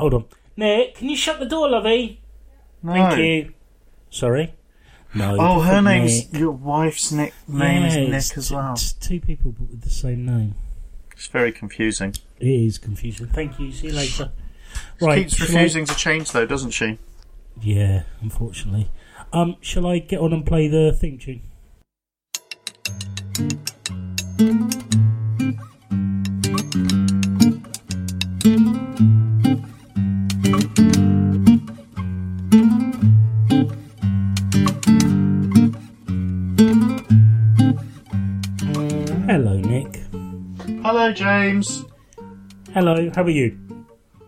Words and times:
hold 0.00 0.14
on. 0.14 0.24
Nick, 0.56 0.96
can 0.96 1.08
you 1.08 1.16
shut 1.16 1.38
the 1.38 1.46
door, 1.46 1.68
lovey? 1.70 2.20
No. 2.82 2.92
Thank 2.92 3.18
you. 3.18 3.52
Sorry. 4.10 4.54
No. 5.14 5.36
Oh, 5.38 5.60
her 5.60 5.80
name's 5.82 6.30
Nick. 6.32 6.40
your 6.40 6.52
wife's 6.52 7.10
nick, 7.12 7.32
name 7.48 7.82
Yeah, 7.82 7.88
is 7.88 7.96
it's 7.96 8.10
Nick 8.30 8.38
as 8.38 8.48
t- 8.48 8.54
well. 8.54 8.72
It's 8.72 8.92
two 8.92 9.20
people 9.20 9.52
but 9.52 9.68
with 9.70 9.82
the 9.82 9.90
same 9.90 10.24
name. 10.24 10.54
It's 11.12 11.26
very 11.28 11.52
confusing. 11.52 12.14
It 12.38 12.48
is 12.48 12.78
confusing. 12.78 13.26
Thank 13.26 13.58
you. 13.58 13.72
See 13.72 13.88
you 13.88 13.92
later. 13.92 14.32
She 14.98 15.04
Right. 15.04 15.18
keeps 15.22 15.34
shall 15.36 15.48
I- 15.48 15.60
refusing 15.60 15.84
to 15.86 15.94
change 15.96 16.32
though, 16.32 16.46
doesn't 16.46 16.70
she? 16.70 16.98
Yeah, 17.60 18.02
unfortunately. 18.20 18.90
Um, 19.32 19.56
shall 19.60 19.86
I 19.86 19.98
get 19.98 20.20
on 20.20 20.32
and 20.32 20.46
play 20.46 20.68
the 20.68 20.92
theme 20.92 21.18
tune? 21.18 21.42
Hello, 41.10 41.18
James. 41.40 41.84
Hello, 42.72 43.10
how 43.16 43.24
are 43.24 43.30
you? 43.30 43.58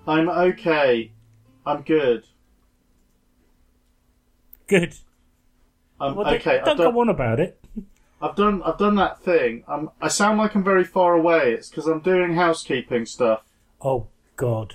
I'm 0.05 0.29
okay. 0.29 1.13
I'm 1.65 1.83
good. 1.83 2.25
Good. 4.67 4.97
I'm 6.01 6.17
Well, 6.17 6.25
don't- 6.25 6.35
okay. 6.41 6.57
Don't 6.59 6.69
I've 6.71 6.77
done, 6.79 6.93
go 6.93 7.01
on 7.03 7.09
about 7.09 7.39
it. 7.39 7.65
I've 8.21 8.35
done. 8.35 8.65
I've 8.65 8.79
done 8.79 8.97
that 8.97 9.23
thing. 9.23 9.63
I'm, 9.69 9.91
I 10.01 10.09
sound 10.09 10.39
like 10.39 10.57
I'm 10.57 10.65
very 10.65 10.83
far 10.83 11.15
away. 11.15 11.53
It's 11.53 11.69
because 11.71 11.87
I'm 11.87 12.01
doing 12.01 12.35
housekeeping 12.35 13.07
stuff 13.07 13.45
Oh, 13.81 14.09
God. 14.35 14.75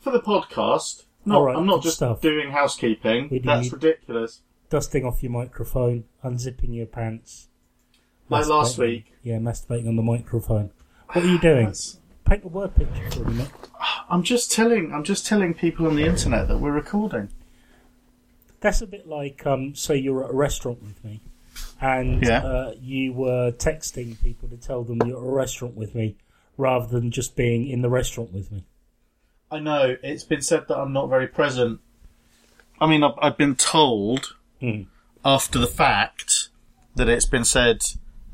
for 0.00 0.10
the 0.10 0.18
podcast. 0.20 1.04
Not. 1.24 1.36
All 1.36 1.44
right, 1.44 1.56
I'm 1.56 1.64
not 1.66 1.76
good 1.76 1.82
just 1.84 1.96
stuff. 1.98 2.20
doing 2.20 2.50
housekeeping. 2.50 3.28
We 3.30 3.38
do 3.38 3.46
That's 3.46 3.66
need- 3.66 3.72
ridiculous. 3.72 4.40
Dusting 4.68 5.04
off 5.04 5.22
your 5.22 5.30
microphone, 5.30 6.06
unzipping 6.24 6.74
your 6.74 6.86
pants. 6.86 7.46
Like 8.28 8.46
last 8.48 8.76
Masturbating. 8.76 8.78
week. 8.80 9.12
Yeah, 9.22 9.38
masturbating 9.38 9.86
on 9.86 9.94
the 9.94 10.02
microphone. 10.02 10.70
What 11.12 11.24
are 11.24 11.28
you 11.28 11.38
doing? 11.38 11.74
Paint 12.24 12.44
a 12.44 12.48
word 12.48 12.74
picture 12.74 13.10
for. 13.10 13.48
I'm 14.10 14.22
just 14.22 14.50
telling. 14.52 14.92
I'm 14.92 15.04
just 15.04 15.26
telling 15.26 15.54
people 15.54 15.86
on 15.86 15.96
the 15.96 16.04
internet 16.04 16.48
that 16.48 16.58
we're 16.58 16.72
recording. 16.72 17.28
That's 18.60 18.80
a 18.80 18.86
bit 18.86 19.06
like, 19.06 19.46
um, 19.46 19.74
say 19.74 19.96
you're 19.96 20.24
at 20.24 20.30
a 20.30 20.34
restaurant 20.34 20.82
with 20.82 21.04
me, 21.04 21.20
and 21.80 22.22
Yeah. 22.24 22.42
uh, 22.44 22.74
you 22.80 23.12
were 23.12 23.52
texting 23.52 24.20
people 24.22 24.48
to 24.48 24.56
tell 24.56 24.82
them 24.82 24.98
you're 25.06 25.18
at 25.18 25.22
a 25.22 25.30
restaurant 25.32 25.74
with 25.76 25.94
me, 25.94 26.16
rather 26.56 26.86
than 26.86 27.10
just 27.10 27.36
being 27.36 27.68
in 27.68 27.82
the 27.82 27.90
restaurant 27.90 28.32
with 28.32 28.50
me. 28.50 28.64
I 29.50 29.60
know 29.60 29.96
it's 30.02 30.24
been 30.24 30.42
said 30.42 30.66
that 30.68 30.76
I'm 30.76 30.92
not 30.92 31.08
very 31.08 31.28
present. 31.28 31.80
I 32.80 32.86
mean, 32.86 33.04
I've, 33.04 33.14
I've 33.22 33.36
been 33.36 33.54
told 33.54 34.34
Hmm. 34.60 34.82
after 35.24 35.58
the 35.58 35.66
fact 35.68 36.48
that 36.96 37.08
it's 37.08 37.26
been 37.26 37.44
said 37.44 37.84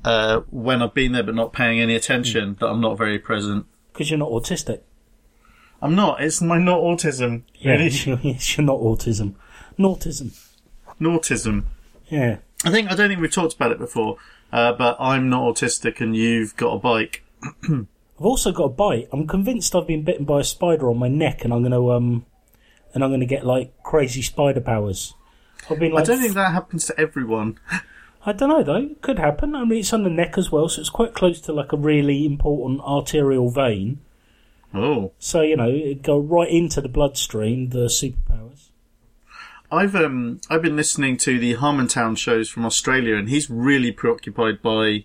uh, 0.05 0.41
when 0.51 0.83
I've 0.83 0.95
been 0.95 1.13
there 1.13 1.23
but 1.23 1.35
not 1.35 1.53
paying 1.53 1.81
any 1.81 1.95
attention 1.95 2.57
that 2.61 2.67
I'm 2.67 2.81
not 2.81 2.99
very 2.99 3.19
present. 3.19 3.67
Because 3.93 4.11
you're 4.11 4.19
not 4.19 4.31
autistic. 4.31 4.81
I'm 5.81 5.95
not. 5.95 6.23
It's 6.23 6.41
my 6.41 6.59
not 6.59 6.81
autism. 6.81 7.43
Yeah, 7.55 7.73
Really, 7.73 7.89
you're, 7.91 8.19
yes, 8.23 8.57
you're 8.57 8.65
not 8.65 8.79
autism. 8.79 9.35
Nautism. 9.79 10.39
nautism. 11.01 11.65
Yeah. 12.09 12.39
I 12.65 12.71
think 12.71 12.91
I 12.91 12.95
don't 12.95 13.09
think 13.09 13.21
we've 13.21 13.33
talked 13.33 13.55
about 13.55 13.73
it 13.73 13.79
before, 13.79 14.19
uh, 14.53 14.73
but 14.73 14.97
I'm 15.01 15.29
not 15.29 15.55
autistic, 15.55 16.01
and 16.01 16.15
you've 16.15 16.57
got 16.57 16.75
a 16.75 16.79
bike. 16.79 17.25
I've 17.69 17.87
also 18.19 18.53
got 18.53 18.65
a 18.65 18.69
bite. 18.69 19.09
I'm 19.13 19.27
convinced 19.27 19.75
I've 19.75 19.89
been 19.89 20.05
bitten 20.05 20.25
by 20.25 20.41
a 20.41 20.45
spider 20.45 20.89
on 20.89 20.99
my 20.99 21.09
neck, 21.09 21.45
and 21.45 21.53
I'm 21.53 21.63
going 21.63 21.73
to 21.73 21.93
um, 21.93 22.25
and 22.95 23.03
I'm 23.03 23.11
going 23.11 23.21
to 23.21 23.27
get 23.27 23.45
like 23.45 23.83
crazy 23.83 24.23
spider 24.23 24.61
powers. 24.61 25.15
I've 25.69 25.79
been 25.79 25.93
like, 25.93 26.05
I 26.05 26.07
don't 26.07 26.21
think 26.21 26.35
that 26.35 26.53
happens 26.53 26.87
to 26.87 27.01
everyone. 27.01 27.59
I 28.25 28.33
don't 28.33 28.49
know 28.49 28.63
though. 28.63 28.77
It 28.77 29.03
could 29.03 29.19
happen. 29.19 29.55
I 29.55 29.65
mean, 29.65 29.81
it's 29.81 29.93
on 29.93 30.05
the 30.05 30.11
neck 30.11 30.39
as 30.39 30.53
well, 30.53 30.69
so 30.69 30.81
it's 30.81 30.91
quite 30.91 31.15
close 31.15 31.41
to 31.43 31.53
like 31.53 31.73
a 31.73 31.77
really 31.77 32.25
important 32.25 32.81
arterial 32.81 33.51
vein. 33.51 34.01
Oh, 34.75 35.13
So 35.19 35.43
you 35.43 35.57
know, 35.57 35.69
it'd 35.69 36.03
go 36.03 36.19
right 36.19 36.49
into 36.49 36.81
the 36.81 36.89
bloodstream. 36.89 37.71
The 37.71 37.87
superpowers. 37.87 38.71
I've 39.71 39.95
um 39.95 40.41
I've 40.49 40.63
been 40.63 40.77
listening 40.77 41.17
to 41.19 41.39
the 41.39 41.55
Harmontown 41.57 42.17
shows 42.17 42.49
from 42.49 42.65
Australia, 42.65 43.17
and 43.17 43.29
he's 43.29 43.51
really 43.51 43.93
preoccupied 43.93 44.63
by 44.63 45.05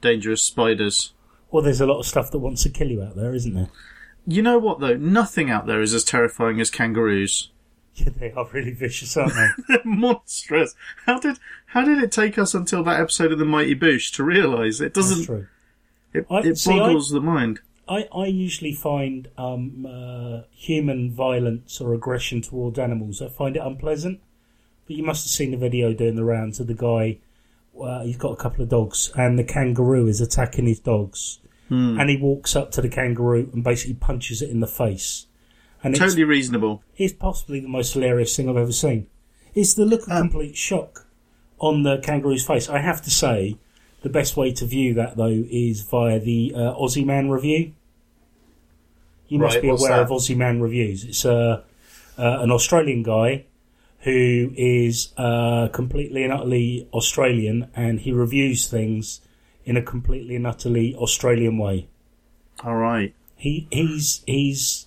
dangerous 0.00 0.42
spiders. 0.42 1.12
Well, 1.50 1.62
there's 1.62 1.80
a 1.80 1.86
lot 1.86 1.98
of 1.98 2.06
stuff 2.06 2.30
that 2.30 2.38
wants 2.38 2.62
to 2.62 2.68
kill 2.70 2.88
you 2.88 3.02
out 3.02 3.16
there, 3.16 3.34
isn't 3.34 3.54
there? 3.54 3.68
You 4.26 4.42
know 4.42 4.58
what 4.58 4.80
though? 4.80 4.96
Nothing 4.96 5.50
out 5.50 5.66
there 5.66 5.80
is 5.80 5.94
as 5.94 6.04
terrifying 6.04 6.60
as 6.60 6.70
kangaroos. 6.70 7.50
Yeah, 7.96 8.10
they 8.18 8.30
are 8.32 8.46
really 8.52 8.72
vicious, 8.72 9.16
aren't 9.16 9.34
they? 9.34 9.48
They're 9.68 9.84
monstrous. 9.84 10.74
How 11.06 11.18
did 11.18 11.38
how 11.66 11.84
did 11.84 12.02
it 12.02 12.12
take 12.12 12.38
us 12.38 12.54
until 12.54 12.82
that 12.84 13.00
episode 13.00 13.32
of 13.32 13.38
the 13.38 13.44
Mighty 13.44 13.74
Boosh 13.74 14.12
to 14.14 14.24
realise 14.24 14.80
it 14.80 14.94
doesn't? 14.94 15.24
true. 15.26 15.48
It, 16.14 16.26
I- 16.30 16.40
it 16.40 16.56
see, 16.58 16.72
I- 16.72 16.78
boggles 16.78 17.10
the 17.10 17.20
mind. 17.20 17.60
I, 17.88 18.06
I 18.14 18.26
usually 18.26 18.72
find 18.72 19.28
um, 19.36 19.84
uh, 19.84 20.42
human 20.52 21.10
violence 21.10 21.80
or 21.80 21.92
aggression 21.92 22.40
towards 22.40 22.78
animals. 22.78 23.20
I 23.20 23.28
find 23.28 23.56
it 23.56 23.62
unpleasant. 23.64 24.20
But 24.86 24.94
you 24.96 25.02
must 25.02 25.24
have 25.24 25.32
seen 25.32 25.50
the 25.50 25.56
video 25.56 25.92
doing 25.92 26.14
the 26.14 26.22
rounds 26.24 26.60
of 26.60 26.68
the 26.68 26.74
guy. 26.74 27.18
Uh, 27.76 28.02
he's 28.04 28.16
got 28.16 28.30
a 28.30 28.36
couple 28.36 28.62
of 28.62 28.68
dogs, 28.68 29.10
and 29.16 29.36
the 29.36 29.42
kangaroo 29.44 30.06
is 30.06 30.20
attacking 30.20 30.66
his 30.68 30.78
dogs. 30.78 31.40
Hmm. 31.68 31.98
And 31.98 32.08
he 32.08 32.16
walks 32.16 32.54
up 32.54 32.70
to 32.72 32.80
the 32.80 32.88
kangaroo 32.88 33.50
and 33.52 33.64
basically 33.64 33.94
punches 33.94 34.40
it 34.40 34.50
in 34.50 34.60
the 34.60 34.66
face. 34.68 35.26
And 35.82 35.94
it's, 35.94 35.98
Totally 36.00 36.24
reasonable. 36.24 36.82
it's 36.96 37.12
possibly 37.14 37.60
the 37.60 37.68
most 37.68 37.94
hilarious 37.94 38.36
thing 38.36 38.48
I've 38.48 38.56
ever 38.56 38.72
seen. 38.72 39.06
It's 39.54 39.74
the 39.74 39.84
look 39.86 40.02
of 40.02 40.10
Um, 40.12 40.28
complete 40.30 40.56
shock 40.56 41.06
on 41.58 41.82
the 41.82 41.98
kangaroo's 41.98 42.46
face. 42.46 42.68
I 42.68 42.78
have 42.80 43.00
to 43.02 43.10
say, 43.10 43.56
the 44.02 44.08
best 44.10 44.36
way 44.36 44.52
to 44.52 44.64
view 44.66 44.94
that 44.94 45.16
though 45.16 45.44
is 45.50 45.82
via 45.82 46.18
the 46.18 46.52
uh, 46.54 46.58
Aussie 46.74 47.04
Man 47.04 47.30
review. 47.30 47.72
You 49.28 49.38
must 49.38 49.56
Right, 49.56 49.62
be 49.62 49.68
aware 49.68 49.90
that? 49.96 50.02
of 50.02 50.08
Aussie 50.08 50.36
Man 50.36 50.60
reviews. 50.60 51.04
It's 51.04 51.24
uh, 51.24 51.62
uh, 52.18 52.38
an 52.40 52.50
Australian 52.50 53.02
guy 53.02 53.44
who 54.00 54.52
is 54.56 55.12
uh, 55.16 55.68
completely 55.68 56.24
and 56.24 56.32
utterly 56.32 56.88
Australian, 56.92 57.70
and 57.76 58.00
he 58.00 58.12
reviews 58.12 58.66
things 58.66 59.20
in 59.64 59.76
a 59.76 59.82
completely 59.82 60.36
and 60.36 60.46
utterly 60.46 60.94
Australian 60.94 61.58
way. 61.58 61.88
All 62.64 62.76
right. 62.76 63.14
He 63.36 63.68
he's 63.70 64.22
he's 64.26 64.86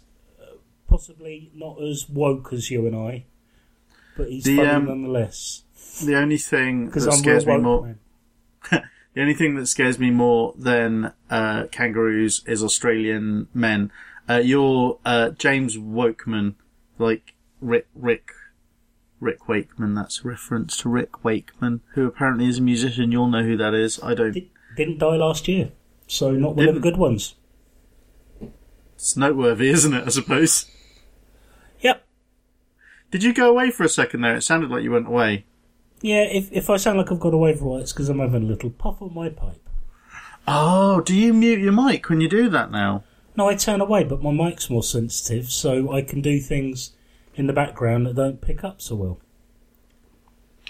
possibly 0.94 1.50
not 1.56 1.82
as 1.82 2.08
woke 2.08 2.54
as 2.54 2.70
you 2.70 2.86
and 2.86 2.96
I, 2.96 3.26
but 4.16 4.30
he's 4.30 4.44
The, 4.44 4.58
funny 4.58 4.70
um, 4.70 4.86
nonetheless. 4.86 5.64
The 6.06 6.16
only 6.16 6.38
thing 6.38 6.92
that 6.92 7.08
I'm 7.08 7.18
scares 7.18 7.48
me 7.48 7.58
more, 7.58 7.96
the 8.70 9.22
only 9.22 9.34
thing 9.34 9.56
that 9.56 9.66
scares 9.66 9.98
me 9.98 10.12
more 10.12 10.54
than 10.56 11.14
uh, 11.32 11.66
kangaroos 11.72 12.44
is 12.46 12.64
Australian 12.64 13.48
men. 13.56 13.92
Uh, 14.30 14.36
you're 14.36 15.00
uh, 15.04 15.32
James 15.32 15.78
Wokeman, 15.78 16.54
like 17.00 17.34
Rick 17.60 17.88
Rick 17.96 18.30
Rick 19.20 19.48
Wakeman. 19.48 19.96
That's 19.96 20.24
a 20.24 20.28
reference 20.28 20.78
to 20.78 20.90
Rick 20.90 21.24
Wakeman, 21.24 21.82
who 21.96 22.06
apparently 22.06 22.48
is 22.48 22.60
a 22.60 22.62
musician. 22.62 23.12
You'll 23.12 23.28
know 23.28 23.44
who 23.44 23.58
that 23.58 23.74
is. 23.74 24.00
I 24.04 24.14
don't. 24.14 24.32
Di- 24.32 24.52
didn't 24.78 25.00
die 25.00 25.16
last 25.16 25.48
year, 25.48 25.72
so 26.06 26.32
not 26.32 26.56
one 26.56 26.68
of 26.68 26.76
the 26.76 26.82
good 26.82 26.98
ones. 26.98 27.34
It's 28.94 29.18
noteworthy, 29.18 29.70
isn't 29.70 29.94
it? 29.94 30.06
I 30.06 30.10
suppose. 30.10 30.70
Did 33.14 33.22
you 33.24 33.32
go 33.32 33.48
away 33.48 33.70
for 33.70 33.84
a 33.84 33.90
second 33.90 34.22
there? 34.22 34.36
It 34.36 34.42
sounded 34.42 34.72
like 34.72 34.82
you 34.82 34.90
went 34.90 35.06
away. 35.06 35.46
Yeah, 36.02 36.24
if 36.24 36.52
if 36.52 36.68
I 36.68 36.78
sound 36.78 36.98
like 36.98 37.12
I've 37.12 37.20
got 37.20 37.36
away 37.36 37.56
from 37.56 37.68
a 37.68 37.70
while, 37.70 37.80
it's 37.80 37.94
because 37.94 38.10
I'm 38.10 38.18
having 38.18 38.42
a 38.42 38.46
little 38.48 38.72
puff 38.72 39.04
on 39.04 39.14
my 39.14 39.30
pipe. 39.30 39.70
Oh, 40.48 41.00
do 41.00 41.16
you 41.16 41.32
mute 41.32 41.60
your 41.60 41.74
mic 41.74 42.10
when 42.10 42.22
you 42.22 42.28
do 42.28 42.50
that 42.50 42.72
now? 42.72 43.04
No, 43.36 43.48
I 43.48 43.54
turn 43.54 43.82
away, 43.82 44.04
but 44.04 44.24
my 44.24 44.32
mic's 44.32 44.68
more 44.68 44.82
sensitive, 44.82 45.52
so 45.52 45.94
I 45.94 46.02
can 46.02 46.22
do 46.22 46.40
things 46.40 46.94
in 47.36 47.46
the 47.46 47.54
background 47.54 48.08
that 48.08 48.16
don't 48.16 48.42
pick 48.42 48.64
up 48.64 48.82
so 48.82 48.96
well. 48.96 49.20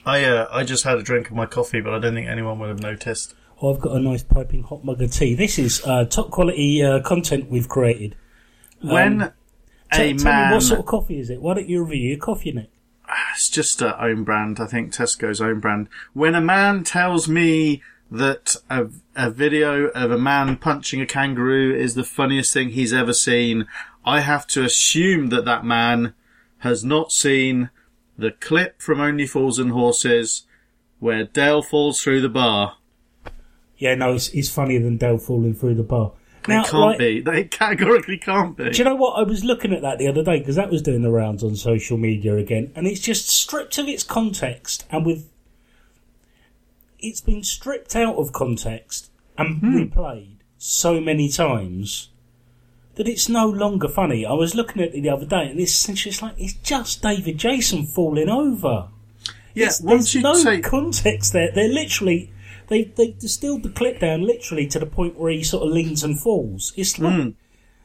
I 0.06 0.26
uh, 0.26 0.50
I 0.52 0.66
just 0.66 0.84
had 0.84 0.98
a 0.98 1.02
drink 1.02 1.30
of 1.30 1.38
my 1.38 1.46
coffee, 1.46 1.80
but 1.80 1.94
I 1.94 2.00
don't 2.00 2.14
think 2.14 2.28
anyone 2.28 2.60
would 2.60 2.68
have 2.68 2.82
noticed. 2.82 3.36
Oh, 3.62 3.74
I've 3.74 3.80
got 3.80 3.96
a 3.96 4.02
nice 4.02 4.22
piping 4.22 4.64
hot 4.64 4.84
mug 4.84 5.02
of 5.02 5.14
tea. 5.14 5.34
This 5.34 5.58
is 5.58 5.82
uh, 5.86 6.04
top 6.04 6.30
quality 6.30 6.84
uh, 6.84 7.00
content 7.00 7.50
we've 7.50 7.70
created. 7.70 8.18
When 8.82 9.22
Um, 9.22 9.30
a 9.30 9.34
Tell, 9.94 10.16
tell 10.16 10.26
man, 10.26 10.50
me 10.50 10.56
what 10.56 10.64
sort 10.64 10.80
of 10.80 10.86
coffee 10.86 11.20
is 11.20 11.30
it? 11.30 11.42
Why 11.42 11.54
don't 11.54 11.70
you 11.70 11.84
review 11.84 12.10
your 12.10 12.20
coffee, 12.20 12.52
Nick? 12.52 12.70
Ah, 13.08 13.32
it's 13.34 13.50
just 13.50 13.82
a 13.82 14.02
own 14.04 14.24
brand. 14.24 14.60
I 14.60 14.66
think 14.66 14.94
Tesco's 14.94 15.42
own 15.42 15.60
brand. 15.60 15.90
When 16.14 16.36
a 16.36 16.42
man 16.42 16.84
tells 16.84 17.28
me 17.28 17.82
that 18.10 18.56
a, 18.70 18.88
a 19.16 19.30
video 19.32 19.88
of 19.88 20.12
a 20.12 20.18
man 20.18 20.58
punching 20.58 21.02
a 21.02 21.06
kangaroo 21.06 21.76
is 21.76 21.96
the 21.96 22.04
funniest 22.04 22.54
thing 22.54 22.70
he's 22.70 22.94
ever 22.94 23.14
seen, 23.14 23.68
I 24.06 24.20
have 24.20 24.46
to 24.48 24.64
assume 24.64 25.30
that 25.30 25.46
that 25.46 25.66
man 25.66 26.14
has 26.60 26.86
not 26.86 27.12
seen 27.12 27.70
the 28.18 28.32
clip 28.32 28.82
from 28.82 29.02
Only 29.02 29.26
Fools 29.26 29.60
and 29.60 29.72
Horses 29.72 30.44
where 31.00 31.26
Del 31.26 31.62
falls 31.62 32.02
through 32.02 32.22
the 32.22 32.30
bar. 32.30 32.78
Yeah, 33.78 33.96
no, 33.96 34.14
it's, 34.14 34.30
it's 34.30 34.50
funnier 34.50 34.80
than 34.80 34.98
Del 34.98 35.18
falling 35.18 35.54
through 35.54 35.76
the 35.76 35.84
bar. 35.84 36.14
Now, 36.48 36.62
it 36.62 36.68
can't 36.68 36.82
like- 36.82 36.98
be. 36.98 37.24
It 37.26 37.52
categorically 37.52 38.18
can't 38.18 38.56
be. 38.58 38.70
Do 38.70 38.78
you 38.78 38.84
know 38.84 38.96
what? 38.96 39.14
I 39.20 39.24
was 39.24 39.44
looking 39.44 39.74
at 39.74 39.82
that 39.82 39.98
the 39.98 40.08
other 40.08 40.24
day 40.24 40.40
because 40.40 40.56
that 40.56 40.70
was 40.70 40.82
doing 40.82 41.02
the 41.02 41.12
rounds 41.12 41.44
on 41.44 41.56
social 41.56 41.98
media 41.98 42.36
again, 42.36 42.72
and 42.76 42.88
it's 42.88 43.00
just 43.02 43.30
stripped 43.30 43.78
of 43.78 43.88
its 43.88 44.04
context 44.04 44.86
and 44.90 45.06
with. 45.06 45.30
It's 47.00 47.22
been 47.22 47.44
stripped 47.44 47.96
out 47.96 48.16
of 48.16 48.32
context 48.32 49.12
and 49.38 49.60
hmm. 49.60 49.78
replayed 49.78 50.38
so 50.58 51.02
many 51.02 51.30
times 51.30 52.10
that 52.96 53.08
it's 53.08 53.28
no 53.28 53.48
longer 53.48 53.88
funny. 53.88 54.26
I 54.26 54.34
was 54.34 54.56
looking 54.56 54.82
at 54.82 54.96
it 54.96 55.02
the 55.02 55.10
other 55.10 55.26
day, 55.26 55.50
and 55.50 55.60
it's 55.60 55.72
essentially 55.72 56.12
it's 56.12 56.22
like 56.22 56.36
it's 56.38 56.54
just 56.54 57.02
David 57.02 57.38
Jason 57.38 57.86
falling 57.86 58.30
over. 58.30 58.88
yeah, 59.54 59.66
It's- 59.66 59.82
once 59.82 60.14
you 60.14 60.22
no 60.22 60.42
take 60.42 60.64
context 60.64 61.34
there. 61.34 61.52
They're 61.54 61.68
literally 61.68 62.32
they 62.68 62.86
they 62.86 63.12
distilled 63.12 63.64
the 63.64 63.70
clip 63.70 64.00
down 64.00 64.22
literally 64.26 64.68
to 64.68 64.80
the 64.80 64.86
point 64.86 65.18
where 65.18 65.32
he 65.32 65.44
sort 65.44 65.64
of 65.66 65.74
leans 65.74 66.04
and 66.04 66.20
falls. 66.20 66.74
It's 66.76 67.00
like 67.00 67.14
Hmm. 67.22 67.30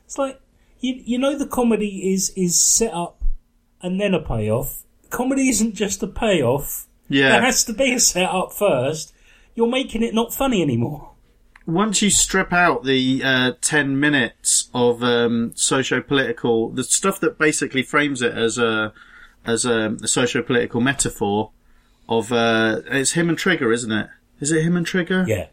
it's 0.05 0.19
like 0.19 0.41
you 0.81 1.01
you 1.05 1.19
know 1.19 1.37
the 1.39 1.47
comedy 1.47 2.13
is 2.13 2.31
is 2.37 2.61
set 2.61 2.93
up 2.93 3.23
and 3.83 4.01
then 4.01 4.15
a 4.15 4.21
payoff. 4.21 4.83
Comedy 5.11 5.49
isn't 5.49 5.75
just 5.75 6.03
a 6.03 6.07
payoff. 6.07 6.87
yeah, 7.09 7.31
There 7.31 7.43
has 7.43 7.65
to 7.65 7.73
be 7.73 7.93
a 7.95 8.01
set 8.01 8.29
up 8.29 8.53
first. 8.53 9.15
You're 9.55 9.67
making 9.69 10.03
it 10.03 10.15
not 10.15 10.33
funny 10.35 10.61
anymore. 10.63 11.13
once 11.67 12.01
you 12.03 12.11
strip 12.11 12.53
out 12.53 12.85
the 12.85 13.23
uh, 13.25 13.53
10 13.61 13.99
minutes 14.01 14.69
of 14.75 15.03
um, 15.03 15.53
socio-political 15.55 16.71
the 16.71 16.85
stuff 16.85 17.21
that 17.21 17.39
basically 17.39 17.83
frames 17.83 18.23
it 18.23 18.33
as 18.33 18.59
a 18.59 18.93
as 19.45 19.65
a, 19.65 19.97
a 20.03 20.09
socio-political 20.09 20.81
metaphor 20.81 21.51
of 22.09 22.33
uh, 22.33 22.81
it's 22.87 23.13
him 23.13 23.29
and 23.29 23.37
trigger 23.39 23.73
isn't 23.73 23.93
it 23.93 24.09
is 24.41 24.51
it 24.53 24.63
him 24.63 24.77
and 24.77 24.87
trigger 24.87 25.25
Yeah. 25.27 25.47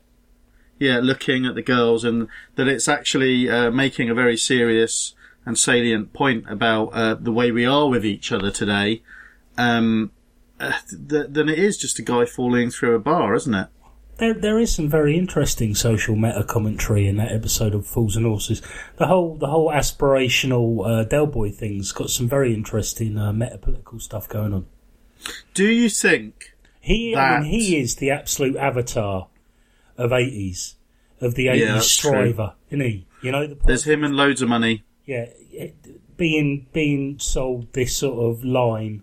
yeah 0.79 0.99
looking 0.99 1.45
at 1.45 1.55
the 1.55 1.61
girls 1.61 2.03
and 2.03 2.27
that 2.55 2.67
it's 2.67 2.87
actually 2.87 3.49
uh, 3.49 3.71
making 3.71 4.09
a 4.09 4.13
very 4.13 4.37
serious 4.37 5.13
and 5.45 5.57
salient 5.57 6.11
point 6.13 6.45
about 6.49 6.87
uh, 6.89 7.13
the 7.15 7.31
way 7.31 7.51
we 7.51 7.65
are 7.65 7.87
with 7.89 8.05
each 8.05 8.31
other 8.31 8.51
today 8.51 9.01
um, 9.57 10.11
uh, 10.59 10.73
th- 10.89 11.27
then 11.29 11.49
it 11.49 11.59
is 11.59 11.77
just 11.77 11.99
a 11.99 12.01
guy 12.01 12.25
falling 12.25 12.69
through 12.71 12.95
a 12.95 12.99
bar 12.99 13.35
isn't 13.35 13.53
it 13.53 13.67
There, 14.17 14.33
there 14.33 14.57
is 14.59 14.73
some 14.73 14.89
very 14.89 15.17
interesting 15.17 15.75
social 15.75 16.15
meta 16.15 16.43
commentary 16.43 17.05
in 17.07 17.17
that 17.17 17.31
episode 17.33 17.75
of 17.75 17.85
Fools 17.85 18.15
and 18.15 18.25
Horses. 18.25 18.61
The 18.95 19.07
whole, 19.07 19.35
the 19.35 19.47
whole 19.47 19.69
aspirational 19.69 20.87
uh, 20.87 21.03
Del 21.03 21.25
Boy 21.27 21.51
thing's 21.51 21.91
got 21.91 22.09
some 22.09 22.29
very 22.29 22.53
interesting 22.53 23.17
uh, 23.17 23.33
meta 23.33 23.57
political 23.57 23.99
stuff 23.99 24.29
going 24.29 24.53
on. 24.53 24.65
do 25.53 25.65
you 25.67 25.89
think 25.89 26.54
He, 26.85 27.15
I 27.15 27.39
mean, 27.39 27.49
he 27.49 27.77
is 27.77 27.95
the 27.95 28.11
absolute 28.11 28.55
avatar 28.57 29.27
of 29.97 30.11
eighties, 30.13 30.75
of 31.19 31.33
the 31.33 31.47
eighties 31.47 31.61
Yeah, 31.67 31.73
that's 31.73 31.97
true. 31.97 32.11
striver, 32.11 32.53
isn't 32.69 32.81
he? 32.85 33.07
You 33.23 33.31
know, 33.31 33.47
the 33.47 33.55
there's 33.65 33.85
him 33.85 34.03
and 34.03 34.15
loads 34.15 34.41
of 34.43 34.49
money 34.49 34.83
yeah, 35.05 35.25
it- 35.51 35.75
being 36.17 36.67
being 36.73 37.17
sold 37.19 37.73
this 37.73 37.95
sort 37.97 38.19
of 38.23 38.43
line 38.45 39.01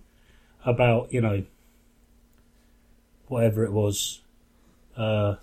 about 0.64 1.12
you 1.12 1.20
know 1.20 1.42
whatever 3.28 3.64
it 3.64 3.72
was, 3.72 4.20
uh, 4.96 5.34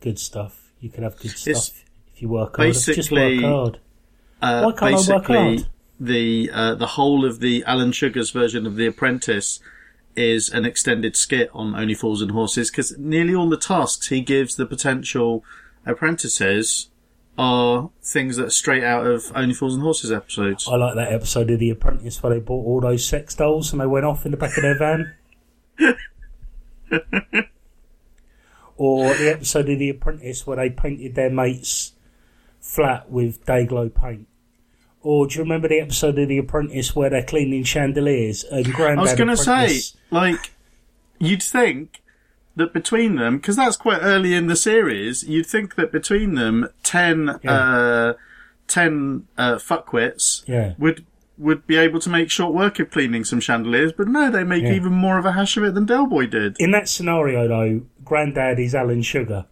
good 0.00 0.18
stuff. 0.18 0.72
You 0.80 0.90
can 0.90 1.02
have 1.04 1.16
good 1.18 1.30
stuff 1.32 1.46
It's 1.56 1.84
if 2.14 2.22
you 2.22 2.28
work 2.28 2.56
hard. 2.56 2.72
Just 2.74 3.10
work 3.12 3.40
hard. 3.40 3.78
Uh, 4.40 4.62
Why 4.62 4.72
can't 4.72 4.82
I 4.82 4.96
work 4.96 5.26
basically, 5.26 5.36
hard? 5.58 5.66
the 6.00 6.50
uh, 6.52 6.74
the 6.74 6.86
whole 6.86 7.24
of 7.24 7.40
the 7.40 7.64
Alan 7.64 7.92
Sugar's 7.92 8.30
version 8.30 8.66
of 8.66 8.76
The 8.76 8.86
Apprentice 8.86 9.60
is 10.16 10.48
an 10.48 10.64
extended 10.64 11.16
skit 11.16 11.50
on 11.52 11.74
Only 11.74 11.94
Fools 11.94 12.22
and 12.22 12.30
Horses 12.30 12.70
because 12.70 12.96
nearly 12.98 13.34
all 13.34 13.48
the 13.48 13.56
tasks 13.56 14.08
he 14.08 14.20
gives 14.20 14.56
the 14.56 14.66
potential 14.66 15.44
apprentices 15.84 16.88
are 17.38 17.90
things 18.02 18.36
that 18.36 18.46
are 18.46 18.50
straight 18.50 18.82
out 18.82 19.06
of 19.06 19.30
Only 19.34 19.54
Fools 19.54 19.74
and 19.74 19.82
Horses 19.82 20.10
episodes. 20.10 20.66
I 20.68 20.76
like 20.76 20.94
that 20.94 21.12
episode 21.12 21.50
of 21.50 21.58
The 21.58 21.70
Apprentice 21.70 22.22
where 22.22 22.34
they 22.34 22.40
bought 22.40 22.64
all 22.64 22.80
those 22.80 23.06
sex 23.06 23.34
dolls 23.34 23.72
and 23.72 23.80
they 23.80 23.86
went 23.86 24.06
off 24.06 24.24
in 24.24 24.30
the 24.30 24.36
back 24.36 24.56
of 24.56 24.62
their 24.62 24.78
van. 24.78 25.14
or 28.76 29.14
the 29.14 29.30
episode 29.30 29.68
of 29.68 29.78
The 29.78 29.90
Apprentice 29.90 30.46
where 30.46 30.56
they 30.56 30.70
painted 30.70 31.14
their 31.14 31.30
mates 31.30 31.92
flat 32.60 33.10
with 33.10 33.44
Dayglow 33.44 33.94
paint. 33.94 34.26
Or 35.06 35.28
do 35.28 35.36
you 35.36 35.42
remember 35.44 35.68
the 35.68 35.78
episode 35.78 36.18
of 36.18 36.26
The 36.26 36.38
Apprentice 36.38 36.96
where 36.96 37.08
they're 37.08 37.22
cleaning 37.22 37.62
chandeliers 37.62 38.42
and 38.42 38.66
I 38.66 38.70
Grandad 38.72 38.98
was 39.02 39.14
going 39.14 39.28
to 39.28 39.36
say, 39.36 39.78
like, 40.10 40.50
you'd 41.20 41.44
think 41.44 42.02
that 42.56 42.72
between 42.72 43.14
them, 43.14 43.36
because 43.36 43.54
that's 43.54 43.76
quite 43.76 44.00
early 44.02 44.34
in 44.34 44.48
the 44.48 44.56
series, 44.56 45.22
you'd 45.22 45.46
think 45.46 45.76
that 45.76 45.92
between 45.92 46.34
them, 46.34 46.68
10, 46.82 47.38
Yeah. 47.44 47.52
uh, 47.52 48.12
10 48.66 49.28
uh, 49.38 49.54
fuckwits 49.56 50.42
Yeah. 50.48 50.74
would 50.76 51.04
would 51.38 51.66
be 51.68 51.76
able 51.76 52.00
to 52.00 52.08
make 52.10 52.28
short 52.30 52.52
work 52.54 52.80
of 52.80 52.90
cleaning 52.90 53.22
some 53.22 53.38
chandeliers, 53.38 53.92
but 53.92 54.08
no, 54.08 54.28
they 54.30 54.42
make 54.42 54.64
Yeah. 54.64 54.72
even 54.72 54.92
more 54.92 55.18
of 55.18 55.24
a 55.26 55.32
hash 55.32 55.56
of 55.56 55.62
it 55.64 55.74
than 55.74 55.84
Del 55.86 56.06
Boy 56.06 56.26
did. 56.26 56.56
In 56.58 56.72
that 56.72 56.88
scenario, 56.88 57.46
though, 57.46 57.82
Grandad 58.04 58.58
is 58.58 58.74
Alan 58.74 59.02
Sugar. 59.02 59.44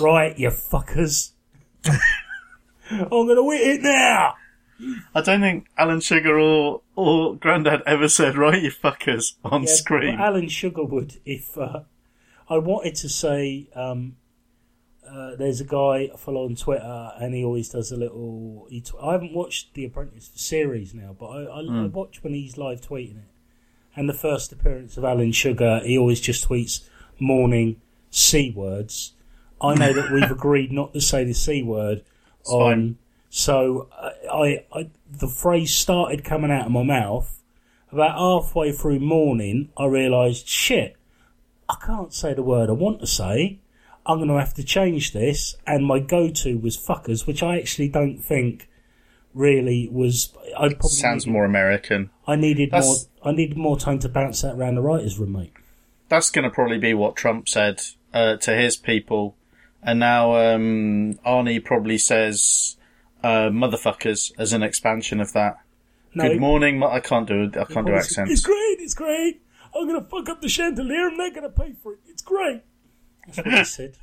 right, 0.00 0.36
you 0.38 0.48
fuckers. 0.48 1.30
I'm 2.90 3.08
gonna 3.08 3.42
win 3.42 3.60
it 3.60 3.82
now! 3.82 4.34
I 5.14 5.22
don't 5.22 5.40
think 5.40 5.66
Alan 5.78 6.00
Sugar 6.00 6.38
or 6.38 6.82
or 6.94 7.36
Grandad 7.36 7.82
ever 7.86 8.08
said, 8.08 8.36
"Right, 8.36 8.62
you 8.62 8.70
fuckers," 8.70 9.34
on 9.44 9.62
Yeah, 9.62 9.72
screen. 9.72 10.18
Alan 10.20 10.48
Sugar 10.48 10.84
would 10.84 11.20
if 11.24 11.56
uh, 11.56 11.80
I 12.48 12.58
wanted 12.58 12.94
to 12.96 13.08
say 13.08 13.68
um, 13.74 14.16
uh, 15.08 15.36
there's 15.36 15.60
a 15.60 15.64
guy 15.64 16.10
I 16.12 16.16
follow 16.16 16.44
on 16.44 16.56
Twitter 16.56 17.12
and 17.18 17.34
he 17.34 17.44
always 17.44 17.68
does 17.68 17.90
a 17.92 17.96
little. 17.96 18.66
He 18.68 18.80
tw- 18.80 18.96
I 19.02 19.12
haven't 19.12 19.34
watched 19.34 19.74
The 19.74 19.84
Apprentice 19.84 20.30
series 20.34 20.94
now, 20.94 21.16
but 21.18 21.26
I, 21.26 21.42
I, 21.44 21.60
I 21.60 21.86
watch 21.86 22.22
when 22.22 22.34
he's 22.34 22.58
live 22.58 22.80
tweeting 22.80 23.18
it. 23.18 23.30
And 23.94 24.08
the 24.08 24.14
first 24.14 24.52
appearance 24.52 24.96
of 24.98 25.04
Alan 25.04 25.32
Sugar, 25.32 25.80
he 25.82 25.96
always 25.96 26.20
just 26.20 26.48
tweets 26.48 26.88
morning 27.18 27.80
c 28.10 28.52
words. 28.54 29.14
I 29.60 29.74
know 29.74 29.92
that 29.92 30.12
we've 30.12 30.30
agreed 30.30 30.70
not 30.70 30.92
to 30.92 31.00
say 31.00 31.24
the 31.24 31.32
c 31.32 31.62
word 31.62 32.04
on. 32.46 32.74
fine. 32.74 32.98
So 33.30 33.88
I, 33.92 34.12
I, 34.32 34.64
I, 34.72 34.90
the 35.10 35.28
phrase 35.28 35.74
started 35.74 36.24
coming 36.24 36.50
out 36.50 36.66
of 36.66 36.72
my 36.72 36.82
mouth. 36.82 37.32
About 37.92 38.18
halfway 38.18 38.72
through 38.72 39.00
morning, 39.00 39.70
I 39.76 39.86
realised, 39.86 40.48
shit, 40.48 40.96
I 41.68 41.76
can't 41.84 42.12
say 42.12 42.34
the 42.34 42.42
word 42.42 42.68
I 42.68 42.72
want 42.72 43.00
to 43.00 43.06
say. 43.06 43.60
I'm 44.04 44.18
going 44.18 44.28
to 44.28 44.38
have 44.38 44.54
to 44.54 44.64
change 44.64 45.12
this. 45.12 45.56
And 45.66 45.86
my 45.86 46.00
go-to 46.00 46.58
was 46.58 46.76
fuckers, 46.76 47.26
which 47.26 47.42
I 47.42 47.58
actually 47.58 47.88
don't 47.88 48.18
think 48.18 48.68
really 49.34 49.88
was. 49.90 50.32
I 50.56 50.68
probably 50.68 50.88
Sounds 50.90 51.26
needed, 51.26 51.32
more 51.32 51.44
American. 51.44 52.10
I 52.26 52.36
needed 52.36 52.72
more. 52.72 52.96
I 53.22 53.32
needed 53.32 53.56
more 53.56 53.78
time 53.78 53.98
to 54.00 54.08
bounce 54.08 54.42
that 54.42 54.56
around 54.56 54.74
the 54.74 54.82
writers' 54.82 55.18
room, 55.18 55.32
mate. 55.32 55.52
That's 56.08 56.30
going 56.30 56.44
to 56.44 56.50
probably 56.50 56.78
be 56.78 56.94
what 56.94 57.16
Trump 57.16 57.48
said 57.48 57.82
uh, 58.14 58.36
to 58.36 58.54
his 58.54 58.76
people, 58.76 59.36
and 59.86 60.00
now 60.00 60.34
um, 60.36 61.14
Arnie 61.24 61.64
probably 61.64 61.96
says 61.96 62.76
uh, 63.22 63.48
"motherfuckers" 63.48 64.32
as 64.36 64.52
an 64.52 64.62
expansion 64.62 65.20
of 65.20 65.32
that. 65.32 65.58
No, 66.14 66.28
Good 66.28 66.40
morning. 66.40 66.82
I 66.82 67.00
can't 67.00 67.26
do 67.26 67.50
I 67.58 67.64
can't 67.64 67.86
do 67.86 67.94
accents. 67.94 68.30
It's 68.32 68.42
great. 68.42 68.76
It's 68.80 68.94
great. 68.94 69.40
I'm 69.74 69.86
going 69.86 70.02
to 70.02 70.08
fuck 70.08 70.28
up 70.28 70.40
the 70.40 70.48
chandelier. 70.48 71.08
and 71.08 71.18
they're 71.20 71.30
going 71.30 71.42
to 71.42 71.50
pay 71.50 71.74
for 71.82 71.92
it. 71.92 71.98
It's 72.06 72.22
great. 72.22 72.62
That's 73.26 73.38
what 73.38 73.58
he 73.58 73.64
said. 73.64 73.96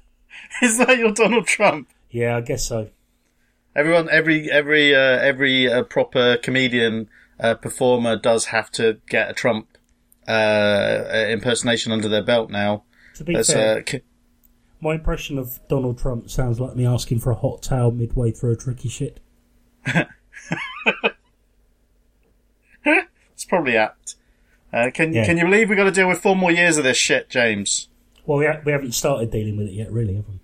Is 0.61 0.77
that 0.77 0.97
your 0.97 1.11
Donald 1.11 1.47
Trump? 1.47 1.89
Yeah, 2.09 2.37
I 2.37 2.41
guess 2.41 2.65
so. 2.65 2.89
Everyone, 3.75 4.07
every 4.09 4.49
every 4.51 4.95
uh, 4.95 4.99
every 4.99 5.71
uh, 5.71 5.83
proper 5.83 6.37
comedian 6.37 7.09
uh, 7.39 7.55
performer 7.55 8.15
does 8.15 8.45
have 8.45 8.71
to 8.71 8.99
get 9.09 9.31
a 9.31 9.33
Trump 9.33 9.67
uh, 10.27 11.25
impersonation 11.29 11.91
under 11.91 12.07
their 12.07 12.23
belt 12.23 12.51
now. 12.51 12.83
To 13.15 13.23
be 13.23 13.33
That's, 13.35 13.51
fair, 13.51 13.79
uh, 13.79 13.97
my 14.83 14.95
impression 14.95 15.37
of 15.39 15.59
Donald 15.69 15.97
Trump 15.97 16.29
sounds 16.29 16.59
like 16.59 16.75
me 16.75 16.85
asking 16.85 17.19
for 17.19 17.31
a 17.31 17.35
hot 17.35 17.61
towel 17.63 17.89
midway 17.91 18.31
through 18.31 18.51
a 18.51 18.55
tricky 18.55 18.89
shit. 18.89 19.19
it's 22.85 23.45
probably 23.47 23.77
apt. 23.77 24.15
Uh, 24.71 24.89
can 24.93 25.13
Yeah. 25.13 25.25
can 25.25 25.37
you 25.37 25.45
believe 25.45 25.69
we've 25.69 25.77
got 25.77 25.85
to 25.85 25.91
deal 25.91 26.07
with 26.07 26.19
four 26.19 26.35
more 26.35 26.51
years 26.51 26.77
of 26.77 26.83
this 26.83 26.97
shit, 26.97 27.29
James? 27.29 27.87
Well, 28.25 28.39
we, 28.39 28.45
ha- 28.45 28.59
we 28.65 28.71
haven't 28.71 28.93
started 28.93 29.31
dealing 29.31 29.57
with 29.57 29.67
it 29.67 29.73
yet, 29.73 29.91
really, 29.91 30.15
have 30.15 30.25
we? 30.27 30.39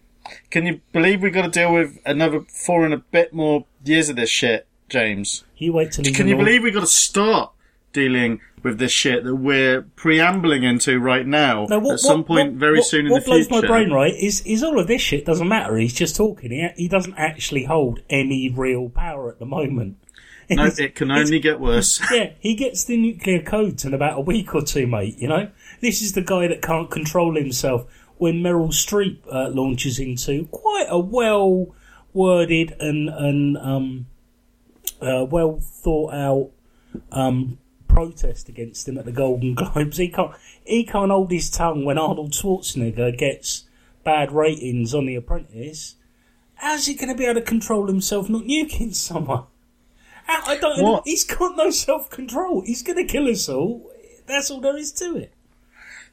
Can 0.49 0.65
you 0.65 0.81
believe 0.91 1.21
we've 1.21 1.33
got 1.33 1.43
to 1.43 1.49
deal 1.49 1.73
with 1.73 1.97
another 2.05 2.41
four 2.41 2.85
and 2.85 2.93
a 2.93 2.97
bit 2.97 3.33
more 3.33 3.65
years 3.83 4.09
of 4.09 4.15
this 4.15 4.29
shit, 4.29 4.67
James? 4.87 5.43
You 5.57 5.73
wait 5.73 5.91
till 5.91 6.03
Can 6.05 6.27
you 6.27 6.35
believe 6.35 6.61
we've 6.63 6.73
got 6.73 6.81
to 6.81 6.87
start 6.87 7.51
dealing 7.93 8.39
with 8.61 8.77
this 8.77 8.91
shit 8.91 9.23
that 9.23 9.35
we're 9.35 9.81
preambling 9.95 10.63
into 10.63 10.99
right 10.99 11.25
now 11.25 11.65
No, 11.69 11.79
what, 11.79 11.93
at 11.93 11.99
some 11.99 12.19
what- 12.19 12.27
point 12.27 12.51
what- 12.53 12.59
very 12.59 12.81
soon 12.81 13.05
in 13.07 13.13
the 13.13 13.21
future. 13.21 13.31
what 13.31 13.49
blows 13.49 13.61
my 13.63 13.67
brain 13.67 13.91
right 13.91 14.13
is 14.13 14.41
is 14.41 14.63
all 14.63 14.79
of 14.79 14.87
this 14.87 15.01
shit 15.01 15.25
doesn't 15.25 15.47
matter. 15.47 15.77
He's 15.77 15.93
just 15.93 16.15
talking. 16.15 16.51
He, 16.51 16.67
he 16.75 16.87
doesn't 16.87 17.15
actually 17.17 17.63
hold 17.63 18.01
any 18.09 18.49
real 18.49 18.89
power 18.89 19.29
at 19.29 19.39
the 19.39 19.45
moment. 19.45 19.97
No, 20.51 20.63
It's- 20.63 20.79
it 20.79 20.95
can 20.95 21.11
only 21.11 21.39
get 21.39 21.59
worse. 21.59 22.01
yeah, 22.11 22.31
he 22.39 22.55
gets 22.55 22.83
the 22.83 22.97
nuclear 22.97 23.39
codes 23.39 23.85
in 23.85 23.93
about 23.93 24.17
a 24.17 24.21
week 24.21 24.55
or 24.55 24.63
two, 24.63 24.87
mate. 24.87 25.19
You 25.19 25.27
know, 25.27 25.49
this 25.79 26.01
is 26.01 26.13
the 26.13 26.23
guy 26.23 26.47
that 26.47 26.63
can't 26.63 26.89
control 26.89 27.35
himself 27.35 27.85
when 28.17 28.41
Meryl 28.41 28.69
Streep 28.69 29.19
uh, 29.31 29.49
launches 29.49 29.99
into 29.99 30.47
quite 30.47 30.87
a 30.89 30.97
well 30.97 31.67
worded 32.15 32.75
and 32.79 33.09
and 33.09 33.57
um, 33.59 34.07
uh, 34.99 35.23
well 35.29 35.59
thought 35.61 36.15
out 36.15 36.49
um, 37.11 37.59
protest 37.89 38.47
against 38.47 38.87
him 38.87 38.97
at 38.97 39.03
the 39.03 39.11
Golden 39.11 39.53
Globes. 39.55 39.97
He 39.97 40.07
can't 40.07 40.31
he 40.63 40.85
can't 40.85 41.11
hold 41.11 41.31
his 41.31 41.49
tongue 41.49 41.83
when 41.83 41.97
Arnold 41.97 42.31
Schwarzenegger 42.31 43.17
gets 43.17 43.65
bad 44.05 44.31
ratings 44.31 44.93
on 44.93 45.05
The 45.05 45.15
Apprentice. 45.15 45.95
How's 46.55 46.85
he 46.85 46.93
going 46.93 47.09
to 47.09 47.15
be 47.15 47.25
able 47.25 47.41
to 47.41 47.45
control 47.45 47.87
himself 47.87 48.29
not 48.29 48.43
nuking 48.43 48.95
someone? 48.95 49.43
I 50.27 50.57
don't. 50.57 50.81
What? 50.81 51.03
He's 51.05 51.23
got 51.23 51.57
no 51.57 51.71
self 51.71 52.09
control. 52.09 52.61
He's 52.61 52.83
going 52.83 52.97
to 52.97 53.11
kill 53.11 53.27
us 53.27 53.49
all. 53.49 53.91
That's 54.27 54.51
all 54.51 54.61
there 54.61 54.77
is 54.77 54.91
to 54.93 55.17
it. 55.17 55.33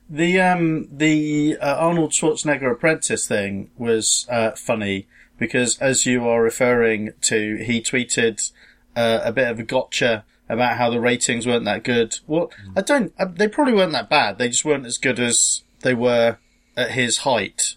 The 0.08 0.40
um 0.40 0.88
the 0.90 1.58
uh, 1.60 1.76
Arnold 1.78 2.12
Schwarzenegger 2.12 2.70
apprentice 2.70 3.26
thing 3.26 3.70
was 3.76 4.26
uh, 4.30 4.52
funny 4.52 5.06
because 5.38 5.78
as 5.78 6.06
you 6.06 6.26
are 6.28 6.42
referring 6.42 7.12
to, 7.22 7.56
he 7.56 7.82
tweeted 7.82 8.52
uh, 8.94 9.20
a 9.24 9.32
bit 9.32 9.48
of 9.48 9.58
a 9.58 9.64
gotcha 9.64 10.24
about 10.48 10.76
how 10.76 10.90
the 10.90 11.00
ratings 11.00 11.46
weren't 11.46 11.64
that 11.64 11.82
good. 11.82 12.18
Well, 12.26 12.50
I 12.76 12.82
don't. 12.82 13.12
Uh, 13.18 13.26
they 13.26 13.48
probably 13.48 13.74
weren't 13.74 13.92
that 13.92 14.08
bad. 14.10 14.38
They 14.38 14.48
just 14.48 14.64
weren't 14.64 14.86
as 14.86 14.98
good 14.98 15.18
as 15.18 15.62
they 15.80 15.94
were 15.94 16.38
at 16.76 16.92
his 16.92 17.18
height. 17.18 17.76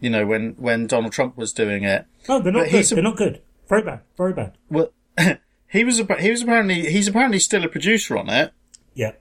You 0.00 0.10
know, 0.10 0.26
when 0.26 0.50
when 0.58 0.86
Donald 0.86 1.12
Trump 1.12 1.36
was 1.36 1.52
doing 1.52 1.84
it. 1.84 2.06
No, 2.28 2.40
they're 2.40 2.52
not 2.52 2.64
But 2.64 2.70
good. 2.70 2.84
They're 2.86 3.02
not 3.02 3.16
good. 3.16 3.42
Very 3.68 3.82
bad. 3.82 4.00
Very 4.16 4.32
bad. 4.32 4.56
Well, 4.68 4.92
he 5.68 5.84
was. 5.84 6.00
He 6.20 6.30
was 6.30 6.42
apparently 6.42 6.90
he's 6.90 7.08
apparently 7.08 7.38
still 7.38 7.64
a 7.64 7.68
producer 7.68 8.16
on 8.16 8.28
it. 8.28 8.52
Yeah. 8.94 9.12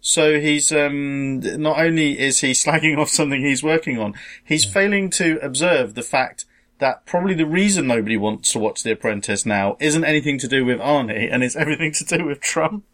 So 0.00 0.38
he's 0.38 0.70
um, 0.70 1.40
not 1.40 1.78
only 1.78 2.18
is 2.18 2.40
he 2.40 2.50
slagging 2.50 2.98
off 2.98 3.08
something 3.08 3.40
he's 3.40 3.62
working 3.62 3.98
on, 3.98 4.14
he's 4.44 4.66
failing 4.66 5.08
to 5.10 5.38
observe 5.42 5.94
the 5.94 6.02
fact 6.02 6.44
that 6.84 7.06
probably 7.06 7.32
the 7.32 7.46
reason 7.46 7.86
nobody 7.86 8.18
wants 8.18 8.52
to 8.52 8.58
watch 8.58 8.82
The 8.82 8.92
Apprentice 8.92 9.46
now 9.46 9.78
isn't 9.80 10.04
anything 10.04 10.36
to 10.40 10.46
do 10.46 10.66
with 10.66 10.78
Arnie, 10.80 11.32
and 11.32 11.42
it's 11.42 11.56
everything 11.56 11.92
to 11.92 12.04
do 12.04 12.26
with 12.26 12.40
Trump. 12.42 12.84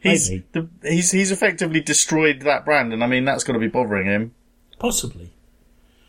He's 0.00 0.28
the, 0.50 0.68
he's 0.82 1.12
he's 1.12 1.30
effectively 1.30 1.80
destroyed 1.80 2.40
that 2.40 2.64
brand, 2.64 2.92
and 2.92 3.04
I 3.04 3.06
mean 3.06 3.24
that's 3.24 3.44
got 3.44 3.52
to 3.52 3.60
be 3.60 3.68
bothering 3.68 4.06
him. 4.06 4.34
Possibly. 4.80 5.30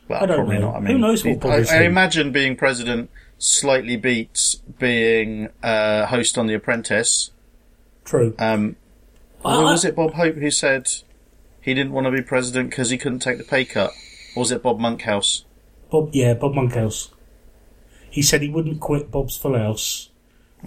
Well, 0.07 0.23
I 0.23 0.25
don't 0.25 0.37
probably 0.37 0.57
know. 0.57 0.71
not. 0.71 0.83
I 0.83 0.87
Who 0.91 0.97
knows 0.97 1.23
what 1.23 1.33
I, 1.33 1.35
bothers 1.35 1.69
I 1.69 1.77
him? 1.83 1.91
imagine 1.91 2.31
being 2.31 2.55
president 2.55 3.11
slightly 3.37 3.95
beats 3.95 4.55
being 4.79 5.49
uh, 5.61 6.07
host 6.07 6.37
on 6.39 6.47
The 6.47 6.55
Apprentice. 6.55 7.29
True. 8.03 8.33
Um, 8.39 8.75
I- 9.45 9.57
or 9.57 9.63
was 9.65 9.85
it 9.85 9.95
Bob 9.95 10.13
Hope 10.15 10.35
who 10.35 10.49
said 10.49 10.89
he 11.61 11.75
didn't 11.75 11.91
want 11.93 12.05
to 12.05 12.11
be 12.11 12.23
president 12.23 12.71
because 12.71 12.89
he 12.89 12.97
couldn't 12.97 13.19
take 13.19 13.37
the 13.37 13.43
pay 13.43 13.63
cut? 13.65 13.91
Or 14.35 14.39
was 14.41 14.51
it 14.51 14.63
Bob 14.63 14.79
Monkhouse? 14.79 15.45
Bob, 15.91 16.09
yeah, 16.13 16.33
Bob 16.33 16.53
Monkhouse. 16.53 17.11
He 18.09 18.21
said 18.21 18.41
he 18.41 18.49
wouldn't 18.49 18.79
quit 18.79 19.11
Bob's 19.11 19.37
Full 19.37 19.57
House 19.57 20.09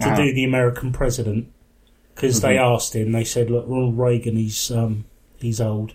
to 0.01 0.07
Ah. 0.09 0.15
do 0.15 0.33
the 0.33 0.43
American 0.43 0.91
president 0.91 1.51
because 2.13 2.41
they 2.41 2.55
Mm-hmm. 2.55 2.73
asked 2.75 2.95
him. 2.95 3.11
They 3.11 3.23
said, 3.23 3.49
"Look, 3.49 3.65
Ronald 3.67 3.97
Reagan, 3.97 4.35
he's 4.35 4.69
um, 4.71 5.05
he's 5.39 5.59
old, 5.61 5.93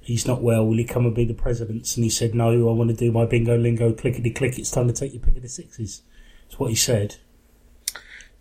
he's 0.00 0.26
not 0.26 0.42
well. 0.42 0.66
Will 0.66 0.76
he 0.76 0.84
come 0.84 1.06
and 1.06 1.14
be 1.14 1.24
the 1.24 1.34
president?" 1.34 1.94
And 1.96 2.04
he 2.04 2.10
said, 2.10 2.34
"No, 2.34 2.50
I 2.50 2.72
want 2.72 2.90
to 2.90 2.96
do 2.96 3.10
my 3.12 3.24
bingo 3.24 3.56
lingo 3.56 3.92
clickety 3.92 4.30
click. 4.30 4.58
It's 4.58 4.70
time 4.70 4.88
to 4.88 4.92
take 4.92 5.12
your 5.12 5.22
pick 5.22 5.36
of 5.36 5.42
the 5.42 5.48
sixes. 5.48 6.02
That's 6.44 6.58
what 6.58 6.70
he 6.70 6.76
said. 6.76 7.16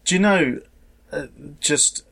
Do 0.05 0.15
you 0.15 0.19
know, 0.21 0.59
uh, 1.11 1.27
just, 1.61 2.03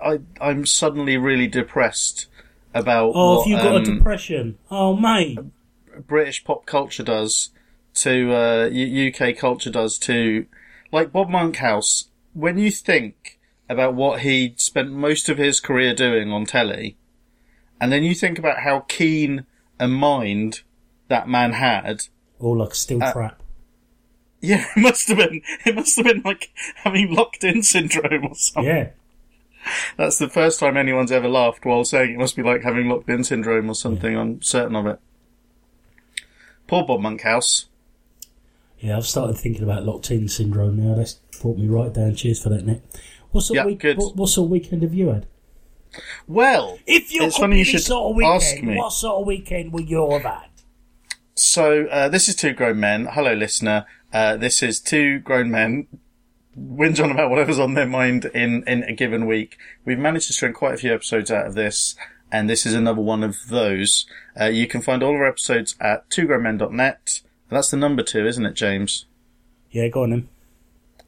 I, 0.00 0.20
I'm 0.40 0.64
suddenly 0.66 1.16
really 1.16 1.48
depressed 1.48 2.26
about 2.72 3.12
Oh, 3.14 3.38
what 3.38 3.48
have 3.48 3.50
you 3.50 3.56
got 3.56 3.74
um, 3.76 3.82
a 3.82 3.84
depression? 3.84 4.58
Oh, 4.70 4.94
mate. 4.94 5.36
British 6.06 6.44
pop 6.44 6.66
culture 6.66 7.02
does 7.02 7.50
to, 7.94 8.32
uh, 8.32 8.70
UK 8.70 9.36
culture 9.36 9.70
does 9.70 9.98
to, 9.98 10.46
like 10.92 11.12
Bob 11.12 11.28
Monkhouse, 11.28 12.08
when 12.32 12.58
you 12.58 12.70
think 12.70 13.38
about 13.68 13.94
what 13.94 14.20
he 14.20 14.54
spent 14.56 14.90
most 14.90 15.28
of 15.28 15.38
his 15.38 15.60
career 15.60 15.94
doing 15.94 16.30
on 16.32 16.44
telly, 16.46 16.96
and 17.80 17.90
then 17.92 18.02
you 18.02 18.14
think 18.14 18.38
about 18.38 18.58
how 18.60 18.80
keen 18.88 19.46
a 19.78 19.88
mind 19.88 20.62
that 21.08 21.28
man 21.28 21.52
had, 21.52 22.04
Or 22.38 22.56
like 22.56 22.70
a 22.70 22.74
steel 22.74 23.02
Uh, 23.02 23.12
trap. 23.12 23.42
Yeah, 24.42 24.64
it 24.74 24.80
must 24.80 25.08
have 25.08 25.18
been. 25.18 25.42
It 25.66 25.74
must 25.74 25.96
have 25.96 26.06
been 26.06 26.22
like 26.24 26.50
having 26.76 27.14
locked 27.14 27.44
in 27.44 27.62
syndrome 27.62 28.24
or 28.26 28.34
something. 28.34 28.64
Yeah. 28.74 28.88
That's 29.98 30.16
the 30.16 30.30
first 30.30 30.58
time 30.60 30.78
anyone's 30.78 31.12
ever 31.12 31.28
laughed 31.28 31.66
while 31.66 31.84
saying 31.84 32.14
it 32.14 32.18
must 32.18 32.36
be 32.36 32.42
like 32.42 32.62
having 32.62 32.88
locked 32.88 33.10
in 33.10 33.22
syndrome 33.22 33.68
or 33.68 33.74
something. 33.74 34.16
I'm 34.16 34.40
certain 34.40 34.76
of 34.76 34.86
it. 34.86 34.98
Poor 36.70 36.84
Bob 36.84 37.00
Monkhouse. 37.00 37.66
Yeah, 38.78 38.96
I've 38.96 39.04
started 39.04 39.36
thinking 39.36 39.64
about 39.64 39.84
locked 39.84 40.08
in 40.12 40.28
syndrome 40.28 40.76
now. 40.76 40.94
That's 40.94 41.14
brought 41.42 41.58
me 41.58 41.66
right 41.66 41.92
down. 41.92 42.14
Cheers 42.14 42.40
for 42.40 42.48
that, 42.50 42.64
Nick. 42.64 42.80
What 43.32 43.40
sort, 43.40 43.56
Yeah, 43.56 43.62
of 43.62 43.66
week, 43.66 43.80
good. 43.80 43.98
What, 43.98 44.14
what 44.14 44.28
sort 44.28 44.46
of 44.46 44.50
weekend 44.52 44.82
have 44.84 44.94
you 44.94 45.08
had? 45.08 45.26
Well, 46.28 46.78
If 46.86 47.12
you 47.12 47.24
It's 47.24 47.36
funny 47.36 47.58
you 47.58 47.64
should 47.64 47.82
sort 47.82 48.16
of 48.16 48.22
ask 48.22 48.54
weekend, 48.54 48.68
me. 48.68 48.76
what 48.76 48.92
sort 48.92 49.20
of 49.20 49.26
weekend 49.26 49.72
were 49.72 49.80
you 49.80 50.08
have 50.12 50.44
so 51.34 51.86
uh, 51.86 52.08
this 52.08 52.28
is 52.28 52.36
two 52.36 52.52
grown 52.52 52.78
men. 52.78 53.08
Hello, 53.10 53.32
listener. 53.32 53.86
Uh, 54.12 54.36
this 54.36 54.62
is 54.62 54.78
two 54.78 55.18
grown 55.18 55.50
men 55.50 55.88
whinge 56.56 57.02
on 57.02 57.10
about 57.10 57.30
whatever's 57.30 57.58
on 57.58 57.74
their 57.74 57.86
mind 57.86 58.26
in 58.26 58.62
in 58.68 58.84
a 58.84 58.92
given 58.92 59.26
week. 59.26 59.56
We've 59.84 59.98
managed 59.98 60.28
to 60.28 60.34
string 60.34 60.52
quite 60.52 60.74
a 60.74 60.76
few 60.76 60.94
episodes 60.94 61.32
out 61.32 61.46
of 61.46 61.54
this. 61.54 61.96
And 62.32 62.48
this 62.48 62.64
is 62.66 62.74
another 62.74 63.00
one 63.00 63.24
of 63.24 63.48
those. 63.48 64.06
Uh, 64.40 64.44
you 64.46 64.66
can 64.66 64.80
find 64.82 65.02
all 65.02 65.14
of 65.14 65.20
our 65.20 65.26
episodes 65.26 65.74
at 65.80 66.08
twogrownmen.net. 66.10 67.22
That's 67.48 67.70
the 67.70 67.76
number 67.76 68.02
two, 68.02 68.26
isn't 68.26 68.46
it, 68.46 68.54
James? 68.54 69.06
Yeah, 69.70 69.88
go 69.88 70.02
on 70.04 70.10
then. 70.10 70.28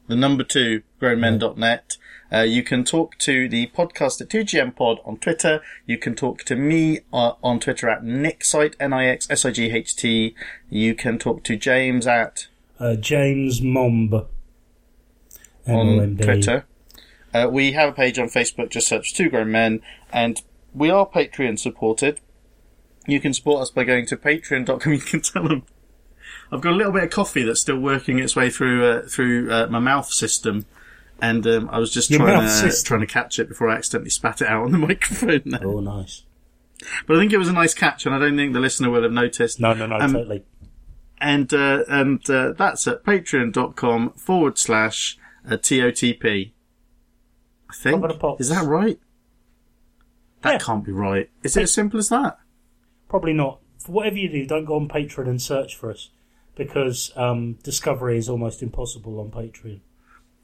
the 0.07 0.15
number 0.15 0.43
two, 0.43 0.83
grownmen.net. 1.01 1.97
Uh, 2.31 2.41
you 2.41 2.63
can 2.63 2.83
talk 2.83 3.17
to 3.19 3.47
the 3.47 3.67
podcast 3.67 4.19
at 4.19 4.27
2GM 4.29 4.75
Pod 4.75 4.97
on 5.05 5.17
Twitter. 5.17 5.61
You 5.85 5.97
can 5.99 6.15
talk 6.15 6.43
to 6.45 6.55
me 6.55 7.01
uh, 7.13 7.33
on 7.43 7.59
Twitter 7.59 7.87
at 7.89 8.03
Nixsight, 8.03 8.73
N-I-X-S-I-G-H-T. 8.79 10.35
You 10.69 10.95
can 10.95 11.19
talk 11.19 11.43
to 11.43 11.55
James 11.55 12.07
at 12.07 12.47
Uh, 12.79 12.95
James 12.95 13.61
Momb. 13.61 14.25
on 15.67 16.17
Twitter. 16.17 16.65
Uh, 17.33 17.47
we 17.51 17.71
have 17.73 17.89
a 17.89 17.93
page 17.93 18.19
on 18.19 18.27
Facebook, 18.29 18.69
just 18.71 18.87
search 18.87 19.13
Two 19.13 19.29
Grown 19.29 19.51
Men, 19.51 19.81
and 20.11 20.41
we 20.73 20.89
are 20.89 21.07
Patreon 21.07 21.59
supported. 21.59 22.19
You 23.07 23.19
can 23.19 23.33
support 23.33 23.61
us 23.61 23.71
by 23.71 23.83
going 23.83 24.05
to 24.07 24.17
patreon.com. 24.17 24.91
You 24.93 24.99
can 24.99 25.21
tell 25.21 25.47
them. 25.47 25.63
I've 26.51 26.61
got 26.61 26.73
a 26.73 26.75
little 26.75 26.91
bit 26.93 27.03
of 27.03 27.09
coffee 27.09 27.43
that's 27.43 27.59
still 27.61 27.79
working 27.79 28.19
its 28.19 28.35
way 28.35 28.49
through 28.49 28.85
uh, 28.85 29.01
through 29.07 29.51
uh, 29.51 29.67
my 29.67 29.79
mouth 29.79 30.11
system, 30.11 30.65
and 31.21 31.45
um, 31.47 31.69
I 31.71 31.79
was 31.79 31.91
just 31.91 32.09
Your 32.09 32.19
trying 32.19 32.41
to 32.41 32.49
system? 32.49 32.87
trying 32.87 32.99
to 33.07 33.11
catch 33.13 33.39
it 33.39 33.49
before 33.49 33.69
I 33.69 33.75
accidentally 33.75 34.09
spat 34.11 34.41
it 34.41 34.47
out 34.47 34.63
on 34.63 34.71
the 34.71 34.77
microphone. 34.87 35.41
There. 35.45 35.65
Oh, 35.67 35.79
nice. 35.79 36.23
But 37.07 37.17
I 37.17 37.19
think 37.19 37.33
it 37.33 37.37
was 37.37 37.47
a 37.47 37.53
nice 37.53 37.73
catch, 37.73 38.05
and 38.05 38.13
I 38.13 38.19
don't 38.19 38.35
think 38.35 38.53
the 38.53 38.59
listener 38.59 38.89
will 38.89 39.03
have 39.03 39.11
noticed. 39.11 39.59
No, 39.59 39.73
no, 39.73 39.85
no, 39.85 39.97
Um, 39.97 40.13
totally. 40.13 40.43
And 41.19 41.53
uh, 41.53 41.83
and 41.87 42.27
uh, 42.29 42.51
that's 42.53 42.87
at 42.87 43.03
patreon.com 43.03 44.11
forward 44.13 44.57
slash 44.57 45.17
uh, 45.45 45.51
TOTP. 45.57 46.51
I 47.69 47.73
think. 47.73 48.01
Top 48.01 48.09
of 48.09 48.15
the 48.15 48.19
pops. 48.19 48.41
Is 48.41 48.49
that 48.49 48.65
right? 48.65 48.99
That 50.43 50.51
Yeah. 50.53 50.57
can't 50.59 50.83
be 50.85 50.91
right. 50.91 51.29
Is 51.41 51.57
it 51.57 51.63
as 51.63 51.73
simple 51.73 51.99
as 51.99 52.09
that? 52.09 52.37
Probably 53.09 53.33
not. 53.33 53.59
For 53.79 53.91
whatever 53.91 54.17
you 54.17 54.29
do, 54.29 54.45
don't 54.45 54.65
go 54.65 54.75
on 54.75 54.87
Patreon 54.87 55.27
and 55.27 55.41
search 55.41 55.75
for 55.75 55.89
us 55.91 56.09
because 56.55 57.11
um, 57.15 57.53
discovery 57.63 58.17
is 58.17 58.29
almost 58.29 58.61
impossible 58.61 59.19
on 59.19 59.31
Patreon. 59.31 59.79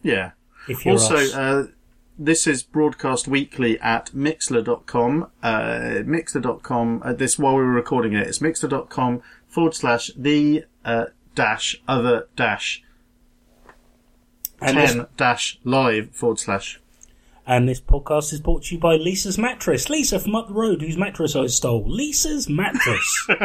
Yeah. 0.01 0.31
If 0.67 0.85
you're 0.85 0.93
Also, 0.93 1.15
us. 1.15 1.33
uh, 1.35 1.67
this 2.17 2.47
is 2.47 2.63
broadcast 2.63 3.27
weekly 3.27 3.79
at 3.79 4.11
mixlr.com. 4.15 5.27
Uh, 5.41 6.03
mixlr.com, 6.05 7.01
uh, 7.03 7.13
this 7.13 7.39
while 7.39 7.55
we 7.55 7.61
were 7.61 7.71
recording 7.71 8.13
it, 8.13 8.27
it's 8.27 8.39
mixlr.com 8.39 9.21
forward 9.47 9.73
slash 9.73 10.11
the 10.17 10.65
uh, 10.83 11.05
dash 11.35 11.81
other 11.87 12.27
dash 12.35 12.83
and, 14.61 14.75
10 14.77 15.07
dash 15.15 15.59
live 15.63 16.11
forward 16.11 16.39
slash. 16.39 16.81
And 17.47 17.67
this 17.67 17.81
podcast 17.81 18.31
is 18.33 18.39
brought 18.41 18.63
to 18.65 18.75
you 18.75 18.81
by 18.81 18.95
Lisa's 18.95 19.37
Mattress. 19.37 19.89
Lisa 19.89 20.19
from 20.19 20.35
up 20.35 20.47
the 20.47 20.53
road, 20.53 20.81
whose 20.81 20.97
mattress 20.97 21.35
I 21.35 21.47
stole. 21.47 21.83
Lisa's 21.87 22.49
Mattress. 22.49 23.27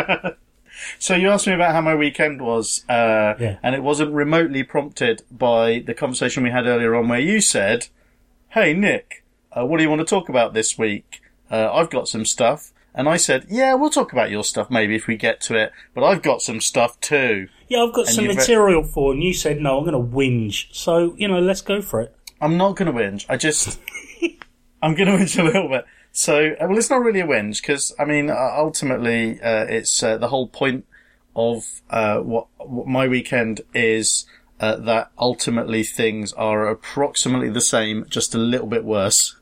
So 0.99 1.15
you 1.15 1.31
asked 1.31 1.47
me 1.47 1.53
about 1.53 1.73
how 1.73 1.81
my 1.81 1.95
weekend 1.95 2.43
was, 2.43 2.85
uh, 2.89 3.35
Yeah. 3.39 3.59
and 3.63 3.77
it 3.77 3.83
wasn't 3.83 4.13
remotely 4.13 4.65
prompted 4.65 5.23
by 5.31 5.79
the 5.87 5.95
conversation 5.95 6.43
we 6.43 6.51
had 6.51 6.67
earlier 6.67 6.97
on 6.97 7.09
where 7.09 7.21
you 7.21 7.41
said, 7.41 7.87
Hey 8.49 8.75
Nick, 8.75 9.25
uh, 9.53 9.65
what 9.65 9.77
do 9.79 9.85
you 9.85 9.89
want 9.89 10.01
to 10.01 10.05
talk 10.05 10.29
about 10.29 10.53
this 10.53 10.77
week? 10.77 11.23
Uh, 11.49 11.73
I've 11.73 11.91
got 11.91 12.09
some 12.09 12.25
stuff. 12.25 12.73
And 12.93 13.09
I 13.09 13.17
said, 13.17 13.47
yeah, 13.49 13.75
we'll 13.75 13.89
talk 13.91 14.13
about 14.13 14.31
your 14.31 14.45
stuff 14.45 14.69
maybe 14.71 14.95
if 14.97 15.07
we 15.07 15.17
get 15.17 15.41
to 15.43 15.55
it, 15.57 15.73
but 15.95 16.03
I've 16.05 16.23
got 16.23 16.43
some 16.43 16.61
stuff 16.61 16.99
too. 17.01 17.49
yeah, 17.69 17.83
I've 17.85 17.93
got 17.95 18.07
And 18.07 18.15
some 18.17 18.27
re- 18.27 18.35
material 18.35 18.83
for, 18.83 19.13
and 19.13 19.23
you 19.23 19.33
said 19.33 19.61
no. 19.61 19.79
I'm 19.79 19.85
going 19.85 19.95
to 20.11 20.17
whinge. 20.17 20.67
So 20.73 21.15
you 21.17 21.29
know, 21.29 21.39
let's 21.41 21.61
go 21.61 21.83
for 21.83 22.01
it. 22.03 22.15
I'm 22.45 22.59
not 22.59 22.77
going 22.77 22.93
to 22.93 22.99
whinge. 22.99 23.25
I 23.31 23.39
just, 23.39 23.81
I'm 24.83 24.95
going 24.95 25.09
to 25.09 25.17
whinge 25.17 25.39
a 25.39 25.45
little 25.45 25.67
bit. 25.67 25.87
So, 26.13 26.55
uh, 26.61 26.67
well, 26.69 26.77
it's 26.77 26.91
not 26.91 27.01
really 27.01 27.21
a 27.21 27.27
whinge 27.27 27.63
because, 27.63 27.95
I 27.99 28.05
mean, 28.05 28.29
ultimately, 28.29 29.41
uh, 29.41 29.65
it's 29.65 30.03
uh, 30.03 30.19
the 30.19 30.29
whole 30.29 30.49
point 30.49 30.85
of 31.35 31.81
uh, 31.89 32.19
what, 32.19 32.49
what 32.59 32.87
my 32.87 33.09
weekend 33.09 33.63
is 33.73 34.27
uh, 34.61 34.77
that 34.77 35.11
ultimately 35.19 35.85
things 35.85 36.35
are 36.35 36.69
approximately 36.69 37.49
the 37.49 37.63
same, 37.63 38.05
just 38.11 38.35
a 38.35 38.39
little 38.39 38.67
bit 38.67 38.85
worse. 38.85 39.37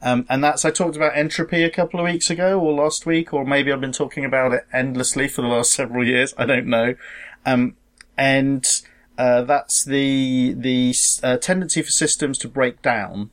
Um, 0.00 0.24
and 0.30 0.42
that's, 0.42 0.64
I 0.64 0.70
talked 0.70 0.94
about 0.94 1.16
entropy 1.16 1.64
a 1.64 1.70
couple 1.70 1.98
of 1.98 2.04
weeks 2.04 2.30
ago 2.30 2.60
or 2.60 2.72
last 2.72 3.06
week, 3.06 3.34
or 3.34 3.44
maybe 3.44 3.72
I've 3.72 3.80
been 3.80 3.90
talking 3.90 4.24
about 4.24 4.52
it 4.52 4.66
endlessly 4.72 5.26
for 5.26 5.42
the 5.42 5.48
last 5.48 5.72
several 5.74 6.06
years. 6.06 6.32
I 6.38 6.46
don't 6.46 6.68
know. 6.68 6.94
Um, 7.44 7.74
and, 8.16 8.64
uh, 9.20 9.42
that's 9.42 9.84
the, 9.84 10.54
the, 10.56 10.94
uh, 11.22 11.36
tendency 11.36 11.82
for 11.82 11.90
systems 11.90 12.38
to 12.38 12.48
break 12.48 12.80
down, 12.80 13.30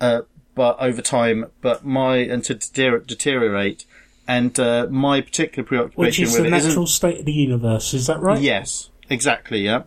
uh, 0.00 0.22
but 0.54 0.76
over 0.80 1.00
time, 1.00 1.46
but 1.60 1.84
my, 1.84 2.16
and 2.16 2.42
to 2.44 2.54
deteriorate. 2.54 3.84
And, 4.26 4.58
uh, 4.58 4.86
my 4.90 5.20
particular 5.20 5.64
preoccupation 5.66 6.00
Which 6.00 6.18
is 6.18 6.32
with 6.32 6.42
the 6.42 6.48
it 6.48 6.50
natural 6.50 6.70
isn't- 6.84 6.86
state 6.88 7.20
of 7.20 7.24
the 7.26 7.32
universe, 7.32 7.94
is 7.94 8.06
that 8.08 8.20
right? 8.20 8.40
Yes, 8.40 8.90
exactly. 9.08 9.60
Yeah, 9.60 9.82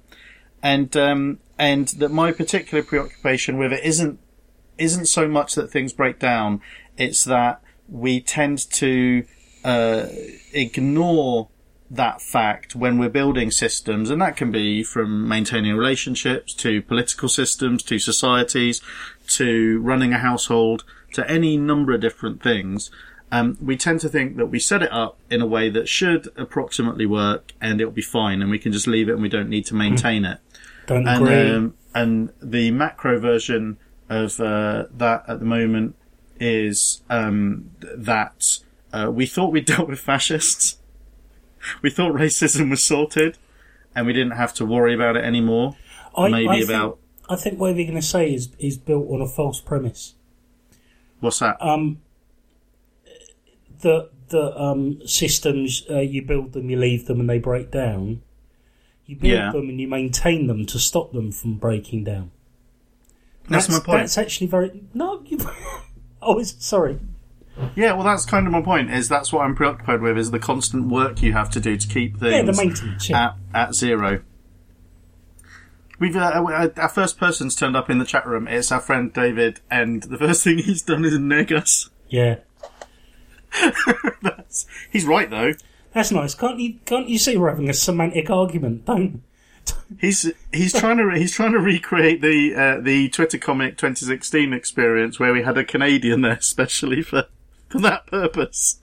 and 0.64 0.96
um, 0.98 1.40
and 1.58 1.88
that 2.00 2.12
my 2.12 2.32
particular 2.32 2.84
preoccupation 2.84 3.58
with 3.58 3.72
it 3.74 3.84
isn't 3.84 4.20
isn't 4.78 5.06
so 5.06 5.28
much 5.28 5.56
that 5.56 5.72
things 5.72 5.94
break 5.94 6.20
down. 6.20 6.62
It's 6.98 7.24
that 7.26 7.62
we 7.88 8.20
tend 8.20 8.70
to 8.72 9.26
uh, 9.64 10.08
ignore 10.54 11.50
that 11.90 12.22
fact 12.22 12.76
when 12.76 12.98
we're 12.98 13.10
building 13.10 13.52
systems, 13.52 14.10
and 14.10 14.22
that 14.22 14.36
can 14.36 14.52
be 14.52 14.84
from 14.84 15.28
maintaining 15.28 15.76
relationships 15.76 16.54
to 16.56 16.82
political 16.82 17.30
systems 17.30 17.84
to 17.84 18.00
societies 18.00 18.82
to 19.28 19.80
running 19.82 20.14
a 20.14 20.18
household 20.20 20.84
to 21.14 21.30
any 21.30 21.58
number 21.58 21.94
of 21.94 22.02
different 22.02 22.42
things. 22.42 22.90
Um, 23.32 23.58
we 23.62 23.76
tend 23.78 24.00
to 24.02 24.10
think 24.10 24.38
that 24.38 24.48
we 24.48 24.60
set 24.60 24.82
it 24.84 24.92
up 24.92 25.18
in 25.30 25.42
a 25.42 25.46
way 25.46 25.70
that 25.70 25.90
should 25.90 26.30
approximately 26.38 27.06
work 27.06 27.54
and 27.60 27.82
it'll 27.82 27.92
be 27.92 28.02
fine 28.02 28.42
and 28.42 28.52
we 28.52 28.60
can 28.60 28.72
just 28.72 28.88
leave 28.88 29.10
it 29.10 29.14
and 29.14 29.22
we 29.22 29.30
don't 29.30 29.50
need 29.50 29.66
to 29.68 29.76
maintain 29.76 30.26
it. 30.26 30.40
Don't 30.88 31.08
And, 31.08 31.24
agree. 31.24 31.50
um, 31.52 31.74
and 31.96 32.32
the 32.42 32.70
macro 32.70 33.20
version 33.20 33.78
of 34.08 34.40
uh, 34.40 34.86
that 34.96 35.24
at 35.28 35.40
the 35.40 35.46
moment 35.46 35.96
is 36.40 37.02
um, 37.10 37.72
that 37.82 38.60
uh, 38.94 39.10
we 39.12 39.26
thought 39.26 39.52
we 39.52 39.62
dealt 39.72 39.90
with 39.90 40.00
fascists. 40.00 40.78
We 41.82 41.90
thought 41.90 42.14
racism 42.14 42.70
was 42.70 42.84
sorted 42.84 43.38
and 43.96 44.06
we 44.08 44.14
didn't 44.14 44.34
have 44.34 44.54
to 44.56 44.66
worry 44.66 44.94
about 44.94 45.16
it 45.16 45.24
anymore. 45.24 45.76
I, 46.18 46.30
maybe 46.30 46.50
I 46.50 46.56
think- 46.60 46.70
about- 46.70 47.00
I 47.28 47.36
think 47.36 47.60
what 47.60 47.76
you're 47.76 47.86
going 47.88 47.96
to 48.00 48.02
say 48.04 48.32
is 48.34 48.50
is 48.60 48.78
built 48.78 49.10
on 49.10 49.20
a 49.20 49.28
false 49.28 49.60
premise. 49.60 50.14
What's 51.22 51.40
that? 51.40 51.58
Um, 51.60 52.02
the 53.82 54.10
the 54.30 54.60
um, 54.60 55.00
systems 55.08 55.84
uh, 55.90 56.00
you 56.00 56.22
build 56.22 56.54
them, 56.54 56.70
you 56.70 56.78
leave 56.78 57.06
them, 57.08 57.20
and 57.20 57.30
they 57.30 57.40
break 57.40 57.72
down. 57.72 58.22
You 59.06 59.16
build 59.16 59.34
Yeah. 59.34 59.52
them 59.52 59.70
and 59.70 59.80
you 59.80 59.88
maintain 59.88 60.48
them 60.48 60.66
to 60.68 60.80
stop 60.80 61.14
them 61.14 61.32
from 61.32 61.56
breaking 61.58 62.04
down. 62.04 62.32
That's 63.48 63.70
my 63.70 63.80
point. 63.80 64.00
That's 64.02 64.18
actually 64.18 64.48
very 64.48 64.84
no. 64.94 65.22
You, 65.26 65.38
oh, 66.22 66.42
sorry. 66.44 67.00
Yeah, 67.76 67.94
well, 67.94 68.04
that's 68.04 68.26
kind 68.26 68.46
of 68.48 68.52
my 68.54 68.62
point. 68.62 68.92
Is 68.92 69.08
that's 69.08 69.32
what 69.32 69.42
I'm 69.46 69.56
preoccupied 69.56 70.02
with? 70.02 70.18
Is 70.18 70.32
the 70.32 70.40
constant 70.40 70.88
work 70.90 71.22
you 71.22 71.34
have 71.34 71.50
to 71.52 71.60
do 71.60 71.78
to 71.78 71.88
keep 71.88 72.20
things 72.20 72.34
Yeah, 72.34 72.42
the 72.44 72.54
maintenance. 72.54 73.10
Yeah. 73.10 73.26
at 73.26 73.36
at 73.68 73.74
zero. 73.76 74.22
We've 76.00 76.16
uh, 76.16 76.70
our 76.76 76.90
first 76.90 77.18
person's 77.18 77.56
turned 77.56 77.78
up 77.78 77.90
in 77.90 78.00
the 78.00 78.06
chat 78.06 78.26
room. 78.28 78.48
It's 78.50 78.72
our 78.72 78.82
friend 78.82 79.14
David, 79.14 79.62
and 79.72 80.04
the 80.04 80.18
first 80.18 80.44
thing 80.44 80.58
he's 80.66 80.82
done 80.82 81.06
is 81.06 81.18
neg 81.18 81.54
us. 81.54 81.90
yeah. 82.10 82.38
That's, 84.22 84.66
he's 84.92 85.06
right 85.06 85.30
though. 85.30 85.54
That's 85.94 86.12
nice. 86.12 86.36
Can't 86.36 86.60
you? 86.60 86.76
Can't 86.86 87.08
you 87.08 87.18
see 87.18 87.38
we're 87.38 87.50
having 87.50 87.70
a 87.70 87.74
semantic 87.74 88.30
argument? 88.30 88.86
Don't. 88.86 89.24
He's 90.00 90.30
he's 90.52 90.74
trying 90.74 90.98
to 90.98 91.10
he's 91.18 91.34
trying 91.34 91.54
to 91.54 91.60
recreate 91.60 92.22
the 92.22 92.54
uh, 92.54 92.82
the 92.82 93.08
Twitter 93.10 93.38
comic 93.38 93.78
2016 93.78 94.52
experience 94.54 95.20
where 95.20 95.32
we 95.34 95.44
had 95.44 95.58
a 95.58 95.64
Canadian 95.64 96.22
there 96.22 96.42
specially 96.42 97.02
for 97.02 97.28
for 97.76 97.82
that 97.82 98.08
purpose. 98.08 98.82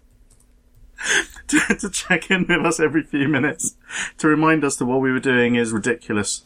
to, 1.49 1.59
to 1.77 1.91
check 1.91 2.31
in 2.31 2.47
with 2.47 2.65
us 2.65 2.79
every 2.79 3.03
few 3.03 3.27
minutes 3.27 3.77
to 4.19 4.29
remind 4.29 4.65
us 4.65 4.77
that 4.77 4.87
what 4.87 5.01
we 5.01 5.11
were 5.11 5.21
doing 5.21 5.57
is 5.57 5.73
ridiculous. 5.73 6.45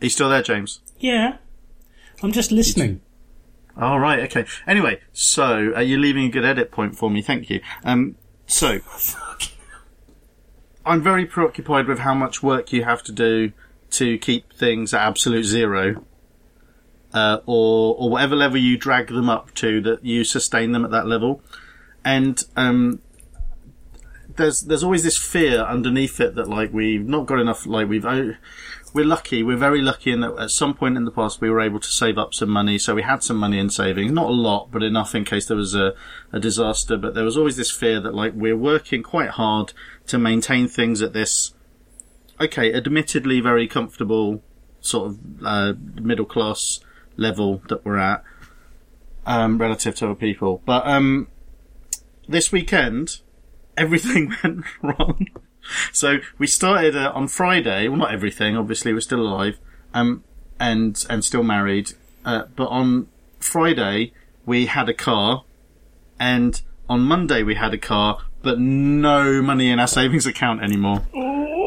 Are 0.00 0.04
you 0.04 0.10
still 0.10 0.28
there, 0.28 0.42
James? 0.42 0.80
Yeah. 0.98 1.38
I'm 2.22 2.32
just 2.32 2.52
listening. 2.52 3.00
All 3.76 4.00
right, 4.00 4.20
okay. 4.20 4.44
Anyway, 4.66 5.00
so 5.12 5.72
uh, 5.76 5.80
you're 5.80 5.98
leaving 5.98 6.24
a 6.24 6.30
good 6.30 6.44
edit 6.44 6.70
point 6.70 6.96
for 6.96 7.10
me. 7.10 7.22
Thank 7.22 7.50
you. 7.50 7.60
Um, 7.84 8.16
so 8.46 8.80
I'm 10.86 11.02
very 11.02 11.26
preoccupied 11.26 11.86
with 11.86 12.00
how 12.00 12.14
much 12.14 12.42
work 12.42 12.72
you 12.72 12.84
have 12.84 13.02
to 13.04 13.12
do 13.12 13.52
to 13.90 14.18
keep 14.18 14.52
things 14.52 14.94
at 14.94 15.00
absolute 15.00 15.44
zero, 15.44 16.04
uh, 17.12 17.38
or 17.46 17.96
or 17.98 18.10
whatever 18.10 18.36
level 18.36 18.58
you 18.58 18.76
drag 18.76 19.08
them 19.08 19.28
up 19.28 19.54
to 19.54 19.80
that 19.82 20.04
you 20.04 20.24
sustain 20.24 20.72
them 20.72 20.84
at 20.84 20.90
that 20.90 21.06
level, 21.06 21.42
and 22.04 22.42
um, 22.56 23.00
there's 24.38 24.62
there's 24.62 24.82
always 24.82 25.02
this 25.02 25.18
fear 25.18 25.60
underneath 25.60 26.20
it 26.20 26.34
that 26.34 26.48
like 26.48 26.72
we've 26.72 27.06
not 27.06 27.26
got 27.26 27.38
enough 27.38 27.66
like 27.66 27.88
we've 27.88 28.06
oh, 28.06 28.34
we're 28.94 29.04
lucky 29.04 29.42
we're 29.42 29.56
very 29.56 29.82
lucky 29.82 30.10
in 30.10 30.20
that 30.20 30.34
at 30.38 30.50
some 30.50 30.72
point 30.72 30.96
in 30.96 31.04
the 31.04 31.10
past 31.10 31.40
we 31.40 31.50
were 31.50 31.60
able 31.60 31.80
to 31.80 31.88
save 31.88 32.16
up 32.16 32.32
some 32.32 32.48
money 32.48 32.78
so 32.78 32.94
we 32.94 33.02
had 33.02 33.22
some 33.22 33.36
money 33.36 33.58
in 33.58 33.68
savings. 33.68 34.12
Not 34.12 34.30
a 34.30 34.32
lot 34.32 34.70
but 34.70 34.82
enough 34.82 35.14
in 35.14 35.24
case 35.24 35.46
there 35.46 35.56
was 35.56 35.74
a, 35.74 35.94
a 36.32 36.40
disaster. 36.40 36.96
But 36.96 37.14
there 37.14 37.24
was 37.24 37.36
always 37.36 37.56
this 37.56 37.70
fear 37.70 38.00
that 38.00 38.14
like 38.14 38.32
we're 38.34 38.56
working 38.56 39.02
quite 39.02 39.30
hard 39.30 39.72
to 40.06 40.18
maintain 40.18 40.68
things 40.68 41.02
at 41.02 41.12
this 41.12 41.52
okay 42.40 42.72
admittedly 42.72 43.40
very 43.40 43.66
comfortable 43.66 44.42
sort 44.80 45.10
of 45.10 45.18
uh, 45.44 45.72
middle 45.96 46.24
class 46.24 46.80
level 47.18 47.60
that 47.68 47.84
we're 47.84 47.98
at 47.98 48.24
um, 49.26 49.58
relative 49.58 49.94
to 49.94 50.06
other 50.06 50.14
people 50.14 50.62
but 50.64 50.86
um, 50.86 51.28
this 52.26 52.50
weekend 52.50 53.20
everything 53.78 54.34
went 54.42 54.64
wrong. 54.82 55.28
So 55.92 56.18
we 56.38 56.46
started 56.46 56.96
uh, 56.96 57.12
on 57.14 57.28
Friday. 57.28 57.88
Well, 57.88 57.98
not 57.98 58.12
everything. 58.12 58.56
Obviously, 58.56 58.92
we're 58.92 59.00
still 59.00 59.20
alive, 59.20 59.58
um, 59.94 60.24
and 60.58 61.04
and 61.08 61.24
still 61.24 61.42
married. 61.42 61.92
Uh, 62.24 62.44
but 62.56 62.66
on 62.66 63.08
Friday 63.38 64.12
we 64.44 64.66
had 64.66 64.88
a 64.88 64.94
car, 64.94 65.44
and 66.18 66.60
on 66.88 67.00
Monday 67.00 67.42
we 67.42 67.54
had 67.54 67.72
a 67.72 67.78
car, 67.78 68.18
but 68.42 68.58
no 68.58 69.40
money 69.40 69.70
in 69.70 69.78
our 69.78 69.86
savings 69.86 70.26
account 70.26 70.62
anymore. 70.62 71.06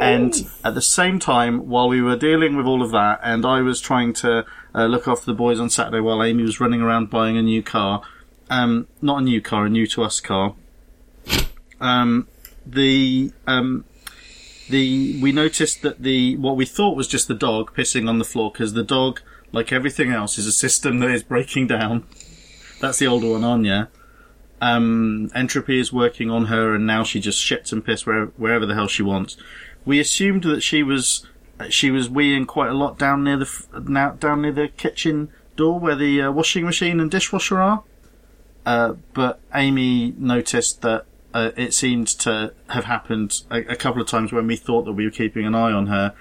And 0.02 0.34
at 0.66 0.74
the 0.74 0.82
same 0.82 1.20
time, 1.20 1.70
while 1.70 1.88
we 1.88 2.02
were 2.02 2.16
dealing 2.16 2.58
with 2.58 2.66
all 2.66 2.82
of 2.82 2.90
that, 2.92 3.20
and 3.24 3.46
I 3.46 3.62
was 3.62 3.80
trying 3.80 4.14
to 4.14 4.46
uh, 4.74 4.86
look 4.86 5.08
after 5.08 5.26
the 5.26 5.34
boys 5.34 5.60
on 5.60 5.70
Saturday 5.70 6.00
while 6.00 6.24
Amy 6.24 6.44
was 6.44 6.60
running 6.60 6.82
around 6.82 7.10
buying 7.10 7.38
a 7.38 7.42
new 7.42 7.62
car, 7.62 8.02
um, 8.50 8.88
not 9.02 9.20
a 9.20 9.22
new 9.22 9.42
car, 9.42 9.66
a 9.66 9.70
new 9.70 9.88
to 9.88 10.04
us 10.04 10.20
car. 10.20 10.56
Um, 11.80 12.28
the 12.66 13.32
um, 13.48 13.86
the 14.70 15.20
we 15.22 15.32
noticed 15.32 15.82
that 15.82 16.04
the 16.04 16.38
what 16.38 16.56
we 16.56 16.66
thought 16.66 16.96
was 16.96 17.08
just 17.08 17.28
the 17.28 17.34
dog 17.34 17.74
pissing 17.76 18.08
on 18.08 18.20
the 18.20 18.26
floor 18.26 18.52
because 18.52 18.74
the 18.74 18.84
dog, 18.84 19.22
like 19.52 19.72
everything 19.72 20.12
else, 20.12 20.38
is 20.38 20.48
a 20.48 20.52
system 20.52 21.00
that 21.00 21.10
is 21.10 21.24
breaking 21.24 21.68
down. 21.68 22.06
That's 22.80 23.00
the 23.00 23.08
older 23.08 23.30
one, 23.30 23.44
Anya. 23.44 23.90
Um, 24.60 25.32
entropy 25.34 25.80
is 25.80 25.92
working 25.92 26.30
on 26.30 26.46
her, 26.46 26.76
and 26.76 26.86
now 26.86 27.04
she 27.04 27.20
just 27.20 27.44
shits 27.44 27.72
and 27.72 27.84
piss 27.84 28.06
wherever, 28.06 28.32
wherever 28.38 28.66
the 28.66 28.76
hell 28.76 28.88
she 28.88 29.02
wants. 29.02 29.36
We 29.86 30.00
assumed 30.00 30.44
that 30.44 30.62
she 30.62 30.84
was 30.84 31.26
she 31.70 31.92
was 31.92 32.10
weeing 32.10 32.48
quite 32.48 32.70
a 32.70 32.74
lot 32.74 32.98
down 32.98 33.24
near 33.24 33.38
the 33.38 33.84
now 33.88 34.12
down 34.12 34.42
near 34.42 34.52
the 34.52 34.68
kitchen 34.68 35.30
door 35.56 35.80
where 35.80 35.96
the 35.96 36.22
uh, 36.22 36.32
washing 36.32 36.66
machine 36.66 37.00
and 37.00 37.12
dishwasher 37.12 37.60
are. 37.60 37.84
Uh, 38.66 38.94
but 39.14 39.40
Amy 39.54 40.14
noticed 40.18 40.82
that 40.82 41.06
uh, 41.34 41.52
it 41.58 41.74
seemed 41.74 42.08
to 42.08 42.54
have 42.70 42.86
happened 42.86 43.44
a, 43.50 43.60
a 43.72 43.76
couple 43.76 44.02
of 44.02 44.08
times 44.08 44.32
when 44.32 44.48
we 44.48 44.56
thought 44.56 44.84
that 44.84 44.94
we 44.94 45.06
were 45.06 45.12
keeping 45.12 45.46
an 45.46 45.56
eye 45.56 45.72
on 45.72 45.88
her. 45.88 46.14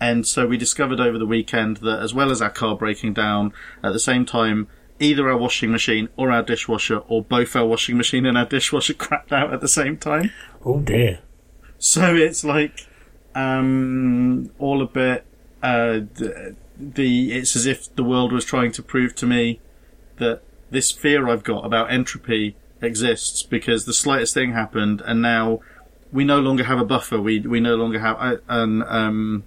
And 0.00 0.26
so 0.26 0.46
we 0.46 0.56
discovered 0.56 1.00
over 1.00 1.18
the 1.18 1.26
weekend 1.26 1.78
that 1.78 2.00
as 2.00 2.14
well 2.14 2.30
as 2.30 2.40
our 2.40 2.50
car 2.50 2.76
breaking 2.76 3.12
down, 3.12 3.52
at 3.82 3.92
the 3.92 4.00
same 4.00 4.24
time, 4.24 4.68
either 4.98 5.28
our 5.28 5.36
washing 5.36 5.70
machine 5.70 6.08
or 6.16 6.30
our 6.30 6.42
dishwasher 6.42 6.98
or 7.08 7.22
both 7.22 7.54
our 7.56 7.66
washing 7.66 7.96
machine 7.96 8.24
and 8.24 8.38
our 8.38 8.46
dishwasher 8.46 8.94
crapped 8.94 9.32
out 9.32 9.52
at 9.52 9.60
the 9.60 9.68
same 9.68 9.96
time. 9.96 10.30
Oh 10.64 10.80
dear. 10.80 11.20
So 11.78 12.14
it's 12.14 12.44
like, 12.44 12.86
um, 13.34 14.50
all 14.58 14.82
a 14.82 14.86
bit, 14.86 15.24
uh, 15.62 16.00
the, 16.78 17.32
it's 17.32 17.56
as 17.56 17.66
if 17.66 17.94
the 17.94 18.04
world 18.04 18.32
was 18.32 18.44
trying 18.44 18.72
to 18.72 18.82
prove 18.82 19.14
to 19.16 19.26
me 19.26 19.60
that 20.18 20.42
this 20.70 20.90
fear 20.90 21.28
I've 21.28 21.44
got 21.44 21.64
about 21.64 21.92
entropy 21.92 22.56
exists 22.80 23.42
because 23.42 23.84
the 23.84 23.92
slightest 23.92 24.34
thing 24.34 24.52
happened 24.52 25.02
and 25.04 25.20
now 25.20 25.60
we 26.12 26.24
no 26.24 26.40
longer 26.40 26.64
have 26.64 26.78
a 26.78 26.84
buffer. 26.84 27.20
We, 27.20 27.40
we 27.40 27.60
no 27.60 27.76
longer 27.76 28.00
have 28.00 28.16
a, 28.20 28.40
an, 28.48 28.82
um, 28.86 29.44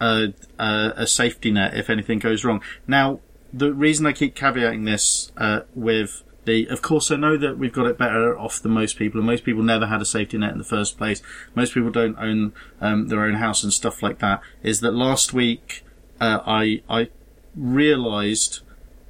a, 0.00 0.32
a, 0.58 0.92
a 0.96 1.06
safety 1.06 1.50
net 1.50 1.76
if 1.76 1.90
anything 1.90 2.18
goes 2.18 2.44
wrong. 2.44 2.62
Now, 2.86 3.20
the 3.52 3.72
reason 3.72 4.06
I 4.06 4.12
keep 4.12 4.34
caveating 4.34 4.86
this, 4.86 5.30
uh, 5.36 5.60
with 5.74 6.22
Of 6.46 6.82
course, 6.82 7.10
I 7.10 7.16
know 7.16 7.36
that 7.36 7.56
we've 7.56 7.72
got 7.72 7.86
it 7.86 7.96
better 7.96 8.36
off 8.36 8.60
than 8.60 8.72
most 8.72 8.96
people, 8.96 9.20
and 9.20 9.26
most 9.26 9.44
people 9.44 9.62
never 9.62 9.86
had 9.86 10.02
a 10.02 10.04
safety 10.04 10.38
net 10.38 10.52
in 10.52 10.58
the 10.58 10.64
first 10.64 10.98
place. 10.98 11.22
Most 11.54 11.72
people 11.72 11.90
don't 11.90 12.18
own 12.18 12.52
um, 12.80 13.08
their 13.08 13.24
own 13.24 13.34
house 13.34 13.62
and 13.62 13.72
stuff 13.72 14.02
like 14.02 14.18
that. 14.18 14.40
Is 14.62 14.80
that 14.80 14.92
last 14.92 15.32
week 15.32 15.84
uh, 16.20 16.40
I 16.44 16.82
I 16.88 17.10
realised 17.54 18.60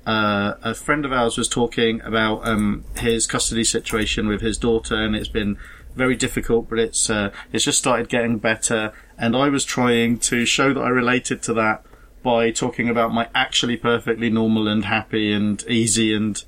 uh, 0.06 0.54
a 0.62 0.74
friend 0.74 1.04
of 1.04 1.12
ours 1.12 1.38
was 1.38 1.48
talking 1.48 2.00
about 2.02 2.46
um, 2.46 2.84
his 2.96 3.26
custody 3.26 3.64
situation 3.64 4.28
with 4.28 4.42
his 4.42 4.58
daughter, 4.58 4.96
and 4.96 5.16
it's 5.16 5.28
been 5.28 5.56
very 5.94 6.16
difficult, 6.16 6.68
but 6.68 6.78
it's 6.78 7.08
uh, 7.08 7.30
it's 7.52 7.64
just 7.64 7.78
started 7.78 8.08
getting 8.08 8.38
better. 8.38 8.92
And 9.16 9.36
I 9.36 9.48
was 9.48 9.64
trying 9.64 10.18
to 10.18 10.44
show 10.44 10.74
that 10.74 10.80
I 10.80 10.88
related 10.88 11.42
to 11.44 11.54
that 11.54 11.84
by 12.22 12.50
talking 12.50 12.88
about 12.88 13.12
my 13.12 13.28
actually 13.34 13.76
perfectly 13.76 14.30
normal 14.30 14.68
and 14.68 14.84
happy 14.84 15.32
and 15.32 15.62
easy 15.68 16.14
and 16.14 16.42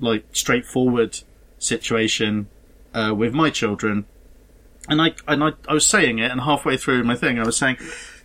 like 0.00 0.24
straightforward 0.32 1.20
situation 1.58 2.48
uh, 2.94 3.14
with 3.16 3.32
my 3.32 3.50
children. 3.50 4.06
And 4.88 5.02
I 5.02 5.14
and 5.26 5.44
I, 5.44 5.50
I 5.68 5.74
was 5.74 5.86
saying 5.86 6.18
it, 6.18 6.30
and 6.30 6.40
halfway 6.40 6.76
through 6.76 7.04
my 7.04 7.14
thing, 7.14 7.38
I 7.38 7.44
was 7.44 7.56
saying 7.56 7.76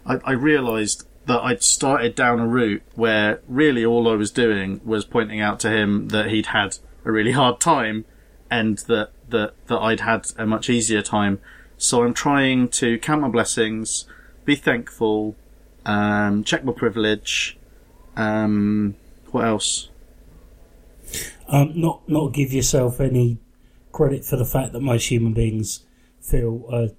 I, 0.05 0.19
I 0.23 0.31
realised 0.31 1.07
that 1.25 1.41
I'd 1.41 1.63
started 1.63 2.15
down 2.15 2.39
a 2.39 2.47
route 2.47 2.83
where 2.95 3.41
really 3.47 3.85
all 3.85 4.09
I 4.09 4.15
was 4.15 4.31
doing 4.31 4.81
was 4.83 5.05
pointing 5.05 5.39
out 5.39 5.59
to 5.61 5.69
him 5.69 6.09
that 6.09 6.29
he'd 6.29 6.47
had 6.47 6.77
a 7.05 7.11
really 7.11 7.31
hard 7.31 7.59
time 7.59 8.05
and 8.51 8.79
that, 8.79 9.11
that, 9.29 9.53
that 9.67 9.79
I'd 9.79 10.01
had 10.01 10.27
a 10.37 10.45
much 10.45 10.69
easier 10.69 11.01
time. 11.01 11.39
So 11.77 12.03
I'm 12.03 12.13
trying 12.13 12.67
to 12.69 12.99
count 12.99 13.21
my 13.21 13.29
blessings, 13.29 14.05
be 14.45 14.55
thankful, 14.55 15.35
um, 15.85 16.43
check 16.43 16.63
my 16.63 16.73
privilege, 16.73 17.57
um, 18.15 18.95
what 19.31 19.45
else? 19.45 19.89
Um, 21.53 21.79
not 21.79 22.09
not 22.09 22.33
give 22.33 22.51
yourself 22.51 22.99
any 22.99 23.37
credit 23.91 24.25
for 24.25 24.35
the 24.35 24.45
fact 24.45 24.73
that 24.73 24.81
most 24.81 25.07
human 25.09 25.33
beings 25.33 25.85
feel 26.19 26.65
a 26.71 26.89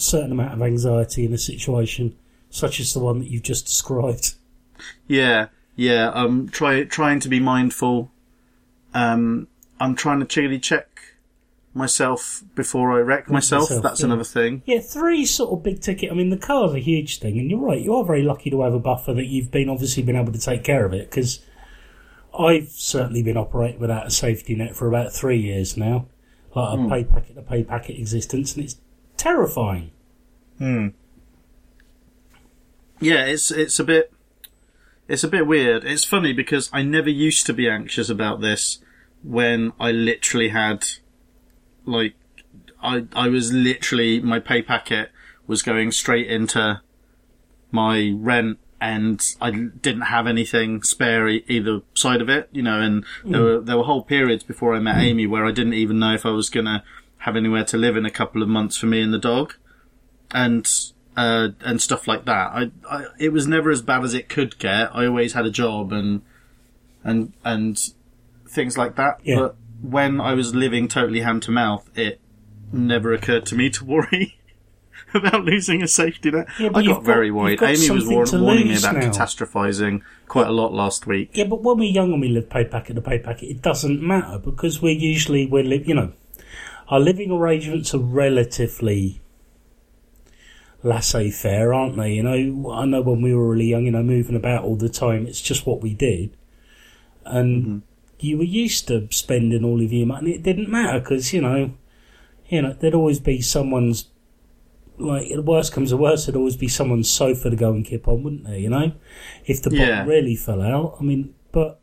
certain 0.00 0.32
amount 0.32 0.54
of 0.54 0.62
anxiety 0.62 1.26
in 1.26 1.34
a 1.34 1.38
situation 1.38 2.16
such 2.50 2.80
as 2.80 2.94
the 2.94 3.00
one 3.00 3.18
that 3.18 3.30
you've 3.30 3.42
just 3.42 3.66
described. 3.72 4.34
Yeah, 5.06 5.48
yeah. 5.76 6.10
I'm 6.14 6.48
try, 6.48 6.84
trying 6.84 7.20
to 7.20 7.28
be 7.28 7.38
mindful. 7.38 8.10
Um, 8.94 9.48
I'm 9.78 9.94
trying 9.94 10.24
to 10.24 10.40
really 10.40 10.58
check 10.58 10.88
myself 11.74 12.42
before 12.54 12.92
I 12.96 13.00
wreck 13.00 13.28
myself. 13.28 13.64
myself, 13.64 13.82
That's 13.82 14.00
yeah. 14.00 14.06
another 14.06 14.24
thing. 14.24 14.62
Yeah, 14.64 14.80
three 14.80 15.26
sort 15.26 15.52
of 15.52 15.62
big 15.62 15.80
ticket. 15.80 16.10
I 16.10 16.14
mean, 16.14 16.30
the 16.30 16.38
car's 16.38 16.72
a 16.72 16.78
huge 16.78 17.20
thing, 17.20 17.38
and 17.38 17.50
you're 17.50 17.60
right. 17.60 17.80
You 17.80 17.94
are 17.94 18.04
very 18.04 18.22
lucky 18.22 18.50
to 18.50 18.62
have 18.62 18.74
a 18.74 18.78
buffer 18.78 19.12
that 19.14 19.26
you've 19.26 19.50
been 19.50 19.68
obviously 19.68 20.02
been 20.02 20.16
able 20.16 20.32
to 20.32 20.40
take 20.40 20.64
care 20.64 20.86
of 20.86 20.94
it 20.94 21.10
because 21.10 21.40
I've 22.36 22.70
certainly 22.70 23.22
been 23.22 23.36
operating 23.36 23.80
without 23.80 24.06
a 24.06 24.10
safety 24.10 24.54
net 24.54 24.76
for 24.76 24.88
about 24.88 25.12
three 25.12 25.38
years 25.38 25.76
now, 25.76 26.06
like 26.54 26.78
a 26.78 26.88
pay 26.88 27.04
packet 27.04 27.34
to 27.36 27.42
pay 27.42 27.64
packet 27.64 27.98
existence, 27.98 28.54
and 28.54 28.64
it's 28.64 28.76
terrifying. 29.16 29.90
Hmm. 30.58 30.88
Yeah, 33.00 33.24
it's 33.24 33.50
it's 33.50 33.78
a 33.78 33.84
bit 33.84 34.12
it's 35.08 35.24
a 35.24 35.28
bit 35.28 35.46
weird. 35.46 35.84
It's 35.84 36.04
funny 36.04 36.32
because 36.32 36.68
I 36.72 36.82
never 36.82 37.10
used 37.10 37.46
to 37.46 37.52
be 37.52 37.68
anxious 37.68 38.10
about 38.10 38.40
this 38.40 38.78
when 39.22 39.72
I 39.80 39.90
literally 39.90 40.50
had 40.50 40.84
like 41.86 42.14
I 42.82 43.06
I 43.14 43.28
was 43.28 43.52
literally 43.52 44.20
my 44.20 44.38
pay 44.38 44.62
packet 44.62 45.10
was 45.46 45.62
going 45.62 45.92
straight 45.92 46.28
into 46.28 46.82
my 47.70 48.12
rent 48.14 48.58
and 48.80 49.20
I 49.40 49.50
didn't 49.50 50.02
have 50.02 50.26
anything 50.26 50.82
spare 50.82 51.28
e- 51.28 51.44
either 51.48 51.80
side 51.94 52.20
of 52.20 52.28
it, 52.28 52.48
you 52.52 52.62
know, 52.62 52.80
and 52.80 53.04
there 53.24 53.42
were 53.42 53.60
there 53.60 53.76
were 53.76 53.84
whole 53.84 54.02
periods 54.02 54.44
before 54.44 54.74
I 54.74 54.80
met 54.80 54.98
Amy 54.98 55.26
where 55.26 55.44
I 55.44 55.52
didn't 55.52 55.74
even 55.74 55.98
know 55.98 56.14
if 56.14 56.24
I 56.24 56.30
was 56.30 56.48
gonna 56.48 56.84
have 57.18 57.36
anywhere 57.36 57.64
to 57.64 57.76
live 57.76 57.96
in 57.96 58.06
a 58.06 58.10
couple 58.10 58.42
of 58.42 58.48
months 58.48 58.76
for 58.76 58.86
me 58.86 59.00
and 59.00 59.12
the 59.12 59.18
dog. 59.18 59.54
And 60.30 60.68
uh, 61.16 61.48
and 61.62 61.82
stuff 61.82 62.06
like 62.06 62.26
that. 62.26 62.52
I, 62.52 62.70
I, 62.88 63.06
it 63.18 63.32
was 63.32 63.48
never 63.48 63.70
as 63.70 63.82
bad 63.82 64.04
as 64.04 64.14
it 64.14 64.28
could 64.28 64.58
get. 64.58 64.94
I 64.94 65.06
always 65.06 65.32
had 65.32 65.46
a 65.46 65.50
job 65.50 65.92
and 65.92 66.22
and 67.02 67.32
and 67.44 67.76
things 68.48 68.78
like 68.78 68.94
that. 68.96 69.18
Yeah. 69.24 69.36
But 69.36 69.56
when 69.82 70.20
I 70.20 70.34
was 70.34 70.54
living 70.54 70.86
totally 70.86 71.20
hand 71.20 71.42
to 71.44 71.50
mouth, 71.50 71.90
it 71.96 72.20
never 72.72 73.12
occurred 73.12 73.46
to 73.46 73.56
me 73.56 73.68
to 73.70 73.84
worry 73.84 74.37
about 75.14 75.44
losing 75.44 75.82
a 75.82 75.88
safety 75.88 76.30
net. 76.30 76.48
Yeah, 76.58 76.70
I 76.74 76.80
you've 76.80 76.96
got 76.96 77.04
very 77.04 77.30
worried. 77.30 77.62
Amy 77.62 77.90
was 77.90 78.06
war- 78.06 78.26
warning 78.32 78.68
me 78.68 78.78
about 78.78 78.96
now. 78.96 79.00
catastrophizing 79.00 80.02
quite 80.26 80.46
a 80.46 80.52
lot 80.52 80.72
last 80.72 81.06
week. 81.06 81.30
Yeah, 81.32 81.44
but 81.44 81.62
when 81.62 81.78
we're 81.78 81.90
young 81.90 82.12
and 82.12 82.20
we 82.20 82.28
live 82.28 82.50
pay 82.50 82.64
packet 82.64 82.94
to 82.94 83.02
pay 83.02 83.18
packet, 83.18 83.46
it 83.48 83.62
doesn't 83.62 84.02
matter 84.02 84.38
because 84.38 84.82
we're 84.82 84.98
usually 84.98 85.46
we're 85.46 85.64
li- 85.64 85.84
you 85.86 85.94
know 85.94 86.12
our 86.88 87.00
living 87.00 87.30
arrangements 87.30 87.94
are 87.94 87.98
relatively 87.98 89.20
laissez 90.82 91.30
faire, 91.30 91.74
aren't 91.74 91.96
they? 91.96 92.12
You 92.14 92.22
know, 92.22 92.72
I 92.72 92.84
know 92.84 93.02
when 93.02 93.20
we 93.20 93.34
were 93.34 93.50
really 93.50 93.66
young, 93.66 93.84
you 93.84 93.90
know, 93.90 94.02
moving 94.02 94.36
about 94.36 94.64
all 94.64 94.76
the 94.76 94.88
time, 94.88 95.26
it's 95.26 95.40
just 95.40 95.66
what 95.66 95.80
we 95.80 95.94
did, 95.94 96.36
and 97.24 97.64
mm-hmm. 97.64 97.78
you 98.20 98.38
were 98.38 98.44
used 98.44 98.88
to 98.88 99.08
spending 99.10 99.64
all 99.64 99.82
of 99.82 99.92
your 99.92 100.06
money. 100.06 100.34
It 100.34 100.42
didn't 100.42 100.68
matter 100.68 101.00
because 101.00 101.32
you 101.32 101.40
know, 101.40 101.74
you 102.48 102.62
know, 102.62 102.72
there'd 102.72 102.94
always 102.94 103.20
be 103.20 103.40
someone's. 103.40 104.08
Like, 104.98 105.28
the 105.28 105.42
worst 105.42 105.72
comes 105.72 105.90
to 105.90 105.96
worst, 105.96 106.26
there'd 106.26 106.36
always 106.36 106.56
be 106.56 106.68
someone's 106.68 107.10
sofa 107.10 107.50
to 107.50 107.56
go 107.56 107.72
and 107.72 107.84
kip 107.84 108.08
on, 108.08 108.22
wouldn't 108.22 108.44
there? 108.44 108.58
You 108.58 108.70
know, 108.70 108.92
if 109.46 109.62
the 109.62 109.70
Yeah. 109.70 109.90
bottom 110.02 110.08
really 110.08 110.36
fell 110.36 110.60
out. 110.60 110.96
I 111.00 111.02
mean, 111.04 111.34
but 111.52 111.80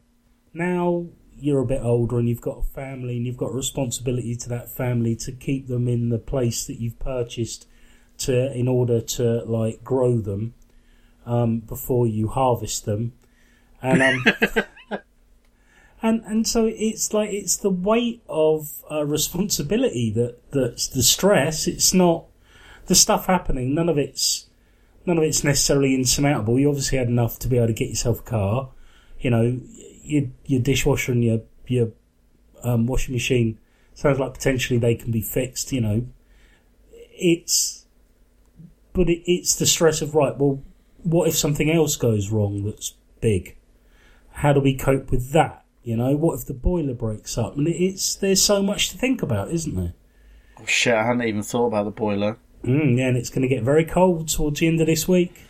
now 0.53 1.07
you're 1.37 1.61
a 1.61 1.65
bit 1.65 1.81
older 1.81 2.17
and 2.17 2.29
you've 2.29 2.41
got 2.41 2.59
a 2.59 2.63
family 2.63 3.17
and 3.17 3.25
you've 3.25 3.37
got 3.37 3.51
a 3.51 3.55
responsibility 3.55 4.35
to 4.35 4.49
that 4.49 4.69
family 4.69 5.15
to 5.17 5.31
keep 5.31 5.67
them 5.67 5.87
in 5.87 6.09
the 6.09 6.17
place 6.17 6.65
that 6.65 6.79
you've 6.79 6.99
purchased 6.99 7.67
to 8.17 8.51
in 8.53 8.67
order 8.67 9.01
to 9.01 9.43
like 9.43 9.83
grow 9.83 10.19
them 10.19 10.53
um, 11.25 11.59
before 11.59 12.07
you 12.07 12.29
harvest 12.29 12.85
them 12.85 13.11
and 13.81 14.01
um, 14.01 14.23
and 16.01 16.23
and 16.25 16.47
so 16.47 16.65
it's 16.65 17.13
like 17.13 17.29
it's 17.31 17.57
the 17.57 17.69
weight 17.69 18.23
of 18.29 18.83
uh, 18.89 19.05
responsibility 19.05 20.09
that 20.11 20.37
that's 20.51 20.87
the 20.87 21.03
stress 21.03 21.67
it's 21.67 21.93
not 21.93 22.25
the 22.87 22.95
stuff 22.95 23.25
happening 23.25 23.73
none 23.73 23.89
of 23.89 23.97
it's 23.97 24.47
none 25.05 25.17
of 25.17 25.23
it's 25.23 25.43
necessarily 25.43 25.93
insurmountable 25.93 26.59
you 26.59 26.67
obviously 26.67 26.97
had 26.97 27.07
enough 27.07 27.39
to 27.39 27.47
be 27.47 27.57
able 27.57 27.67
to 27.67 27.73
get 27.73 27.89
yourself 27.89 28.19
a 28.19 28.23
car 28.23 28.69
you 29.19 29.29
know 29.29 29.59
your 30.03 30.23
your 30.45 30.61
dishwasher 30.61 31.11
and 31.11 31.23
your 31.23 31.41
your 31.67 31.91
um, 32.63 32.85
washing 32.87 33.13
machine 33.13 33.57
sounds 33.93 34.19
like 34.19 34.33
potentially 34.33 34.77
they 34.77 34.95
can 34.95 35.11
be 35.11 35.21
fixed. 35.21 35.71
You 35.71 35.81
know, 35.81 36.05
it's 37.11 37.85
but 38.93 39.09
it, 39.09 39.23
it's 39.25 39.55
the 39.55 39.65
stress 39.65 40.01
of 40.01 40.15
right. 40.15 40.37
Well, 40.37 40.61
what 41.03 41.27
if 41.27 41.35
something 41.35 41.71
else 41.71 41.95
goes 41.95 42.29
wrong 42.29 42.63
that's 42.63 42.93
big? 43.21 43.57
How 44.31 44.53
do 44.53 44.59
we 44.59 44.75
cope 44.75 45.11
with 45.11 45.31
that? 45.31 45.63
You 45.83 45.95
know, 45.95 46.15
what 46.15 46.39
if 46.39 46.45
the 46.45 46.53
boiler 46.53 46.93
breaks 46.93 47.37
up? 47.37 47.57
And 47.57 47.67
it's 47.67 48.15
there's 48.15 48.41
so 48.41 48.61
much 48.61 48.89
to 48.89 48.97
think 48.97 49.21
about, 49.21 49.51
isn't 49.51 49.75
there? 49.75 49.93
Oh, 50.59 50.65
shit, 50.65 50.93
I 50.93 51.03
hadn't 51.05 51.23
even 51.23 51.43
thought 51.43 51.67
about 51.67 51.85
the 51.85 51.91
boiler. 51.91 52.37
Mm, 52.65 52.97
yeah, 52.97 53.07
and 53.07 53.17
it's 53.17 53.29
going 53.29 53.43
to 53.43 53.47
get 53.47 53.63
very 53.63 53.85
cold 53.85 54.27
towards 54.27 54.59
the 54.59 54.67
end 54.67 54.81
of 54.81 54.87
this 54.87 55.07
week. 55.07 55.45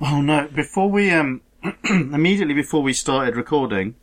Oh 0.00 0.22
no! 0.22 0.48
Before 0.48 0.90
we 0.90 1.10
um, 1.10 1.42
immediately 1.84 2.54
before 2.54 2.82
we 2.82 2.94
started 2.94 3.36
recording, 3.36 3.94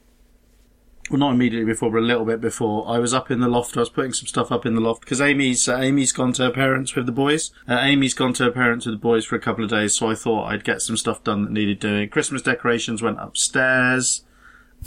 well, 1.09 1.19
not 1.19 1.33
immediately 1.33 1.65
before, 1.65 1.89
but 1.89 1.99
a 1.99 2.01
little 2.01 2.25
bit 2.25 2.39
before, 2.39 2.87
I 2.87 2.99
was 2.99 3.13
up 3.13 3.31
in 3.31 3.39
the 3.39 3.47
loft. 3.47 3.75
I 3.75 3.79
was 3.79 3.89
putting 3.89 4.13
some 4.13 4.27
stuff 4.27 4.51
up 4.51 4.65
in 4.65 4.75
the 4.75 4.81
loft 4.81 5.01
because 5.01 5.19
Amy's 5.19 5.67
uh, 5.67 5.77
Amy's 5.77 6.11
gone 6.11 6.33
to 6.33 6.43
her 6.43 6.51
parents 6.51 6.95
with 6.95 7.07
the 7.07 7.11
boys. 7.11 7.51
Uh, 7.67 7.79
Amy's 7.81 8.13
gone 8.13 8.33
to 8.33 8.43
her 8.43 8.51
parents 8.51 8.85
with 8.85 8.93
the 8.93 8.99
boys 8.99 9.25
for 9.25 9.35
a 9.35 9.39
couple 9.39 9.63
of 9.63 9.71
days, 9.71 9.95
so 9.95 10.11
I 10.11 10.15
thought 10.15 10.45
I'd 10.45 10.63
get 10.63 10.81
some 10.81 10.97
stuff 10.97 11.23
done 11.23 11.43
that 11.43 11.51
needed 11.51 11.79
doing. 11.79 12.09
Christmas 12.09 12.43
decorations 12.43 13.01
went 13.01 13.19
upstairs. 13.19 14.23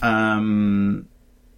Um, 0.02 1.08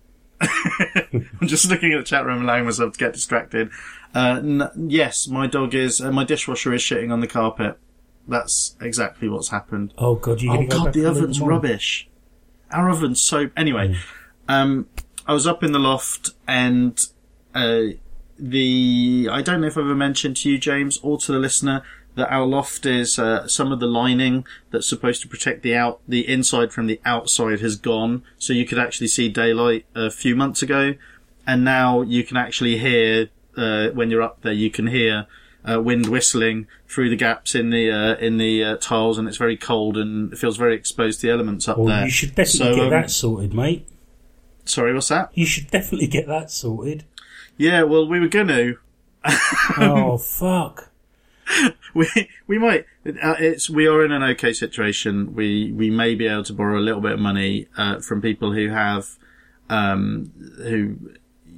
I'm 0.41 1.47
just 1.47 1.69
looking 1.69 1.93
at 1.93 1.99
the 1.99 2.05
chat 2.05 2.25
room, 2.25 2.43
allowing 2.43 2.65
myself 2.65 2.95
to 2.95 2.99
get 2.99 3.13
distracted. 3.13 3.71
Uh, 4.15 4.41
n- 4.43 4.71
yes, 4.77 5.29
my 5.29 5.47
dog 5.47 5.75
is. 5.75 6.01
Uh, 6.01 6.13
my 6.13 6.25
dishwasher 6.25 6.73
is 6.73 6.83
shitting 6.83 7.13
on 7.13 7.21
the 7.21 7.27
carpet. 7.27 7.79
That's 8.29 8.77
exactly 8.81 9.29
what's 9.29 9.49
happened. 9.49 9.95
Oh 9.99 10.15
god, 10.15 10.43
you're 10.43 10.55
Oh 10.55 10.67
go 10.67 10.85
god, 10.85 10.93
the 10.93 11.07
oven's 11.07 11.41
rubbish. 11.41 12.09
Our 12.71 12.91
oven's 12.91 13.21
so. 13.21 13.51
Anyway, 13.57 13.97
um, 14.49 14.87
I 15.27 15.33
was 15.33 15.47
up 15.47 15.63
in 15.63 15.73
the 15.73 15.79
loft 15.79 16.31
and 16.47 16.99
uh, 17.55 17.83
the. 18.39 19.29
I 19.31 19.43
don't 19.43 19.61
know 19.61 19.67
if 19.67 19.77
I've 19.77 19.85
ever 19.85 19.95
mentioned 19.95 20.37
to 20.39 20.51
you, 20.51 20.59
James, 20.59 20.99
or 21.03 21.19
to 21.19 21.33
the 21.33 21.39
listener, 21.39 21.83
that 22.15 22.31
our 22.31 22.45
loft 22.47 22.87
is 22.87 23.19
uh, 23.19 23.49
some 23.49 23.73
of 23.73 23.81
the 23.81 23.87
lining 23.87 24.45
that's 24.71 24.89
supposed 24.89 25.23
to 25.23 25.29
protect 25.29 25.63
the 25.63 25.75
out 25.75 26.01
the 26.07 26.29
inside 26.29 26.73
from 26.73 26.87
the 26.87 27.01
outside 27.05 27.61
has 27.61 27.77
gone, 27.77 28.23
so 28.39 28.53
you 28.53 28.67
could 28.67 28.79
actually 28.79 29.09
see 29.09 29.29
daylight 29.29 29.87
a 29.95 30.11
few 30.11 30.37
months 30.37 30.63
ago, 30.63 30.95
and 31.47 31.65
now 31.65 32.03
you 32.03 32.23
can 32.25 32.37
actually 32.37 32.79
hear 32.79 33.31
uh, 33.57 33.89
when 33.89 34.11
you're 34.11 34.23
up 34.23 34.43
there. 34.43 34.53
You 34.53 34.71
can 34.71 34.87
hear 34.87 35.27
uh, 35.69 35.81
wind 35.81 36.07
whistling 36.09 36.67
through 36.89 37.11
the 37.11 37.17
gaps 37.17 37.55
in 37.55 37.71
the 37.71 37.91
uh, 37.91 38.15
in 38.17 38.37
the 38.39 38.65
uh, 38.65 38.77
tiles, 38.79 39.19
and 39.19 39.29
it's 39.29 39.37
very 39.37 39.57
cold 39.57 39.97
and 39.97 40.33
it 40.33 40.39
feels 40.39 40.57
very 40.57 40.75
exposed 40.75 41.21
to 41.21 41.27
the 41.29 41.33
elements 41.33 41.69
up 41.69 41.79
Well, 41.79 41.87
there. 41.87 42.05
you 42.05 42.11
should 42.11 42.31
definitely 42.35 42.59
So, 42.59 42.75
get 42.75 42.85
um, 42.85 42.91
that 42.91 43.11
sorted, 43.11 43.55
mate. 43.55 43.89
Sorry, 44.65 44.95
what's 44.95 45.09
that? 45.09 45.31
You 45.35 45.45
should 45.47 45.71
definitely 45.71 46.07
get 46.07 46.27
that 46.29 46.51
sorted. 46.51 47.05
Yeah, 47.57 47.83
well, 47.83 48.07
we 48.09 48.19
were 48.21 48.29
going 48.29 48.49
to. 48.49 48.79
oh 49.79 50.17
fuck! 50.23 50.91
We 51.95 52.09
we 52.47 52.59
might. 52.59 52.87
Uh, 53.07 53.35
it's 53.39 53.69
we 53.69 53.87
are 53.87 54.05
in 54.05 54.11
an 54.13 54.23
okay 54.23 54.53
situation. 54.53 55.35
We 55.35 55.71
we 55.73 55.91
may 55.91 56.15
be 56.15 56.27
able 56.27 56.45
to 56.45 56.53
borrow 56.53 56.79
a 56.79 56.81
little 56.81 57.01
bit 57.01 57.13
of 57.13 57.19
money 57.21 57.69
uh, 57.77 58.01
from 58.01 58.23
people 58.23 58.53
who 58.53 58.69
have, 58.71 59.11
um, 59.69 60.33
who, 60.59 60.97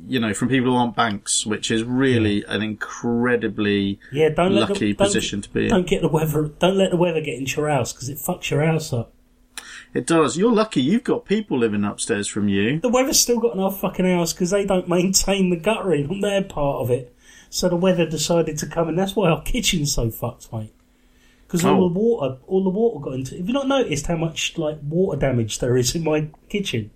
you 0.06 0.20
know, 0.20 0.34
from 0.34 0.48
people 0.48 0.70
who 0.72 0.76
aren't 0.76 0.96
banks, 0.96 1.44
which 1.46 1.70
is 1.70 1.82
really 1.84 2.44
an 2.48 2.62
incredibly 2.62 3.98
Yeah, 4.12 4.30
don't 4.30 4.54
let 4.54 4.68
lucky 4.70 4.92
the, 4.92 4.94
don't, 4.98 5.06
position 5.06 5.42
to 5.42 5.48
be 5.50 5.64
in. 5.64 5.70
Don't 5.70 5.86
get 5.86 6.02
the 6.02 6.08
weather. 6.08 6.44
Don't 6.58 6.76
let 6.76 6.90
the 6.90 6.96
weather 6.96 7.20
get 7.20 7.38
into 7.38 7.60
your 7.60 7.70
house 7.70 7.92
because 7.92 8.08
it 8.08 8.18
fucks 8.18 8.50
your 8.50 8.64
house 8.64 8.92
up. 8.92 9.12
It 9.92 10.06
does. 10.06 10.36
You're 10.36 10.52
lucky. 10.52 10.82
You've 10.82 11.04
got 11.04 11.24
people 11.24 11.58
living 11.58 11.84
upstairs 11.84 12.26
from 12.26 12.48
you. 12.48 12.80
The 12.80 12.88
weather's 12.88 13.20
still 13.20 13.38
got 13.38 13.54
in 13.54 13.60
our 13.60 13.70
fucking 13.70 14.04
house 14.04 14.32
because 14.32 14.50
they 14.50 14.64
don't 14.64 14.88
maintain 14.88 15.50
the 15.50 15.56
guttering 15.56 16.10
on 16.10 16.20
their 16.20 16.42
part 16.42 16.82
of 16.82 16.90
it. 16.90 17.14
So 17.48 17.68
the 17.68 17.76
weather 17.76 18.04
decided 18.04 18.58
to 18.58 18.66
come, 18.66 18.88
and 18.88 18.98
that's 18.98 19.14
why 19.14 19.30
our 19.30 19.40
kitchen's 19.42 19.94
so 19.94 20.10
fucked, 20.10 20.52
mate. 20.52 20.72
Because 21.46 21.64
all 21.64 21.84
Oh. 21.84 21.88
the 21.88 21.94
water, 21.94 22.38
all 22.48 22.64
the 22.64 22.70
water 22.70 22.98
got 23.04 23.14
into. 23.14 23.36
Have 23.36 23.46
you 23.46 23.52
not 23.52 23.68
noticed 23.68 24.08
how 24.08 24.16
much 24.16 24.58
like 24.58 24.78
water 24.82 25.16
damage 25.18 25.60
there 25.60 25.76
is 25.76 25.94
in 25.94 26.02
my 26.02 26.28
kitchen? 26.48 26.90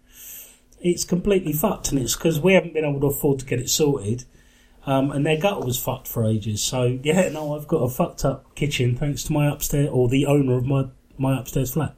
It's 0.80 1.04
completely 1.04 1.52
fucked, 1.52 1.90
and 1.90 2.00
it's 2.00 2.14
because 2.16 2.38
we 2.40 2.52
haven't 2.54 2.74
been 2.74 2.84
able 2.84 3.00
to 3.00 3.06
afford 3.08 3.40
to 3.40 3.44
get 3.46 3.58
it 3.60 3.68
sorted. 3.70 4.24
Um, 4.86 5.10
and 5.10 5.26
their 5.26 5.36
gutter 5.38 5.60
was 5.66 5.78
fucked 5.78 6.08
for 6.08 6.24
ages. 6.24 6.62
So 6.62 6.98
yeah, 7.02 7.28
no, 7.28 7.54
I've 7.54 7.68
got 7.68 7.78
a 7.78 7.88
fucked 7.90 8.24
up 8.24 8.54
kitchen 8.54 8.96
thanks 8.96 9.22
to 9.24 9.32
my 9.32 9.46
upstairs 9.50 9.90
or 9.92 10.08
the 10.08 10.24
owner 10.26 10.56
of 10.56 10.64
my 10.66 10.86
my 11.18 11.38
upstairs 11.38 11.72
flat. 11.74 11.94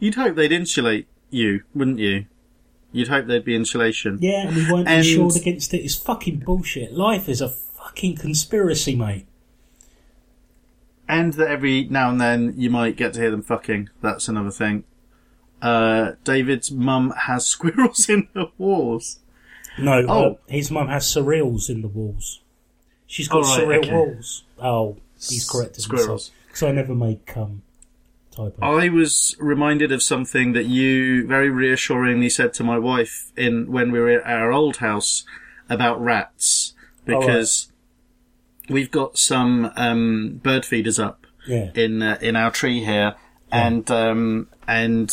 You'd 0.00 0.16
hope 0.16 0.34
they'd 0.34 0.50
insulate 0.52 1.06
you, 1.30 1.62
wouldn't 1.74 1.98
you? 2.00 2.26
You'd 2.90 3.08
hope 3.08 3.26
there'd 3.26 3.44
be 3.44 3.54
insulation. 3.54 4.18
Yeah, 4.20 4.48
and 4.48 4.56
we 4.56 4.70
weren't 4.72 4.88
And- 4.88 5.06
insured 5.06 5.36
against 5.36 5.72
it. 5.74 5.78
It's 5.78 5.94
fucking 5.94 6.40
bullshit. 6.40 6.92
Life 6.92 7.28
is 7.28 7.40
a 7.40 7.48
fucking 7.48 8.16
conspiracy, 8.16 8.96
mate. 8.96 9.26
And 11.08 11.34
that 11.34 11.48
every 11.48 11.84
now 11.84 12.10
and 12.10 12.20
then 12.20 12.54
you 12.56 12.70
might 12.70 12.96
get 12.96 13.12
to 13.14 13.20
hear 13.20 13.30
them 13.30 13.42
fucking. 13.42 13.90
That's 14.00 14.28
another 14.28 14.50
thing. 14.50 14.84
Uh, 15.62 16.12
David's 16.24 16.70
mum 16.70 17.14
has 17.26 17.46
squirrels 17.54 18.08
in 18.08 18.28
her 18.34 18.48
walls. 18.58 19.20
No, 19.78 20.04
Oh. 20.06 20.24
uh, 20.32 20.34
his 20.48 20.70
mum 20.70 20.88
has 20.88 21.04
surreals 21.06 21.70
in 21.70 21.80
the 21.80 21.88
walls. 21.88 22.40
She's 23.06 23.28
got 23.28 23.38
Oh, 23.38 23.40
right, 23.42 23.60
surreal 23.60 23.78
okay. 23.78 23.92
walls. 23.92 24.44
Oh, 24.58 24.96
he's 25.16 25.48
corrected 25.48 25.82
Squirrels. 25.82 26.30
Because 26.46 26.62
I 26.64 26.72
never 26.72 26.94
make 26.94 27.34
um, 27.36 27.62
typo. 28.30 28.54
I 28.60 28.88
was 28.88 29.36
reminded 29.38 29.92
of 29.92 30.02
something 30.02 30.52
that 30.52 30.66
you 30.66 31.26
very 31.26 31.48
reassuringly 31.48 32.28
said 32.28 32.52
to 32.54 32.64
my 32.64 32.78
wife 32.78 33.32
in 33.36 33.70
when 33.70 33.92
we 33.92 34.00
were 34.00 34.10
at 34.10 34.26
our 34.26 34.52
old 34.52 34.78
house 34.78 35.24
about 35.70 36.02
rats 36.02 36.74
because 37.06 37.70
we've 38.68 38.90
got 38.90 39.16
some 39.18 39.70
um, 39.76 40.40
bird 40.42 40.64
feeders 40.64 40.98
up 40.98 41.26
yeah. 41.46 41.70
in 41.74 42.02
uh, 42.02 42.18
in 42.20 42.36
our 42.36 42.50
tree 42.50 42.84
here, 42.84 43.14
and 43.50 43.90
um, 43.90 44.48
and 44.66 45.12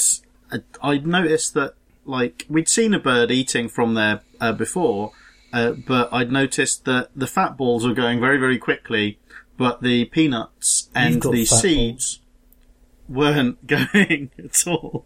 I'd 0.82 1.06
noticed 1.08 1.54
that 1.56 1.74
like 2.06 2.46
we'd 2.50 2.70
seen 2.70 2.94
a 2.94 3.00
bird 3.00 3.30
eating 3.32 3.70
from 3.70 3.94
there 3.94 4.22
uh, 4.42 4.52
before, 4.54 5.12
uh, 5.54 5.72
but 5.72 6.10
I'd 6.12 6.32
noticed 6.32 6.86
that 6.86 7.10
the 7.16 7.28
fat 7.28 7.58
balls 7.58 7.86
were 7.88 7.94
going 7.94 8.20
very 8.20 8.38
very 8.38 8.58
quickly, 8.58 9.20
but 9.58 9.82
the 9.82 10.06
peanuts 10.06 10.90
and 10.96 11.22
the 11.22 11.46
seeds 11.46 12.20
weren't 13.08 13.66
going 13.68 14.32
at 14.38 14.68
all, 14.68 15.06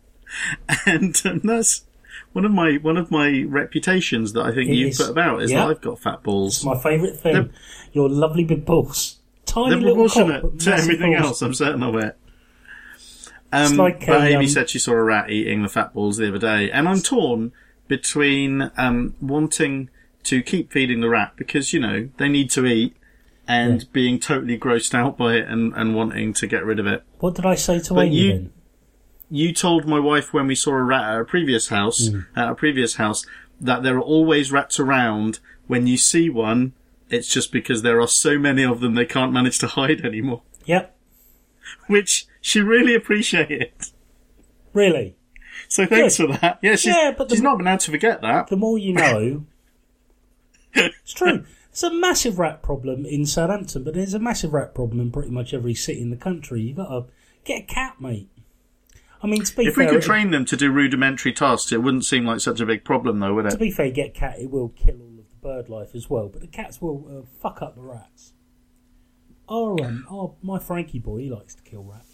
and 0.86 1.22
um, 1.26 1.42
that's. 1.44 1.86
One 2.34 2.46
of 2.46 2.52
my 2.52 2.78
one 2.82 2.98
of 2.98 3.12
my 3.12 3.44
reputations 3.48 4.34
that 4.34 4.42
I 4.44 4.52
think 4.54 4.70
It 4.70 4.76
you 4.76 4.88
is. 4.88 4.98
put 4.98 5.10
about 5.10 5.42
is 5.44 5.52
Yeah. 5.52 5.60
that 5.66 5.70
I've 5.72 5.82
got 5.82 6.00
fat 6.00 6.24
balls. 6.24 6.58
It's 6.58 6.66
my 6.66 6.78
favourite 6.80 7.16
thing. 7.16 7.34
They're- 7.34 7.50
Your 7.92 8.10
lovely 8.10 8.44
big 8.44 8.66
balls. 8.66 9.18
Tiny 9.46 9.76
little 9.76 9.94
proportionate 9.96 10.42
but 10.42 10.60
to 10.62 10.74
everything 10.76 11.14
balls. 11.14 11.26
else. 11.26 11.42
I'm 11.44 11.54
certain 11.54 11.84
of 11.84 11.96
it. 11.96 12.18
Um, 13.54 13.64
It's 13.66 13.74
like 13.74 14.06
but 14.08 14.22
a, 14.22 14.26
Amy 14.28 14.46
um, 14.46 14.48
said 14.48 14.70
she 14.70 14.80
saw 14.80 14.94
a 14.94 15.04
rat 15.04 15.30
eating 15.30 15.62
the 15.62 15.70
fat 15.70 15.94
balls 15.94 16.18
the 16.18 16.28
other 16.30 16.40
day, 16.40 16.72
and 16.72 16.90
I'm 16.90 17.02
torn 17.02 17.52
between 17.88 18.72
um, 18.78 19.16
wanting 19.22 19.90
to 20.24 20.42
keep 20.42 20.72
feeding 20.72 21.02
the 21.02 21.10
rat 21.10 21.34
because 21.36 21.74
you 21.74 21.80
know 21.80 22.10
they 22.18 22.30
need 22.30 22.50
to 22.52 22.66
eat, 22.66 22.96
and 23.48 23.92
being 23.94 24.20
totally 24.20 24.58
grossed 24.58 24.94
out 24.96 25.18
by 25.18 25.36
it 25.36 25.48
and, 25.48 25.74
and 25.76 25.96
wanting 25.96 26.34
to 26.34 26.48
get 26.48 26.66
rid 26.66 26.80
of 26.80 26.88
it. 26.88 27.04
What 27.20 27.36
did 27.36 27.46
I 27.46 27.56
say 27.56 27.80
to 27.80 27.94
But 27.94 28.06
Amy 28.08 28.16
you- 28.16 28.32
then? 28.32 28.54
You 29.30 29.52
told 29.54 29.88
my 29.88 30.00
wife 30.00 30.32
when 30.34 30.46
we 30.48 30.54
saw 30.56 30.72
a 30.74 30.84
rat 30.84 31.04
at 31.10 31.20
a 31.22 31.26
previous 31.26 31.70
house, 31.70 32.10
Mm. 32.10 32.26
at 32.36 32.50
a 32.50 32.56
previous 32.56 32.96
house, 32.96 33.26
that 33.60 33.82
there 33.82 33.98
are 33.98 34.02
always 34.02 34.52
rats 34.52 34.80
around. 34.80 35.40
When 35.66 35.88
you 35.88 35.98
see 35.98 36.30
one, 36.30 36.74
it's 37.10 37.28
just 37.34 37.52
because 37.52 37.82
there 37.82 38.00
are 38.00 38.08
so 38.08 38.38
many 38.38 38.64
of 38.64 38.80
them 38.80 38.94
they 38.94 39.06
can't 39.08 39.32
manage 39.34 39.58
to 39.60 39.68
hide 39.68 40.02
anymore. 40.06 40.44
Yep. 40.66 40.96
Which 41.88 42.28
she 42.44 42.60
really 42.60 42.94
appreciated. 42.94 43.72
Really. 44.74 45.16
So 45.70 45.86
thanks 45.86 46.18
for 46.18 46.28
that. 46.28 46.60
Yeah, 46.62 46.76
she's, 46.76 46.94
Yeah, 46.94 47.14
but 47.18 47.30
she's 47.32 47.42
not 47.42 47.58
been 47.58 47.68
able 47.68 47.78
to 47.78 47.92
forget 47.92 48.22
that. 48.22 48.48
The 48.48 48.58
more 48.58 48.78
you 48.78 48.94
know. 48.94 49.46
it's 50.74 51.14
true. 51.14 51.46
It's 51.70 51.84
a 51.84 51.92
massive 51.92 52.40
rat 52.40 52.62
problem 52.62 53.06
in 53.06 53.26
Southampton, 53.26 53.86
but 53.86 53.94
there's 53.94 54.14
a 54.14 54.20
massive 54.20 54.54
rat 54.54 54.76
problem 54.76 55.00
in 55.00 55.10
pretty 55.10 55.32
much 55.32 55.54
every 55.54 55.74
city 55.74 56.02
in 56.02 56.10
the 56.10 56.18
country. 56.18 56.62
You've 56.62 56.78
got 56.78 56.90
to 56.90 57.06
get 57.46 57.62
a 57.62 57.66
cat, 57.66 58.02
mate. 58.02 58.30
I 59.22 59.28
mean, 59.28 59.44
to 59.44 59.56
be 59.56 59.68
If 59.68 59.78
we 59.78 59.86
fair, 59.86 59.94
could 59.94 60.04
train 60.04 60.32
them 60.32 60.44
to 60.46 60.58
do 60.58 60.70
rudimentary 60.70 61.32
tasks, 61.32 61.72
it 61.72 61.82
wouldn't 61.82 62.04
seem 62.04 62.26
like 62.26 62.42
such 62.42 62.60
a 62.60 62.66
big 62.66 62.84
problem, 62.84 63.20
though, 63.20 63.34
would 63.36 63.46
it? 63.46 63.52
to 63.52 63.58
be 63.58 63.72
fair, 63.72 63.90
get 63.90 64.08
a 64.10 64.12
cat, 64.12 64.38
it 64.38 64.52
will 64.52 64.70
kill 64.70 64.96
all 64.96 65.20
of 65.20 65.30
the 65.30 65.36
bird 65.42 65.70
life 65.70 65.96
as 65.96 66.10
well, 66.10 66.28
but 66.28 66.42
the 66.42 66.48
cats 66.48 66.82
will 66.82 67.08
uh, 67.10 67.26
fuck 67.40 67.62
up 67.62 67.76
the 67.76 67.82
rats. 67.82 68.34
Oh, 69.48 69.78
um, 69.82 70.06
oh, 70.12 70.36
my 70.42 70.60
Frankie 70.60 71.00
boy, 71.00 71.20
he 71.20 71.30
likes 71.30 71.56
to 71.56 71.64
kill 71.64 71.84
rats. 71.84 72.13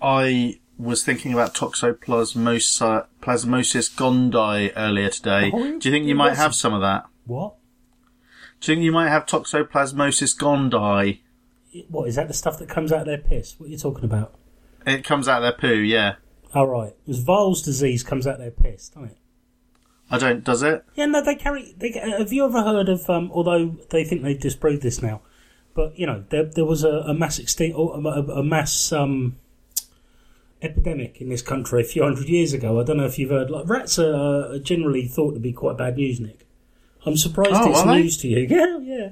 I 0.00 0.60
was 0.78 1.02
thinking 1.02 1.32
about 1.32 1.54
Toxoplasmosis 1.54 3.06
plasmosis 3.20 3.94
gondii 3.94 4.72
earlier 4.76 5.08
today. 5.10 5.50
Oh, 5.52 5.78
Do 5.78 5.88
you 5.88 5.92
think 5.94 6.06
you 6.06 6.14
might 6.14 6.36
have 6.36 6.54
some 6.54 6.72
of 6.72 6.80
that? 6.82 7.06
What? 7.26 7.54
Do 8.60 8.72
you 8.72 8.76
think 8.76 8.84
you 8.84 8.92
might 8.92 9.08
have 9.08 9.26
Toxoplasmosis 9.26 10.36
gondii? 10.36 11.20
What 11.88 12.08
is 12.08 12.14
that? 12.16 12.28
The 12.28 12.34
stuff 12.34 12.58
that 12.58 12.68
comes 12.68 12.92
out 12.92 13.00
of 13.00 13.06
their 13.06 13.18
piss? 13.18 13.58
What 13.58 13.66
are 13.66 13.70
you 13.70 13.78
talking 13.78 14.04
about? 14.04 14.34
It 14.86 15.04
comes 15.04 15.28
out 15.28 15.42
of 15.42 15.60
their 15.60 15.70
poo, 15.70 15.78
yeah. 15.78 16.14
All 16.54 16.66
right, 16.66 16.94
because 17.04 17.22
Weil's 17.26 17.62
disease 17.62 18.02
comes 18.02 18.26
out 18.26 18.34
of 18.34 18.40
their 18.40 18.50
piss, 18.50 18.88
doesn't 18.88 19.10
it? 19.10 19.16
I 20.10 20.16
don't, 20.16 20.42
does 20.42 20.62
it? 20.62 20.84
Yeah, 20.94 21.04
no, 21.06 21.22
they 21.22 21.34
carry. 21.34 21.74
They, 21.76 21.90
have 21.92 22.32
you 22.32 22.46
ever 22.46 22.62
heard 22.62 22.88
of? 22.88 23.08
Um, 23.10 23.30
although 23.32 23.76
they 23.90 24.04
think 24.04 24.22
they've 24.22 24.40
disproved 24.40 24.82
this 24.82 25.02
now, 25.02 25.20
but 25.74 25.98
you 25.98 26.06
know, 26.06 26.24
there 26.30 26.44
there 26.44 26.64
was 26.64 26.82
a, 26.82 26.88
a 26.88 27.12
mass 27.12 27.38
extinct, 27.38 27.76
or 27.76 27.94
a, 27.94 28.00
a, 28.00 28.22
a 28.40 28.42
mass 28.42 28.90
um, 28.90 29.36
epidemic 30.62 31.20
in 31.20 31.28
this 31.28 31.42
country 31.42 31.80
a 31.80 31.84
few 31.84 32.02
hundred 32.02 32.28
years 32.28 32.52
ago. 32.52 32.80
I 32.80 32.84
don't 32.84 32.96
know 32.96 33.06
if 33.06 33.18
you've 33.18 33.30
heard. 33.30 33.50
Like 33.50 33.68
rats 33.68 33.98
are, 33.98 34.52
are 34.52 34.58
generally 34.58 35.06
thought 35.06 35.34
to 35.34 35.40
be 35.40 35.52
quite 35.52 35.76
bad 35.78 35.96
news, 35.96 36.20
Nick. 36.20 36.46
I'm 37.06 37.16
surprised 37.16 37.52
Oh, 37.54 37.70
it's 37.70 37.84
news 37.84 38.16
to 38.18 38.28
you. 38.28 38.46
Yeah, 38.50 38.78
yeah. 38.78 39.08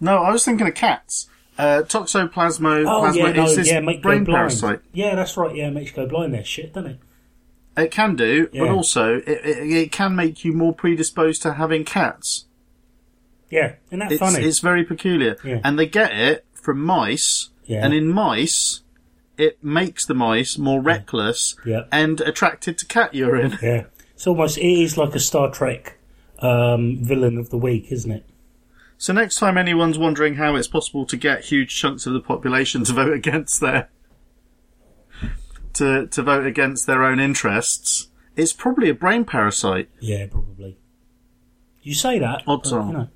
No, 0.00 0.22
I 0.22 0.30
was 0.30 0.44
thinking 0.44 0.66
of 0.66 0.74
cats. 0.74 1.28
Uh, 1.58 1.82
Toxoplasmo 1.84 2.86
Oh 2.86 3.00
plasma 3.00 3.20
yeah, 3.20 3.32
no, 3.32 3.50
yeah, 3.62 3.80
make 3.80 3.96
you 3.96 4.02
brain 4.02 4.20
go 4.20 4.26
blind. 4.32 4.38
parasite. 4.40 4.80
Yeah, 4.92 5.16
that's 5.16 5.36
right. 5.36 5.54
Yeah, 5.56 5.68
it 5.68 5.72
makes 5.72 5.90
you 5.90 5.96
go 5.96 6.06
blind. 6.06 6.32
There, 6.32 6.44
shit, 6.44 6.72
doesn't 6.72 6.90
it? 6.92 6.98
It 7.76 7.90
can 7.90 8.14
do, 8.16 8.48
but 8.52 8.68
also 8.68 9.16
it, 9.18 9.28
it, 9.28 9.72
it 9.72 9.92
can 9.92 10.14
make 10.16 10.44
you 10.44 10.52
more 10.52 10.72
predisposed 10.72 11.42
to 11.42 11.54
having 11.54 11.84
cats. 11.84 12.46
Yeah, 13.50 13.74
isn't 13.88 13.98
that 14.00 14.12
It's, 14.12 14.20
funny? 14.20 14.44
it's 14.44 14.58
very 14.60 14.84
peculiar. 14.84 15.36
Yeah. 15.44 15.60
And 15.64 15.78
they 15.78 15.86
get 15.86 16.12
it 16.12 16.44
from 16.54 16.84
mice, 16.84 17.50
yeah, 17.64 17.84
and 17.84 17.94
in 17.94 18.08
mice, 18.08 18.82
it 19.38 19.62
makes 19.62 20.04
the 20.04 20.14
mice 20.14 20.58
more 20.58 20.80
reckless 20.80 21.56
yeah, 21.64 21.84
and 21.90 22.20
attracted 22.20 22.76
to 22.78 22.86
cat 22.86 23.14
urine. 23.14 23.56
yeah. 23.62 23.84
It's 24.14 24.26
almost 24.26 24.58
it 24.58 24.66
is 24.66 24.98
like 24.98 25.14
a 25.14 25.20
Star 25.20 25.50
Trek 25.50 25.96
um, 26.40 26.98
villain 27.00 27.38
of 27.38 27.50
the 27.50 27.58
week, 27.58 27.90
isn't 27.90 28.10
it? 28.10 28.28
So 28.98 29.12
next 29.12 29.36
time 29.36 29.56
anyone's 29.56 29.96
wondering 29.96 30.34
how 30.34 30.56
it's 30.56 30.66
possible 30.66 31.06
to 31.06 31.16
get 31.16 31.44
huge 31.44 31.74
chunks 31.74 32.04
of 32.04 32.12
the 32.12 32.20
population 32.20 32.82
to 32.84 32.92
vote 32.92 33.12
against 33.12 33.60
their 33.60 33.88
to 35.74 36.08
to 36.08 36.22
vote 36.22 36.46
against 36.46 36.86
their 36.88 37.04
own 37.04 37.20
interests, 37.20 38.08
it's 38.36 38.52
probably 38.52 38.88
a 38.88 38.94
brain 38.94 39.24
parasite. 39.24 39.88
Yeah, 40.00 40.26
probably. 40.26 40.78
You 41.82 41.94
say 41.94 42.18
that, 42.18 42.42
Odds 42.46 42.72
but, 42.72 42.76
are. 42.76 42.86
you 42.86 42.92
know, 42.92 43.08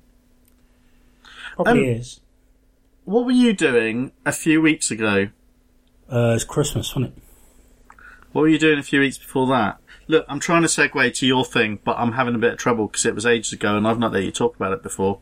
probably 1.57 1.91
Um, 1.91 1.99
is. 1.99 2.21
What 3.03 3.25
were 3.25 3.31
you 3.33 3.51
doing 3.51 4.13
a 4.25 4.31
few 4.31 4.61
weeks 4.61 4.89
ago? 4.89 5.27
Uh, 6.11 6.33
it's 6.35 6.43
Christmas, 6.43 6.95
wasn't 6.95 7.15
it? 7.17 7.23
What 8.31 8.41
were 8.43 8.47
you 8.49 8.59
doing 8.59 8.79
a 8.79 8.83
few 8.83 8.99
weeks 8.99 9.17
before 9.17 9.47
that? 9.47 9.79
Look, 10.07 10.25
I'm 10.27 10.39
trying 10.39 10.63
to 10.63 10.67
segue 10.67 11.13
to 11.15 11.25
your 11.27 11.45
thing, 11.45 11.79
but 11.83 11.97
I'm 11.97 12.13
having 12.13 12.35
a 12.35 12.39
bit 12.39 12.53
of 12.53 12.57
trouble 12.59 12.87
because 12.87 13.05
it 13.05 13.15
was 13.15 13.25
ages 13.25 13.53
ago 13.53 13.77
and 13.77 13.87
I've 13.87 13.99
not 13.99 14.11
let 14.11 14.23
you 14.23 14.31
talk 14.31 14.55
about 14.55 14.73
it 14.73 14.83
before. 14.83 15.19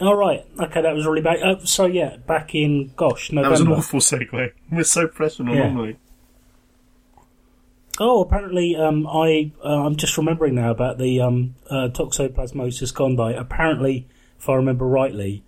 All 0.00 0.16
right. 0.16 0.44
Okay, 0.58 0.80
that 0.80 0.94
was 0.94 1.06
really 1.06 1.20
bad. 1.20 1.42
Uh, 1.42 1.58
so 1.64 1.84
yeah, 1.86 2.16
back 2.16 2.54
in 2.54 2.92
gosh 2.96 3.30
no. 3.30 3.42
That 3.42 3.50
was 3.50 3.60
an 3.60 3.68
awful 3.68 4.00
segue. 4.00 4.52
We're 4.72 4.84
so 4.84 5.06
professional 5.06 5.54
Yeah. 5.54 5.64
normally. 5.64 5.98
Oh, 7.98 8.22
apparently, 8.22 8.74
um, 8.76 9.06
I 9.06 9.52
uh, 9.62 9.84
I'm 9.84 9.96
just 9.96 10.16
remembering 10.16 10.54
now 10.54 10.70
about 10.70 10.96
the 10.96 11.20
um, 11.20 11.54
uh, 11.68 11.88
Toxoplasmosis 11.92 12.94
gondii. 12.94 13.38
Apparently, 13.38 14.08
if 14.38 14.48
I 14.48 14.54
remember 14.54 14.86
rightly, 14.86 15.44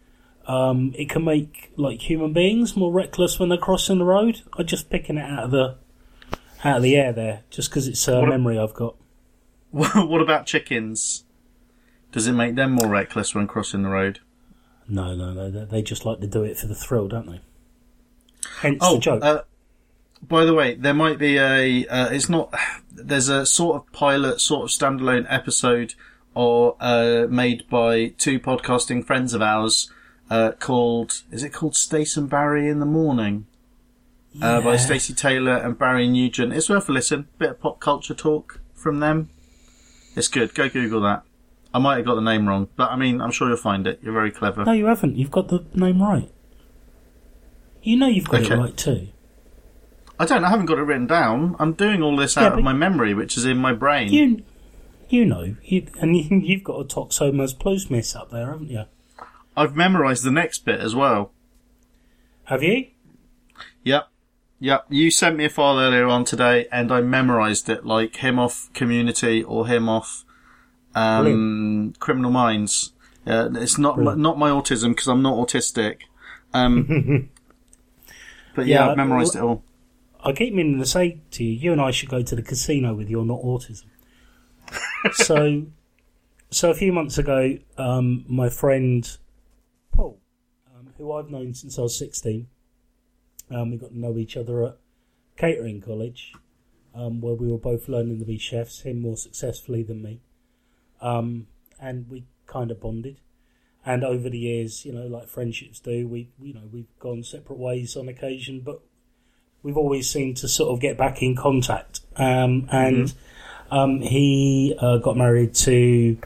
um, 0.47 0.93
it 0.97 1.09
can 1.11 1.25
make 1.25 1.73
like 1.77 2.01
human 2.09 2.33
beings 2.33 2.77
more 2.77 2.93
reckless 2.93 3.39
when 3.39 3.49
they're 3.49 3.59
crossing 3.59 3.99
the 3.99 4.05
road. 4.05 4.43
I'm 4.59 4.67
just 4.67 4.91
picking 4.91 5.17
it 5.19 5.25
out 5.31 5.45
of 5.45 5.51
the 5.51 5.77
out 6.65 6.77
of 6.77 6.83
the 6.83 6.97
air 6.97 7.13
there, 7.13 7.43
just 7.51 7.71
because 7.71 7.89
it's 7.89 8.07
a 8.09 8.21
What 8.21 8.29
memory 8.29 8.59
I've 8.59 8.75
got. 8.75 8.95
what 9.71 10.21
about 10.21 10.47
chickens? 10.47 11.25
Does 12.13 12.27
it 12.27 12.33
make 12.35 12.55
them 12.57 12.73
more 12.73 12.89
reckless 12.89 13.35
when 13.35 13.47
crossing 13.47 13.83
the 13.83 13.89
road? 13.89 14.21
No, 14.89 15.15
no, 15.15 15.33
no. 15.33 15.51
They, 15.51 15.65
they 15.65 15.83
just 15.83 16.05
like 16.05 16.21
to 16.21 16.27
do 16.27 16.43
it 16.43 16.59
for 16.59 16.67
the 16.67 16.75
thrill, 16.75 17.09
don't 17.09 17.27
they? 17.27 17.41
Hence 18.61 18.79
Oh, 18.83 18.95
the 18.95 19.01
joke. 19.01 19.25
uh, 19.25 19.43
by 20.29 20.45
the 20.45 20.55
way, 20.55 20.75
there 20.75 20.95
might 20.95 21.19
be 21.19 21.39
a. 21.39 21.87
Uh, 21.87 22.09
it's 22.11 22.29
not. 22.29 22.53
There's 22.93 23.29
a 23.31 23.47
sort 23.47 23.77
of 23.77 23.91
pilot, 23.93 24.41
sort 24.41 24.65
of 24.65 24.69
standalone 24.69 25.25
episode, 25.29 25.95
or 26.35 26.77
uh, 26.79 27.27
made 27.31 27.69
by 27.71 28.09
two 28.19 28.39
podcasting 28.39 29.05
friends 29.05 29.33
of 29.33 29.41
ours, 29.41 29.91
uh, 30.33 30.53
called. 30.53 31.23
Is 31.31 31.45
it 31.45 31.51
called 31.53 31.77
Stace 31.77 32.17
and 32.17 32.29
Barry 32.31 32.69
in 32.69 32.81
the 32.81 32.87
Morning? 32.87 33.47
Uh, 34.41 34.61
by 34.63 34.73
Yeah. 34.73 34.77
Stacey 34.79 35.13
Taylor 35.13 35.57
and 35.57 35.79
Barry 35.79 36.09
Nugent. 36.09 36.55
It's 36.55 36.69
worth 36.71 36.89
a 36.89 36.93
listen. 36.93 37.29
Bit 37.39 37.51
of 37.51 37.61
pop 37.61 37.81
culture 37.81 38.15
talk 38.15 38.61
from 38.75 39.01
them. 39.01 39.29
It's 40.17 40.29
good. 40.29 40.55
Go 40.55 40.69
Google 40.71 41.03
that. 41.03 41.23
I 41.75 41.79
might 41.79 41.97
have 41.97 42.07
got 42.07 42.15
the 42.17 42.21
name 42.23 42.49
wrong, 42.49 42.69
but 42.77 42.91
I 42.91 42.97
mean, 42.97 43.21
I'm 43.21 43.31
sure 43.31 43.49
you'll 43.49 43.57
find 43.57 43.87
it. 43.87 43.99
You're 44.03 44.13
very 44.13 44.31
clever. 44.31 44.65
No, 44.65 44.73
you 44.73 44.87
haven't. 44.87 45.17
You've 45.17 45.31
got 45.31 45.49
the 45.49 45.65
name 45.75 46.03
right. 46.03 46.31
You 47.83 47.97
know 47.97 48.07
you've 48.07 48.29
got 48.29 48.43
Okay. 48.43 48.55
it 48.55 48.59
right 48.59 48.77
too. 48.77 49.09
I 50.19 50.25
don't. 50.27 50.45
I 50.45 50.51
haven't 50.51 50.67
got 50.67 50.79
it 50.79 50.83
written 50.83 51.07
down. 51.07 51.57
I'm 51.59 51.73
doing 51.73 52.03
all 52.03 52.17
this 52.17 52.37
Yeah, 52.37 52.45
out 52.47 52.59
of 52.59 52.65
my 52.65 52.73
memory, 52.73 53.13
which 53.15 53.37
is 53.37 53.45
in 53.45 53.57
my 53.59 53.73
brain. 53.73 54.13
You, 54.13 54.43
you 55.09 55.25
know, 55.27 55.57
you, 55.65 55.87
and 56.01 56.17
you, 56.17 56.25
you've 56.43 56.65
got 56.65 56.81
a 56.81 56.85
Toxomas 56.85 57.55
plusmis 57.57 58.15
up 58.15 58.31
there, 58.31 58.47
haven't 58.51 58.71
you? 58.71 58.85
I've 59.57 59.77
memorised 59.77 60.25
the 60.25 60.31
next 60.31 60.65
bit 60.65 60.81
as 60.81 60.95
well. 60.95 61.33
Have 62.45 62.63
you? 62.63 62.89
Yep. 63.85 64.09
Yep. 64.61 64.87
You 64.89 65.11
sent 65.11 65.37
me 65.37 65.45
a 65.45 65.51
file 65.51 65.79
earlier 65.79 66.07
on 66.07 66.25
today 66.25 66.67
and 66.73 66.93
I 66.93 67.01
memorised 67.01 67.69
it 67.69 67.85
like 67.85 68.17
him 68.17 68.39
off 68.39 68.73
Community 68.73 69.43
or 69.43 69.67
him 69.67 69.89
off 69.89 70.25
um, 70.95 71.95
Criminal 71.99 72.31
Minds. 72.31 72.93
Uh, 73.27 73.51
it's 73.55 73.79
not 73.79 73.99
my, 73.99 74.15
not 74.15 74.39
my 74.39 74.51
autism 74.51 74.91
because 74.91 75.09
I'm 75.09 75.23
not 75.23 75.37
autistic. 75.37 76.03
Um, 76.53 77.31
but 78.55 78.67
yeah, 78.67 78.87
Yeah, 78.87 78.91
I've 78.91 78.97
memorised 78.97 79.37
it 79.37 79.43
all. 79.43 79.63
I 80.25 80.33
keep 80.33 80.55
meaning 80.55 80.79
to 80.79 80.87
say 80.87 81.21
to 81.33 81.45
you, 81.45 81.53
you 81.53 81.73
and 81.73 81.81
I 81.81 81.91
should 81.91 82.09
go 82.09 82.23
to 82.23 82.37
the 82.37 82.43
casino 82.43 82.95
with 82.95 83.11
your 83.11 83.25
not 83.25 83.41
autism. 83.43 83.87
so, 85.13 85.67
so 86.51 86.71
a 86.71 86.75
few 86.75 86.93
months 86.93 87.19
ago, 87.19 87.59
um, 87.77 88.25
my 88.29 88.49
friend 88.49 89.17
who 91.03 91.13
I've 91.13 91.31
known 91.31 91.53
since 91.53 91.79
I 91.79 91.83
was 91.83 91.99
sixteen, 91.99 92.47
um, 93.51 93.73
we 93.73 93.77
got 93.77 93.91
to 93.91 93.99
know 93.99 94.17
each 94.17 94.37
other 94.37 94.65
at 94.65 94.77
catering 95.37 95.81
college, 95.81 96.33
um, 96.95 97.21
where 97.21 97.35
we 97.35 97.51
were 97.51 97.59
both 97.59 97.89
learning 97.89 98.21
to 98.21 98.25
be 98.25 98.39
chefs. 98.39 98.83
Him 98.83 99.01
more 99.03 99.17
successfully 99.17 99.83
than 99.83 100.01
me, 100.01 100.21
um, 101.01 101.49
and 101.81 102.09
we 102.09 102.25
kind 102.47 102.71
of 102.71 102.81
bonded. 102.81 103.19
And 103.85 104.05
over 104.05 104.31
the 104.31 104.39
years, 104.39 104.85
you 104.85 104.93
know, 104.93 105.07
like 105.09 105.27
friendships 105.27 105.81
do, 105.81 106.07
we, 106.07 106.29
you 106.41 106.55
know, 106.55 106.69
we've 106.73 106.87
gone 107.01 107.25
separate 107.25 107.59
ways 107.59 107.97
on 107.97 108.09
occasion, 108.09 108.61
but 108.61 108.81
we've 109.65 109.77
always 109.77 110.09
seemed 110.09 110.37
to 110.37 110.47
sort 110.47 110.73
of 110.73 110.81
get 110.81 110.97
back 110.97 111.21
in 111.21 111.35
contact. 111.35 111.99
Um, 112.15 112.69
and 112.71 113.13
um, 113.73 114.01
he 114.01 114.77
uh, 114.79 114.99
got 114.99 115.17
married 115.17 115.55
to 115.55 116.17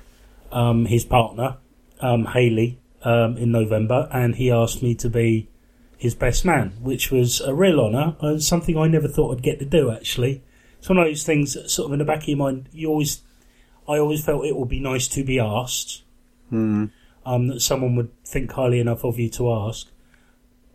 um, 0.53 0.85
his 0.85 1.07
partner, 1.07 1.57
um, 2.01 2.27
Haley, 2.27 2.79
um, 3.07 3.37
in 3.37 3.53
November, 3.53 4.09
and 4.12 4.35
he 4.35 4.51
asked 4.51 4.83
me 4.83 4.92
to 4.97 5.09
be 5.09 5.49
his 5.97 6.16
best 6.16 6.45
man, 6.45 6.73
which 6.81 7.12
was 7.12 7.40
a 7.40 7.55
real 7.55 7.81
honour. 7.81 8.16
and 8.21 8.42
something 8.42 8.77
I 8.77 8.88
never 8.88 9.07
thought 9.07 9.37
I'd 9.37 9.45
get 9.45 9.61
to 9.61 9.64
do. 9.64 9.92
Actually, 9.92 10.42
it's 10.79 10.88
one 10.88 10.99
of 10.99 11.07
those 11.07 11.23
things 11.23 11.55
that 11.55 11.71
sort 11.71 11.87
of 11.87 11.92
in 11.92 12.01
the 12.01 12.05
back 12.05 12.23
of 12.23 12.29
your 12.29 12.37
mind. 12.37 12.69
You 12.73 12.88
always, 12.88 13.23
I 13.88 13.99
always 13.99 14.25
felt 14.25 14.45
it 14.45 14.57
would 14.57 14.69
be 14.69 14.81
nice 14.81 15.07
to 15.09 15.23
be 15.23 15.38
asked. 15.38 16.03
Hmm. 16.51 16.87
Um, 17.25 17.49
that 17.49 17.61
someone 17.61 17.97
would 17.97 18.11
think 18.25 18.53
highly 18.53 18.79
enough 18.79 19.05
of 19.05 19.19
you 19.19 19.29
to 19.31 19.53
ask, 19.53 19.88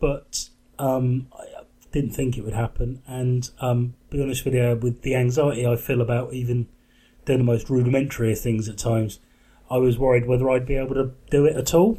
but 0.00 0.48
um, 0.78 1.28
I 1.38 1.46
didn't 1.92 2.10
think 2.10 2.36
it 2.36 2.44
would 2.44 2.52
happen. 2.52 3.02
And 3.06 3.48
um, 3.60 3.94
be 4.10 4.22
honest 4.22 4.44
with 4.44 4.54
you, 4.54 4.78
with 4.80 5.00
the 5.00 5.14
anxiety 5.14 5.66
I 5.66 5.76
feel 5.76 6.02
about 6.02 6.34
even 6.34 6.68
doing 7.24 7.38
the 7.38 7.44
most 7.44 7.70
rudimentary 7.70 8.32
of 8.32 8.38
things 8.38 8.68
at 8.68 8.76
times, 8.76 9.18
I 9.70 9.78
was 9.78 9.98
worried 9.98 10.26
whether 10.26 10.50
I'd 10.50 10.66
be 10.66 10.76
able 10.76 10.94
to 10.96 11.12
do 11.30 11.46
it 11.46 11.56
at 11.56 11.72
all. 11.72 11.98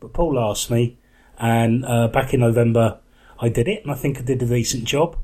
But 0.00 0.12
Paul 0.12 0.38
asked 0.38 0.70
me, 0.70 0.98
and 1.38 1.84
uh, 1.84 2.08
back 2.08 2.34
in 2.34 2.40
November, 2.40 2.98
I 3.38 3.48
did 3.48 3.68
it, 3.68 3.82
and 3.82 3.92
I 3.92 3.94
think 3.94 4.18
I 4.18 4.22
did 4.22 4.42
a 4.42 4.46
decent 4.46 4.84
job. 4.84 5.16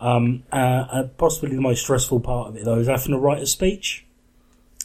Um, 0.00 0.44
uh, 0.52 0.56
uh, 0.90 1.02
possibly 1.18 1.54
the 1.54 1.60
most 1.60 1.82
stressful 1.82 2.20
part 2.20 2.48
of 2.48 2.56
it, 2.56 2.64
though, 2.64 2.78
is 2.78 2.88
having 2.88 3.12
to 3.12 3.18
write 3.18 3.42
a 3.42 3.46
speech. 3.46 4.06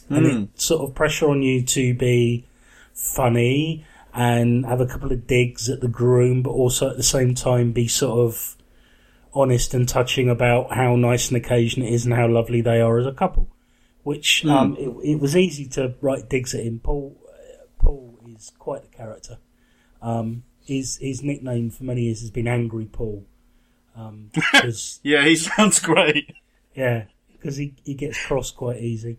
And 0.08 0.26
Hmm. 0.26 0.42
it 0.44 0.60
sort 0.60 0.88
of 0.88 0.94
pressure 0.94 1.28
on 1.28 1.42
you 1.42 1.62
to 1.62 1.94
be 1.94 2.44
funny 2.94 3.84
and 4.14 4.64
have 4.64 4.80
a 4.80 4.86
couple 4.86 5.10
of 5.12 5.26
digs 5.26 5.68
at 5.68 5.80
the 5.80 5.88
groom, 5.88 6.42
but 6.42 6.50
also 6.50 6.90
at 6.90 6.96
the 6.96 7.02
same 7.02 7.34
time 7.34 7.72
be 7.72 7.88
sort 7.88 8.20
of 8.20 8.56
honest 9.34 9.74
and 9.74 9.88
touching 9.88 10.28
about 10.30 10.72
how 10.72 10.96
nice 10.96 11.30
an 11.30 11.36
occasion 11.36 11.82
it 11.82 11.92
is 11.92 12.04
and 12.04 12.14
how 12.14 12.28
lovely 12.28 12.60
they 12.60 12.80
are 12.80 12.98
as 12.98 13.06
a 13.06 13.12
couple. 13.12 13.48
Which 14.04 14.42
Hmm. 14.42 14.50
um, 14.50 14.76
it, 14.78 15.12
it 15.12 15.20
was 15.20 15.36
easy 15.36 15.66
to 15.70 15.94
write 16.00 16.28
digs 16.28 16.54
at 16.54 16.62
him. 16.62 16.80
Paul 16.82 17.16
is 18.36 18.52
quite 18.58 18.84
a 18.84 18.96
character. 18.96 19.38
Um, 20.02 20.44
his 20.64 20.96
his 20.98 21.22
nickname 21.22 21.70
for 21.70 21.84
many 21.84 22.02
years 22.02 22.20
has 22.20 22.30
been 22.30 22.48
Angry 22.48 22.86
Paul. 22.86 23.24
Um, 23.96 24.30
Yeah, 25.02 25.24
he 25.24 25.36
sounds 25.36 25.78
great. 25.80 26.34
yeah, 26.74 27.04
because 27.32 27.56
he, 27.56 27.74
he 27.84 27.94
gets 27.94 28.22
cross 28.26 28.50
quite 28.50 28.80
easy. 28.80 29.18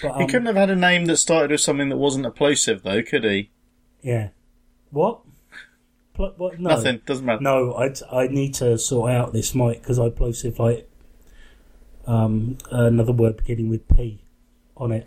But 0.00 0.16
he 0.16 0.22
um, 0.24 0.28
couldn't 0.28 0.46
have 0.46 0.56
had 0.56 0.70
a 0.70 0.76
name 0.76 1.06
that 1.06 1.16
started 1.16 1.50
with 1.50 1.60
something 1.60 1.88
that 1.88 1.96
wasn't 1.96 2.26
a 2.26 2.30
plosive, 2.30 2.82
though, 2.82 3.02
could 3.02 3.24
he? 3.24 3.50
Yeah. 4.00 4.28
What? 4.90 5.20
Pl- 6.14 6.34
what? 6.36 6.60
No. 6.60 6.70
Nothing. 6.70 7.00
Doesn't 7.04 7.24
matter. 7.26 7.42
No, 7.42 7.74
I 7.74 7.92
I 8.10 8.26
need 8.28 8.54
to 8.54 8.78
sort 8.78 9.10
out 9.10 9.32
this 9.32 9.54
mic 9.54 9.80
because 9.82 9.98
I 9.98 10.08
plosive 10.10 10.58
like 10.58 10.88
um 12.06 12.58
another 12.70 13.12
word 13.12 13.36
beginning 13.38 13.68
with 13.70 13.86
P 13.88 14.22
on 14.76 14.92
it. 14.92 15.06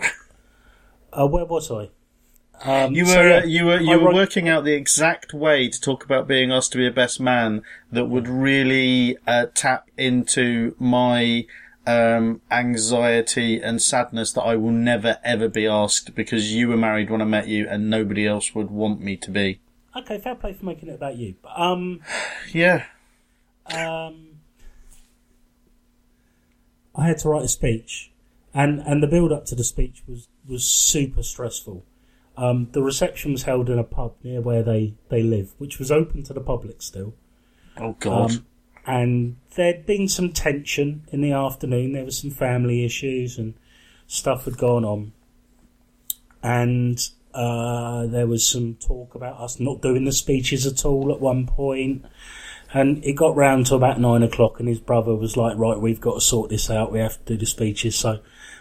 uh, 1.13 1.28
where 1.28 1.46
was 1.46 1.72
I? 1.72 1.89
Um, 2.63 2.94
You 2.96 3.04
were 3.04 3.10
so, 3.12 3.22
yeah, 3.28 3.44
you 3.44 3.65
were 3.65 3.78
I 3.78 3.82
you 3.82 4.00
were 4.00 4.06
wrote- 4.08 4.15
working 4.15 4.50
out 4.50 4.63
the 4.63 4.74
exact 4.74 5.34
way 5.34 5.68
to 5.70 5.80
talk 5.80 6.04
about 6.04 6.28
being 6.28 6.52
asked 6.52 6.72
to 6.72 6.78
be 6.78 6.88
a 6.88 6.91
best 6.91 7.20
man 7.20 7.62
that 7.91 8.06
would 8.06 8.28
really 8.28 9.18
uh, 9.28 9.48
tap 9.54 9.89
into 9.98 10.76
my 10.80 11.46
um, 11.86 12.41
anxiety 12.50 13.62
and 13.62 13.80
sadness 13.82 14.32
that 14.34 14.41
I 14.41 14.56
will 14.56 14.72
never 14.72 15.20
ever 15.24 15.48
be 15.48 15.68
asked 15.68 16.15
because 16.15 16.54
you 16.54 16.68
were 16.68 16.78
married 16.78 17.10
when 17.12 17.22
I 17.22 17.26
met 17.26 17.48
you 17.48 17.68
and 17.70 17.89
nobody 17.89 18.26
else 18.26 18.56
would 18.56 18.72
want 18.72 19.02
me 19.02 19.15
to 19.18 19.30
be. 19.32 19.60
Okay, 19.96 20.18
fair 20.18 20.36
play 20.36 20.54
for 20.54 20.65
making 20.65 20.89
it 20.89 20.96
about 20.96 21.18
you. 21.18 21.36
But 21.44 21.52
um 21.60 22.02
Yeah. 22.54 22.86
um 23.68 24.30
I 26.96 27.08
had 27.08 27.18
to 27.20 27.30
write 27.30 27.44
a 27.44 27.48
speech, 27.50 28.12
and 28.54 28.80
and 28.80 29.04
the 29.04 29.08
build 29.08 29.32
up 29.32 29.46
to 29.48 29.56
the 29.56 29.63
speech 29.65 30.02
was 30.08 30.28
was 30.48 30.63
super 30.65 31.22
stressful. 31.24 31.84
Um, 32.38 32.69
the 32.71 32.82
reception 32.82 33.32
was 33.32 33.43
held 33.43 33.69
in 33.69 33.80
a 33.80 33.84
pub 33.84 34.15
near 34.24 34.41
where 34.41 34.63
they 34.63 34.95
they 35.10 35.24
live, 35.24 35.54
which 35.58 35.80
was 35.80 35.91
open 35.91 36.24
to 36.24 36.34
the 36.34 36.41
public 36.41 36.82
still. 36.82 37.13
Oh 37.78 37.95
God. 38.00 38.32
Um, 38.32 38.45
and 38.88 39.38
there'd 39.56 39.86
been 39.86 40.08
some 40.08 40.32
tension 40.32 41.06
in 41.12 41.21
the 41.21 41.32
afternoon. 41.32 41.93
There 41.93 42.06
was 42.06 42.19
some 42.19 42.32
family 42.32 42.86
issues 42.86 43.38
and 43.38 43.56
stuff 44.08 44.45
had 44.45 44.58
gone 44.58 44.86
on. 44.86 45.13
And 46.43 47.00
uh, 47.34 48.06
there 48.06 48.27
was 48.27 48.46
some 48.46 48.75
talk 48.75 49.15
about 49.15 49.40
us 49.40 49.60
not 49.60 49.81
doing 49.81 50.06
the 50.06 50.12
speeches 50.12 50.65
at 50.67 50.86
all 50.86 51.12
at 51.12 51.19
one 51.19 51.48
point. 51.48 52.06
And 52.73 53.04
it 53.04 53.13
got 53.13 53.36
round 53.36 53.67
to 53.67 53.75
about 53.75 54.00
nine 54.00 54.21
o'clock, 54.21 54.60
and 54.60 54.67
his 54.67 54.79
brother 54.79 55.15
was 55.15 55.38
like, 55.38 55.58
"Right, 55.58 55.79
we've 55.79 56.02
got 56.02 56.15
to 56.15 56.21
sort 56.21 56.50
this 56.50 56.69
out. 56.69 56.92
We 56.92 57.00
have 57.00 57.17
to 57.19 57.33
do 57.33 57.38
the 57.38 57.46
speeches." 57.46 57.96
So, 57.96 58.19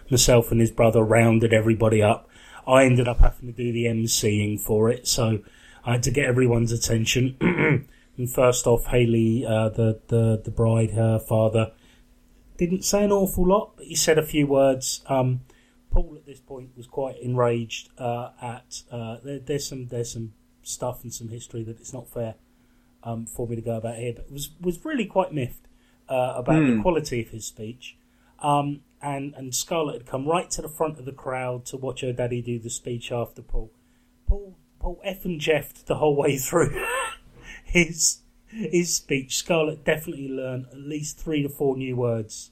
myself 0.09 0.53
and 0.53 0.61
his 0.61 0.71
brother 0.71 1.03
rounded 1.03 1.53
everybody 1.53 2.01
up. 2.01 2.29
I 2.67 2.85
ended 2.85 3.09
up 3.09 3.19
having 3.21 3.47
to 3.49 3.53
do 3.53 3.73
the 3.73 3.85
emceeing 3.85 4.61
for 4.61 4.91
it, 4.91 5.07
so 5.07 5.41
I 5.85 5.93
had 5.93 6.03
to 6.05 6.11
get 6.11 6.27
everyone's 6.27 6.73
attention. 6.73 7.37
and 8.17 8.31
first 8.31 8.67
off, 8.67 8.87
Haley, 8.87 9.45
uh, 9.47 9.69
the 9.71 10.01
the 10.09 10.41
the 10.45 10.51
bride, 10.51 10.93
her 10.93 11.19
father, 11.19 11.73
didn't 12.57 12.85
say 12.85 13.05
an 13.05 13.13
awful 13.13 13.47
lot, 13.47 13.73
but 13.77 13.87
he 13.87 13.95
said 13.95 14.19
a 14.19 14.23
few 14.23 14.47
words. 14.47 15.03
Um, 15.07 15.41
Paul 15.91 16.15
at 16.17 16.27
this 16.27 16.41
point 16.41 16.71
was 16.77 16.87
quite 16.87 17.19
enraged 17.21 17.91
uh, 17.99 18.31
at 18.43 18.83
uh, 18.91 19.19
there, 19.23 19.39
there's 19.39 19.69
some 19.69 19.87
there's 19.89 20.13
some 20.13 20.33
stuff 20.63 21.03
and 21.03 21.13
some 21.13 21.29
history 21.29 21.63
that 21.65 21.79
it's 21.79 21.93
not 21.93 22.09
fair 22.09 22.35
um, 23.05 23.27
for 23.27 23.47
me 23.47 23.55
to 23.57 23.63
go 23.63 23.77
about 23.77 23.97
here, 23.97 24.13
but 24.17 24.31
was 24.31 24.51
was 24.61 24.85
really 24.85 25.07
quite 25.07 25.33
miffed 25.33 25.69
uh, 26.09 26.35
about 26.37 26.61
the 26.67 26.75
Hmm. 26.77 26.83
quality 26.83 27.21
of 27.21 27.29
his 27.29 27.45
speech. 27.47 27.97
Um, 28.41 28.81
and 29.05 29.35
and 29.35 29.55
Scarlett 29.55 29.95
had 29.99 30.07
come 30.07 30.27
right 30.27 30.51
to 30.53 30.63
the 30.63 30.69
front 30.69 30.99
of 30.99 31.05
the 31.05 31.13
crowd 31.13 31.67
to 31.67 31.77
watch 31.77 32.01
her 32.01 32.13
daddy 32.13 32.41
do 32.41 32.59
the 32.59 32.71
speech 32.71 33.13
after 33.13 33.43
Paul. 33.43 33.71
Paul 34.27 34.57
Paul 34.81 35.01
F 35.05 35.25
and 35.25 35.39
Jeff 35.41 35.85
the 35.85 35.97
whole 35.97 36.17
way 36.17 36.39
through 36.39 36.75
his 37.65 38.23
his 38.47 38.97
speech. 38.97 39.37
Scarlett 39.37 39.85
definitely 39.85 40.29
learned 40.29 40.67
at 40.73 40.79
least 40.79 41.19
three 41.19 41.43
to 41.43 41.49
four 41.49 41.77
new 41.77 41.97
words 41.97 42.51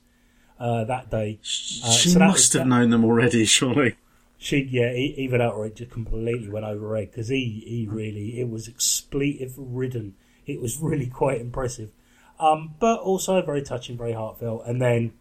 uh, 0.60 0.84
that 0.84 1.10
day. 1.10 1.38
Uh, 1.42 1.90
she 1.90 2.10
so 2.10 2.18
that 2.18 2.28
must 2.28 2.52
have 2.52 2.62
that- 2.62 2.68
known 2.68 2.90
them 2.90 3.04
already, 3.04 3.44
surely. 3.44 3.96
She 4.36 4.58
yeah, 4.70 4.92
he, 4.92 5.14
even 5.18 5.40
outright 5.40 5.76
just 5.76 5.92
completely 5.92 6.48
went 6.48 6.66
over 6.66 6.96
head 6.96 7.10
because 7.12 7.28
he 7.28 7.62
he 7.66 7.86
really 7.88 8.40
it 8.40 8.50
was 8.50 8.68
expletive 8.68 9.54
ridden. 9.56 10.16
It 10.46 10.60
was 10.60 10.80
really 10.80 11.06
quite 11.06 11.40
impressive, 11.40 11.92
um, 12.40 12.74
but 12.80 12.98
also 12.98 13.40
very 13.42 13.62
touching, 13.62 13.96
very 13.96 14.14
heartfelt. 14.14 14.64
And 14.66 14.82
then 14.82 15.12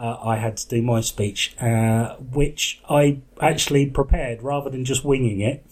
uh, 0.00 0.16
I 0.22 0.36
had 0.36 0.56
to 0.56 0.68
do 0.68 0.80
my 0.80 1.02
speech, 1.02 1.54
uh, 1.60 2.16
which 2.16 2.80
I 2.88 3.20
actually 3.40 3.86
prepared 3.90 4.42
rather 4.42 4.70
than 4.70 4.84
just 4.84 5.04
winging 5.04 5.40
it. 5.40 5.64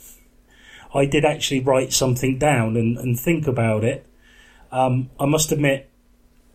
I 0.94 1.06
did 1.06 1.24
actually 1.24 1.60
write 1.60 1.92
something 1.94 2.38
down 2.38 2.76
and, 2.76 2.98
and 2.98 3.18
think 3.18 3.46
about 3.46 3.84
it. 3.84 4.06
Um, 4.70 5.10
I 5.18 5.24
must 5.24 5.50
admit, 5.50 5.90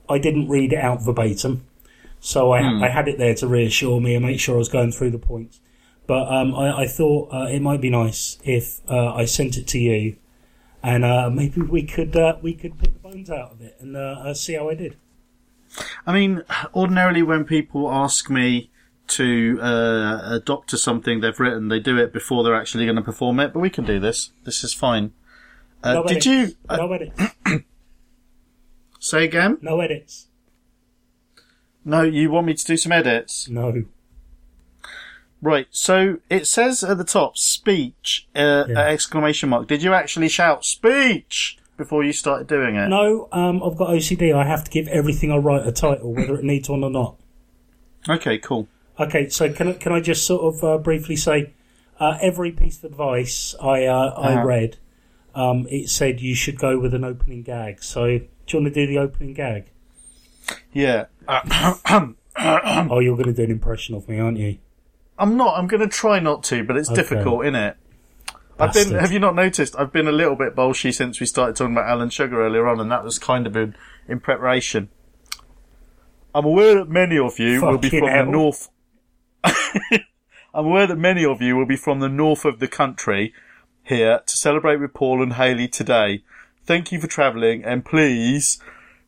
I 0.07 0.19
didn't 0.19 0.49
read 0.49 0.73
it 0.73 0.79
out 0.79 1.03
verbatim, 1.03 1.65
so 2.19 2.51
I, 2.51 2.85
I 2.85 2.89
had 2.89 3.07
it 3.07 3.17
there 3.17 3.33
to 3.35 3.47
reassure 3.47 3.99
me 3.99 4.13
and 4.15 4.25
make 4.25 4.39
sure 4.39 4.55
I 4.55 4.59
was 4.59 4.69
going 4.69 4.91
through 4.91 5.11
the 5.11 5.19
points. 5.19 5.59
But 6.05 6.31
um, 6.31 6.53
I, 6.53 6.81
I 6.81 6.87
thought 6.87 7.33
uh, 7.33 7.47
it 7.49 7.61
might 7.61 7.81
be 7.81 7.89
nice 7.89 8.37
if 8.43 8.81
uh, 8.89 9.13
I 9.15 9.25
sent 9.25 9.57
it 9.57 9.65
to 9.67 9.79
you, 9.79 10.17
and 10.83 11.03
uh, 11.05 11.29
maybe 11.31 11.61
we 11.61 11.83
could 11.83 12.15
uh, 12.15 12.37
we 12.41 12.53
could 12.53 12.77
pick 12.77 12.93
the 12.93 12.99
bones 12.99 13.29
out 13.29 13.53
of 13.53 13.61
it 13.61 13.77
and 13.79 14.37
see 14.37 14.53
how 14.53 14.69
I 14.69 14.75
did. 14.75 14.97
I 16.05 16.13
mean, 16.13 16.43
ordinarily 16.73 17.23
when 17.23 17.45
people 17.45 17.91
ask 17.91 18.29
me 18.29 18.69
to 19.07 19.59
uh, 19.61 20.21
adopt 20.35 20.69
to 20.69 20.77
something 20.77 21.19
they've 21.19 21.39
written, 21.39 21.67
they 21.67 21.79
do 21.79 21.97
it 21.97 22.13
before 22.13 22.43
they're 22.43 22.55
actually 22.55 22.85
going 22.85 22.95
to 22.95 23.01
perform 23.01 23.39
it. 23.39 23.53
But 23.53 23.59
we 23.59 23.69
can 23.69 23.83
do 23.85 23.99
this. 23.99 24.31
This 24.43 24.63
is 24.63 24.73
fine. 24.73 25.13
Uh, 25.83 25.95
No 25.95 26.03
did 26.05 26.25
you 26.25 26.55
uh, 26.69 26.77
No 26.77 26.93
edits. 26.93 27.21
say 28.99 29.25
again? 29.25 29.57
No 29.61 29.79
edits. 29.81 30.27
No, 31.85 32.03
you 32.03 32.31
want 32.31 32.47
me 32.47 32.53
to 32.53 32.65
do 32.65 32.77
some 32.77 32.93
edits? 32.93 33.49
No. 33.49 33.83
Right. 35.41 35.67
So 35.71 36.19
it 36.29 36.47
says 36.47 36.81
at 36.83 36.97
the 36.97 37.03
top, 37.03 37.37
speech! 37.37 38.27
Uh, 38.33 38.63
Yeah. 38.69 38.79
Exclamation 38.87 39.49
mark. 39.49 39.67
Did 39.67 39.83
you 39.83 39.93
actually 39.93 40.29
shout 40.29 40.63
speech 40.63 41.57
before 41.77 42.03
you 42.03 42.13
started 42.13 42.47
doing 42.47 42.75
it? 42.75 42.87
No, 42.87 43.27
um, 43.31 43.61
I've 43.63 43.75
got 43.77 43.89
OCD. 43.89 44.33
I 44.33 44.45
have 44.45 44.63
to 44.65 44.71
give 44.71 44.87
everything 44.87 45.31
I 45.31 45.37
write 45.37 45.65
a 45.67 45.71
title, 45.71 46.13
whether 46.13 46.35
it 46.35 46.43
needs 46.43 46.69
one 46.69 46.83
or 46.83 46.89
not. 46.89 47.15
Okay. 48.07 48.37
Cool. 48.37 48.67
Okay, 48.99 49.27
so 49.29 49.51
can 49.51 49.69
I, 49.69 49.73
can 49.73 49.91
I 49.91 49.99
just 49.99 50.25
sort 50.25 50.53
of 50.55 50.63
uh, 50.63 50.77
briefly 50.77 51.15
say, 51.15 51.53
uh, 51.99 52.17
every 52.21 52.51
piece 52.51 52.77
of 52.83 52.91
advice 52.91 53.55
I 53.61 53.85
uh, 53.85 54.13
I 54.17 54.33
Uh-huh. 54.35 54.45
read, 54.45 54.77
um, 55.33 55.65
it 55.69 55.89
said 55.89 56.21
you 56.21 56.35
should 56.35 56.59
go 56.59 56.77
with 56.77 56.93
an 56.93 57.03
opening 57.03 57.41
gag. 57.41 57.81
So 57.83 58.05
do 58.19 58.27
you 58.49 58.59
want 58.61 58.73
to 58.73 58.85
do 58.85 58.87
the 58.87 58.99
opening 58.99 59.33
gag? 59.33 59.65
Yeah. 60.73 61.05
Oh, 62.35 62.99
you're 62.99 63.15
going 63.15 63.27
to 63.27 63.33
do 63.33 63.43
an 63.43 63.51
impression 63.51 63.93
of 63.95 64.09
me, 64.09 64.19
aren't 64.19 64.37
you? 64.37 64.57
I'm 65.19 65.37
not. 65.37 65.57
I'm 65.57 65.67
going 65.67 65.81
to 65.81 65.87
try 65.87 66.19
not 66.19 66.43
to, 66.45 66.63
but 66.63 66.75
it's 66.75 66.89
Okay. 66.89 67.01
difficult, 67.01 67.45
isn't 67.45 67.55
it? 67.55 67.77
I've 68.63 68.73
been. 68.73 68.91
Have 68.91 69.11
you 69.11 69.19
not 69.19 69.35
noticed? 69.35 69.75
I've 69.77 69.91
been 69.91 70.07
a 70.07 70.11
little 70.11 70.35
bit 70.35 70.55
bolshy 70.55 70.93
since 70.93 71.19
we 71.19 71.25
started 71.25 71.55
talking 71.55 71.73
about 71.73 71.89
Alan 71.89 72.09
Sugar 72.09 72.45
earlier 72.45 72.67
on, 72.67 72.79
and 72.79 72.91
that 72.91 73.03
was 73.03 73.19
kind 73.19 73.47
of 73.47 73.55
in, 73.55 73.75
in 74.07 74.19
preparation. 74.19 74.89
I'm 76.35 76.45
aware 76.45 76.75
that 76.75 76.89
many 76.89 77.17
of 77.17 77.39
you 77.39 77.61
will 77.61 77.77
be 77.77 77.89
from 77.89 78.07
hell. 78.07 78.25
the 78.25 78.31
north. 78.31 78.69
I'm 79.43 80.65
aware 80.65 80.87
that 80.87 80.97
many 80.97 81.25
of 81.25 81.41
you 81.41 81.55
will 81.55 81.65
be 81.65 81.75
from 81.75 81.99
the 81.99 82.09
north 82.09 82.45
of 82.45 82.59
the 82.59 82.67
country 82.67 83.33
here 83.83 84.21
to 84.25 84.37
celebrate 84.37 84.77
with 84.77 84.93
Paul 84.93 85.21
and 85.21 85.33
Haley 85.33 85.67
today. 85.67 86.23
Thank 86.65 86.91
you 86.91 86.99
for 86.99 87.07
travelling, 87.07 87.63
and 87.63 87.83
please 87.83 88.59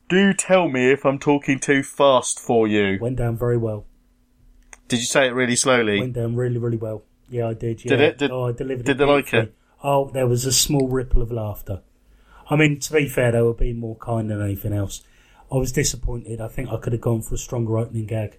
do 0.08 0.32
tell 0.32 0.68
me 0.68 0.90
if 0.90 1.04
I'm 1.04 1.18
talking 1.18 1.58
too 1.58 1.82
fast 1.82 2.38
for 2.38 2.68
you. 2.68 2.98
Went 3.00 3.16
down 3.16 3.36
very 3.36 3.56
well. 3.56 3.86
Did 4.88 5.00
you 5.00 5.06
say 5.06 5.26
it 5.26 5.34
really 5.34 5.56
slowly? 5.56 6.00
Went 6.00 6.12
down 6.12 6.36
really, 6.36 6.58
really 6.58 6.76
well. 6.76 7.02
Yeah, 7.28 7.48
I 7.48 7.54
did. 7.54 7.84
Yeah. 7.84 7.90
Did 7.90 8.00
it? 8.00 8.18
Did- 8.18 8.30
oh, 8.30 8.46
I 8.46 8.52
delivered 8.52 8.86
did 8.86 8.96
it. 8.96 8.98
they 8.98 9.04
like 9.04 9.32
it? 9.34 9.54
Oh, 9.82 10.10
there 10.10 10.26
was 10.26 10.44
a 10.44 10.52
small 10.52 10.88
ripple 10.88 11.22
of 11.22 11.30
laughter. 11.30 11.82
I 12.48 12.56
mean, 12.56 12.78
to 12.80 12.92
be 12.92 13.08
fair, 13.08 13.32
they 13.32 13.42
were 13.42 13.54
being 13.54 13.78
more 13.78 13.96
kind 13.96 14.30
than 14.30 14.40
anything 14.40 14.72
else. 14.72 15.02
I 15.52 15.56
was 15.56 15.72
disappointed. 15.72 16.40
I 16.40 16.48
think 16.48 16.70
I 16.70 16.76
could 16.76 16.92
have 16.92 17.02
gone 17.02 17.22
for 17.22 17.34
a 17.34 17.38
stronger 17.38 17.78
opening 17.78 18.06
gag. 18.06 18.38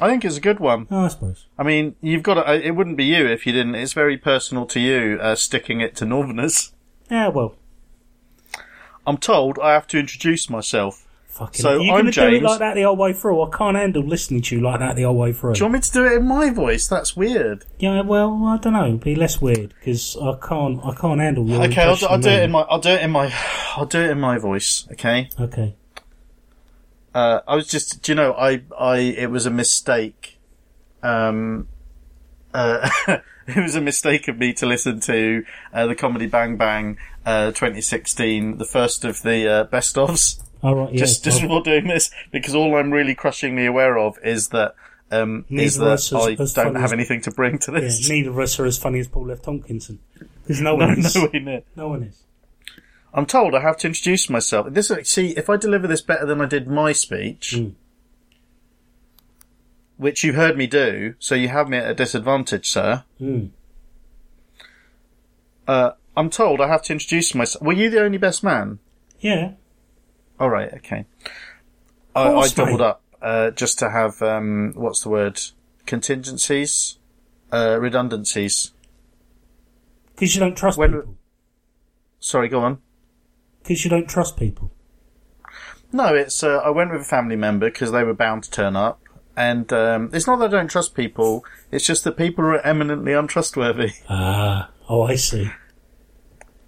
I 0.00 0.08
think 0.08 0.24
it's 0.24 0.36
a 0.36 0.40
good 0.40 0.58
one. 0.60 0.86
Oh, 0.90 1.04
I 1.04 1.08
suppose. 1.08 1.46
I 1.58 1.62
mean, 1.62 1.96
you've 2.00 2.22
got 2.22 2.34
to, 2.34 2.66
it 2.66 2.72
wouldn't 2.72 2.96
be 2.96 3.04
you 3.04 3.26
if 3.26 3.46
you 3.46 3.52
didn't. 3.52 3.74
It's 3.74 3.92
very 3.92 4.16
personal 4.16 4.66
to 4.66 4.80
you, 4.80 5.18
uh, 5.20 5.34
sticking 5.34 5.80
it 5.80 5.94
to 5.96 6.04
Northerners. 6.06 6.72
Yeah, 7.10 7.28
well, 7.28 7.56
I'm 9.06 9.18
told 9.18 9.58
I 9.58 9.72
have 9.72 9.86
to 9.88 9.98
introduce 9.98 10.48
myself. 10.48 11.06
Fucking. 11.32 11.62
So, 11.62 11.80
you 11.80 11.90
I'm 11.92 12.02
going 12.02 12.12
to 12.12 12.12
do 12.12 12.36
it 12.36 12.42
like 12.42 12.58
that 12.58 12.74
the 12.74 12.82
whole 12.82 12.96
way 12.96 13.12
through? 13.12 13.42
I 13.42 13.50
can't 13.50 13.76
handle 13.76 14.02
listening 14.02 14.42
to 14.42 14.56
you 14.56 14.62
like 14.62 14.80
that 14.80 14.96
the 14.96 15.02
whole 15.04 15.16
way 15.16 15.32
through. 15.32 15.54
Do 15.54 15.60
you 15.60 15.64
want 15.64 15.74
me 15.74 15.80
to 15.80 15.92
do 15.92 16.04
it 16.04 16.12
in 16.12 16.26
my 16.26 16.50
voice? 16.50 16.86
That's 16.88 17.16
weird. 17.16 17.64
Yeah, 17.78 18.02
well, 18.02 18.44
I 18.46 18.58
don't 18.58 18.74
know. 18.74 18.96
Be 18.96 19.14
less 19.14 19.40
weird 19.40 19.74
because 19.78 20.16
I 20.16 20.36
can't. 20.46 20.84
I 20.84 20.94
can't 20.94 21.20
handle 21.20 21.48
your. 21.48 21.62
Okay, 21.64 21.82
I'll, 21.82 21.96
do- 21.96 22.06
I'll 22.06 22.18
do 22.18 22.28
it 22.30 22.42
in 22.42 22.50
my, 22.50 22.60
I'll 22.62 22.80
do 22.80 22.90
it 22.90 23.02
in 23.02 23.10
my, 23.10 23.32
I'll 23.76 23.86
do 23.86 24.00
it 24.00 24.10
in 24.10 24.20
my 24.20 24.38
voice. 24.38 24.86
Okay. 24.92 25.30
Okay. 25.40 25.74
Uh, 27.14 27.40
I 27.46 27.56
was 27.56 27.66
just, 27.66 28.02
do 28.02 28.12
you 28.12 28.16
know, 28.16 28.32
I, 28.32 28.62
I, 28.78 28.98
it 28.98 29.30
was 29.30 29.44
a 29.44 29.50
mistake. 29.50 30.38
Um, 31.02 31.68
uh, 32.54 32.88
it 33.46 33.56
was 33.62 33.74
a 33.74 33.80
mistake 33.80 34.28
of 34.28 34.38
me 34.38 34.52
to 34.54 34.66
listen 34.66 35.00
to 35.00 35.44
uh, 35.72 35.86
the 35.86 35.94
comedy 35.94 36.26
Bang 36.26 36.56
Bang 36.56 36.96
uh, 37.26 37.48
2016, 37.48 38.58
the 38.58 38.64
first 38.64 39.04
of 39.04 39.22
the 39.22 39.46
uh, 39.46 39.64
best 39.64 39.96
ofs. 39.96 40.42
All 40.62 40.74
right. 40.76 40.92
Yeah. 40.92 40.98
just 41.00 41.24
just 41.24 41.40
before 41.40 41.62
doing 41.62 41.86
this 41.88 42.10
because 42.30 42.54
all 42.54 42.76
I'm 42.76 42.92
really 42.92 43.14
crushingly 43.14 43.66
aware 43.66 43.98
of 43.98 44.16
is 44.22 44.48
that 44.48 44.74
um, 45.10 45.44
is 45.50 45.76
Neither 45.78 45.86
of 45.92 45.92
us 45.98 46.12
I 46.12 46.34
don't 46.62 46.74
have 46.76 46.84
as- 46.84 46.92
anything 46.92 47.20
to 47.22 47.30
bring 47.30 47.58
to 47.60 47.72
yeah, 47.72 47.80
this. 47.80 48.08
neither 48.08 48.30
of 48.30 48.38
us 48.38 48.58
are 48.60 48.64
as 48.64 48.78
funny 48.78 49.00
as 49.00 49.08
Paul 49.08 49.30
F. 49.32 49.42
Tompkins. 49.42 49.90
Because 50.42 50.60
no 50.60 50.76
no, 50.76 50.86
one 50.86 50.98
is. 51.00 51.14
no 51.16 51.24
way 51.32 51.38
near. 51.40 51.62
No 51.76 51.88
one 51.88 52.02
is. 52.04 52.22
I'm 53.12 53.26
told 53.26 53.54
I 53.54 53.60
have 53.60 53.76
to 53.78 53.88
introduce 53.88 54.30
myself. 54.30 54.68
This 54.70 54.90
see 55.04 55.30
if 55.36 55.50
I 55.50 55.56
deliver 55.56 55.86
this 55.86 56.00
better 56.00 56.24
than 56.24 56.40
I 56.40 56.46
did 56.46 56.66
my 56.68 56.92
speech, 56.92 57.54
Mm. 57.56 57.74
which 59.98 60.24
you 60.24 60.32
heard 60.32 60.56
me 60.56 60.66
do, 60.66 61.14
so 61.18 61.34
you 61.34 61.48
have 61.48 61.68
me 61.68 61.76
at 61.76 61.90
a 61.90 61.94
disadvantage, 61.94 62.68
sir. 62.70 63.04
Mm. 63.20 63.50
Uh, 65.68 65.90
I'm 66.16 66.30
told 66.30 66.60
I 66.60 66.68
have 66.68 66.82
to 66.84 66.92
introduce 66.94 67.34
myself. 67.34 67.62
Were 67.62 67.72
you 67.72 67.90
the 67.90 68.02
only 68.02 68.18
best 68.18 68.42
man? 68.42 68.78
Yeah. 69.20 69.52
All 70.42 70.50
right, 70.50 70.74
okay. 70.74 71.04
I, 72.16 72.32
I 72.34 72.48
doubled 72.48 72.80
mate. 72.80 72.84
up 72.84 73.02
uh, 73.22 73.52
just 73.52 73.78
to 73.78 73.88
have 73.90 74.20
um, 74.22 74.72
what's 74.74 75.00
the 75.04 75.08
word? 75.08 75.40
Contingencies, 75.86 76.98
uh, 77.52 77.78
redundancies. 77.80 78.72
Because 80.16 80.34
you 80.34 80.40
don't 80.40 80.56
trust 80.56 80.76
When- 80.78 80.94
people. 80.94 81.16
Sorry, 82.18 82.48
go 82.48 82.58
on. 82.58 82.78
Because 83.62 83.84
you 83.84 83.90
don't 83.90 84.08
trust 84.08 84.36
people. 84.36 84.72
No, 85.92 86.12
it's 86.12 86.42
uh, 86.42 86.56
I 86.56 86.70
went 86.70 86.90
with 86.90 87.02
a 87.02 87.04
family 87.04 87.36
member 87.36 87.70
because 87.70 87.92
they 87.92 88.02
were 88.02 88.12
bound 88.12 88.42
to 88.42 88.50
turn 88.50 88.74
up, 88.74 89.00
and 89.36 89.72
um, 89.72 90.10
it's 90.12 90.26
not 90.26 90.40
that 90.40 90.46
I 90.46 90.58
don't 90.58 90.68
trust 90.68 90.96
people. 90.96 91.44
It's 91.70 91.86
just 91.86 92.02
that 92.02 92.16
people 92.16 92.44
are 92.46 92.60
eminently 92.66 93.12
untrustworthy. 93.12 93.92
Ah. 94.08 94.70
Oh, 94.88 95.02
I 95.02 95.14
see. 95.14 95.52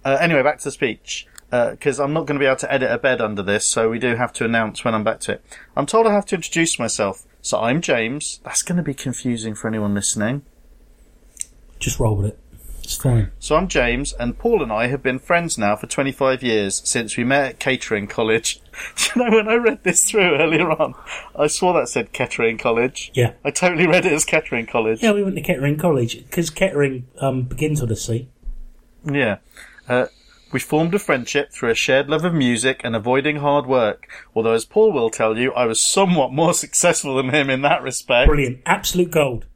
Uh, 0.05 0.17
anyway, 0.21 0.43
back 0.43 0.59
to 0.59 0.63
the 0.63 0.71
speech 0.71 1.27
because 1.49 1.99
I'm 1.99 2.13
not 2.13 2.25
going 2.25 2.39
to 2.39 2.43
be 2.43 2.47
able 2.47 2.57
to 2.57 2.71
edit 2.71 2.91
a 2.91 2.97
bed 2.97 3.21
under 3.21 3.43
this, 3.43 3.65
so 3.65 3.89
we 3.89 3.99
do 3.99 4.15
have 4.15 4.33
to 4.33 4.45
announce 4.45 4.83
when 4.83 4.93
I'm 4.93 5.03
back 5.03 5.19
to 5.21 5.33
it. 5.33 5.45
I'm 5.75 5.85
told 5.85 6.07
I 6.07 6.13
have 6.13 6.25
to 6.27 6.35
introduce 6.35 6.79
myself. 6.79 7.25
So 7.41 7.59
I'm 7.59 7.81
James. 7.81 8.39
That's 8.43 8.63
going 8.63 8.77
to 8.77 8.83
be 8.83 8.93
confusing 8.93 9.53
for 9.53 9.67
anyone 9.67 9.93
listening. 9.93 10.43
Just 11.79 11.99
roll 11.99 12.15
with 12.15 12.27
it. 12.27 12.39
It's 12.85 12.97
fine. 12.97 13.31
So 13.39 13.55
I'm 13.55 13.67
James, 13.67 14.13
and 14.13 14.37
Paul 14.37 14.61
and 14.61 14.71
I 14.71 14.87
have 14.87 15.01
been 15.01 15.17
friends 15.17 15.57
now 15.57 15.75
for 15.75 15.87
25 15.87 16.43
years 16.43 16.83
since 16.85 17.17
we 17.17 17.23
met 17.23 17.45
at 17.45 17.59
catering 17.59 18.05
college. 18.05 18.61
Do 18.95 19.09
you 19.15 19.25
know 19.25 19.37
when 19.37 19.47
I 19.47 19.55
read 19.55 19.83
this 19.83 20.07
through 20.07 20.35
earlier 20.35 20.69
on, 20.69 20.93
I 21.35 21.47
swore 21.47 21.73
that 21.73 21.89
said 21.89 22.13
Kettering 22.13 22.59
College. 22.59 23.11
Yeah. 23.15 23.33
I 23.43 23.49
totally 23.49 23.87
read 23.87 24.05
it 24.05 24.13
as 24.13 24.23
Kettering 24.23 24.67
College. 24.67 25.01
Yeah, 25.01 25.13
we 25.13 25.23
went 25.23 25.35
to 25.35 25.41
Kettering 25.41 25.77
College 25.77 26.23
because 26.25 26.51
Kettering 26.51 27.07
um, 27.19 27.43
begins 27.43 27.81
with 27.81 27.91
a 27.91 27.95
C. 27.95 28.29
Yeah. 29.03 29.37
Uh, 29.89 30.05
we 30.55 30.59
formed 30.61 30.95
a 30.95 30.99
friendship 30.99 31.51
through 31.51 31.69
a 31.69 31.75
shared 31.75 32.09
love 32.09 32.23
of 32.23 32.33
music 32.33 32.79
and 32.85 32.95
avoiding 32.95 33.35
hard 33.35 33.65
work. 33.65 34.07
Although, 34.33 34.53
as 34.53 34.63
Paul 34.63 34.93
will 34.93 35.09
tell 35.09 35.37
you, 35.37 35.51
I 35.51 35.65
was 35.65 35.83
somewhat 35.83 36.31
more 36.31 36.53
successful 36.63 37.17
than 37.17 37.31
him 37.31 37.49
in 37.49 37.61
that 37.63 37.83
respect. 37.83 38.29
Brilliant. 38.29 38.61
Absolute 38.65 39.11
gold. 39.11 39.47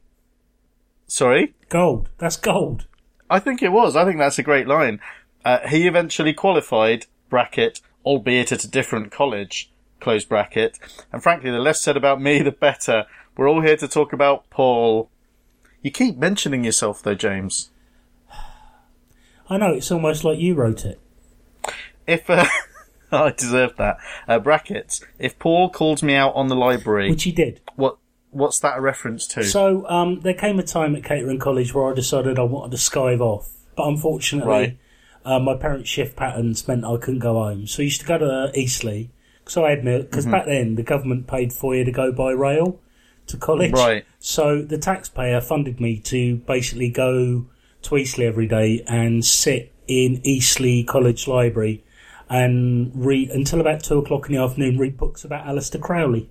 Sorry? 1.06 1.54
Gold. 1.70 2.10
That's 2.18 2.36
gold. 2.36 2.84
I 3.30 3.38
think 3.38 3.62
it 3.62 3.72
was. 3.72 3.96
I 3.96 4.04
think 4.04 4.18
that's 4.18 4.38
a 4.38 4.42
great 4.42 4.68
line. 4.68 5.00
Uh, 5.42 5.66
he 5.68 5.86
eventually 5.86 6.34
qualified, 6.34 7.06
bracket, 7.30 7.80
albeit 8.04 8.52
at 8.52 8.64
a 8.64 8.70
different 8.70 9.10
college, 9.10 9.72
close 10.00 10.26
bracket. 10.26 10.78
And 11.10 11.22
frankly, 11.22 11.50
the 11.50 11.60
less 11.60 11.80
said 11.80 11.96
about 11.96 12.20
me, 12.20 12.42
the 12.42 12.52
better. 12.52 13.06
We're 13.38 13.48
all 13.48 13.62
here 13.62 13.78
to 13.78 13.88
talk 13.88 14.12
about 14.12 14.50
Paul. 14.50 15.08
You 15.80 15.92
keep 15.92 16.18
mentioning 16.18 16.62
yourself 16.62 17.02
though, 17.02 17.14
James. 17.14 17.69
I 19.50 19.56
know 19.58 19.72
it's 19.74 19.90
almost 19.90 20.22
like 20.24 20.38
you 20.38 20.54
wrote 20.54 20.84
it. 20.84 21.00
If, 22.06 22.30
uh, 22.30 22.46
I 23.12 23.30
deserve 23.32 23.76
that. 23.76 23.98
Uh, 24.28 24.38
brackets. 24.38 25.02
If 25.18 25.38
Paul 25.38 25.68
calls 25.70 26.02
me 26.02 26.14
out 26.14 26.34
on 26.34 26.48
the 26.48 26.54
library, 26.56 27.10
Which 27.10 27.24
he 27.24 27.32
did. 27.32 27.60
what, 27.74 27.98
what's 28.30 28.60
that 28.60 28.78
a 28.78 28.80
reference 28.80 29.26
to? 29.28 29.44
So 29.44 29.88
um, 29.88 30.20
there 30.20 30.34
came 30.34 30.58
a 30.58 30.62
time 30.62 30.94
at 30.96 31.04
Catering 31.04 31.38
College 31.40 31.74
where 31.74 31.90
I 31.90 31.94
decided 31.94 32.38
I 32.38 32.42
wanted 32.42 32.70
to 32.70 32.76
skive 32.76 33.20
off, 33.20 33.50
but 33.76 33.88
unfortunately, 33.88 34.50
Right. 34.52 34.78
uh, 35.24 35.38
my 35.40 35.54
parents' 35.56 35.90
shift 35.90 36.16
patterns 36.16 36.66
meant 36.68 36.84
I 36.84 36.96
couldn't 36.96 37.18
go 37.20 37.34
home. 37.34 37.66
So 37.66 37.82
I 37.82 37.84
used 37.84 38.00
to 38.02 38.06
go 38.06 38.18
to 38.18 38.52
Eastleigh 38.58 39.08
because 39.40 39.56
I 39.56 39.70
admit 39.72 40.08
because 40.10 40.24
Mm-hmm. 40.26 40.32
back 40.32 40.46
then 40.46 40.74
the 40.76 40.82
government 40.84 41.26
paid 41.26 41.52
for 41.52 41.74
you 41.74 41.84
to 41.84 41.92
go 41.92 42.12
by 42.12 42.30
rail 42.30 42.78
to 43.26 43.36
college, 43.36 43.72
Right. 43.72 44.04
So 44.20 44.62
the 44.62 44.78
taxpayer 44.78 45.40
funded 45.40 45.80
me 45.80 45.98
to 46.00 46.36
basically 46.36 46.90
go 46.90 47.46
to 47.82 47.96
Eastleigh 47.96 48.26
every 48.26 48.46
day 48.46 48.82
and 48.86 49.24
sit 49.24 49.72
in 49.86 50.20
Eastleigh 50.24 50.84
College 50.84 51.26
Library 51.26 51.82
and 52.28 52.92
read 52.94 53.30
until 53.30 53.60
about 53.60 53.82
two 53.82 53.98
o'clock 53.98 54.26
in 54.28 54.36
the 54.36 54.42
afternoon. 54.42 54.78
Read 54.78 54.96
books 54.96 55.24
about 55.24 55.46
Aleister 55.46 55.80
Crowley. 55.80 56.30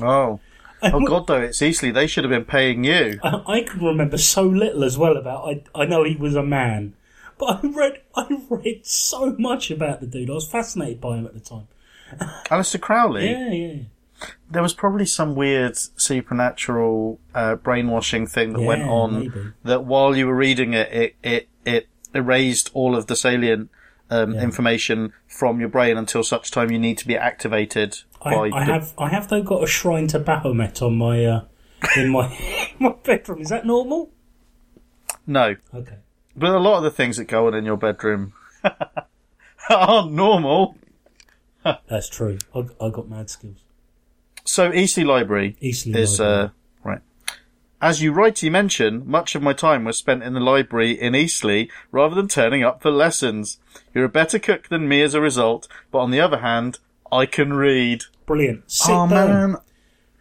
oh. 0.00 0.40
Oh 0.84 0.98
god 1.06 1.28
though, 1.28 1.40
it's 1.42 1.62
Eastleigh. 1.62 1.92
They 1.92 2.08
should 2.08 2.24
have 2.24 2.32
been 2.32 2.44
paying 2.44 2.82
you. 2.82 3.20
I, 3.22 3.42
I 3.46 3.60
can 3.60 3.84
remember 3.84 4.18
so 4.18 4.42
little 4.42 4.82
as 4.82 4.98
well 4.98 5.16
about. 5.16 5.48
I 5.48 5.82
I 5.82 5.84
know 5.84 6.02
he 6.02 6.16
was 6.16 6.34
a 6.34 6.42
man, 6.42 6.94
but 7.38 7.62
I 7.62 7.68
read 7.68 8.00
I 8.16 8.26
read 8.50 8.84
so 8.84 9.36
much 9.38 9.70
about 9.70 10.00
the 10.00 10.08
dude. 10.08 10.28
I 10.28 10.32
was 10.32 10.48
fascinated 10.50 11.00
by 11.00 11.18
him 11.18 11.26
at 11.26 11.34
the 11.34 11.40
time. 11.40 11.68
Aleister 12.50 12.80
Crowley. 12.80 13.28
Yeah, 13.30 13.50
yeah, 13.52 13.74
There 14.50 14.62
was 14.62 14.74
probably 14.74 15.06
some 15.06 15.34
weird 15.34 15.76
supernatural 15.76 17.18
uh, 17.34 17.56
brainwashing 17.56 18.26
thing 18.26 18.52
that 18.52 18.60
Yeah, 18.60 18.66
went 18.66 18.82
on 18.82 19.18
maybe. 19.20 19.52
that 19.64 19.84
while 19.84 20.16
you 20.16 20.26
were 20.26 20.36
reading 20.36 20.74
it, 20.74 20.92
it 20.92 21.16
it, 21.22 21.48
it 21.64 21.88
erased 22.14 22.70
all 22.74 22.94
of 22.96 23.06
the 23.06 23.16
salient 23.16 23.70
um, 24.10 24.34
Yeah. 24.34 24.42
information 24.42 25.12
from 25.26 25.58
your 25.60 25.68
brain 25.70 25.96
until 25.96 26.22
such 26.22 26.50
time 26.50 26.70
you 26.70 26.78
need 26.78 26.98
to 26.98 27.06
be 27.06 27.16
activated 27.16 28.00
I, 28.20 28.34
by. 28.34 28.50
I 28.52 28.64
the- 28.66 28.72
have 28.72 28.92
I 28.98 29.08
have 29.08 29.28
though 29.28 29.42
got 29.42 29.62
a 29.62 29.66
shrine 29.66 30.06
to 30.08 30.18
Baphomet 30.18 30.82
on 30.82 30.96
my 30.98 31.24
uh, 31.24 31.44
in 31.96 32.10
my 32.10 32.28
my 32.78 32.94
bedroom. 33.02 33.40
Is 33.40 33.48
that 33.48 33.64
normal? 33.66 34.10
no, 35.26 35.56
Okay. 35.74 35.96
but 36.36 36.50
a 36.50 36.58
lot 36.58 36.76
of 36.78 36.82
the 36.82 36.90
things 36.90 37.16
that 37.16 37.24
go 37.24 37.46
on 37.46 37.54
in 37.54 37.64
your 37.64 37.76
bedroom 37.76 38.32
aren't 39.70 40.12
normal. 40.12 40.76
That's 41.88 42.08
true. 42.08 42.38
I, 42.54 42.60
I 42.80 42.90
got 42.90 43.08
mad 43.08 43.30
skills. 43.30 43.58
So 44.44 44.72
Eastleigh 44.72 45.04
Library 45.04 45.56
Eastleigh 45.60 45.98
is 45.98 46.18
Library. 46.18 46.42
uh, 46.44 46.48
right. 46.84 47.00
As 47.80 48.00
you 48.02 48.12
rightly 48.12 48.48
mention, 48.50 49.08
much 49.08 49.34
of 49.34 49.42
my 49.42 49.52
time 49.52 49.84
was 49.84 49.96
spent 49.98 50.22
in 50.22 50.34
the 50.34 50.40
library 50.40 50.92
in 50.92 51.14
Eastleigh 51.14 51.66
rather 51.90 52.14
than 52.14 52.28
turning 52.28 52.62
up 52.62 52.80
for 52.82 52.90
lessons. 52.90 53.58
You're 53.94 54.04
a 54.04 54.08
better 54.08 54.38
cook 54.38 54.68
than 54.68 54.88
me 54.88 55.02
as 55.02 55.14
a 55.14 55.20
result, 55.20 55.66
but 55.90 55.98
on 55.98 56.10
the 56.10 56.20
other 56.20 56.38
hand, 56.38 56.78
I 57.10 57.26
can 57.26 57.52
read. 57.54 58.04
Brilliant. 58.26 58.70
Sick 58.70 58.94
oh 58.94 59.08
burn. 59.08 59.52
man, 59.52 59.60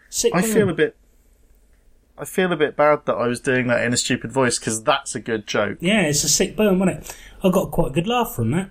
Sick 0.10 0.34
I 0.36 0.42
burn. 0.42 0.52
feel 0.52 0.70
a 0.70 0.74
bit. 0.74 0.96
I 2.18 2.26
feel 2.26 2.52
a 2.52 2.58
bit 2.58 2.76
bad 2.76 3.06
that 3.06 3.16
I 3.16 3.28
was 3.28 3.40
doing 3.40 3.68
that 3.68 3.84
in 3.84 3.94
a 3.94 3.98
stupid 3.98 4.32
voice 4.32 4.60
because 4.60 4.84
that's 4.84 5.16
a 5.16 5.20
good 5.20 5.48
joke. 5.48 5.78
Yeah, 5.82 6.02
it's 6.02 6.24
a 6.24 6.30
sick 6.30 6.56
burn, 6.56 6.78
wasn't 6.80 7.00
it? 7.00 7.16
I 7.44 7.50
got 7.50 7.72
quite 7.72 7.88
a 7.92 7.94
good 7.94 8.08
laugh 8.08 8.36
from 8.36 8.52
that. 8.52 8.70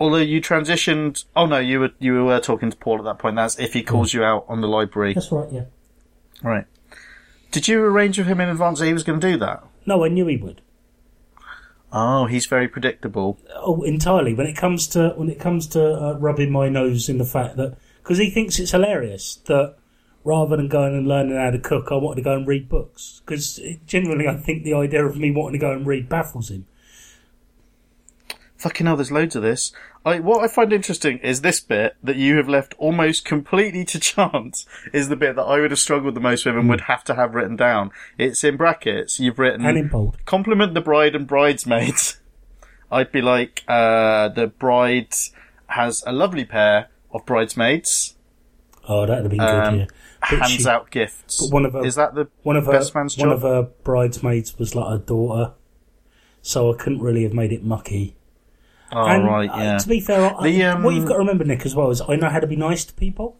Although 0.00 0.16
you 0.18 0.40
transitioned. 0.40 1.24
Oh 1.36 1.46
no, 1.46 1.58
you 1.58 1.80
were 1.80 1.90
you 1.98 2.24
were 2.24 2.40
talking 2.40 2.70
to 2.70 2.76
Paul 2.76 2.98
at 2.98 3.04
that 3.04 3.18
point. 3.18 3.36
That's 3.36 3.58
if 3.58 3.72
he 3.72 3.82
calls 3.82 4.12
you 4.12 4.24
out 4.24 4.44
on 4.48 4.60
the 4.60 4.66
library, 4.68 5.14
That's 5.14 5.30
right. 5.30 5.50
Yeah. 5.52 5.64
right? 6.42 6.66
Did 7.52 7.68
you 7.68 7.80
arrange 7.82 8.18
with 8.18 8.26
him 8.26 8.40
in 8.40 8.48
advance 8.48 8.80
that 8.80 8.86
he 8.86 8.92
was 8.92 9.04
going 9.04 9.20
to 9.20 9.32
do 9.32 9.38
that? 9.38 9.64
No, 9.86 10.04
I 10.04 10.08
knew 10.08 10.26
he 10.26 10.36
would. 10.36 10.60
Oh, 11.92 12.26
he's 12.26 12.46
very 12.46 12.66
predictable. 12.66 13.38
Oh, 13.54 13.82
entirely. 13.82 14.34
When 14.34 14.48
it 14.48 14.56
comes 14.56 14.88
to 14.88 15.10
when 15.10 15.30
it 15.30 15.38
comes 15.38 15.68
to 15.68 15.94
uh, 15.94 16.18
rubbing 16.18 16.50
my 16.50 16.68
nose 16.68 17.08
in 17.08 17.18
the 17.18 17.24
fact 17.24 17.56
that 17.56 17.76
because 18.02 18.18
he 18.18 18.30
thinks 18.30 18.58
it's 18.58 18.72
hilarious 18.72 19.36
that 19.46 19.76
rather 20.24 20.56
than 20.56 20.66
going 20.68 20.94
and 20.96 21.06
learning 21.06 21.36
how 21.36 21.50
to 21.50 21.58
cook, 21.60 21.88
I 21.92 21.96
wanted 21.96 22.16
to 22.16 22.22
go 22.22 22.34
and 22.34 22.46
read 22.48 22.68
books. 22.68 23.22
Because 23.24 23.60
generally 23.86 24.26
I 24.26 24.36
think 24.36 24.64
the 24.64 24.74
idea 24.74 25.04
of 25.06 25.16
me 25.16 25.30
wanting 25.30 25.60
to 25.60 25.64
go 25.64 25.70
and 25.72 25.86
read 25.86 26.08
baffles 26.08 26.50
him. 26.50 26.66
Fucking 28.64 28.86
hell, 28.86 28.96
there's 28.96 29.12
loads 29.12 29.36
of 29.36 29.42
this. 29.42 29.72
I, 30.06 30.20
what 30.20 30.42
I 30.42 30.48
find 30.48 30.72
interesting 30.72 31.18
is 31.18 31.42
this 31.42 31.60
bit 31.60 31.96
that 32.02 32.16
you 32.16 32.38
have 32.38 32.48
left 32.48 32.72
almost 32.78 33.26
completely 33.26 33.84
to 33.84 34.00
chance 34.12 34.64
is 34.90 35.10
the 35.10 35.16
bit 35.16 35.36
that 35.36 35.42
I 35.42 35.60
would 35.60 35.70
have 35.70 35.78
struggled 35.78 36.14
the 36.14 36.20
most 36.20 36.46
with 36.46 36.56
and 36.56 36.66
would 36.70 36.82
have 36.82 37.04
to 37.04 37.14
have 37.14 37.34
written 37.34 37.56
down. 37.56 37.90
It's 38.16 38.42
in 38.42 38.56
brackets. 38.56 39.20
You've 39.20 39.38
written 39.38 39.66
And 39.66 39.76
in 39.76 39.88
bold. 39.88 40.16
compliment 40.24 40.72
the 40.72 40.80
bride 40.80 41.14
and 41.14 41.26
bridesmaids. 41.26 42.20
I'd 42.90 43.12
be 43.12 43.20
like, 43.20 43.64
uh, 43.68 44.30
the 44.30 44.46
bride 44.46 45.12
has 45.66 46.02
a 46.06 46.12
lovely 46.12 46.46
pair 46.46 46.88
of 47.12 47.26
bridesmaids, 47.26 48.16
Oh, 48.88 49.04
that'd 49.04 49.24
have 49.24 49.30
been 49.30 49.40
Um, 49.40 49.74
good. 49.74 49.80
Yeah. 49.80 49.86
But 50.30 50.38
hands 50.40 50.50
she- 50.52 50.66
out 50.68 50.90
gifts. 50.90 51.38
but 51.46 51.52
one 51.52 51.66
of 51.66 51.74
her- 51.74 51.84
is 51.84 51.96
that 51.96 52.14
the 52.14 52.28
One 52.44 52.56
of 52.56 52.64
her 52.64 52.72
best 52.72 52.94
man's 52.94 53.18
one 53.18 53.28
job? 53.28 53.36
of 53.36 53.42
her 53.42 53.62
bridesmaids 53.82 54.58
was 54.58 54.74
like 54.74 54.90
a 54.94 54.98
daughter, 55.02 55.52
so 56.40 56.72
I 56.72 56.76
couldn't 56.78 57.02
really 57.02 57.24
have 57.24 57.34
made 57.34 57.52
it 57.52 57.62
mucky. 57.62 58.16
Oh 58.92 59.06
and 59.06 59.24
right, 59.24 59.50
uh, 59.50 59.56
yeah. 59.56 59.78
to 59.78 59.88
be 59.88 60.00
fair, 60.00 60.34
I, 60.38 60.62
um, 60.62 60.82
what 60.82 60.94
you've 60.94 61.06
got 61.06 61.14
to 61.14 61.18
remember, 61.20 61.44
Nick, 61.44 61.64
as 61.66 61.74
well 61.74 61.90
is 61.90 62.00
I 62.00 62.16
know 62.16 62.28
how 62.28 62.40
to 62.40 62.46
be 62.46 62.56
nice 62.56 62.84
to 62.84 62.94
people. 62.94 63.36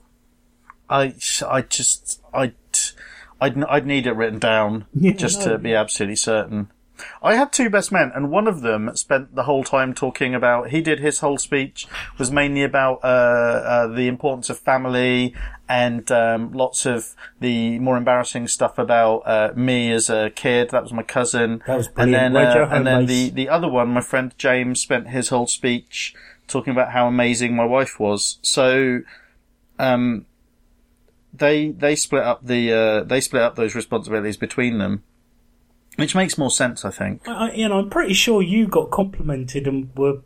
I, 0.88 1.14
I 1.48 1.62
just, 1.62 2.20
I, 2.32 2.52
I'd, 3.40 3.62
I'd 3.64 3.86
need 3.86 4.06
it 4.06 4.12
written 4.12 4.38
down 4.38 4.86
Yeah, 4.94 5.12
just 5.12 5.40
no, 5.40 5.52
to 5.52 5.58
be 5.58 5.74
absolutely 5.74 6.16
certain. 6.16 6.70
I 7.22 7.34
had 7.34 7.52
two 7.52 7.70
best 7.70 7.90
men, 7.90 8.12
and 8.14 8.30
one 8.30 8.46
of 8.46 8.60
them 8.60 8.90
spent 8.94 9.34
the 9.34 9.44
whole 9.44 9.64
time 9.64 9.94
talking 9.94 10.34
about. 10.34 10.70
He 10.70 10.80
did 10.80 11.00
his 11.00 11.18
whole 11.20 11.38
speech 11.38 11.86
was 12.18 12.30
mainly 12.30 12.62
about 12.62 13.00
uh, 13.02 13.06
uh, 13.06 13.86
the 13.88 14.06
importance 14.08 14.50
of 14.50 14.58
family 14.58 15.34
and 15.68 16.10
um, 16.12 16.52
lots 16.52 16.86
of 16.86 17.14
the 17.40 17.78
more 17.78 17.96
embarrassing 17.96 18.48
stuff 18.48 18.78
about 18.78 19.18
uh, 19.26 19.52
me 19.56 19.90
as 19.92 20.10
a 20.10 20.30
kid. 20.30 20.70
That 20.70 20.82
was 20.82 20.92
my 20.92 21.02
cousin. 21.02 21.62
That 21.66 21.76
was 21.76 21.86
and 21.86 21.94
brilliant. 21.94 22.14
then 22.14 22.32
Where'd 22.34 22.56
uh, 22.56 22.74
and 22.74 22.86
then 22.86 23.06
the 23.06 23.30
the 23.30 23.48
other 23.48 23.68
one, 23.68 23.88
my 23.88 24.00
friend 24.00 24.34
James, 24.38 24.80
spent 24.80 25.08
his 25.08 25.30
whole 25.30 25.46
speech 25.46 26.14
talking 26.46 26.72
about 26.72 26.92
how 26.92 27.06
amazing 27.06 27.56
my 27.56 27.64
wife 27.64 27.98
was. 27.98 28.38
So, 28.42 29.00
um, 29.78 30.26
they 31.32 31.70
they 31.70 31.96
split 31.96 32.22
up 32.22 32.46
the 32.46 32.72
uh, 32.72 33.04
they 33.04 33.20
split 33.20 33.42
up 33.42 33.56
those 33.56 33.74
responsibilities 33.74 34.36
between 34.36 34.78
them, 34.78 35.02
which 35.96 36.14
makes 36.14 36.36
more 36.38 36.50
sense, 36.50 36.84
I 36.84 36.90
think. 36.90 37.26
I, 37.28 37.52
you 37.52 37.68
know, 37.68 37.78
I'm 37.78 37.90
pretty 37.90 38.14
sure 38.14 38.42
you 38.42 38.66
got 38.66 38.90
complimented 38.90 39.66
and 39.66 39.94
were 39.96 40.18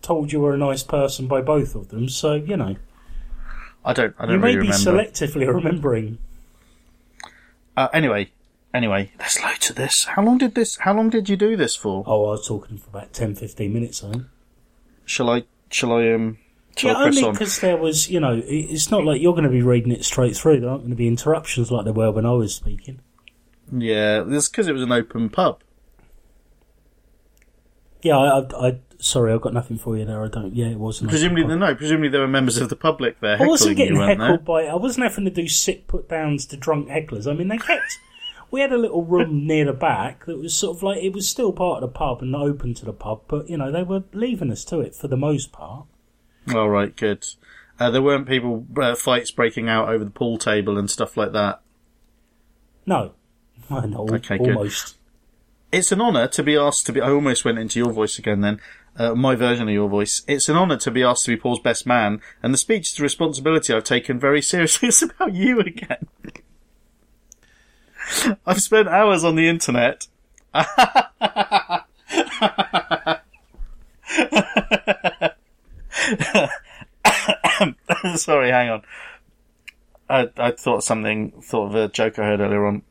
told 0.00 0.32
you 0.32 0.40
were 0.40 0.54
a 0.54 0.58
nice 0.58 0.82
person 0.82 1.28
by 1.28 1.40
both 1.40 1.74
of 1.74 1.88
them. 1.88 2.08
So 2.08 2.34
you 2.34 2.56
know, 2.56 2.76
I 3.84 3.92
don't 3.92 4.14
I 4.18 4.26
don't 4.26 4.34
remember. 4.34 4.34
You 4.34 4.38
may 4.38 4.46
really 4.56 4.68
be 4.68 4.72
remember. 4.72 5.04
selectively 5.12 5.54
remembering. 5.54 6.18
uh, 7.76 7.88
anyway, 7.92 8.30
anyway, 8.74 9.12
there's 9.18 9.40
loads 9.42 9.70
of 9.70 9.76
this. 9.76 10.04
How 10.04 10.22
long 10.22 10.38
did 10.38 10.54
this? 10.54 10.76
How 10.76 10.94
long 10.94 11.10
did 11.10 11.28
you 11.28 11.36
do 11.36 11.56
this 11.56 11.76
for? 11.76 12.04
Oh, 12.06 12.26
I 12.26 12.30
was 12.32 12.46
talking 12.46 12.78
for 12.78 12.90
about 12.90 13.12
10, 13.12 13.34
15 13.36 13.72
minutes. 13.72 14.02
I 14.04 14.10
think. 14.12 14.24
Shall 15.04 15.30
I? 15.30 15.44
Shall 15.70 15.92
I? 15.92 16.12
Um. 16.12 16.38
Shall 16.76 16.92
Yeah, 16.92 16.98
I 16.98 17.04
only 17.04 17.22
on? 17.22 17.32
because 17.32 17.60
there 17.60 17.76
was, 17.76 18.08
you 18.08 18.18
know, 18.18 18.40
it's 18.46 18.90
not 18.90 19.04
like 19.04 19.20
you're 19.20 19.34
going 19.34 19.44
to 19.44 19.50
be 19.50 19.60
reading 19.62 19.92
it 19.92 20.04
straight 20.06 20.34
through. 20.34 20.60
There 20.60 20.70
aren't 20.70 20.82
going 20.82 20.90
to 20.90 20.96
be 20.96 21.06
interruptions 21.06 21.70
like 21.70 21.84
there 21.84 21.92
were 21.92 22.10
when 22.10 22.24
I 22.24 22.32
was 22.32 22.54
speaking. 22.54 23.00
Yeah, 23.70 24.24
it's 24.26 24.48
because 24.48 24.68
it 24.68 24.72
was 24.72 24.82
an 24.82 24.92
open 24.92 25.28
pub. 25.30 25.60
Yeah, 28.02 28.16
I, 28.18 28.40
I, 28.40 28.68
I 28.68 28.80
sorry, 28.98 29.32
I've 29.32 29.40
got 29.40 29.54
nothing 29.54 29.78
for 29.78 29.96
you 29.96 30.04
there. 30.04 30.24
I 30.24 30.28
don't. 30.28 30.54
Yeah, 30.54 30.66
it 30.66 30.78
wasn't. 30.78 31.10
Presumably, 31.10 31.44
no. 31.44 31.74
Presumably, 31.74 32.08
there 32.08 32.20
were 32.20 32.28
members 32.28 32.56
of 32.58 32.68
the 32.68 32.76
public 32.76 33.20
there 33.20 33.40
I 33.40 33.46
wasn't 33.46 33.76
getting 33.76 33.94
you, 33.94 34.00
weren't 34.00 34.18
there? 34.18 34.28
heckled 34.28 34.44
by. 34.44 34.64
I 34.64 34.74
wasn't 34.74 35.04
having 35.04 35.24
to 35.24 35.30
do 35.30 35.48
sit 35.48 35.86
put 35.86 36.08
downs 36.08 36.46
to 36.46 36.56
drunk 36.56 36.88
hecklers. 36.88 37.30
I 37.30 37.34
mean, 37.34 37.48
they 37.48 37.58
kept. 37.58 37.98
We 38.50 38.60
had 38.60 38.72
a 38.72 38.76
little 38.76 39.04
room 39.04 39.46
near 39.46 39.64
the 39.64 39.72
back 39.72 40.26
that 40.26 40.38
was 40.38 40.54
sort 40.54 40.76
of 40.76 40.82
like 40.82 41.02
it 41.02 41.12
was 41.12 41.28
still 41.28 41.52
part 41.52 41.82
of 41.82 41.88
the 41.88 41.96
pub 41.96 42.22
and 42.22 42.34
open 42.34 42.74
to 42.74 42.84
the 42.84 42.92
pub, 42.92 43.22
but 43.28 43.48
you 43.48 43.56
know 43.56 43.70
they 43.70 43.82
were 43.82 44.04
leaving 44.12 44.50
us 44.50 44.64
to 44.66 44.80
it 44.80 44.94
for 44.94 45.08
the 45.08 45.16
most 45.16 45.52
part. 45.52 45.86
All 46.54 46.68
right, 46.68 46.94
good. 46.94 47.26
Uh, 47.78 47.90
there 47.90 48.02
weren't 48.02 48.28
people 48.28 48.66
uh, 48.80 48.94
fights 48.94 49.30
breaking 49.30 49.68
out 49.68 49.88
over 49.88 50.04
the 50.04 50.10
pool 50.10 50.38
table 50.38 50.76
and 50.76 50.90
stuff 50.90 51.16
like 51.16 51.32
that. 51.32 51.60
No, 52.84 53.12
I 53.72 53.86
know, 53.86 54.06
Okay, 54.10 54.38
good. 54.38 54.72
It's 55.70 55.90
an 55.90 56.02
honour 56.02 56.28
to 56.28 56.42
be 56.42 56.56
asked 56.56 56.84
to 56.86 56.92
be. 56.92 57.00
I 57.00 57.10
almost 57.10 57.46
went 57.46 57.58
into 57.58 57.78
your 57.78 57.92
voice 57.92 58.18
again. 58.18 58.42
Then 58.42 58.60
uh, 58.96 59.14
my 59.14 59.34
version 59.34 59.68
of 59.68 59.74
your 59.74 59.88
voice. 59.88 60.22
It's 60.26 60.48
an 60.48 60.56
honour 60.56 60.76
to 60.78 60.90
be 60.90 61.02
asked 61.02 61.24
to 61.24 61.30
be 61.30 61.40
Paul's 61.40 61.60
best 61.60 61.86
man, 61.86 62.20
and 62.42 62.52
the 62.52 62.58
speech 62.58 62.92
is 62.92 62.98
a 62.98 63.02
responsibility 63.02 63.72
I've 63.72 63.84
taken 63.84 64.20
very 64.20 64.42
seriously. 64.42 64.88
It's 64.92 65.02
about 65.02 65.34
you 65.34 65.60
again. 65.60 66.08
I've 68.46 68.60
spent 68.60 68.88
hours 68.88 69.24
on 69.24 69.36
the 69.36 69.48
internet. 69.48 70.06
Sorry, 78.16 78.50
hang 78.50 78.70
on. 78.70 78.82
I, 80.10 80.28
I 80.36 80.50
thought 80.50 80.84
something, 80.84 81.30
thought 81.40 81.68
of 81.68 81.74
a 81.74 81.88
joke 81.88 82.18
I 82.18 82.24
heard 82.24 82.40
earlier 82.40 82.66
on. 82.66 82.82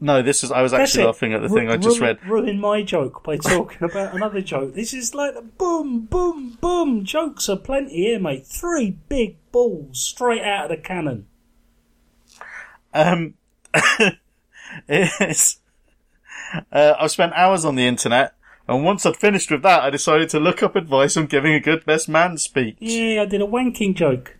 No, 0.00 0.22
this 0.22 0.44
is, 0.44 0.52
I 0.52 0.62
was 0.62 0.72
actually 0.72 1.04
laughing 1.04 1.34
at 1.34 1.42
the 1.42 1.48
thing 1.48 1.68
I 1.68 1.76
just 1.76 2.00
ruin, 2.00 2.18
read. 2.22 2.30
Ruin 2.30 2.60
my 2.60 2.82
joke 2.82 3.24
by 3.24 3.36
talking 3.36 3.82
about 3.82 4.14
another 4.14 4.40
joke. 4.40 4.74
This 4.74 4.94
is 4.94 5.12
like 5.12 5.34
boom, 5.58 6.02
boom, 6.02 6.56
boom. 6.60 7.04
Jokes 7.04 7.48
are 7.48 7.56
plenty 7.56 7.96
here, 7.96 8.20
mate. 8.20 8.46
Three 8.46 8.98
big 9.08 9.36
balls 9.50 10.00
straight 10.00 10.42
out 10.42 10.70
of 10.70 10.76
the 10.76 10.76
cannon. 10.76 11.26
Um, 12.94 13.34
it's, 14.88 15.58
uh, 16.70 16.94
I've 16.98 17.10
spent 17.10 17.32
hours 17.34 17.64
on 17.64 17.74
the 17.74 17.86
internet, 17.86 18.34
and 18.68 18.84
once 18.84 19.04
I'd 19.04 19.16
finished 19.16 19.50
with 19.50 19.62
that, 19.62 19.82
I 19.82 19.90
decided 19.90 20.28
to 20.30 20.38
look 20.38 20.62
up 20.62 20.76
advice 20.76 21.16
on 21.16 21.26
giving 21.26 21.54
a 21.54 21.60
good 21.60 21.84
best 21.84 22.08
man 22.08 22.38
speech. 22.38 22.76
Yeah, 22.78 23.22
I 23.22 23.24
did 23.26 23.42
a 23.42 23.46
wanking 23.46 23.96
joke. 23.96 24.36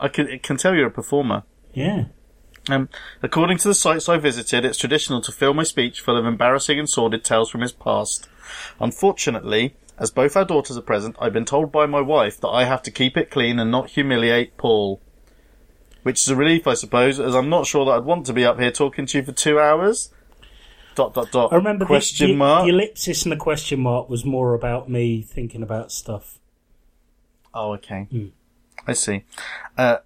I 0.00 0.08
can, 0.08 0.38
can 0.38 0.56
tell 0.56 0.74
you're 0.74 0.86
a 0.86 0.90
performer. 0.90 1.42
Yeah. 1.74 2.06
Um, 2.68 2.88
according 3.22 3.58
to 3.58 3.68
the 3.68 3.74
sites 3.74 4.08
I 4.08 4.18
visited, 4.18 4.64
it's 4.64 4.78
traditional 4.78 5.20
to 5.22 5.32
fill 5.32 5.54
my 5.54 5.62
speech 5.62 6.00
full 6.00 6.16
of 6.16 6.26
embarrassing 6.26 6.78
and 6.78 6.88
sordid 6.88 7.24
tales 7.24 7.50
from 7.50 7.60
his 7.60 7.72
past. 7.72 8.28
Unfortunately, 8.80 9.76
as 9.98 10.10
both 10.10 10.36
our 10.36 10.44
daughters 10.44 10.76
are 10.76 10.82
present, 10.82 11.16
I've 11.20 11.32
been 11.32 11.44
told 11.44 11.70
by 11.72 11.86
my 11.86 12.00
wife 12.00 12.40
that 12.40 12.48
I 12.48 12.64
have 12.64 12.82
to 12.82 12.90
keep 12.90 13.16
it 13.16 13.30
clean 13.30 13.58
and 13.58 13.70
not 13.70 13.90
humiliate 13.90 14.56
Paul. 14.56 15.00
Which 16.02 16.22
is 16.22 16.28
a 16.28 16.36
relief, 16.36 16.66
I 16.66 16.74
suppose, 16.74 17.18
as 17.18 17.34
I'm 17.34 17.48
not 17.48 17.66
sure 17.66 17.84
that 17.86 17.92
I'd 17.92 18.04
want 18.04 18.26
to 18.26 18.32
be 18.32 18.44
up 18.44 18.60
here 18.60 18.70
talking 18.70 19.06
to 19.06 19.18
you 19.18 19.24
for 19.24 19.32
two 19.32 19.58
hours. 19.58 20.12
Dot 20.94 21.14
dot 21.14 21.30
dot. 21.32 21.52
I 21.52 21.56
remember 21.56 21.84
the- 21.84 21.88
question 21.88 22.30
the, 22.30 22.36
mark. 22.36 22.64
the 22.64 22.70
ellipsis 22.70 23.24
and 23.24 23.32
the 23.32 23.36
question 23.36 23.80
mark 23.80 24.08
was 24.08 24.24
more 24.24 24.54
about 24.54 24.88
me 24.88 25.22
thinking 25.22 25.62
about 25.62 25.90
stuff. 25.92 26.38
Oh, 27.52 27.72
okay. 27.74 28.06
Hmm. 28.10 28.26
I 28.86 28.92
see. 28.92 29.24
Uh, 29.76 29.98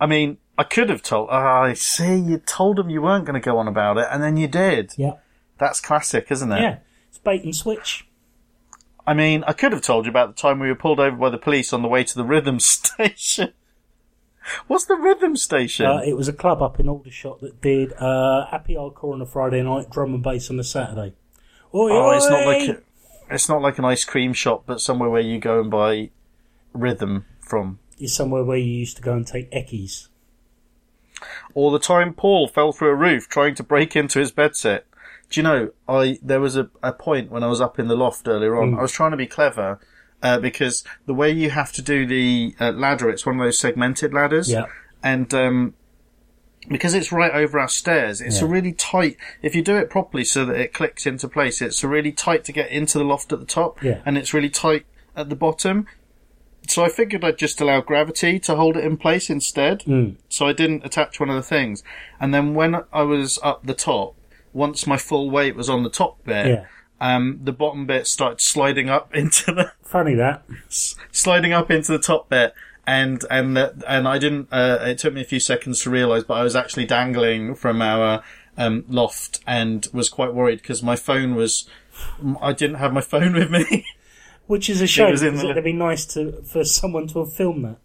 I 0.00 0.06
mean, 0.06 0.38
I 0.60 0.64
could 0.64 0.90
have 0.90 1.02
told. 1.02 1.30
Ah, 1.30 1.62
I 1.62 1.72
see. 1.72 2.18
You 2.18 2.36
told 2.36 2.78
him 2.78 2.90
you 2.90 3.00
weren't 3.00 3.24
going 3.24 3.40
to 3.40 3.40
go 3.40 3.56
on 3.56 3.66
about 3.66 3.96
it, 3.96 4.06
and 4.10 4.22
then 4.22 4.36
you 4.36 4.46
did. 4.46 4.92
Yeah. 4.98 5.14
That's 5.56 5.80
classic, 5.80 6.26
isn't 6.30 6.52
it? 6.52 6.60
Yeah. 6.60 6.78
It's 7.08 7.16
bait 7.16 7.44
and 7.44 7.56
switch. 7.56 8.06
I 9.06 9.14
mean, 9.14 9.42
I 9.46 9.54
could 9.54 9.72
have 9.72 9.80
told 9.80 10.04
you 10.04 10.10
about 10.10 10.36
the 10.36 10.38
time 10.38 10.60
we 10.60 10.68
were 10.68 10.74
pulled 10.74 11.00
over 11.00 11.16
by 11.16 11.30
the 11.30 11.38
police 11.38 11.72
on 11.72 11.80
the 11.80 11.88
way 11.88 12.04
to 12.04 12.14
the 12.14 12.24
rhythm 12.24 12.60
station. 12.60 13.54
What's 14.66 14.84
the 14.84 14.96
rhythm 14.96 15.34
station? 15.34 15.86
Uh, 15.86 16.02
it 16.04 16.14
was 16.14 16.28
a 16.28 16.32
club 16.34 16.60
up 16.60 16.78
in 16.78 16.90
Aldershot 16.90 17.40
that 17.40 17.62
did 17.62 17.94
uh, 17.94 18.44
happy 18.50 18.74
hardcore 18.74 19.14
on 19.14 19.22
a 19.22 19.26
Friday 19.26 19.62
night, 19.62 19.88
drum 19.88 20.12
and 20.12 20.22
bass 20.22 20.50
on 20.50 20.60
a 20.60 20.64
Saturday. 20.64 21.14
Oi, 21.74 21.90
oh, 21.90 22.10
it's 22.10 22.28
not 22.28 22.44
like 22.44 22.68
a, 22.68 22.82
it's 23.30 23.48
not 23.48 23.62
like 23.62 23.78
an 23.78 23.86
ice 23.86 24.04
cream 24.04 24.34
shop, 24.34 24.64
but 24.66 24.82
somewhere 24.82 25.08
where 25.08 25.22
you 25.22 25.38
go 25.38 25.58
and 25.58 25.70
buy 25.70 26.10
rhythm 26.74 27.24
from. 27.40 27.78
It's 27.98 28.12
somewhere 28.12 28.44
where 28.44 28.58
you 28.58 28.70
used 28.70 28.98
to 28.98 29.02
go 29.02 29.14
and 29.14 29.26
take 29.26 29.50
eckies. 29.52 30.08
All 31.54 31.70
the 31.70 31.78
time, 31.78 32.14
Paul 32.14 32.48
fell 32.48 32.72
through 32.72 32.90
a 32.90 32.94
roof 32.94 33.28
trying 33.28 33.54
to 33.56 33.62
break 33.62 33.94
into 33.96 34.18
his 34.18 34.32
bedsit. 34.32 34.82
Do 35.30 35.40
you 35.40 35.44
know? 35.44 35.70
I 35.88 36.18
there 36.22 36.40
was 36.40 36.56
a, 36.56 36.68
a 36.82 36.92
point 36.92 37.30
when 37.30 37.42
I 37.42 37.46
was 37.46 37.60
up 37.60 37.78
in 37.78 37.88
the 37.88 37.96
loft 37.96 38.26
earlier 38.26 38.60
on. 38.60 38.76
I 38.78 38.82
was 38.82 38.92
trying 38.92 39.12
to 39.12 39.16
be 39.16 39.26
clever 39.26 39.78
uh, 40.22 40.38
because 40.40 40.82
the 41.06 41.14
way 41.14 41.30
you 41.30 41.50
have 41.50 41.72
to 41.72 41.82
do 41.82 42.04
the 42.06 42.54
uh, 42.60 42.72
ladder, 42.72 43.08
it's 43.08 43.24
one 43.24 43.38
of 43.38 43.44
those 43.46 43.58
segmented 43.58 44.12
ladders. 44.12 44.50
Yeah. 44.50 44.66
and 45.02 45.32
um, 45.32 45.74
because 46.68 46.92
it's 46.94 47.10
right 47.10 47.32
over 47.32 47.58
our 47.58 47.68
stairs, 47.68 48.20
it's 48.20 48.42
a 48.42 48.46
really 48.46 48.72
tight. 48.72 49.16
If 49.40 49.54
you 49.54 49.62
do 49.62 49.76
it 49.76 49.88
properly 49.88 50.24
so 50.24 50.44
that 50.44 50.56
it 50.56 50.74
clicks 50.74 51.06
into 51.06 51.26
place, 51.26 51.62
it's 51.62 51.82
a 51.82 51.88
really 51.88 52.12
tight 52.12 52.44
to 52.44 52.52
get 52.52 52.70
into 52.70 52.98
the 52.98 53.04
loft 53.04 53.32
at 53.32 53.40
the 53.40 53.46
top, 53.46 53.82
Yeah. 53.82 54.02
and 54.04 54.18
it's 54.18 54.34
really 54.34 54.50
tight 54.50 54.84
at 55.16 55.30
the 55.30 55.36
bottom. 55.36 55.86
So 56.70 56.84
I 56.84 56.88
figured 56.88 57.24
I'd 57.24 57.36
just 57.38 57.60
allow 57.60 57.80
gravity 57.80 58.38
to 58.40 58.54
hold 58.54 58.76
it 58.76 58.84
in 58.84 58.96
place 58.96 59.28
instead. 59.28 59.80
Mm. 59.80 60.16
So 60.28 60.46
I 60.46 60.52
didn't 60.52 60.84
attach 60.84 61.18
one 61.18 61.28
of 61.28 61.34
the 61.34 61.42
things, 61.42 61.82
and 62.20 62.32
then 62.32 62.54
when 62.54 62.76
I 62.92 63.02
was 63.02 63.38
up 63.42 63.66
the 63.66 63.74
top, 63.74 64.14
once 64.52 64.86
my 64.86 64.96
full 64.96 65.30
weight 65.30 65.56
was 65.56 65.68
on 65.68 65.82
the 65.82 65.90
top 65.90 66.24
bit, 66.24 66.46
Yeah. 66.46 66.64
um, 67.00 67.40
the 67.42 67.52
bottom 67.52 67.86
bit 67.86 68.06
started 68.06 68.40
sliding 68.40 68.88
up 68.88 69.14
into 69.22 69.52
the 69.52 69.72
Funny 69.82 70.14
that. 70.14 70.44
sliding 70.68 71.52
up 71.52 71.70
into 71.70 71.90
the 71.92 71.98
top 71.98 72.28
bit 72.28 72.54
and 72.86 73.24
and 73.30 73.56
that 73.56 73.74
and 73.86 74.06
I 74.08 74.18
didn't 74.18 74.48
uh, 74.52 74.78
it 74.82 74.98
took 74.98 75.12
me 75.12 75.20
a 75.20 75.24
few 75.24 75.40
seconds 75.40 75.82
to 75.82 75.90
realize 75.90 76.24
but 76.24 76.34
I 76.34 76.42
was 76.42 76.56
actually 76.56 76.86
dangling 76.86 77.54
from 77.54 77.82
our 77.82 78.22
um, 78.56 78.84
loft 78.88 79.40
and 79.46 79.86
was 79.92 80.08
quite 80.08 80.32
worried 80.32 80.62
because 80.62 80.82
my 80.82 80.96
phone 80.96 81.34
was 81.34 81.68
I 82.40 82.52
didn't 82.52 82.76
have 82.76 82.92
my 82.92 83.00
phone 83.12 83.34
with 83.34 83.50
me 83.50 83.84
Which 84.50 84.68
is 84.68 84.80
a 84.80 84.86
shame. 84.86 85.14
the- 85.16 85.48
it'd 85.50 85.64
be 85.64 85.72
nice 85.72 86.04
to 86.14 86.42
for 86.42 86.64
someone 86.64 87.06
to 87.08 87.20
have 87.20 87.32
filmed 87.32 87.64
that. 87.64 87.76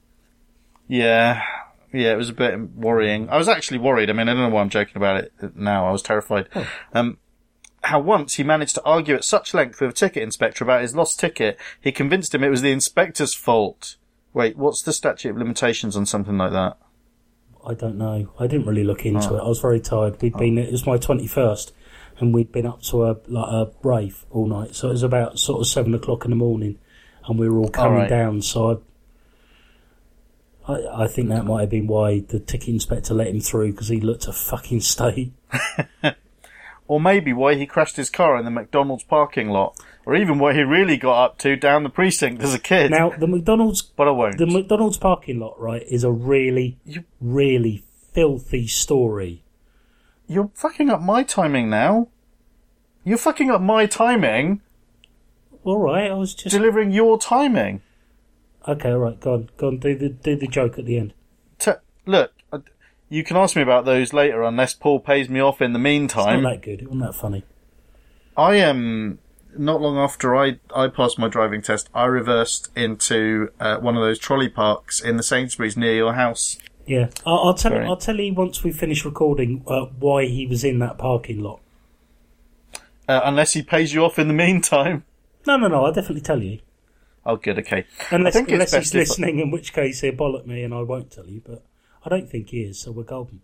yeah 0.87 1.41
yeah 1.93 2.11
it 2.11 2.17
was 2.17 2.29
a 2.29 2.33
bit 2.33 2.59
worrying 2.75 3.29
I 3.29 3.37
was 3.37 3.47
actually 3.47 3.77
worried 3.79 4.09
I 4.09 4.13
mean 4.13 4.27
I 4.27 4.33
don't 4.33 4.41
know 4.49 4.55
why 4.55 4.61
I'm 4.61 4.69
joking 4.69 4.97
about 4.97 5.17
it 5.23 5.31
now 5.55 5.87
I 5.87 5.91
was 5.91 6.01
terrified 6.01 6.47
um 6.93 7.17
how 7.83 7.99
once 7.99 8.35
he 8.35 8.43
managed 8.43 8.75
to 8.75 8.83
argue 8.83 9.13
at 9.15 9.23
such 9.23 9.53
length 9.53 9.79
with 9.79 9.91
a 9.91 9.93
ticket 9.93 10.23
inspector 10.23 10.63
about 10.63 10.81
his 10.81 10.95
lost 10.95 11.19
ticket, 11.19 11.55
he 11.79 11.91
convinced 11.91 12.33
him 12.33 12.43
it 12.43 12.49
was 12.49 12.63
the 12.63 12.71
inspector's 12.71 13.35
fault. 13.35 13.97
Wait, 14.33 14.57
what's 14.57 14.81
the 14.81 14.91
statute 14.91 15.29
of 15.29 15.37
limitations 15.37 15.95
on 15.95 16.03
something 16.07 16.35
like 16.35 16.51
that? 16.51 16.77
I 17.63 17.75
don't 17.75 17.99
know. 17.99 18.29
I 18.39 18.47
didn't 18.47 18.65
really 18.65 18.83
look 18.83 19.05
into 19.05 19.29
Oh. 19.29 19.35
it. 19.37 19.41
I 19.43 19.47
was 19.47 19.59
very 19.59 19.79
tired. 19.79 20.19
We'd 20.19 20.35
been. 20.35 20.57
It 20.57 20.71
was 20.71 20.87
my 20.87 20.97
twenty 20.97 21.27
first, 21.27 21.73
and 22.19 22.33
we'd 22.33 22.51
been 22.51 22.65
up 22.65 22.81
to 22.83 23.05
a 23.05 23.17
like 23.27 23.51
a 23.51 23.71
rave 23.83 24.25
all 24.29 24.47
night. 24.47 24.75
So 24.75 24.89
it 24.89 24.93
was 24.93 25.03
about 25.03 25.39
sort 25.39 25.61
of 25.61 25.67
seven 25.67 25.93
o'clock 25.93 26.25
in 26.25 26.31
the 26.31 26.37
morning, 26.37 26.79
and 27.27 27.39
we 27.39 27.49
were 27.49 27.59
all 27.59 27.69
coming 27.69 27.99
right. 27.99 28.09
down. 28.09 28.41
So 28.41 28.81
I, 30.67 30.73
I, 30.73 31.03
I 31.03 31.07
think 31.07 31.29
that 31.29 31.45
might 31.45 31.61
have 31.61 31.69
been 31.69 31.87
why 31.87 32.19
the 32.19 32.39
ticket 32.39 32.69
inspector 32.69 33.13
let 33.13 33.27
him 33.27 33.41
through 33.41 33.71
because 33.71 33.89
he 33.89 33.99
looked 33.99 34.27
a 34.27 34.33
fucking 34.33 34.81
state. 34.81 35.33
Or 36.87 37.01
maybe 37.01 37.33
why 37.33 37.55
he 37.55 37.65
crashed 37.65 37.95
his 37.95 38.09
car 38.09 38.37
in 38.37 38.45
the 38.45 38.51
McDonald's 38.51 39.03
parking 39.03 39.49
lot. 39.49 39.79
Or 40.05 40.15
even 40.15 40.37
what 40.37 40.55
he 40.55 40.61
really 40.61 40.97
got 40.97 41.23
up 41.23 41.37
to 41.39 41.55
down 41.55 41.81
the 41.81 41.89
precinct 41.89 42.43
as 42.43 42.53
a 42.53 42.59
kid. 42.59 42.91
Now 42.91 43.09
the 43.09 43.25
McDonald's 43.25 43.81
but 43.81 44.07
I 44.07 44.11
won't. 44.11 44.37
the 44.37 44.45
McDonald's 44.45 44.97
parking 44.97 45.39
lot 45.39 45.59
right 45.59 45.81
is 45.89 46.03
a 46.03 46.11
really 46.11 46.77
really 47.19 47.83
filthy 48.13 48.67
story. 48.67 49.41
You're 50.27 50.49
fucking 50.53 50.89
up 50.89 51.01
my 51.01 51.23
timing 51.23 51.69
now. 51.69 52.07
You're 53.03 53.17
fucking 53.17 53.51
up 53.51 53.61
my 53.61 53.85
timing, 53.85 54.61
All 55.63 55.77
right, 55.79 56.09
I 56.09 56.13
was 56.15 56.33
just 56.33 56.53
delivering 56.55 56.91
your 56.91 57.19
timing. 57.19 57.81
okay. 58.67 58.89
All 58.91 58.97
right, 58.97 59.19
go 59.19 59.33
on, 59.35 59.49
go 59.57 59.67
on. 59.67 59.77
Do 59.77 59.95
the 59.95 60.09
do 60.09 60.35
the 60.35 60.47
joke 60.47 60.79
at 60.79 60.85
the 60.85 60.97
end. 60.97 61.13
T- 61.59 61.71
look, 62.07 62.31
I- 62.51 62.59
you 63.09 63.23
can 63.23 63.37
ask 63.37 63.55
me 63.55 63.61
about 63.61 63.85
those 63.85 64.11
later 64.13 64.41
unless 64.41 64.73
Paul 64.73 64.99
pays 64.99 65.29
me 65.29 65.39
off 65.39 65.61
in 65.61 65.73
the 65.73 65.79
meantime. 65.79 66.39
It's 66.39 66.43
not 66.43 66.49
that 66.53 66.61
good. 66.63 66.81
It 66.81 66.87
wasn't 66.87 67.03
that 67.05 67.13
funny. 67.15 67.43
I 68.35 68.55
am 68.55 69.19
not 69.55 69.79
long 69.81 69.97
after 69.97 70.35
I 70.35 70.59
I 70.75 70.87
passed 70.87 71.19
my 71.19 71.27
driving 71.27 71.61
test. 71.61 71.89
I 71.93 72.05
reversed 72.05 72.71
into 72.75 73.49
uh, 73.59 73.77
one 73.77 73.95
of 73.95 74.01
those 74.01 74.17
trolley 74.17 74.49
parks 74.49 74.99
in 74.99 75.17
the 75.17 75.23
Sainsbury's 75.23 75.77
near 75.77 75.93
your 75.95 76.13
house. 76.13 76.57
Yeah, 76.85 77.09
I'll, 77.25 77.39
I'll 77.39 77.53
tell. 77.53 77.71
Sorry. 77.71 77.85
I'll 77.85 77.97
tell 77.97 78.19
you 78.19 78.33
once 78.33 78.63
we 78.63 78.71
finish 78.71 79.03
recording 79.05 79.63
uh, 79.67 79.85
why 79.85 80.25
he 80.25 80.45
was 80.45 80.63
in 80.63 80.79
that 80.79 80.97
parking 80.97 81.41
lot. 81.41 81.59
Uh, 83.07 83.21
unless 83.23 83.53
he 83.53 83.61
pays 83.61 83.93
you 83.93 84.03
off 84.03 84.17
in 84.19 84.27
the 84.27 84.33
meantime. 84.33 85.03
No, 85.47 85.57
no, 85.57 85.67
no. 85.67 85.85
I'll 85.85 85.93
definitely 85.93 86.21
tell 86.21 86.41
you. 86.41 86.59
Oh, 87.25 87.37
good. 87.37 87.57
Okay. 87.59 87.85
Unless, 88.11 88.35
unless 88.35 88.73
he's 88.73 88.93
listening, 88.93 89.39
in 89.39 89.49
which 89.51 89.73
case 89.73 90.01
he'll 90.01 90.13
bollock 90.13 90.45
me 90.45 90.63
and 90.63 90.73
I 90.73 90.81
won't 90.81 91.11
tell 91.11 91.25
you. 91.25 91.41
But 91.43 91.63
I 92.03 92.09
don't 92.09 92.29
think 92.29 92.49
he 92.49 92.61
is, 92.61 92.79
so 92.79 92.91
we're 92.91 93.03
golden. 93.03 93.41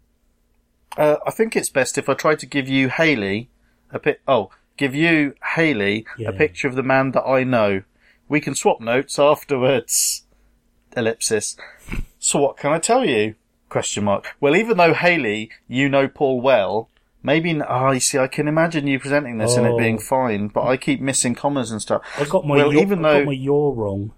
Uh, 0.97 1.17
I 1.25 1.31
think 1.31 1.55
it's 1.55 1.69
best 1.69 1.97
if 1.97 2.09
I 2.09 2.13
try 2.13 2.35
to 2.35 2.45
give 2.45 2.67
you 2.67 2.89
Haley 2.89 3.49
a 3.91 3.97
pic. 3.99 4.21
Oh, 4.27 4.51
give 4.77 4.93
you 4.93 5.35
Haley 5.55 6.05
Yeah. 6.17 6.29
a 6.29 6.33
picture 6.33 6.67
of 6.67 6.75
the 6.75 6.83
man 6.83 7.11
that 7.11 7.23
I 7.23 7.43
know. 7.43 7.83
We 8.27 8.39
can 8.39 8.55
swap 8.55 8.81
notes 8.81 9.17
afterwards. 9.19 10.23
Ellipsis. 10.95 11.55
So 12.24 12.39
what 12.39 12.55
can 12.57 12.72
I 12.72 12.78
tell 12.78 13.03
you? 13.03 13.34
Question 13.67 14.03
mark. 14.03 14.36
Well, 14.39 14.55
even 14.55 14.78
though 14.78 14.93
Haley, 14.93 15.49
you 15.67 15.89
know 15.89 16.07
Paul 16.07 16.39
well, 16.39 16.88
maybe. 17.24 17.49
n- 17.49 17.63
Oh, 17.67 17.91
you 17.91 17.99
see, 17.99 18.19
I 18.19 18.28
can 18.28 18.47
imagine 18.47 18.86
you 18.86 18.99
presenting 18.99 19.39
this 19.39 19.55
and 19.57 19.65
it 19.65 19.76
being 19.78 19.95
Oh. 19.95 20.01
fine, 20.01 20.47
but 20.49 20.63
I 20.63 20.78
keep 20.78 21.01
missing 21.01 21.34
commas 21.34 21.72
and 21.72 21.82
stuff. 21.82 22.03
I 22.19 22.26
got 22.26 22.45
my 22.45 22.57
Well, 22.57 22.74
even 22.76 23.03
I 23.03 23.11
though- 23.13 23.19
got 23.22 23.26
my 23.26 23.32
yaw 23.34 23.74
wrong. 23.76 24.11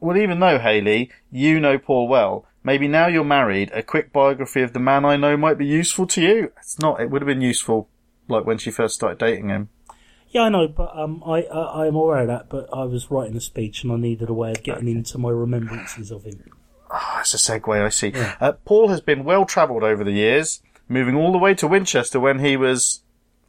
Well, 0.00 0.16
even 0.16 0.40
though 0.40 0.58
Haley, 0.58 1.10
you 1.30 1.60
know 1.60 1.78
Paul 1.78 2.08
well, 2.08 2.46
maybe 2.64 2.88
now 2.88 3.06
you're 3.06 3.22
married, 3.24 3.70
a 3.72 3.82
quick 3.82 4.12
biography 4.12 4.62
of 4.62 4.72
the 4.72 4.80
man 4.80 5.04
I 5.04 5.16
know 5.16 5.36
might 5.36 5.56
be 5.56 5.66
useful 5.66 6.06
to 6.08 6.20
you. 6.20 6.52
It's 6.58 6.78
not. 6.80 7.00
It 7.00 7.10
would 7.10 7.22
have 7.22 7.28
been 7.28 7.40
useful, 7.42 7.88
like 8.28 8.44
when 8.44 8.58
she 8.58 8.70
first 8.72 8.96
started 8.96 9.18
dating 9.18 9.50
him. 9.50 9.68
Yeah, 10.30 10.42
I 10.42 10.48
know, 10.48 10.66
but 10.66 10.90
um, 10.98 11.22
I, 11.24 11.42
I 11.44 11.86
I'm 11.86 11.94
aware 11.94 12.22
of 12.22 12.26
that. 12.26 12.48
But 12.48 12.68
I 12.72 12.84
was 12.84 13.08
writing 13.10 13.36
a 13.36 13.40
speech 13.40 13.84
and 13.84 13.92
I 13.92 13.96
needed 13.96 14.28
a 14.28 14.34
way 14.34 14.50
of 14.50 14.62
getting 14.64 14.88
into 14.88 15.16
my 15.16 15.30
remembrances 15.30 16.10
of 16.10 16.24
him. 16.24 16.42
Ah, 16.96 17.14
that's 17.16 17.34
a 17.34 17.36
segue. 17.36 17.84
I 17.84 17.88
see. 17.88 18.08
Yeah. 18.08 18.36
Uh, 18.40 18.52
Paul 18.52 18.88
has 18.88 19.00
been 19.00 19.24
well 19.24 19.44
travelled 19.44 19.82
over 19.82 20.04
the 20.04 20.12
years, 20.12 20.62
moving 20.88 21.16
all 21.16 21.32
the 21.32 21.38
way 21.38 21.52
to 21.54 21.66
Winchester 21.66 22.20
when 22.20 22.38
he 22.38 22.56
was 22.56 23.02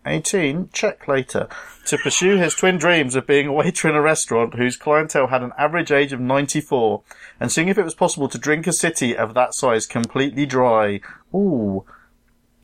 18, 0.08 0.70
check 0.74 1.08
later, 1.08 1.48
to 1.86 1.98
pursue 2.00 2.38
his 2.38 2.56
twin 2.56 2.78
dreams 2.78 3.16
of 3.16 3.28
being 3.28 3.46
a 3.46 3.54
waiter 3.54 3.88
in 3.88 3.96
a 3.96 4.02
restaurant 4.02 4.56
whose 4.56 4.78
clientele 4.78 5.28
had 5.28 5.44
an 5.44 5.52
average 5.60 5.92
age 5.92 6.12
of 6.12 6.20
94, 6.20 7.04
and 7.40 7.52
seeing 7.52 7.68
if 7.68 7.78
it 7.78 7.84
was 7.86 7.94
possible 7.94 8.28
to 8.30 8.38
drink 8.40 8.66
a 8.66 8.74
city 8.74 9.16
of 9.16 9.36
that 9.36 9.54
size 9.54 9.86
completely 9.86 10.48
dry. 10.48 11.00
Ooh. 11.34 11.86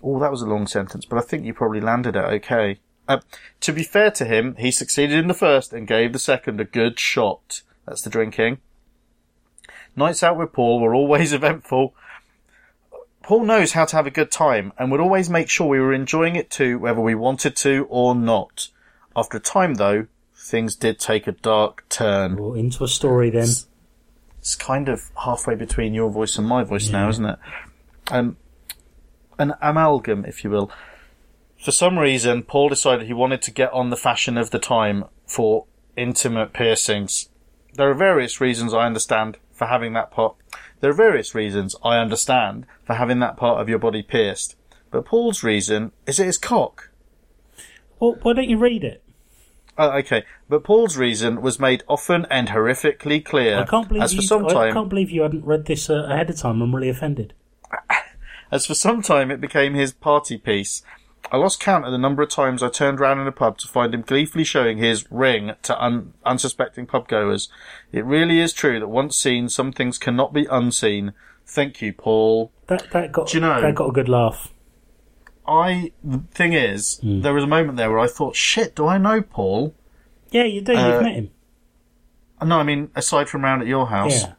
Ooh, 0.04 0.20
that 0.20 0.32
was 0.32 0.42
a 0.42 0.48
long 0.48 0.66
sentence, 0.66 1.06
but 1.06 1.20
I 1.20 1.22
think 1.22 1.46
you 1.46 1.54
probably 1.54 1.82
landed 1.82 2.16
it 2.16 2.26
okay. 2.26 2.80
Uh, 3.08 3.20
to 3.60 3.72
be 3.72 3.84
fair 3.84 4.10
to 4.10 4.26
him, 4.26 4.56
he 4.58 4.72
succeeded 4.72 5.20
in 5.20 5.28
the 5.28 5.36
first 5.36 5.74
and 5.74 5.88
gave 5.88 6.14
the 6.14 6.20
second 6.20 6.60
a 6.60 6.66
good 6.66 7.00
shot. 7.00 7.62
That's 7.86 8.02
the 8.02 8.10
drinking. 8.10 8.60
Nights 9.96 10.24
out 10.24 10.38
with 10.38 10.54
Paul 10.54 10.80
were 10.80 10.96
always 10.96 11.34
eventful. 11.34 11.94
Paul 13.24 13.46
knows 13.46 13.74
how 13.74 13.86
to 13.86 13.96
have 13.96 14.08
a 14.08 14.12
good 14.12 14.32
time 14.32 14.74
and 14.78 14.92
would 14.92 15.00
always 15.00 15.30
make 15.30 15.50
sure 15.50 15.68
we 15.68 15.80
were 15.80 15.94
enjoying 15.94 16.36
it 16.36 16.50
too, 16.50 16.80
whether 16.80 17.00
we 17.00 17.16
wanted 17.16 17.56
to 17.58 17.88
or 17.90 18.16
not. 18.16 18.70
After 19.16 19.38
a 19.38 19.42
time, 19.42 19.76
though, 19.76 20.08
things 20.36 20.76
did 20.76 21.00
take 21.00 21.28
a 21.28 21.32
dark 21.32 21.88
turn. 21.90 22.36
Well, 22.38 22.54
into 22.54 22.84
a 22.84 22.88
story 22.88 23.30
then. 23.30 23.50
It's 24.40 24.56
kind 24.56 24.90
of 24.90 25.12
halfway 25.24 25.56
between 25.56 25.94
your 25.94 26.10
voice 26.10 26.38
and 26.38 26.48
my 26.48 26.64
voice 26.64 26.90
now, 26.90 27.10
isn't 27.10 27.26
it? 27.26 27.40
Um, 28.10 28.38
an 29.38 29.54
amalgam, 29.62 30.26
if 30.26 30.44
you 30.44 30.50
will. 30.50 30.72
For 31.60 31.72
some 31.72 32.00
reason, 32.00 32.42
Paul 32.42 32.70
decided 32.70 33.06
he 33.06 33.14
wanted 33.14 33.44
to 33.44 33.52
get 33.52 33.72
on 33.72 33.92
the 33.92 33.98
fashion 33.98 34.36
of 34.36 34.50
the 34.50 34.58
time 34.58 35.06
for 35.28 35.66
intimate 35.96 36.54
piercings. 36.54 37.30
There 37.76 37.90
are 37.90 37.94
various 37.94 38.42
reasons 38.42 38.74
I 38.74 38.88
understand 38.88 39.38
for 39.62 39.68
having 39.68 39.94
that 39.94 40.10
part. 40.10 40.36
There 40.80 40.90
are 40.90 40.94
various 40.94 41.36
reasons 41.36 41.76
I 41.84 42.00
understand 42.00 42.66
for 42.84 42.96
having 42.96 43.20
that 43.20 43.38
part 43.38 43.62
of 43.62 43.70
your 43.70 43.78
body 43.78 44.02
pierced. 44.02 44.56
But 44.90 45.06
Paul's 45.06 45.44
reason 45.44 45.92
is 46.08 46.20
it 46.20 46.26
his 46.26 46.40
cock. 46.40 46.90
Well, 48.00 48.18
why 48.24 48.34
don't 48.34 48.50
you 48.50 48.58
read 48.58 48.84
it? 48.84 49.04
Oh, 49.78 49.92
okay, 50.00 50.24
but 50.50 50.64
Paul's 50.64 50.98
reason 50.98 51.44
was 51.44 51.60
made 51.60 51.84
often 51.88 52.26
and 52.32 52.48
horrifically 52.48 53.24
clear. 53.24 53.60
I 53.60 53.66
can't 53.66 53.88
believe 53.88 54.02
as 54.02 54.16
for 54.16 54.22
you. 54.22 54.28
some 54.28 54.48
I 54.48 54.54
time, 54.54 54.74
can't 54.74 54.90
believe 54.90 55.12
you 55.12 55.22
hadn't 55.22 55.46
read 55.46 55.66
this 55.66 55.92
uh, 55.92 56.06
ahead 56.06 56.32
of 56.32 56.38
time. 56.38 56.60
I'm 56.64 56.74
really 56.74 56.90
offended. 56.90 57.36
As 58.52 58.66
for 58.66 58.74
some 58.74 59.02
time 59.02 59.30
it 59.32 59.40
became 59.40 59.76
his 59.76 59.94
party 59.94 60.38
piece. 60.38 60.82
I 61.34 61.38
lost 61.38 61.60
count 61.62 61.86
of 61.86 61.92
the 61.94 61.98
number 61.98 62.22
of 62.22 62.30
times 62.30 62.62
I 62.62 62.70
turned 62.70 63.00
round 63.00 63.22
in 63.22 63.28
a 63.28 63.32
pub 63.32 63.58
to 63.60 63.68
find 63.68 63.94
him 63.94 64.02
gleefully 64.02 64.44
showing 64.44 64.78
his 64.80 65.10
ring 65.10 65.54
to 65.64 65.82
un- 65.84 66.14
unsuspecting 66.26 66.88
pubgoers. 66.88 67.48
It 67.94 68.04
really 68.04 68.40
is 68.40 68.52
true 68.52 68.80
that 68.80 68.90
once 68.90 69.18
seen, 69.18 69.48
some 69.48 69.72
things 69.72 69.98
cannot 69.98 70.34
be 70.34 70.46
unseen. 70.52 71.14
Thank 71.46 71.82
you, 71.82 71.94
Paul. 71.94 72.52
That 72.68 72.92
that 72.92 73.12
got 73.14 73.28
Do 73.30 73.38
you 73.38 73.42
know- 73.42 73.62
that 73.62 73.76
got 73.76 73.88
a 73.90 73.92
good 73.94 74.10
laugh. 74.10 74.54
I, 75.48 75.92
the 76.04 76.20
thing 76.34 76.54
is, 76.54 77.00
Hmm. 77.02 77.22
there 77.22 77.34
was 77.34 77.44
a 77.44 77.48
moment 77.48 77.78
there 77.78 77.90
where 77.90 78.00
I 78.00 78.08
thought, 78.08 78.36
shit, 78.36 78.76
do 78.76 78.86
I 78.88 78.98
know 78.98 79.22
Paul? 79.22 79.74
Yeah, 80.32 80.44
you 80.44 80.62
do. 80.62 80.76
Uh, 80.76 80.88
You've 80.94 81.02
met 81.02 81.14
him. 81.16 81.32
No, 82.44 82.60
I 82.60 82.64
mean, 82.64 82.90
aside 82.96 83.28
from 83.30 83.44
round 83.44 83.62
at 83.62 83.68
your 83.68 83.88
house. 83.88 84.24
Yeah. 84.24 84.34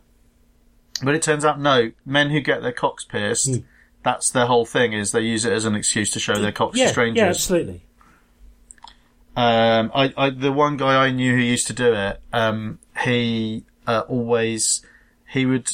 But 1.03 1.14
it 1.14 1.22
turns 1.22 1.45
out, 1.45 1.61
no, 1.61 1.93
men 2.07 2.30
who 2.30 2.40
get 2.40 2.62
their 2.62 2.72
cocks 2.72 3.05
pierced, 3.05 3.61
that's 4.03 4.31
their 4.31 4.47
whole 4.47 4.65
thing, 4.67 4.93
is 4.93 5.13
they 5.13 5.21
use 5.21 5.45
it 5.45 5.53
as 5.53 5.65
an 5.65 5.75
excuse 5.75 6.11
to 6.11 6.21
show 6.21 6.35
their 6.39 6.53
cocks 6.53 6.77
Yeah, 6.79 6.87
to 6.87 6.91
strangers. 6.93 7.23
yeah, 7.23 7.29
absolutely. 7.29 7.83
Um, 9.35 9.91
I, 9.95 10.13
I, 10.17 10.31
the 10.31 10.53
one 10.53 10.77
guy 10.77 11.07
I 11.07 11.11
knew 11.11 11.33
who 11.35 11.41
used 11.41 11.67
to 11.69 11.73
do 11.73 11.95
it, 11.95 12.21
um, 12.33 12.79
he, 13.05 13.65
uh, 13.87 14.03
always, 14.09 14.85
he 15.29 15.47
would, 15.47 15.71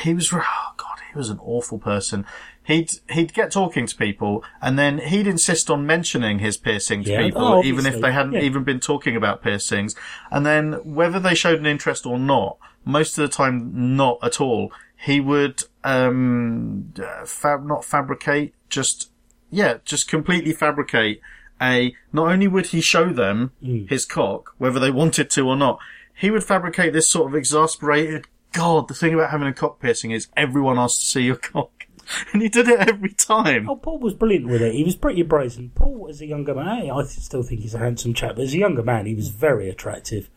he 0.00 0.12
was, 0.12 0.30
oh 0.32 0.42
god, 0.76 0.98
he 1.10 1.16
was 1.16 1.30
an 1.30 1.38
awful 1.42 1.78
person. 1.78 2.26
He'd, 2.64 2.90
he'd 3.10 3.32
get 3.32 3.50
talking 3.50 3.86
to 3.86 3.96
people 3.96 4.44
and 4.60 4.78
then 4.78 4.98
he'd 4.98 5.26
insist 5.26 5.70
on 5.70 5.86
mentioning 5.86 6.38
his 6.38 6.56
piercing 6.58 7.02
to 7.04 7.10
Yeah. 7.12 7.22
people, 7.24 7.42
Oh, 7.42 7.64
even 7.64 7.86
if 7.86 8.00
they 8.00 8.12
hadn't 8.12 8.34
Yeah. 8.34 8.42
even 8.42 8.62
been 8.62 8.78
talking 8.78 9.16
about 9.16 9.42
piercings. 9.42 9.96
And 10.30 10.44
then 10.46 10.74
whether 10.84 11.18
they 11.18 11.34
showed 11.34 11.58
an 11.58 11.66
interest 11.66 12.04
or 12.06 12.18
not, 12.18 12.58
most 12.84 13.16
of 13.18 13.22
the 13.22 13.34
time 13.34 13.96
not 13.96 14.18
at 14.22 14.40
all, 14.40 14.70
he 14.96 15.18
would, 15.18 15.62
um, 15.84 16.92
fab, 17.24 17.64
not 17.64 17.84
fabricate, 17.84 18.54
just, 18.68 19.10
yeah, 19.50 19.78
just 19.84 20.08
completely 20.08 20.52
fabricate 20.52 21.20
a, 21.60 21.94
not 22.12 22.28
only 22.28 22.48
would 22.48 22.66
he 22.66 22.80
show 22.80 23.12
them 23.12 23.52
his 23.60 24.04
cock, 24.04 24.54
whether 24.58 24.80
they 24.80 24.90
wanted 24.90 25.30
to 25.30 25.46
or 25.46 25.56
not, 25.56 25.78
he 26.14 26.30
would 26.30 26.44
fabricate 26.44 26.92
this 26.92 27.08
sort 27.08 27.30
of 27.30 27.36
exasperated, 27.36 28.26
God, 28.52 28.88
the 28.88 28.94
thing 28.94 29.14
about 29.14 29.30
having 29.30 29.48
a 29.48 29.52
cock 29.52 29.80
piercing 29.80 30.10
is 30.10 30.28
everyone 30.36 30.78
asks 30.78 31.00
to 31.00 31.06
see 31.06 31.22
your 31.22 31.36
cock. 31.52 31.86
And 32.32 32.42
he 32.42 32.48
did 32.48 32.68
it 32.68 32.80
every 32.88 33.12
time. 33.12 33.70
Oh, 33.70 33.76
Paul 33.76 33.98
was 33.98 34.12
brilliant 34.12 34.48
with 34.48 34.60
it. 34.60 34.74
He 34.74 34.82
was 34.84 34.96
pretty 34.96 35.22
brazen. 35.22 35.70
Paul, 35.74 36.08
as 36.10 36.20
a 36.20 36.26
younger 36.26 36.54
man, 36.54 36.90
I 36.90 37.04
still 37.04 37.44
think 37.44 37.60
he's 37.60 37.74
a 37.74 37.78
handsome 37.78 38.12
chap, 38.12 38.36
but 38.36 38.42
as 38.42 38.54
a 38.54 38.58
younger 38.58 38.82
man, 38.82 39.06
he 39.06 39.14
was 39.14 39.28
very 39.28 39.70
attractive 39.70 40.28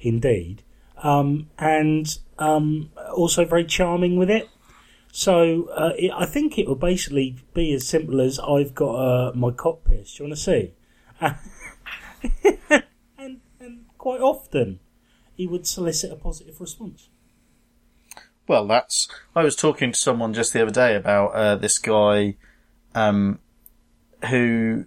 indeed. 0.00 0.62
Um, 1.02 1.50
and 1.58 2.18
um, 2.38 2.90
also 3.14 3.44
very 3.44 3.64
charming 3.64 4.16
with 4.16 4.30
it. 4.30 4.48
So 5.16 5.68
uh, 5.68 5.92
it, 5.96 6.10
I 6.12 6.26
think 6.26 6.58
it 6.58 6.66
will 6.66 6.74
basically 6.74 7.36
be 7.54 7.72
as 7.72 7.86
simple 7.86 8.20
as 8.20 8.40
I've 8.40 8.74
got 8.74 8.94
uh, 8.96 9.32
my 9.32 9.52
cock. 9.52 9.84
Do 9.84 9.94
you 9.94 10.24
want 10.24 10.36
to 10.36 10.36
see? 10.36 10.72
and, 13.16 13.40
and 13.60 13.84
quite 13.96 14.20
often, 14.20 14.80
he 15.36 15.46
would 15.46 15.68
solicit 15.68 16.10
a 16.10 16.16
positive 16.16 16.60
response. 16.60 17.10
Well, 18.48 18.66
that's. 18.66 19.06
I 19.36 19.44
was 19.44 19.54
talking 19.54 19.92
to 19.92 19.98
someone 19.98 20.34
just 20.34 20.52
the 20.52 20.62
other 20.62 20.72
day 20.72 20.96
about 20.96 21.28
uh, 21.28 21.54
this 21.54 21.78
guy, 21.78 22.34
um, 22.96 23.38
who, 24.30 24.84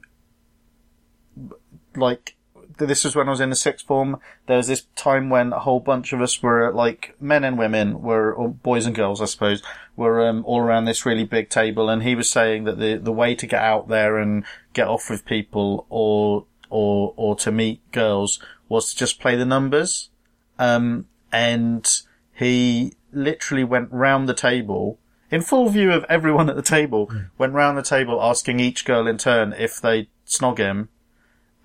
like, 1.96 2.36
this 2.80 3.06
was 3.06 3.16
when 3.16 3.28
I 3.28 3.32
was 3.32 3.40
in 3.40 3.50
the 3.50 3.56
sixth 3.56 3.88
form. 3.88 4.20
There 4.48 4.58
was 4.58 4.68
this 4.68 4.88
time 4.98 5.30
when 5.30 5.54
a 5.54 5.60
whole 5.60 5.80
bunch 5.80 6.12
of 6.12 6.22
us 6.22 6.44
were 6.44 6.74
like 6.74 7.16
men 7.20 7.46
and 7.46 7.58
women 7.58 8.02
were, 8.02 8.34
or 8.34 8.50
boys 8.50 8.86
and 8.86 8.94
girls, 8.94 9.22
I 9.22 9.26
suppose, 9.26 9.64
were 9.98 10.26
um, 10.26 10.46
all 10.46 10.62
around 10.62 10.86
this 10.86 11.06
really 11.06 11.26
big 11.26 11.50
table, 11.50 11.90
and 11.90 12.04
he 12.04 12.16
was 12.16 12.30
saying 12.30 12.64
that 12.64 12.80
the 12.80 12.96
the 12.96 13.12
way 13.12 13.36
to 13.36 13.46
get 13.46 13.62
out 13.62 13.90
there 13.90 14.18
and 14.18 14.46
get 14.74 14.88
off 14.88 15.10
with 15.10 15.26
people, 15.26 15.86
or 15.90 16.46
or 16.70 17.14
or 17.18 17.36
to 17.38 17.52
meet 17.52 17.92
girls, 17.92 18.40
was 18.70 18.94
to 18.94 18.98
just 18.98 19.20
play 19.20 19.36
the 19.36 19.46
numbers. 19.46 20.10
Um, 20.58 21.08
and 21.32 21.86
he 22.34 22.94
literally 23.12 23.64
went 23.64 23.90
round 23.92 24.30
the 24.30 24.34
table 24.34 24.98
in 25.30 25.42
full 25.42 25.70
view 25.70 25.92
of 25.92 26.06
everyone 26.08 26.50
at 26.50 26.56
the 26.56 26.62
table, 26.62 27.12
went 27.38 27.54
round 27.54 27.78
the 27.78 27.84
table 27.84 28.22
asking 28.22 28.60
each 28.60 28.86
girl 28.86 29.08
in 29.08 29.18
turn 29.18 29.54
if 29.58 29.82
they'd 29.82 30.08
snog 30.26 30.58
him. 30.58 30.90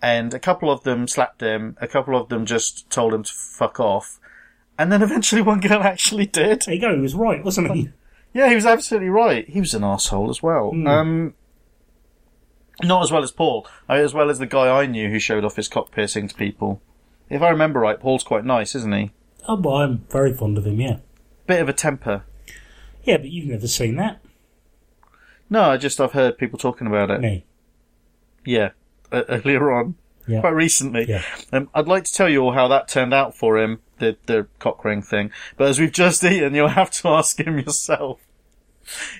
And 0.00 0.34
a 0.34 0.40
couple 0.40 0.68
of 0.70 0.82
them 0.82 1.06
slapped 1.06 1.40
him, 1.40 1.76
a 1.80 1.86
couple 1.86 2.16
of 2.16 2.28
them 2.28 2.44
just 2.44 2.90
told 2.90 3.14
him 3.14 3.22
to 3.22 3.32
fuck 3.32 3.78
off. 3.78 4.18
And 4.76 4.90
then 4.90 5.02
eventually 5.02 5.42
one 5.42 5.60
girl 5.60 5.82
actually 5.82 6.26
did. 6.26 6.62
There 6.62 6.74
you 6.74 6.80
go. 6.80 6.94
He 6.94 7.00
was 7.00 7.14
right, 7.14 7.44
wasn't 7.44 7.70
he? 7.72 7.90
Yeah, 8.34 8.48
he 8.48 8.54
was 8.54 8.66
absolutely 8.66 9.10
right. 9.10 9.48
He 9.48 9.60
was 9.60 9.74
an 9.74 9.84
asshole 9.84 10.30
as 10.30 10.42
well. 10.42 10.72
Um, 10.88 11.34
not 12.82 13.02
as 13.02 13.12
well 13.12 13.22
as 13.22 13.30
Paul, 13.30 13.66
uh, 13.88 13.94
as 13.94 14.14
well 14.14 14.30
as 14.30 14.38
the 14.38 14.46
guy 14.46 14.68
I 14.82 14.86
knew 14.86 15.10
who 15.10 15.18
showed 15.18 15.44
off 15.44 15.56
his 15.56 15.68
cock 15.68 15.90
piercing 15.92 16.28
to 16.28 16.34
people. 16.34 16.80
If 17.28 17.42
I 17.42 17.50
remember 17.50 17.80
right, 17.80 18.00
Paul's 18.00 18.24
quite 18.24 18.44
nice, 18.44 18.74
isn't 18.74 18.92
he? 18.94 19.10
Oh, 19.46 19.56
well, 19.56 19.76
I'm 19.76 19.98
very 20.10 20.32
fond 20.32 20.56
of 20.58 20.66
him. 20.66 20.80
Yeah. 20.80 20.98
Bit 21.46 21.60
of 21.60 21.68
a 21.68 21.72
temper. 21.72 22.24
Yeah, 23.04 23.16
but 23.18 23.30
you've 23.30 23.48
never 23.48 23.66
seen 23.66 23.96
that, 23.96 24.20
No, 25.50 25.62
I 25.70 25.76
just 25.76 26.00
I've 26.00 26.12
heard 26.12 26.38
people 26.38 26.58
talking 26.58 26.86
about 26.86 27.10
it. 27.10 27.20
me. 27.20 27.44
Yeah, 28.46 28.70
earlier 29.12 29.70
on, 29.72 29.96
Yeah. 30.26 30.40
quite 30.40 30.54
recently. 30.54 31.06
Yeah. 31.08 31.22
Um, 31.52 31.68
I'd 31.74 31.88
like 31.88 32.04
to 32.04 32.12
tell 32.12 32.28
you 32.28 32.40
all 32.42 32.52
how 32.52 32.68
that 32.68 32.88
turned 32.88 33.12
out 33.12 33.36
for 33.36 33.58
him, 33.58 33.80
the 34.02 34.16
the 34.26 34.46
cock 34.58 34.84
ring 34.84 35.00
thing. 35.00 35.30
But 35.56 35.68
as 35.68 35.80
we've 35.80 35.92
just 35.92 36.22
eaten, 36.24 36.54
you'll 36.54 36.68
have 36.68 36.90
to 36.90 37.08
ask 37.20 37.40
him 37.40 37.58
yourself. 37.58 38.20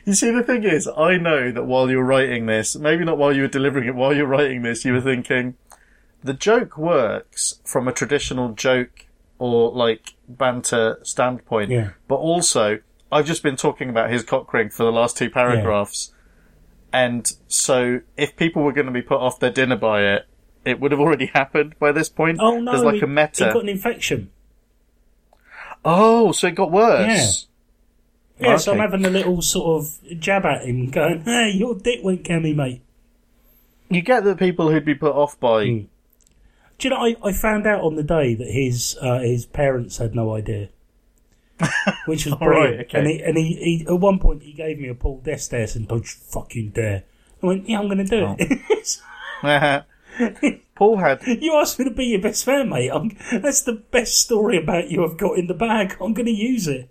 You 0.05 0.15
see, 0.15 0.31
the 0.31 0.43
thing 0.43 0.65
is, 0.65 0.89
I 0.89 1.17
know 1.17 1.53
that 1.53 1.65
while 1.65 1.89
you 1.89 1.99
were 1.99 2.05
writing 2.05 2.47
this, 2.47 2.75
maybe 2.75 3.05
not 3.05 3.17
while 3.17 3.35
you 3.35 3.43
were 3.43 3.49
delivering 3.49 3.87
it, 3.87 3.95
while 3.95 4.13
you're 4.13 4.27
writing 4.27 4.63
this, 4.63 4.85
you 4.85 4.93
were 4.93 5.01
thinking, 5.01 5.55
the 6.23 6.35
joke 6.35 6.77
works 6.77 7.61
from 7.65 7.87
a 7.87 7.93
traditional 7.93 8.51
joke 8.51 9.07
or 9.39 9.71
like 9.71 10.15
banter 10.29 10.99
standpoint. 11.05 11.71
Yeah. 11.71 11.91
But 12.09 12.17
also, 12.17 12.81
I've 13.13 13.27
just 13.27 13.45
been 13.45 13.57
talking 13.57 13.89
about 13.89 14.11
his 14.11 14.25
cock 14.25 14.53
ring 14.53 14.69
for 14.69 14.83
the 14.83 14.93
last 14.93 15.17
two 15.17 15.31
paragraphs. 15.31 16.13
And 16.93 17.33
so, 17.47 18.01
if 18.17 18.37
people 18.37 18.65
were 18.65 18.73
going 18.73 18.87
to 18.87 18.93
be 18.93 19.01
put 19.01 19.21
off 19.21 19.39
their 19.39 19.51
dinner 19.51 19.77
by 19.77 20.03
it, 20.03 20.27
it 20.65 20.81
would 20.81 20.91
have 20.91 21.01
already 21.01 21.27
happened 21.35 21.77
by 21.79 21.93
this 21.93 22.09
point. 22.09 22.39
Oh 22.41 22.61
no! 22.61 22.73
There's 22.73 22.85
like 22.85 22.95
he, 22.97 23.01
a 23.01 23.07
meta. 23.07 23.47
He 23.47 23.53
got 23.53 23.63
an 23.63 23.69
infection. 23.69 24.31
Oh, 25.85 26.33
so 26.33 26.47
it 26.49 26.55
got 26.55 26.71
worse. 26.71 27.47
Yeah, 28.39 28.57
so 28.57 28.73
I'm 28.73 28.79
having 28.79 29.05
a 29.05 29.11
little 29.11 29.41
sort 29.43 29.83
of 29.83 30.19
jab 30.21 30.45
at 30.45 30.65
him, 30.65 30.91
going, 30.91 31.23
"Hey, 31.23 31.53
your 31.55 31.75
dick 31.77 32.01
went 32.03 32.25
cami, 32.25 32.55
mate." 32.55 32.83
You 33.89 34.01
get 34.03 34.25
the 34.25 34.35
people 34.35 34.71
who'd 34.71 34.85
be 34.85 34.95
put 34.95 35.15
off 35.15 35.39
by. 35.39 35.67
Mm. 35.67 35.87
Do 36.79 36.89
you 36.89 36.91
know? 36.91 37.01
I, 37.05 37.17
I 37.23 37.33
found 37.33 37.67
out 37.67 37.83
on 37.83 37.95
the 37.97 38.03
day 38.03 38.35
that 38.35 38.49
his 38.49 38.97
uh, 39.01 39.19
his 39.21 39.47
parents 39.47 39.99
had 39.99 40.15
no 40.15 40.35
idea, 40.35 40.71
which 42.07 42.25
was 42.27 42.35
All 42.41 42.49
right, 42.49 42.57
brilliant. 42.59 42.81
okay. 42.89 42.99
And 42.99 43.07
he 43.07 43.23
and 43.23 43.37
he, 43.37 43.55
he 43.55 43.87
at 43.87 44.01
one 44.01 44.19
point 44.19 44.43
he 44.43 44.53
gave 44.53 44.79
me 44.81 44.89
a 44.89 44.95
Paul 44.95 45.21
Death 45.25 45.43
stare 45.43 45.67
and 45.75 45.87
don't 45.87 46.01
you 46.03 46.21
fucking 46.31 46.71
dare. 46.71 47.05
I 47.43 47.47
went, 47.47 47.69
yeah, 47.69 47.79
I'm 47.81 47.87
going 47.87 47.99
to 47.99 48.05
do 48.05 48.25
Oh. 48.25 48.37
it. 48.39 48.99
Paul 50.75 50.99
had 50.99 51.23
You 51.27 51.55
asked 51.55 51.79
me 51.79 51.85
to 51.85 51.91
be 51.91 52.07
your 52.07 52.21
best 52.21 52.45
fan, 52.45 52.69
mate. 52.69 52.91
I'm, 52.91 53.17
that's 53.31 53.63
the 53.63 53.83
best 53.91 54.19
story 54.19 54.57
about 54.57 54.91
you 54.91 55.05
I've 55.05 55.19
got 55.19 55.39
in 55.39 55.47
the 55.47 55.55
bag. 55.55 55.97
I'm 56.01 56.15
going 56.15 56.27
to 56.27 56.33
use 56.33 56.69
it. 56.69 56.91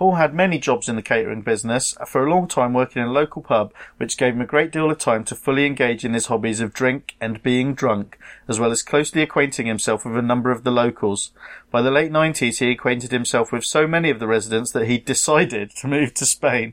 Paul 0.00 0.14
had 0.14 0.32
many 0.32 0.58
jobs 0.58 0.88
in 0.88 0.96
the 0.96 1.02
catering 1.02 1.42
business, 1.42 1.94
for 2.06 2.24
a 2.24 2.30
long 2.30 2.48
time 2.48 2.72
working 2.72 3.02
in 3.02 3.08
a 3.08 3.12
local 3.12 3.42
pub, 3.42 3.74
which 3.98 4.16
gave 4.16 4.32
him 4.32 4.40
a 4.40 4.46
great 4.46 4.72
deal 4.72 4.90
of 4.90 4.96
time 4.96 5.24
to 5.24 5.34
fully 5.34 5.66
engage 5.66 6.06
in 6.06 6.14
his 6.14 6.24
hobbies 6.24 6.60
of 6.60 6.72
drink 6.72 7.16
and 7.20 7.42
being 7.42 7.74
drunk, 7.74 8.18
as 8.48 8.58
well 8.58 8.70
as 8.70 8.82
closely 8.82 9.20
acquainting 9.20 9.66
himself 9.66 10.06
with 10.06 10.16
a 10.16 10.22
number 10.22 10.50
of 10.50 10.64
the 10.64 10.70
locals. 10.70 11.32
By 11.70 11.82
the 11.82 11.90
late 11.90 12.10
90s, 12.10 12.60
he 12.60 12.70
acquainted 12.70 13.10
himself 13.12 13.52
with 13.52 13.62
so 13.62 13.86
many 13.86 14.08
of 14.08 14.20
the 14.20 14.26
residents 14.26 14.72
that 14.72 14.86
he 14.86 14.96
decided 15.12 15.70
to 15.76 15.86
move 15.86 16.14
to 16.14 16.24
Spain. 16.24 16.72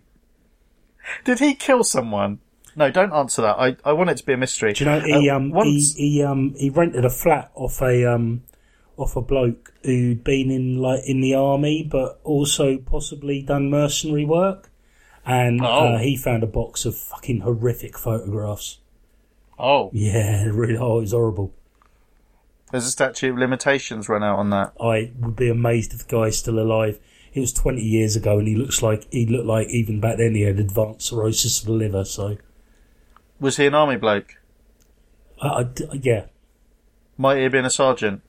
Did 1.26 1.40
he 1.40 1.54
kill 1.54 1.84
someone? 1.84 2.40
No, 2.78 2.92
don't 2.92 3.12
answer 3.12 3.42
that. 3.42 3.58
I, 3.58 3.76
I 3.84 3.92
want 3.94 4.12
it 4.12 4.18
to 4.18 4.26
be 4.26 4.34
a 4.34 4.38
mystery. 4.38 4.72
Do 4.74 4.84
you 4.86 4.90
know 4.90 5.00
he 5.00 5.30
Uh, 5.30 5.36
um 5.36 5.50
once, 5.52 5.96
he, 5.96 6.12
he 6.12 6.24
um 6.24 6.54
he 6.58 6.70
rented 6.70 7.04
a 7.04 7.10
flat 7.10 7.52
off 7.56 7.82
a 7.82 8.06
um 8.06 8.44
off 8.98 9.16
a 9.16 9.22
bloke 9.22 9.74
who'd 9.84 10.24
been 10.24 10.50
in 10.52 10.78
like 10.78 11.02
in 11.06 11.20
the 11.22 11.34
army, 11.34 11.84
but 11.84 12.20
also 12.24 12.78
possibly 12.78 13.42
done 13.42 13.70
mercenary 13.72 14.26
work, 14.26 14.70
and 15.26 15.60
Oh. 15.62 15.96
uh, 15.96 15.98
he 15.98 16.16
found 16.16 16.44
a 16.44 16.48
box 16.48 16.86
of 16.86 16.96
fucking 16.96 17.42
horrific 17.42 17.98
photographs. 17.98 18.78
oh, 19.60 19.90
Yeah, 19.92 20.46
really, 20.52 20.78
oh, 20.78 20.98
it 21.00 21.02
was 21.02 21.12
horrible. 21.14 21.52
there's 22.72 22.86
a 22.86 22.92
statute 22.92 23.32
of 23.32 23.38
limitations 23.40 24.08
run 24.10 24.24
out 24.24 24.38
on 24.38 24.50
that. 24.52 24.74
I 24.80 25.12
would 25.20 25.36
be 25.36 25.50
amazed 25.50 25.94
if 25.94 26.08
the 26.08 26.16
guy's 26.16 26.38
still 26.38 26.60
alive. 26.60 27.00
It 27.34 27.40
was 27.40 27.54
twenty 27.54 27.82
years 27.84 28.16
ago, 28.16 28.38
and 28.40 28.48
he 28.48 28.56
looks 28.56 28.84
like 28.84 29.08
he 29.12 29.26
looked 29.26 29.46
like 29.48 29.68
even 29.70 30.00
back 30.00 30.18
then 30.18 30.36
he 30.36 30.42
had 30.42 30.60
advanced 30.60 31.08
cirrhosis 31.08 31.60
of 31.62 31.66
the 31.68 31.72
liver. 31.74 32.04
So, 32.06 32.38
Was 33.40 33.58
he 33.58 33.66
an 33.68 33.74
army 33.76 33.96
bloke? 33.98 34.36
uh, 35.42 35.64
I 35.66 35.94
yeah. 35.94 36.26
Might 37.18 37.38
he 37.38 37.44
have 37.44 37.52
been 37.52 37.66
a 37.66 37.70
sergeant? 37.70 38.22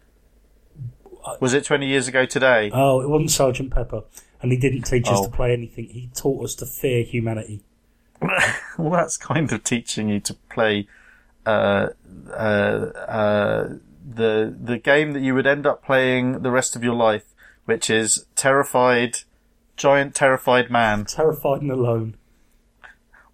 Was 1.41 1.53
it 1.53 1.65
20 1.65 1.87
years 1.87 2.09
ago 2.09 2.25
today? 2.25 2.71
Oh, 2.73 3.01
it 3.03 3.09
wasn't 3.09 3.31
Sergeant 3.31 3.71
Pepper, 3.71 4.03
and 4.41 4.51
he 4.51 4.57
didn't 4.59 4.83
teach 4.83 5.07
us 5.09 5.19
Oh. 5.19 5.25
to 5.27 5.31
play 5.31 5.53
anything. 5.53 5.87
He 5.91 6.09
taught 6.15 6.43
us 6.45 6.55
to 6.57 6.67
fear 6.67 7.03
humanity. 7.05 7.63
Well, 8.79 8.91
that's 8.93 9.17
kind 9.17 9.51
of 9.53 9.65
teaching 9.65 10.09
you 10.09 10.21
to 10.21 10.35
play 10.51 10.87
uh, 11.45 11.89
uh, 12.31 12.33
uh, 12.33 13.69
the 14.15 14.55
the 14.59 14.79
game 14.79 15.13
that 15.15 15.21
you 15.21 15.35
would 15.35 15.47
end 15.49 15.67
up 15.67 15.85
playing 15.85 16.43
the 16.43 16.51
rest 16.53 16.77
of 16.77 16.85
your 16.85 16.95
life, 16.95 17.25
which 17.65 17.91
is 17.91 18.25
terrified, 18.37 19.19
giant 19.77 20.15
terrified 20.15 20.71
man. 20.71 21.05
Terrified 21.07 21.61
and 21.63 21.73
alone. 21.73 22.17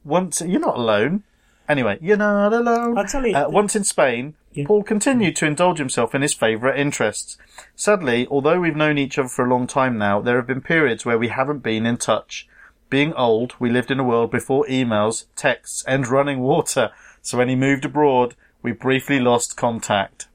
Once 0.02 0.40
you're 0.40 0.60
not 0.60 0.76
alone. 0.78 1.24
Anyway, 1.68 1.98
you're 2.00 2.16
not 2.16 2.52
alone. 2.52 2.96
I'll 2.98 3.06
tell 3.06 3.26
you- 3.26 3.34
Uh, 3.36 3.48
once 3.48 3.74
in 3.74 3.84
Spain, 3.84 4.34
Yeah. 4.52 4.64
Paul 4.66 4.82
continued 4.82 5.34
to 5.36 5.46
indulge 5.46 5.78
himself 5.78 6.14
in 6.14 6.22
his 6.22 6.34
favourite 6.34 6.78
interests. 6.78 7.38
Sadly, 7.74 8.26
although 8.30 8.60
we've 8.60 8.76
known 8.76 8.98
each 8.98 9.18
other 9.18 9.28
for 9.28 9.44
a 9.44 9.48
long 9.48 9.66
time 9.66 9.96
now, 9.98 10.20
there 10.20 10.36
have 10.36 10.46
been 10.46 10.60
periods 10.60 11.04
where 11.04 11.18
we 11.18 11.28
haven't 11.28 11.58
been 11.58 11.86
in 11.86 11.96
touch. 11.96 12.46
Being 12.90 13.12
old, 13.14 13.54
we 13.58 13.70
lived 13.70 13.90
in 13.90 13.98
a 13.98 14.04
world 14.04 14.30
before 14.30 14.66
emails, 14.66 15.24
texts, 15.36 15.82
and 15.88 16.06
running 16.06 16.40
water. 16.40 16.90
So 17.22 17.38
when 17.38 17.48
he 17.48 17.56
moved 17.56 17.84
abroad, 17.84 18.36
we 18.62 18.72
briefly 18.72 19.18
lost 19.18 19.56
contact. 19.56 20.28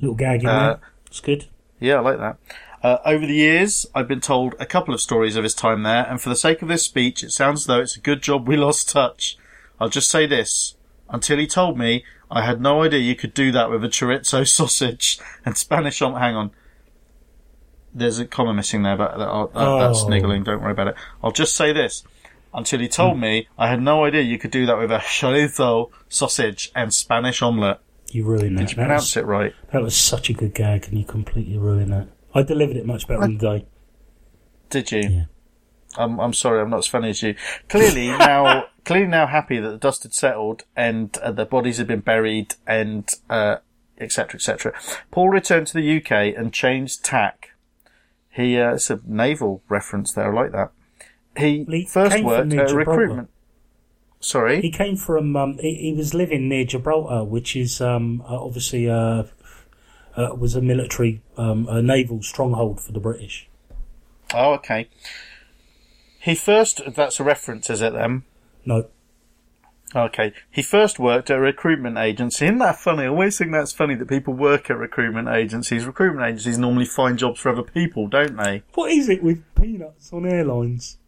Little 0.00 0.16
gag 0.16 0.42
in 0.42 0.48
Uh, 0.48 0.66
there. 0.66 0.80
It's 1.06 1.20
good. 1.20 1.46
Yeah, 1.78 1.96
I 1.96 2.00
like 2.00 2.18
that. 2.18 2.36
Uh, 2.82 2.98
over 3.04 3.24
the 3.24 3.34
years, 3.34 3.86
I've 3.94 4.08
been 4.08 4.20
told 4.20 4.56
a 4.58 4.66
couple 4.66 4.92
of 4.92 5.00
stories 5.00 5.36
of 5.36 5.44
his 5.44 5.54
time 5.54 5.84
there, 5.84 6.04
and 6.08 6.20
for 6.20 6.28
the 6.28 6.36
sake 6.36 6.60
of 6.62 6.68
this 6.68 6.82
speech, 6.82 7.22
it 7.22 7.30
sounds 7.30 7.60
as 7.62 7.66
though 7.66 7.80
it's 7.80 7.96
a 7.96 8.00
good 8.00 8.22
job 8.22 8.48
we 8.48 8.56
lost 8.56 8.90
touch. 8.90 9.38
I'll 9.82 9.88
just 9.88 10.08
say 10.10 10.26
this. 10.26 10.76
Until 11.08 11.38
he 11.38 11.48
told 11.48 11.76
me, 11.76 12.04
I 12.30 12.46
had 12.46 12.60
no 12.60 12.82
idea 12.84 13.00
you 13.00 13.16
could 13.16 13.34
do 13.34 13.50
that 13.50 13.68
with 13.68 13.82
a 13.82 13.88
chorizo 13.88 14.46
sausage 14.56 15.18
and 15.44 15.56
Spanish 15.56 16.00
om- 16.00 16.14
hang 16.14 16.36
on. 16.36 16.52
There's 17.92 18.20
a 18.20 18.24
comma 18.26 18.54
missing 18.54 18.84
there, 18.84 18.96
but 18.96 19.18
that, 19.18 19.28
uh, 19.28 19.78
that's 19.88 20.04
Oh. 20.04 20.08
niggling, 20.08 20.44
don't 20.44 20.62
worry 20.62 20.70
about 20.70 20.86
it. 20.86 20.94
I'll 21.22 21.32
just 21.32 21.56
say 21.56 21.72
this. 21.72 22.04
Until 22.54 22.78
he 22.78 22.86
told 22.86 23.18
me, 23.18 23.48
I 23.58 23.66
had 23.66 23.82
no 23.82 24.04
idea 24.04 24.22
you 24.22 24.38
could 24.38 24.52
do 24.52 24.66
that 24.66 24.78
with 24.78 24.92
a 24.92 24.98
chorizo 24.98 25.90
sausage 26.08 26.70
and 26.76 26.94
Spanish 26.94 27.42
omelette. 27.42 27.80
You 28.12 28.24
ruined 28.24 28.56
that. 28.58 28.62
Did 28.62 28.70
you 28.70 28.76
that, 28.76 28.82
pronounce 28.86 29.16
it 29.16 29.26
right? 29.26 29.52
that 29.72 29.82
was 29.82 29.96
such 29.96 30.30
a 30.30 30.32
good 30.32 30.54
gag, 30.54 30.86
and 30.88 30.96
you 30.96 31.04
completely 31.04 31.58
ruined 31.58 31.92
that. 31.92 32.06
I 32.34 32.42
delivered 32.44 32.76
it 32.76 32.86
much 32.86 33.08
better 33.08 33.24
in 33.24 33.36
the 33.38 33.58
day. 33.58 33.66
Did 34.70 34.92
you? 34.92 35.00
Yeah. 35.00 35.24
I'm 35.96 36.20
I'm 36.20 36.32
sorry, 36.34 36.60
I'm 36.60 36.70
not 36.70 36.78
as 36.78 36.86
funny 36.86 37.10
as 37.10 37.20
you. 37.22 37.34
Clearly 37.68 38.08
now, 38.18 38.66
clearly 38.84 39.08
now 39.08 39.26
happy 39.26 39.58
that 39.58 39.70
the 39.70 39.78
dust 39.78 40.02
had 40.02 40.14
settled 40.14 40.64
and 40.76 41.16
uh, 41.18 41.32
the 41.32 41.44
bodies 41.44 41.78
had 41.78 41.86
been 41.86 42.00
buried 42.00 42.54
and 42.66 43.08
uh, 43.30 43.56
etc. 43.98 44.36
etc. 44.36 44.72
Paul 45.10 45.30
returned 45.30 45.66
to 45.68 45.74
the 45.74 45.96
UK 45.98 46.36
and 46.36 46.52
changed 46.52 47.04
tack. 47.04 47.50
He 48.30 48.58
uh, 48.58 48.74
it's 48.74 48.90
a 48.90 49.00
naval 49.04 49.62
reference 49.68 50.12
there. 50.12 50.32
I 50.32 50.42
like 50.42 50.52
that. 50.52 50.72
He 51.36 51.64
He 51.64 51.86
first 51.86 52.22
worked 52.22 52.52
at 52.52 52.70
recruitment. 52.70 53.30
Sorry. 54.20 54.62
He 54.62 54.70
came 54.70 54.96
from. 54.96 55.36
Um, 55.36 55.58
he, 55.58 55.74
he 55.74 55.92
was 55.92 56.14
living 56.14 56.48
near 56.48 56.64
Gibraltar, 56.64 57.24
which 57.24 57.56
is 57.56 57.80
um, 57.80 58.22
uh, 58.22 58.42
obviously 58.42 58.88
uh, 58.88 59.24
uh, 60.16 60.34
was 60.38 60.54
a 60.54 60.62
military, 60.62 61.22
um, 61.36 61.66
a 61.68 61.82
naval 61.82 62.22
stronghold 62.22 62.80
for 62.80 62.92
the 62.92 63.00
British. 63.00 63.48
Oh, 64.32 64.52
okay. 64.54 64.88
He 66.20 66.36
first. 66.36 66.80
That's 66.94 67.18
a 67.18 67.24
reference, 67.24 67.68
is 67.68 67.82
it? 67.82 67.92
Then. 67.92 68.22
No, 68.64 68.86
Okay. 69.94 70.32
He 70.50 70.62
first 70.62 70.98
worked 70.98 71.30
at 71.30 71.38
a 71.38 71.40
recruitment 71.40 71.98
agency. 71.98 72.46
Isn't 72.46 72.58
that 72.58 72.78
funny? 72.78 73.04
I 73.04 73.08
always 73.08 73.36
think 73.38 73.52
that's 73.52 73.72
funny 73.72 73.94
that 73.96 74.08
people 74.08 74.34
work 74.34 74.70
at 74.70 74.78
recruitment 74.78 75.28
agencies. 75.28 75.84
Recruitment 75.84 76.26
agencies 76.26 76.58
normally 76.58 76.86
find 76.86 77.18
jobs 77.18 77.40
for 77.40 77.50
other 77.50 77.62
people, 77.62 78.08
don't 78.08 78.36
they? 78.36 78.62
what 78.74 78.90
is 78.90 79.08
it 79.08 79.22
with 79.22 79.42
peanuts 79.54 80.12
on 80.12 80.26
airlines? 80.26 80.98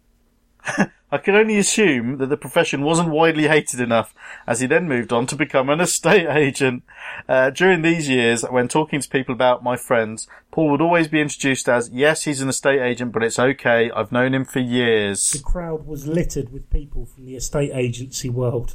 I 1.13 1.19
can 1.19 1.37
only 1.37 1.59
assume 1.59 2.19
that 2.19 2.27
the 2.27 2.37
profession 2.37 2.83
wasn't 2.83 3.11
widely 3.11 3.47
hated 3.47 3.81
enough, 3.81 4.13
as 4.49 4.61
he 4.61 4.67
then 4.67 4.89
moved 4.89 5.13
on 5.13 5.27
to 5.29 5.37
become 5.37 5.71
an 5.71 5.81
estate 5.81 6.27
agent. 6.27 6.83
Uh, 7.29 7.51
during 7.51 7.83
these 7.83 8.09
years, 8.09 8.43
when 8.51 8.67
talking 8.67 9.01
to 9.01 9.09
people 9.09 9.33
about 9.33 9.63
my 9.63 9.77
friends, 9.77 10.27
Paul 10.51 10.71
would 10.71 10.81
always 10.81 11.07
be 11.07 11.21
introduced 11.21 11.69
as, 11.69 11.89
yes, 11.91 12.25
he's 12.25 12.41
an 12.41 12.49
estate 12.49 12.81
agent, 12.81 13.13
but 13.13 13.23
it's 13.23 13.39
okay. 13.39 13.93
I've 13.93 14.11
known 14.11 14.35
him 14.35 14.45
for 14.45 14.59
years. 14.59 15.31
The 15.31 15.39
crowd 15.39 15.87
was 15.87 16.09
littered 16.09 16.53
with 16.53 16.69
people 16.69 17.07
from 17.07 17.27
the 17.27 17.37
estate 17.37 17.71
agency 17.73 18.29
world. 18.29 18.75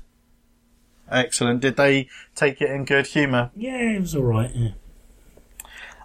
Excellent. 1.12 1.60
Did 1.60 1.76
they 1.76 2.08
take 2.36 2.62
it 2.62 2.70
in 2.70 2.86
good 2.86 3.08
humour? 3.08 3.52
Yeah, 3.56 3.96
it 3.96 4.00
was 4.00 4.16
all 4.16 4.24
right. 4.24 4.52
Yeah. 4.56 4.72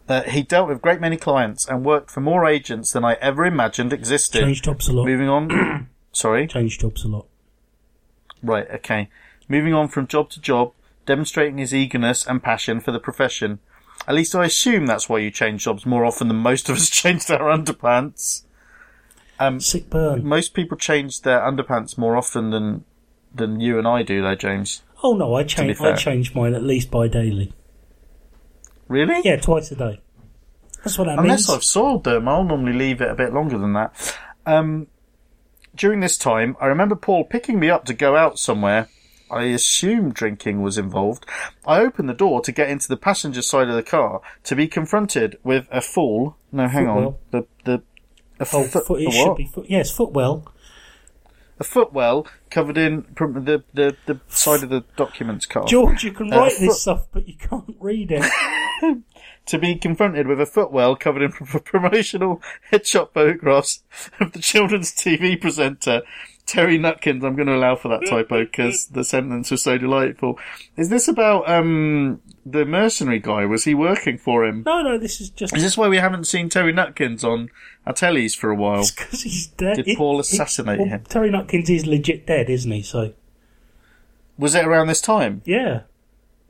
Uh, 0.08 0.22
he 0.22 0.42
dealt 0.42 0.68
with 0.68 0.78
a 0.78 0.80
great 0.80 1.00
many 1.00 1.16
clients 1.16 1.66
and 1.66 1.84
worked 1.84 2.10
for 2.10 2.20
more 2.20 2.46
agents 2.46 2.92
than 2.92 3.04
I 3.04 3.14
ever 3.14 3.44
imagined 3.46 3.92
existed. 3.92 4.42
Changed 4.42 4.64
jobs 4.64 4.88
a 4.88 4.92
lot. 4.92 5.06
Moving 5.06 5.28
on. 5.28 5.88
Sorry. 6.12 6.46
Changed 6.46 6.80
jobs 6.80 7.04
a 7.04 7.08
lot. 7.08 7.26
Right, 8.42 8.70
okay. 8.70 9.08
Moving 9.48 9.72
on 9.72 9.88
from 9.88 10.06
job 10.06 10.30
to 10.30 10.40
job, 10.40 10.72
demonstrating 11.06 11.58
his 11.58 11.74
eagerness 11.74 12.26
and 12.26 12.42
passion 12.42 12.80
for 12.80 12.92
the 12.92 13.00
profession. 13.00 13.60
At 14.06 14.14
least 14.14 14.34
I 14.34 14.44
assume 14.44 14.86
that's 14.86 15.08
why 15.08 15.18
you 15.18 15.30
change 15.30 15.64
jobs 15.64 15.86
more 15.86 16.04
often 16.04 16.28
than 16.28 16.36
most 16.36 16.68
of 16.68 16.76
us 16.76 16.90
changed 16.90 17.30
our 17.30 17.56
underpants. 17.56 18.42
Sick 19.58 19.90
burn. 19.90 20.24
Most 20.24 20.54
people 20.54 20.76
change 20.76 21.22
their 21.22 21.40
underpants 21.40 21.98
more 21.98 22.16
often 22.16 22.50
than 22.50 22.84
than 23.34 23.60
you 23.60 23.78
and 23.78 23.88
I 23.88 24.02
do, 24.02 24.22
though, 24.22 24.36
James. 24.36 24.82
Oh 25.02 25.14
no, 25.14 25.34
I 25.34 25.42
change. 25.42 25.80
I 25.80 25.94
change 25.94 26.34
mine 26.34 26.54
at 26.54 26.62
least 26.62 26.90
by 26.90 27.08
daily. 27.08 27.52
Really? 28.88 29.20
Yeah, 29.24 29.36
twice 29.36 29.70
a 29.72 29.76
day. 29.76 30.00
That's 30.84 30.98
what 30.98 31.04
that 31.06 31.18
Unless 31.18 31.48
means. 31.48 31.56
I've 31.58 31.64
soiled 31.64 32.04
them, 32.04 32.28
I'll 32.28 32.44
normally 32.44 32.74
leave 32.74 33.00
it 33.00 33.10
a 33.10 33.14
bit 33.14 33.32
longer 33.32 33.56
than 33.58 33.72
that. 33.72 34.16
Um, 34.44 34.88
during 35.74 36.00
this 36.00 36.18
time, 36.18 36.56
I 36.60 36.66
remember 36.66 36.94
Paul 36.94 37.24
picking 37.24 37.58
me 37.58 37.70
up 37.70 37.84
to 37.86 37.94
go 37.94 38.16
out 38.16 38.38
somewhere. 38.38 38.88
I 39.30 39.44
assume 39.44 40.12
drinking 40.12 40.60
was 40.62 40.76
involved. 40.76 41.24
I 41.66 41.80
opened 41.80 42.08
the 42.08 42.14
door 42.14 42.42
to 42.42 42.52
get 42.52 42.68
into 42.68 42.86
the 42.88 42.96
passenger 42.98 43.40
side 43.42 43.68
of 43.68 43.74
the 43.74 43.82
car 43.82 44.20
to 44.44 44.54
be 44.54 44.68
confronted 44.68 45.38
with 45.42 45.66
a 45.72 45.80
full. 45.80 46.36
No, 46.52 46.68
hang 46.68 46.86
on. 46.86 47.16
The 47.30 47.46
the 47.64 47.82
a 48.38 48.46
Oh, 48.52 48.64
foot, 48.64 48.86
foot, 48.86 49.00
it 49.02 49.10
should 49.12 49.36
be. 49.36 49.46
Foot, 49.46 49.66
yes, 49.68 49.90
footwell. 49.90 50.52
A 51.60 51.64
footwell 51.64 52.26
covered 52.50 52.76
in 52.76 53.02
the 53.16 53.62
the 53.72 53.96
the 54.06 54.20
side 54.28 54.62
of 54.64 54.70
the 54.70 54.84
documents 54.96 55.46
car. 55.46 55.64
George, 55.66 56.02
you 56.02 56.10
can 56.12 56.32
Uh, 56.32 56.38
write 56.40 56.52
foot- 56.52 56.60
this 56.66 56.82
stuff, 56.82 57.06
but 57.12 57.28
you 57.28 57.34
can't 57.36 57.76
read 57.80 58.10
it. 58.12 58.24
to 59.46 59.58
be 59.58 59.76
confronted 59.76 60.26
with 60.26 60.40
a 60.40 60.46
footwell 60.46 60.96
covered 60.96 61.22
in 61.22 61.30
pr- 61.32 61.58
promotional 61.64 62.42
headshot 62.72 63.12
photographs 63.14 63.82
of 64.20 64.32
the 64.32 64.40
children's 64.40 64.90
TV 64.92 65.40
presenter 65.40 66.02
Terry 66.46 66.78
Nutkins. 66.78 67.24
I'm 67.24 67.36
going 67.36 67.46
to 67.46 67.54
allow 67.54 67.76
for 67.76 67.88
that 67.88 68.04
typo 68.06 68.44
because 68.44 68.88
the 68.88 69.04
sentence 69.04 69.50
was 69.50 69.62
so 69.62 69.78
delightful. 69.78 70.38
Is 70.76 70.88
this 70.90 71.06
about 71.08 71.48
um 71.48 72.20
the 72.44 72.64
mercenary 72.66 73.20
guy? 73.20 73.46
Was 73.46 73.64
he 73.64 73.74
working 73.74 74.18
for 74.18 74.44
him? 74.44 74.64
no, 74.66 74.82
no, 74.82 74.98
this 74.98 75.20
is 75.20 75.30
just 75.30 75.56
Is 75.56 75.62
this 75.62 75.78
why 75.78 75.88
we 75.88 75.98
haven't 75.98 76.26
seen 76.26 76.48
Terry 76.50 76.72
Nutkins 76.72 77.22
on 77.24 77.48
our 77.86 77.92
tellies 77.92 78.36
for 78.36 78.50
a 78.50 78.54
while? 78.54 78.84
because 78.94 79.22
he's 79.22 79.48
dead. 79.48 79.84
Did 79.84 79.96
Paul 79.96 80.20
assassinate 80.20 80.78
well, 80.78 80.88
him? 80.88 81.04
Terry 81.08 81.30
Nutkins 81.30 81.70
is 81.70 81.86
legit 81.86 82.26
dead, 82.26 82.48
isn't 82.48 82.70
he? 82.70 82.82
So 82.82 83.12
Was 84.38 84.54
it 84.54 84.64
around 84.64 84.88
this 84.88 85.00
time? 85.00 85.42
yeah, 85.44 85.82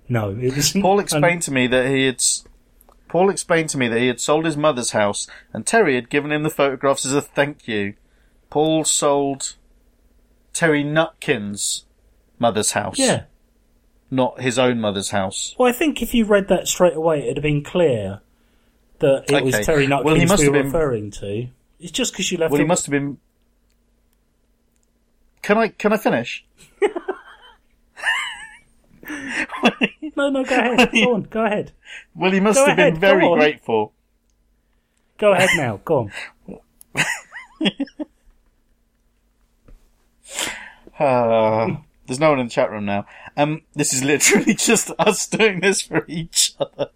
No, 0.09 0.31
it 0.31 0.55
was. 0.55 0.73
Paul 0.81 1.01
explained 1.01 1.43
to 1.43 1.53
me 1.53 1.67
that 1.67 1.89
he 1.89 2.07
had. 2.07 2.23
Paul 3.09 3.31
explained 3.31 3.71
to 3.71 3.79
me 3.79 3.87
that 3.89 4.01
he 4.01 4.09
had 4.09 4.21
sold 4.21 4.45
his 4.45 4.57
mother's 4.57 4.91
house, 4.91 5.29
and 5.53 5.65
Terry 5.65 5.95
had 5.95 6.11
given 6.11 6.33
him 6.33 6.43
the 6.43 6.51
photographs 6.51 7.07
as 7.07 7.15
a 7.15 7.23
thank 7.23 7.69
you. 7.69 7.95
Paul 8.51 8.85
sold 8.85 9.55
Terry 10.53 10.83
Nutkin's 10.83 11.85
mother's 12.39 12.73
house, 12.73 12.99
yeah. 12.99 13.25
not 14.11 14.41
his 14.41 14.59
own 14.59 14.81
mother's 14.81 15.11
house. 15.11 15.55
Well, 15.59 15.69
I 15.69 15.73
think 15.73 16.03
if 16.03 16.13
you 16.13 16.25
read 16.25 16.49
that 16.49 16.67
straight 16.67 16.95
away, 16.97 17.23
it'd 17.23 17.37
have 17.37 17.43
been 17.43 17.63
clear 17.63 18.21
that 19.01 19.31
it 19.31 19.45
was 19.45 19.55
Okay. 19.55 19.65
Terry 19.65 19.89
Well, 19.89 20.15
he 20.15 20.23
Nutkins 20.23 20.29
must 20.29 20.41
we 20.41 20.45
have 20.47 20.53
were 20.55 20.59
been- 20.63 20.73
referring 20.73 21.11
to. 21.13 21.49
It's 21.81 21.91
just 21.93 22.13
because 22.13 22.31
you 22.33 22.39
left. 22.39 22.53
Well, 22.53 22.61
he 22.61 22.67
must 22.67 22.87
have 22.87 22.91
been. 22.93 23.19
Can 25.43 25.59
I 25.59 25.69
can 25.69 25.93
I 25.93 25.97
finish? 25.99 26.45
No, 30.17 30.31
no, 30.31 30.45
go 30.45 30.57
ahead. 30.57 30.91
go 30.93 31.15
on, 31.15 31.23
go 31.25 31.45
ahead. 31.45 31.73
Well, 32.15 32.31
he 32.31 32.39
must 32.39 32.57
Go 32.61 32.67
have 32.67 32.79
ahead, 32.79 32.95
been 32.95 33.01
very 33.01 33.29
grateful. 33.35 33.93
Go 35.19 35.33
ahead 35.33 35.49
now. 35.57 35.81
Go 35.85 36.09
on. 36.49 36.59
Uh, 40.99 41.77
there's 42.07 42.21
no 42.21 42.31
one 42.31 42.39
in 42.41 42.47
the 42.47 42.51
chat 42.51 42.71
room 42.71 42.85
now. 42.85 43.07
Um, 43.37 43.63
this 43.75 43.93
is 43.93 44.05
literally 44.05 44.55
just 44.59 44.91
us 44.99 45.27
doing 45.27 45.61
this 45.61 45.83
for 45.83 46.05
each 46.09 46.55
other. 46.61 46.91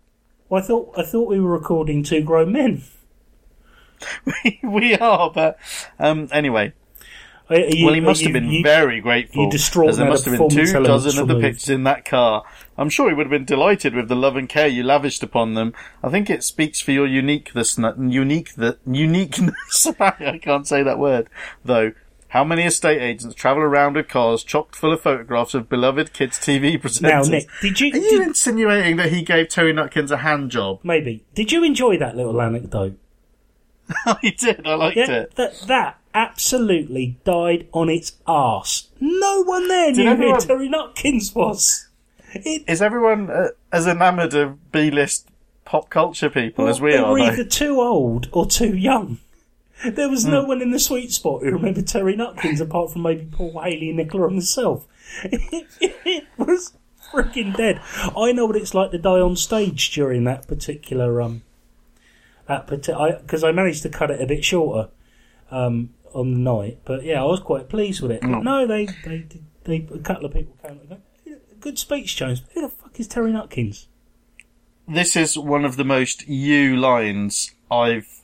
Well, 0.49 0.63
I 0.63 0.67
thought 0.67 0.93
I 0.97 1.03
thought 1.03 1.29
we 1.29 1.41
were 1.41 1.51
recording 1.51 2.03
two 2.03 2.23
grown 2.23 2.53
men. 2.53 2.83
we 4.63 4.95
are, 4.97 5.31
but 5.31 5.59
um, 5.99 6.29
anyway. 6.33 6.73
You- 7.51 7.87
Well, 7.87 7.95
he 7.95 8.01
must 8.01 8.21
you- 8.21 8.27
have 8.29 8.35
been 8.35 8.51
you- 8.51 8.63
very 8.63 9.01
grateful. 9.01 9.45
you 9.45 9.51
distraught 9.51 9.97
there 9.97 10.07
must 10.07 10.27
have 10.27 10.39
been 10.39 10.51
two 10.51 10.71
dozen 10.83 11.19
of 11.19 11.29
the 11.29 11.41
pictures 11.41 11.71
in 11.71 11.85
that 11.85 12.05
car. 12.05 12.45
I'm 12.77 12.91
sure 12.91 13.09
he 13.09 13.15
would 13.15 13.25
have 13.27 13.31
been 13.31 13.47
delighted 13.47 13.95
with 13.95 14.09
the 14.09 14.15
love 14.17 14.37
and 14.37 14.47
care 14.49 14.69
you 14.69 14.83
lavished 14.83 15.23
upon 15.23 15.55
them. 15.55 15.73
I 16.03 16.11
think 16.11 16.29
it 16.29 16.45
speaks 16.45 16.79
for 16.81 16.93
your 16.93 17.07
uniqueness, 17.07 17.79
unique, 17.99 18.55
the 18.55 18.77
uniqueness. 18.87 19.87
I 20.01 20.39
can't 20.43 20.67
say 20.67 20.83
that 20.83 20.99
word 20.99 21.29
though. 21.65 21.93
How 22.29 22.45
many 22.45 22.63
estate 22.65 23.01
agents 23.01 23.35
travel 23.35 23.63
around 23.63 23.95
with 23.95 24.09
cars 24.09 24.45
chocked 24.45 24.77
full 24.77 24.93
of 24.93 25.01
photographs 25.01 25.55
of 25.55 25.69
beloved 25.69 26.13
kids 26.13 26.39
TV 26.39 26.79
presenters? 26.81 27.03
Now, 27.03 27.23
Nick, 27.23 27.49
did 27.63 27.81
you, 27.81 27.93
Are 27.93 27.97
you 27.97 28.19
did, 28.19 28.29
insinuating 28.29 28.97
that 28.97 29.11
he 29.11 29.23
gave 29.23 29.49
Terry 29.49 29.73
Nutkins 29.73 30.11
a 30.11 30.19
hand 30.19 30.51
job? 30.51 30.81
maybe 30.83 31.25
did 31.35 31.53
you 31.53 31.65
enjoy 31.65 31.97
that 31.99 32.17
little 32.17 32.41
anecdote? 32.41 32.99
I 34.07 34.35
did. 34.39 34.67
I 34.67 34.75
liked 34.75 34.97
Yeah, 34.99 35.11
it. 35.23 35.35
that 35.37 35.59
that 35.69 35.99
absolutely 36.15 37.17
died 37.25 37.67
on 37.73 37.89
its 37.89 38.13
arse. 38.27 38.89
No 39.01 39.43
one 39.45 39.67
there 39.69 39.93
knew 39.93 40.09
everyone- 40.09 40.41
who 40.41 40.47
Terry 40.47 40.69
Nutkins 40.69 41.35
was. 41.35 41.87
It, 42.35 42.65
Is 42.69 42.83
everyone 42.83 43.31
uh, 43.31 43.49
as 43.73 43.87
enamoured 43.87 44.35
of 44.35 44.71
B-list 44.71 45.29
pop 45.65 45.89
culture 45.89 46.29
people 46.29 46.69
as 46.69 46.79
we 46.79 46.95
are? 46.95 47.11
were 47.13 47.19
though? 47.19 47.25
either 47.25 47.45
too 47.45 47.81
old 47.81 48.29
or 48.33 48.45
too 48.45 48.77
young. 48.77 49.19
There 49.85 50.09
was 50.09 50.25
Hmm. 50.25 50.31
no 50.33 50.45
one 50.45 50.61
in 50.63 50.71
the 50.73 50.79
sweet 50.79 51.13
spot 51.13 51.43
who 51.43 51.51
remembered 51.53 51.87
Terry 51.87 52.17
Nutkins 52.17 52.61
apart 52.61 52.93
from 52.93 53.03
maybe 53.03 53.27
Paul 53.31 53.61
Haley 53.63 53.89
and 53.91 53.99
Nicola 53.99 54.29
himself. 54.29 54.87
It, 55.81 56.25
was 56.37 56.73
freaking 57.13 57.57
dead. 57.57 57.81
I 58.17 58.33
know 58.33 58.47
what 58.47 58.57
it's 58.57 58.75
like 58.75 58.91
to 58.91 58.99
die 58.99 59.21
on 59.21 59.37
stage 59.37 59.91
during 59.93 60.25
that 60.25 60.47
particular 60.47 61.23
um, 61.23 61.43
that 62.47 62.67
because 62.67 63.45
I, 63.45 63.53
managed 63.53 63.83
to 63.85 63.89
cut 63.89 64.11
it 64.11 64.21
a 64.21 64.27
bit 64.27 64.45
shorter 64.45 64.91
um, 65.51 65.91
on 66.15 66.33
the 66.33 66.39
night. 66.39 66.79
But 66.85 67.05
yeah, 67.05 67.23
I 67.23 67.27
was 67.27 67.41
quite 67.41 67.69
pleased 67.69 68.01
with 68.03 68.11
it. 68.11 68.23
Hmm. 68.25 68.33
But 68.33 68.43
no, 68.45 68.67
they 68.67 68.87
they 69.05 69.19
did- 69.19 69.45
they 69.65 69.87
a 69.95 69.99
couple 69.99 70.25
of 70.27 70.33
people 70.33 70.57
came 70.63 70.79
and 70.81 70.89
go, 70.89 70.99
good 71.61 71.79
speech, 71.79 72.17
Jones. 72.17 72.43
Who 72.55 72.63
the 72.63 72.69
fuck 72.71 72.99
is 72.99 73.07
Terry 73.07 73.31
Nutkins? 73.33 73.87
this 74.87 75.15
is 75.17 75.37
one 75.39 75.67
of 75.67 75.77
the 75.77 75.85
most 75.85 76.27
you 76.27 76.77
lines 76.77 77.53
I've. 77.71 78.18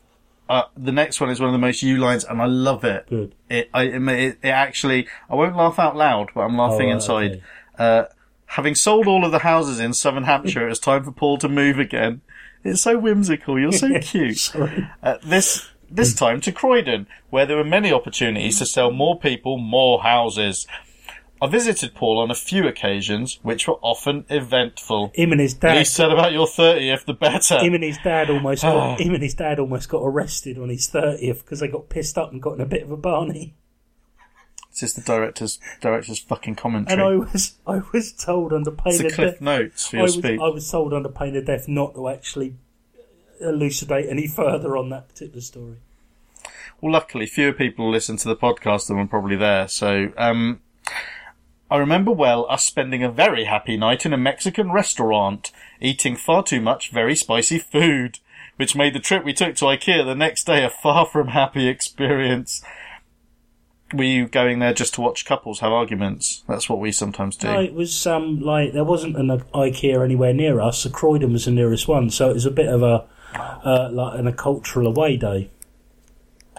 Uh, 0.48 0.62
the 0.76 0.92
next 0.92 1.20
one 1.20 1.30
is 1.30 1.40
one 1.40 1.48
of 1.48 1.52
the 1.54 1.58
most 1.58 1.82
you 1.82 1.96
lines, 1.96 2.24
and 2.24 2.40
I 2.42 2.46
love 2.46 2.84
it. 2.84 3.06
Good. 3.08 3.34
It, 3.48 3.70
I, 3.72 3.84
it, 3.84 4.38
it 4.42 4.48
actually, 4.48 5.08
I 5.30 5.34
won't 5.36 5.56
laugh 5.56 5.78
out 5.78 5.96
loud, 5.96 6.30
but 6.34 6.42
I'm 6.42 6.56
laughing 6.56 6.88
Oh, 6.88 6.90
right, 6.90 6.94
inside. 6.94 7.30
okay. 7.32 7.42
Uh, 7.78 8.04
having 8.46 8.74
sold 8.74 9.06
all 9.06 9.24
of 9.24 9.32
the 9.32 9.38
houses 9.38 9.80
in 9.80 9.94
Southern 9.94 10.24
Hampshire, 10.24 10.68
it's 10.68 10.78
time 10.78 11.02
for 11.04 11.12
Paul 11.12 11.38
to 11.38 11.48
move 11.48 11.78
again. 11.78 12.20
It's 12.62 12.82
so 12.82 12.98
whimsical. 12.98 13.58
You're 13.58 13.72
so 13.72 13.98
cute. 14.02 14.52
Uh, 15.02 15.16
this 15.24 15.68
this 15.90 16.14
time 16.14 16.40
to 16.42 16.50
Croydon, 16.52 17.06
where 17.30 17.46
there 17.46 17.56
were 17.56 17.64
many 17.64 17.92
opportunities 17.92 18.58
to 18.58 18.66
sell 18.66 18.90
more 18.90 19.18
people 19.18 19.58
more 19.58 20.02
houses. 20.02 20.66
I 21.44 21.46
visited 21.46 21.94
Paul 21.94 22.20
on 22.20 22.30
a 22.30 22.34
few 22.34 22.66
occasions, 22.66 23.38
which 23.42 23.68
were 23.68 23.74
often 23.82 24.24
eventful. 24.30 25.12
Him 25.14 25.30
and 25.30 25.42
his 25.42 25.52
dad. 25.52 25.76
least 25.76 25.92
said 25.92 26.10
about 26.10 26.32
your 26.32 26.46
thirtieth, 26.46 27.04
the 27.04 27.12
better. 27.12 27.58
him 27.58 27.74
and 27.74 27.84
his 27.84 27.98
dad 28.02 28.30
almost 28.30 28.62
got, 28.62 28.98
him 28.98 29.12
and 29.12 29.22
his 29.22 29.34
dad 29.34 29.58
almost 29.58 29.90
got 29.90 29.98
arrested 29.98 30.58
on 30.58 30.70
his 30.70 30.88
thirtieth 30.88 31.44
because 31.44 31.60
they 31.60 31.68
got 31.68 31.90
pissed 31.90 32.16
up 32.16 32.32
and 32.32 32.40
got 32.40 32.54
in 32.54 32.62
a 32.62 32.66
bit 32.66 32.82
of 32.82 32.90
a 32.90 32.96
barney. 32.96 33.52
This 34.70 34.84
is 34.84 34.94
the 34.94 35.02
director's 35.02 35.60
director's 35.82 36.18
fucking 36.18 36.54
commentary. 36.54 36.98
And. 36.98 37.02
I 37.02 37.16
was 37.30 37.58
I 37.66 37.82
was 37.92 38.14
told 38.14 38.54
under 38.54 38.70
pain 38.70 38.94
it's 38.94 39.18
of 39.18 39.32
death. 39.32 39.40
notes 39.42 39.88
for 39.88 39.98
I 39.98 40.02
was, 40.02 40.14
speech. 40.14 40.40
I 40.40 40.48
was 40.48 40.70
told 40.70 40.94
under 40.94 41.10
pain 41.10 41.36
of 41.36 41.44
death 41.44 41.68
not 41.68 41.94
to 41.94 42.08
actually 42.08 42.54
elucidate 43.38 44.08
any 44.08 44.26
further 44.26 44.78
on 44.78 44.88
that 44.88 45.08
particular 45.08 45.42
story. 45.42 45.76
Well, 46.80 46.92
luckily, 46.92 47.26
fewer 47.26 47.52
people 47.52 47.90
listen 47.90 48.16
to 48.16 48.28
the 48.28 48.36
podcast 48.36 48.88
than 48.88 48.96
were 48.96 49.06
probably 49.06 49.36
there. 49.36 49.68
So, 49.68 50.10
um, 50.16 50.60
I 51.74 51.78
remember 51.78 52.12
well 52.12 52.46
us 52.48 52.62
spending 52.62 53.02
a 53.02 53.10
very 53.10 53.46
happy 53.46 53.76
night 53.76 54.06
in 54.06 54.12
a 54.12 54.16
Mexican 54.16 54.70
restaurant, 54.70 55.50
eating 55.80 56.14
far 56.14 56.44
too 56.44 56.60
much 56.60 56.92
very 56.92 57.16
spicy 57.16 57.58
food, 57.58 58.20
which 58.54 58.76
made 58.76 58.94
the 58.94 59.00
trip 59.00 59.24
we 59.24 59.32
took 59.32 59.56
to 59.56 59.64
IKEA 59.64 60.04
the 60.04 60.14
next 60.14 60.44
day 60.44 60.62
a 60.62 60.70
far 60.70 61.04
from 61.04 61.28
happy 61.28 61.66
experience. 61.66 62.62
Were 63.92 64.04
you 64.04 64.28
going 64.28 64.60
there 64.60 64.72
just 64.72 64.94
to 64.94 65.00
watch 65.00 65.24
couples 65.24 65.58
have 65.58 65.72
arguments? 65.72 66.44
That's 66.46 66.68
what 66.68 66.78
we 66.78 66.92
sometimes 66.92 67.34
do. 67.34 67.48
No, 67.48 67.60
it 67.60 67.74
was 67.74 68.06
um 68.06 68.40
like 68.40 68.72
there 68.72 68.84
wasn't 68.84 69.16
an 69.16 69.30
IKEA 69.52 70.04
anywhere 70.04 70.32
near 70.32 70.60
us. 70.60 70.78
So 70.78 70.90
Croydon 70.90 71.32
was 71.32 71.46
the 71.46 71.50
nearest 71.50 71.88
one, 71.88 72.08
so 72.08 72.30
it 72.30 72.34
was 72.34 72.46
a 72.46 72.52
bit 72.52 72.68
of 72.68 72.84
a 72.84 73.04
uh, 73.34 73.88
like 73.90 74.20
an, 74.20 74.28
a 74.28 74.32
cultural 74.32 74.86
away 74.86 75.16
day. 75.16 75.50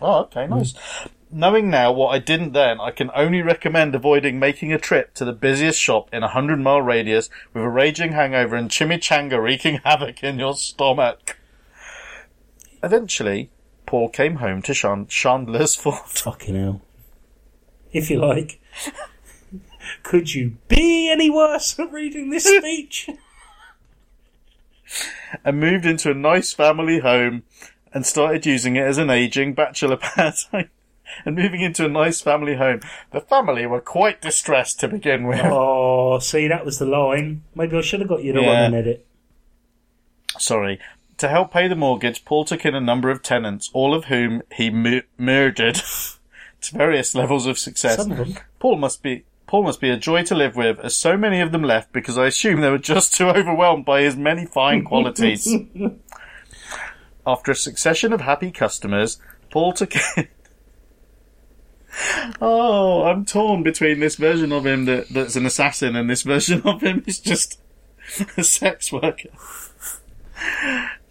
Oh, 0.02 0.24
okay, 0.24 0.46
nice. 0.46 0.74
Knowing 1.32 1.70
now 1.70 1.92
what 1.92 2.10
I 2.10 2.20
didn't 2.20 2.54
then, 2.54 2.80
I 2.80 2.92
can 2.92 3.10
only 3.16 3.42
recommend 3.42 3.96
avoiding 3.96 4.40
making 4.40 4.72
a 4.72 4.78
trip 4.78 5.14
to 5.16 5.26
the 5.26 5.34
busiest 5.34 5.80
shop 5.80 6.08
in 6.14 6.24
a 6.24 6.30
hundred 6.30 6.60
mile 6.60 6.82
radius 6.82 7.30
with 7.54 7.64
a 7.64 7.70
raging 7.70 8.12
hangover 8.12 8.56
and 8.56 8.70
chimichanga 8.70 9.42
wreaking 9.42 9.80
havoc 9.84 10.24
in 10.24 10.40
your 10.40 10.56
stomach. 10.56 11.38
Eventually, 12.84 13.50
Paul 13.86 14.10
came 14.10 14.36
home 14.36 14.62
to 14.64 14.74
Chan- 14.74 15.08
Chandler's 15.08 15.76
Ford 15.76 16.00
Fucking 16.06 16.56
hell. 16.56 16.82
If 17.92 18.10
you 18.10 18.20
like. 18.20 18.62
Could 20.04 20.34
you 20.34 20.58
be 20.68 21.10
any 21.12 21.30
worse 21.30 21.78
at 21.80 21.92
reading 21.92 22.30
this 22.30 22.44
speech? 22.58 23.10
and 25.44 25.60
moved 25.60 25.86
into 25.86 26.12
a 26.12 26.14
nice 26.14 26.54
family 26.54 27.00
home 27.00 27.44
and 27.94 28.06
started 28.06 28.46
using 28.46 28.76
it 28.76 28.84
as 28.84 28.98
an 28.98 29.10
aging 29.10 29.54
bachelor 29.54 29.98
pad. 30.02 30.36
And 31.26 31.36
moving 31.36 31.62
into 31.62 31.86
a 31.86 31.90
nice 31.90 32.22
family 32.22 32.56
home. 32.56 32.82
The 33.12 33.22
family 33.22 33.66
were 33.66 33.82
quite 33.82 34.22
distressed 34.22 34.80
to 34.82 34.88
begin 34.88 35.28
with. 35.28 35.42
oh, 35.44 36.20
see, 36.20 36.48
that 36.48 36.66
was 36.66 36.80
the 36.80 36.86
line. 36.86 37.44
Maybe 37.56 37.78
I 37.78 37.82
should 37.82 38.00
have 38.02 38.10
got 38.10 38.24
you 38.24 38.34
to 38.34 38.42
Yeah. 38.42 38.48
run 38.64 38.74
an 38.74 38.76
edit. 38.76 39.06
sorry, 40.38 40.80
to 41.18 41.28
help 41.30 41.52
pay 41.54 41.68
the 41.68 41.76
mortgage, 41.76 42.26
Paul 42.26 42.44
took 42.46 42.66
in 42.66 42.76
a 42.76 42.82
number 42.82 43.10
of 43.10 43.24
tenants, 43.24 43.70
all 43.74 43.94
of 43.94 44.06
whom 44.06 44.42
he 44.54 44.70
mu- 44.70 45.02
murdered 45.18 45.76
to 46.62 46.76
various 46.76 47.16
levels 47.16 47.46
of 47.46 47.58
success. 47.58 47.96
Some 47.98 48.12
of 48.12 48.18
them. 48.18 48.36
Paul 48.60 48.76
must 48.78 49.02
be 49.02 49.24
Paul 49.48 49.64
must 49.64 49.80
be 49.80 49.92
a 49.92 49.96
joy 49.98 50.24
to 50.24 50.34
live 50.36 50.56
with, 50.56 50.80
as 50.80 50.96
so 50.98 51.16
many 51.16 51.40
of 51.40 51.52
them 51.52 51.62
left 51.64 51.94
because 51.94 52.18
I 52.18 52.26
assume 52.26 52.62
they 52.62 52.70
were 52.72 52.80
just 52.80 53.14
too 53.16 53.30
overwhelmed 53.30 53.86
by 53.86 54.02
his 54.02 54.16
many 54.18 54.46
fine 54.46 54.84
qualities. 54.84 55.48
After 57.28 57.52
a 57.52 57.56
succession 57.56 58.12
of 58.12 58.22
happy 58.22 58.52
customers, 58.52 59.20
Paul 59.52 59.74
took. 59.74 59.94
Oh, 62.42 63.04
I'm 63.04 63.26
torn 63.26 63.64
between 63.64 64.00
this 64.00 64.16
version 64.16 64.52
of 64.52 64.66
him 64.66 64.86
that, 64.86 65.10
that's 65.10 65.36
an 65.36 65.46
assassin 65.46 65.96
and 65.96 66.10
this 66.10 66.24
version 66.24 66.62
of 66.64 66.82
him 66.82 67.04
is 67.06 67.20
just 67.20 67.60
a 68.38 68.44
sex 68.44 68.92
worker. 68.92 69.30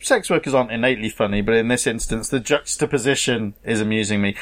Sex 0.01 0.29
workers 0.29 0.55
aren't 0.55 0.73
innately 0.73 1.09
funny, 1.09 1.41
but 1.41 1.55
in 1.55 1.69
this 1.69 1.87
instance, 1.87 2.29
the 2.29 2.41
juxtaposition 2.41 3.55
is 3.65 3.81
amusing 3.81 4.21
me. 4.21 4.37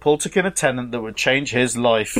Paul 0.00 0.18
took 0.18 0.36
in 0.36 0.44
a 0.44 0.50
tenant 0.50 0.92
that 0.92 1.00
would 1.00 1.16
change 1.16 1.52
his 1.52 1.76
life, 1.76 2.16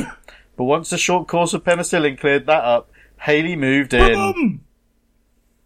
but 0.56 0.64
once 0.64 0.90
a 0.92 0.98
short 0.98 1.28
course 1.28 1.52
of 1.52 1.64
penicillin 1.64 2.18
cleared 2.18 2.46
that 2.46 2.64
up, 2.64 2.90
Haley 3.20 3.56
moved 3.56 3.92
in. 3.92 4.60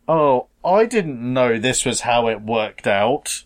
Oh, 0.08 0.48
I 0.64 0.86
didn't 0.86 1.20
know 1.32 1.58
this 1.58 1.84
was 1.84 2.00
how 2.00 2.28
it 2.28 2.42
worked 2.42 2.86
out. 2.88 3.44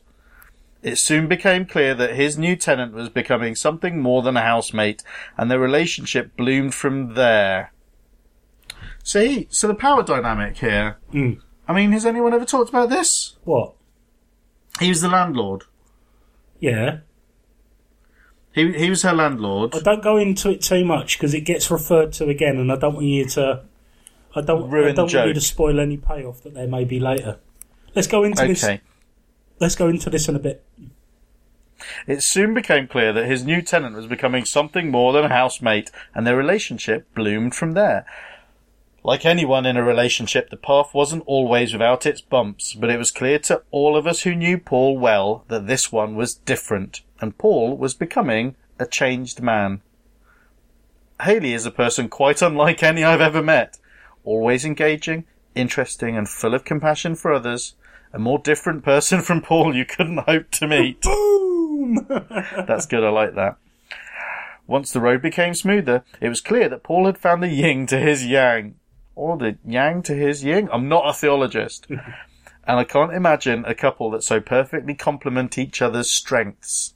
It 0.83 0.99
soon 0.99 1.27
became 1.27 1.67
clear 1.67 1.95
that 1.95 2.15
his 2.15 2.39
new 2.39 2.55
tenant 2.55 2.93
was 2.93 3.09
becoming 3.09 3.55
something 3.55 4.01
more 4.01 4.23
than 4.23 4.37
a 4.37 4.43
housemate, 4.43 5.03
and 5.37 5.51
their 5.51 5.59
relationship 5.59 6.37
bloomed 6.37 6.75
from 6.75 7.15
there. 7.15 7.73
See, 9.03 9.49
so 9.51 9.69
the 9.69 9.75
power 9.75 10.03
dynamic 10.03 10.59
here. 10.59 10.99
Mm. 11.13 11.41
I 11.69 11.73
mean, 11.73 11.93
has 11.93 12.07
anyone 12.07 12.35
ever 12.35 12.45
talked 12.45 12.71
about 12.71 12.91
this? 12.91 13.37
What? 13.45 13.75
He 14.79 14.89
was 14.89 15.01
the 15.01 15.09
landlord. 15.09 15.65
Yeah. 16.61 16.99
He 18.53 18.73
he 18.73 18.89
was 18.89 19.03
her 19.03 19.13
landlord. 19.13 19.75
I 19.75 19.81
don't 19.81 20.03
go 20.03 20.17
into 20.17 20.51
it 20.51 20.63
too 20.63 20.85
much 20.85 21.19
because 21.19 21.35
it 21.35 21.43
gets 21.43 21.71
referred 21.71 22.13
to 22.15 22.29
again, 22.29 22.57
and 22.57 22.73
I 22.73 22.77
don't 22.77 22.95
want 22.95 23.07
you 23.07 23.27
to. 23.27 23.65
I 24.35 24.41
don't. 24.41 24.71
Ruin 24.71 24.89
I 24.89 24.93
don't 24.93 25.13
want 25.13 25.29
you 25.29 25.35
to 25.35 25.41
spoil 25.41 25.79
any 25.79 25.99
payoff 25.99 26.43
that 26.43 26.55
there 26.55 26.67
may 26.67 26.85
be 26.85 26.99
later. 26.99 27.39
Let's 27.95 28.09
go 28.09 28.25
into 28.25 28.47
this. 28.47 28.67
Let's 29.59 29.75
go 29.77 29.89
into 29.89 30.11
this 30.11 30.29
in 30.29 30.37
a 30.37 30.41
bit. 30.41 30.65
It 32.07 32.23
soon 32.23 32.55
became 32.55 32.89
clear 32.89 33.13
that 33.13 33.27
his 33.27 33.45
new 33.45 33.63
tenant 33.63 33.97
was 33.97 34.07
becoming 34.07 34.45
something 34.45 34.91
more 34.91 35.13
than 35.13 35.25
a 35.25 35.29
housemate, 35.29 35.91
and 36.15 36.27
their 36.27 36.37
relationship 36.37 37.07
bloomed 37.15 37.55
from 37.55 37.73
there. 37.73 38.07
Like 39.03 39.25
anyone 39.25 39.67
in 39.67 39.77
a 39.77 39.85
relationship, 39.85 40.51
the 40.51 40.57
path 40.57 40.93
wasn't 40.93 41.23
always 41.27 41.73
without 41.73 42.07
its 42.07 42.21
bumps, 42.21 42.75
but 42.75 42.91
it 42.91 42.99
was 42.99 43.11
clear 43.11 43.39
to 43.41 43.63
all 43.71 43.97
of 43.97 44.07
us 44.07 44.23
who 44.23 44.35
knew 44.35 44.59
Paul 44.59 44.99
well 44.99 45.45
that 45.49 45.67
this 45.67 45.93
one 45.93 46.17
was 46.17 46.35
different, 46.35 47.03
and 47.21 47.39
Paul 47.39 47.77
was 47.77 47.95
becoming 47.95 48.57
a 48.79 48.87
changed 48.87 49.41
man. 49.41 49.81
Haley 51.23 51.55
is 51.55 51.65
a 51.65 51.71
person 51.71 52.09
quite 52.09 52.43
unlike 52.43 52.83
any 52.83 53.05
I've 53.05 53.21
ever 53.21 53.43
met. 53.43 53.79
Always 54.25 54.65
engaging, 54.65 55.25
interesting, 55.55 56.17
and 56.17 56.29
full 56.29 56.53
of 56.53 56.65
compassion 56.65 57.15
for 57.15 57.33
others. 57.33 57.75
A 58.17 58.19
more 58.19 58.39
different 58.39 58.83
person 58.83 59.21
from 59.21 59.43
Paul 59.43 59.77
you 59.77 59.85
couldn't 59.85 60.25
hope 60.27 60.51
to 60.53 60.67
meet. 60.67 61.03
Boom! 61.03 62.07
That's 62.67 62.87
good. 62.87 63.05
I 63.05 63.11
like 63.11 63.35
that. 63.35 63.59
Once 64.67 64.91
the 64.91 65.03
road 65.03 65.21
became 65.21 65.53
smoother, 65.53 66.03
it 66.19 66.31
was 66.31 66.41
clear 66.41 66.67
that 66.71 66.83
Paul 66.83 67.05
had 67.05 67.19
found 67.19 67.43
the 67.43 67.51
yin 67.51 67.87
to 67.89 67.99
his 67.99 68.25
yang. 68.25 68.77
Or 69.15 69.37
the 69.37 69.59
yang 69.67 70.03
to 70.05 70.15
his 70.15 70.43
yin? 70.43 70.71
I'm 70.73 70.89
not 70.89 71.07
a 71.07 71.13
theologist. 71.13 71.89
and 71.91 72.79
I 72.79 72.85
can't 72.85 73.13
imagine 73.13 73.67
a 73.67 73.75
couple 73.75 74.11
that 74.13 74.23
so 74.23 74.41
perfectly 74.41 74.95
complement 74.95 75.59
each 75.59 75.83
other's 75.83 76.11
strengths. 76.11 76.95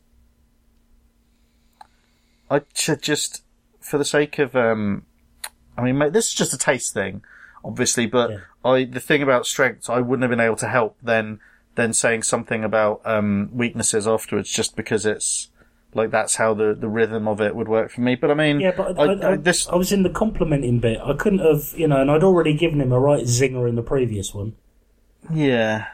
I 2.50 2.62
should 2.72 3.02
just, 3.02 3.44
for 3.78 3.98
the 3.98 4.06
sake 4.06 4.38
of, 4.38 4.56
um, 4.56 5.04
I 5.76 5.82
mean, 5.82 5.98
mate, 5.98 6.14
this 6.14 6.28
is 6.28 6.34
just 6.34 6.54
a 6.54 6.58
taste 6.58 6.94
thing, 6.94 7.22
obviously, 7.64 8.06
but 8.06 8.30
Yeah. 8.30 8.38
I, 8.64 8.84
the 8.84 9.00
thing 9.00 9.22
about 9.22 9.46
strengths, 9.46 9.88
I 9.88 10.00
wouldn't 10.00 10.22
have 10.22 10.30
been 10.30 10.44
able 10.44 10.56
to 10.56 10.68
help 10.68 10.96
then, 11.02 11.40
then 11.74 11.92
saying 11.92 12.24
something 12.24 12.64
about, 12.64 13.00
um, 13.04 13.50
weaknesses 13.52 14.06
afterwards 14.06 14.50
just 14.50 14.76
because 14.76 15.06
it's, 15.06 15.48
like 15.92 16.10
that's 16.12 16.36
how 16.36 16.54
the, 16.54 16.72
the 16.78 16.88
rhythm 16.88 17.26
of 17.26 17.40
it 17.40 17.56
would 17.56 17.66
work 17.66 17.90
for 17.90 18.00
me. 18.00 18.14
But 18.14 18.30
I 18.30 18.34
mean, 18.34 18.60
yeah, 18.60 18.72
but 18.76 18.96
I, 18.96 19.02
I, 19.04 19.32
I, 19.32 19.36
this, 19.36 19.66
I 19.68 19.74
was 19.74 19.90
in 19.90 20.04
the 20.04 20.10
complimenting 20.10 20.78
bit. 20.78 21.00
I 21.02 21.14
couldn't 21.14 21.40
have, 21.40 21.72
you 21.76 21.88
know, 21.88 22.00
and 22.00 22.10
I'd 22.10 22.22
already 22.22 22.54
given 22.54 22.80
him 22.80 22.92
a 22.92 23.00
right 23.00 23.24
zinger 23.24 23.68
in 23.68 23.74
the 23.74 23.82
previous 23.82 24.32
one. 24.32 24.54
yeah, 25.32 25.86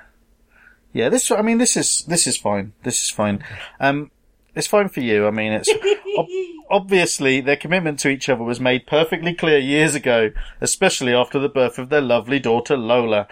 yeah, 0.93 1.09
this, 1.09 1.31
I 1.31 1.43
mean, 1.43 1.59
this 1.59 1.77
is, 1.77 2.05
this 2.09 2.27
is 2.27 2.37
fine. 2.37 2.73
This 2.83 3.03
is 3.05 3.11
fine. 3.11 3.43
Um, 3.81 4.11
it's 4.55 4.67
fine 4.67 4.89
for 4.89 5.01
you. 5.01 5.27
I 5.27 5.31
mean, 5.31 5.53
it's 5.53 5.69
obviously 6.71 7.41
their 7.41 7.57
commitment 7.57 7.99
to 8.01 8.09
each 8.09 8.29
other 8.29 8.43
was 8.45 8.61
made 8.61 8.87
perfectly 8.87 9.35
clear 9.35 9.59
years 9.59 9.95
ago, 9.95 10.33
especially 10.61 11.15
after 11.15 11.39
the 11.39 11.49
birth 11.49 11.79
of 11.79 11.89
their 11.89 12.01
lovely 12.01 12.39
daughter 12.39 12.77
Lola. 12.77 13.29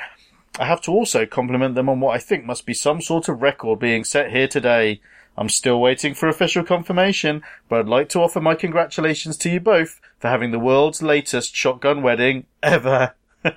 I 0.59 0.67
have 0.67 0.81
to 0.83 0.93
also 0.93 1.27
compliment 1.27 1.75
them 1.75 1.89
on 1.89 2.01
what 2.01 2.15
I 2.15 2.19
think 2.19 2.45
must 2.45 2.65
be 2.65 2.75
some 2.75 3.01
sort 3.01 3.29
of 3.29 3.43
record 3.43 3.81
being 3.81 4.05
set 4.05 4.31
here 4.31 4.47
today. 4.47 5.01
I'm 5.37 5.49
still 5.49 5.81
waiting 5.81 6.15
for 6.15 6.29
official 6.29 6.63
confirmation, 6.63 7.43
but 7.69 7.81
I'd 7.81 7.89
like 7.89 8.09
to 8.11 8.21
offer 8.21 8.41
my 8.41 8.55
congratulations 8.55 9.37
to 9.39 9.51
you 9.51 9.59
both 9.59 10.01
for 10.19 10.29
having 10.29 10.53
the 10.53 10.61
world's 10.61 11.03
latest 11.03 11.57
shotgun 11.57 12.03
wedding 12.03 12.47
ever. 12.63 13.15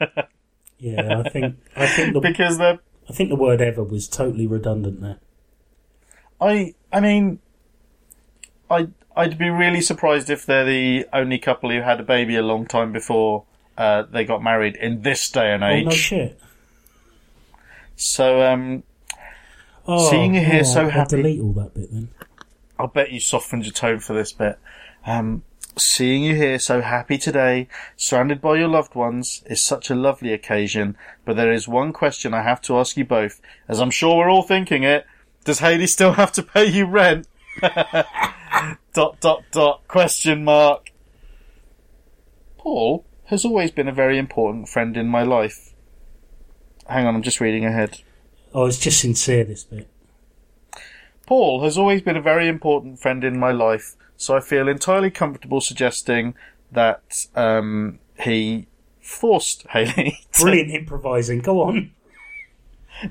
Yeah, 0.80 1.22
I 1.26 1.30
think 1.30 1.56
I 1.76 1.88
think 1.88 2.14
the 2.14 2.20
because 2.20 2.58
they're 2.58 2.80
I 3.10 3.14
think 3.14 3.30
the 3.30 3.36
word 3.36 3.62
ever 3.62 3.84
was 3.84 4.08
totally 4.08 4.48
redundant 4.48 5.02
there. 5.02 5.18
I 6.40 6.76
I 6.92 7.00
mean, 7.00 7.40
I 8.70 8.90
I'd 9.18 9.38
be 9.38 9.50
really 9.50 9.82
surprised 9.82 10.30
if 10.30 10.46
they're 10.46 10.66
the 10.66 11.06
only 11.12 11.40
couple 11.40 11.72
who 11.72 11.82
had 11.82 12.00
a 12.00 12.04
baby 12.04 12.36
a 12.36 12.42
long 12.42 12.66
time 12.68 12.92
before 12.92 13.44
uh, 13.78 14.04
they 14.04 14.24
got 14.26 14.42
married 14.44 14.76
in 14.76 15.02
this 15.02 15.30
day 15.30 15.52
and 15.54 15.64
age. 15.64 15.86
Oh 15.86 15.90
no 15.90 15.96
shit! 15.96 16.40
So 17.96 18.42
um, 18.44 18.84
Oh, 19.88 20.10
Seeing 20.10 20.36
you 20.36 20.42
here 20.44 20.60
oh, 20.62 20.64
so 20.64 20.82
I'll 20.84 20.90
happy. 20.90 21.16
delete 21.16 21.40
all 21.40 21.54
that 21.54 21.74
bit 21.74 21.92
then. 21.92 22.10
I'll 22.78 22.88
bet 22.88 23.12
you 23.12 23.20
softened 23.22 23.64
your 23.66 23.72
tone 23.72 24.00
for 24.00 24.14
this 24.14 24.34
bit. 24.34 24.60
Um, 25.06 25.44
seeing 25.78 26.24
you 26.24 26.36
here 26.36 26.60
so 26.60 26.82
happy 26.82 27.18
today, 27.18 27.70
surrounded 27.96 28.42
by 28.42 28.58
your 28.58 28.68
loved 28.68 28.96
ones, 28.96 29.44
is 29.46 29.62
such 29.62 29.90
a 29.90 29.96
lovely 29.96 30.34
occasion. 30.34 30.98
But 31.24 31.38
there 31.38 31.54
is 31.54 31.70
one 31.70 31.94
question 31.94 32.34
I 32.34 32.42
have 32.42 32.62
to 32.64 32.78
ask 32.78 32.98
you 32.98 33.06
both, 33.06 33.40
as 33.70 33.80
I'm 33.80 33.90
sure 33.90 34.18
we're 34.18 34.30
all 34.30 34.44
thinking 34.44 34.84
it. 34.84 35.06
Does 35.46 35.60
Haley 35.60 35.88
still 35.88 36.14
have 36.14 36.34
to 36.34 36.44
pay 36.44 36.66
you 36.66 36.86
rent? 36.86 37.26
dot 38.94 39.20
dot 39.20 39.44
dot 39.52 39.88
question 39.88 40.44
mark. 40.44 40.92
Paul 42.58 43.06
has 43.26 43.46
always 43.46 43.72
been 43.72 43.88
a 43.88 43.94
very 43.94 44.18
important 44.18 44.70
friend 44.70 44.98
in 44.98 45.08
my 45.08 45.24
life. 45.24 45.74
Hang 46.88 47.06
on, 47.06 47.16
I'm 47.16 47.22
just 47.22 47.42
reading 47.42 47.66
ahead. 47.66 48.02
Oh, 48.54 48.66
it's 48.66 48.80
just 48.80 49.00
sincere 49.00 49.44
this 49.44 49.64
bit. 49.64 49.88
Paul 51.26 51.64
has 51.64 51.78
always 51.78 52.02
been 52.02 52.16
a 52.16 52.22
very 52.22 52.48
important 52.48 53.00
friend 53.00 53.24
in 53.24 53.38
my 53.38 53.52
life, 53.52 53.96
so 54.16 54.36
I 54.36 54.40
feel 54.40 54.70
entirely 54.70 55.12
comfortable 55.12 55.60
suggesting 55.60 56.36
that 56.72 57.26
um, 57.36 58.00
he 58.20 58.68
forced 59.02 59.68
Haley. 59.70 60.20
To, 60.34 60.44
Brilliant 60.44 60.72
improvising. 60.72 61.40
Go 61.40 61.62
on. 61.64 61.92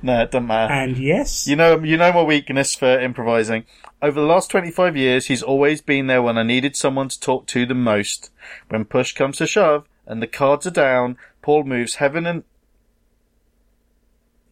No, 0.02 0.22
it 0.22 0.30
doesn't 0.30 0.46
matter. 0.46 0.72
And 0.72 0.96
yes, 0.96 1.46
You 1.46 1.56
know, 1.56 1.78
you 1.82 1.96
know 1.96 2.12
my 2.12 2.22
weakness 2.22 2.74
for 2.74 2.98
improvising. 2.98 3.64
Over 4.02 4.20
the 4.20 4.26
last 4.26 4.50
25 4.50 4.96
years, 4.96 5.26
he's 5.26 5.42
always 5.42 5.80
been 5.80 6.06
there 6.06 6.22
when 6.22 6.38
I 6.38 6.42
needed 6.42 6.76
someone 6.76 7.08
to 7.08 7.20
talk 7.20 7.46
to 7.48 7.66
the 7.66 7.74
most. 7.74 8.30
When 8.68 8.84
push 8.84 9.12
comes 9.12 9.38
to 9.38 9.46
shove 9.46 9.86
and 10.06 10.22
the 10.22 10.26
cards 10.26 10.66
are 10.66 10.70
down, 10.70 11.16
Paul 11.42 11.64
moves 11.64 11.96
heaven 11.96 12.26
and... 12.26 12.44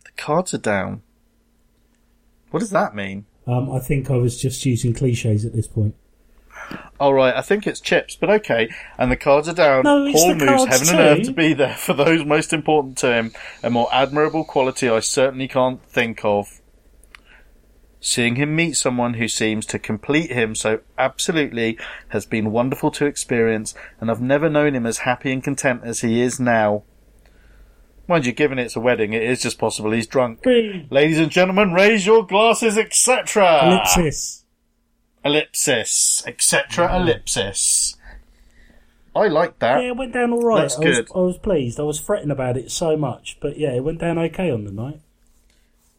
The 0.05 0.13
cards 0.17 0.55
are 0.55 0.59
down? 0.59 1.03
What 2.51 2.61
does 2.61 2.71
that 2.71 2.95
mean? 2.95 3.27
um, 3.47 3.71
I 3.71 3.79
think 3.79 4.11
I 4.11 4.17
was 4.17 4.41
just 4.41 4.65
using 4.65 4.95
cliches 4.95 5.45
at 5.45 5.53
this 5.53 5.67
point. 5.67 5.95
All 7.01 7.13
right, 7.13 7.35
I 7.35 7.41
think 7.41 7.67
it's 7.67 7.81
chips, 7.81 8.17
but 8.17 8.31
okay. 8.31 8.69
And 8.99 9.11
the 9.11 9.17
cards 9.17 9.49
are 9.49 9.55
down. 9.55 9.83
No, 9.83 10.13
Paul 10.13 10.35
moves 10.37 10.65
heaven 10.67 10.89
and 10.91 11.01
earth 11.01 11.27
to 11.27 11.33
be 11.33 11.53
there 11.53 11.75
for 11.75 11.93
those 11.93 12.25
most 12.25 12.53
important 12.53 12.97
to 12.99 13.13
him. 13.13 13.33
A 13.63 13.71
more 13.71 13.89
admirable 13.93 14.45
quality 14.45 14.89
I 14.89 15.01
certainly 15.01 15.49
can't 15.49 15.85
think 15.85 16.25
of. 16.25 16.61
Seeing 18.01 18.37
him 18.37 18.55
meet 18.55 18.75
someone 18.75 19.15
who 19.15 19.29
seems 19.29 19.65
to 19.67 19.79
complete 19.79 20.31
him 20.31 20.55
so 20.55 20.81
absolutely 20.99 21.79
has 22.09 22.27
been 22.27 22.53
wonderful 22.53 22.91
to 22.93 23.07
experience, 23.07 23.75
and 23.99 24.11
I've 24.11 24.21
never 24.21 24.51
known 24.51 24.75
him 24.75 24.87
as 24.87 24.99
happy 24.99 25.33
and 25.33 25.43
content 25.43 25.81
as 25.85 26.03
he 26.03 26.21
is 26.21 26.39
now. 26.39 26.85
Mind 28.07 28.27
you, 28.27 28.33
given 28.33 28.59
it's 28.59 28.77
a 28.77 28.81
wedding, 28.81 29.15
it 29.15 29.23
is 29.23 29.41
just 29.41 29.59
possible 29.59 29.91
he's 29.91 30.07
drunk. 30.07 30.45
Ladies 30.45 31.19
and 31.19 31.31
gentlemen, 31.31 31.73
raise 31.73 32.05
your 32.05 32.27
glasses, 32.27 32.77
etc. 32.77 33.61
Ellipsis. 33.65 34.44
Ellipsis, 35.25 36.23
etc. 36.27 36.95
ellipsis. 36.97 37.97
I 39.17 39.29
like 39.29 39.59
that. 39.61 39.83
Yeah, 39.83 39.91
it 39.91 39.97
went 39.97 40.13
down 40.13 40.33
all 40.33 40.43
right. 40.43 40.63
That's 40.63 40.77
I 40.77 40.81
was, 40.81 40.97
good. 40.97 41.09
I 41.15 41.19
was 41.19 41.39
pleased. 41.39 41.79
I 41.79 41.85
was 41.85 42.01
fretting 42.01 42.31
about 42.31 42.57
it 42.57 42.71
so 42.71 42.97
much, 42.97 43.39
but 43.41 43.57
yeah, 43.57 43.73
it 43.73 43.85
went 43.85 44.01
down 44.01 44.19
okay 44.19 44.51
on 44.51 44.65
the 44.65 44.73
night. 44.73 45.01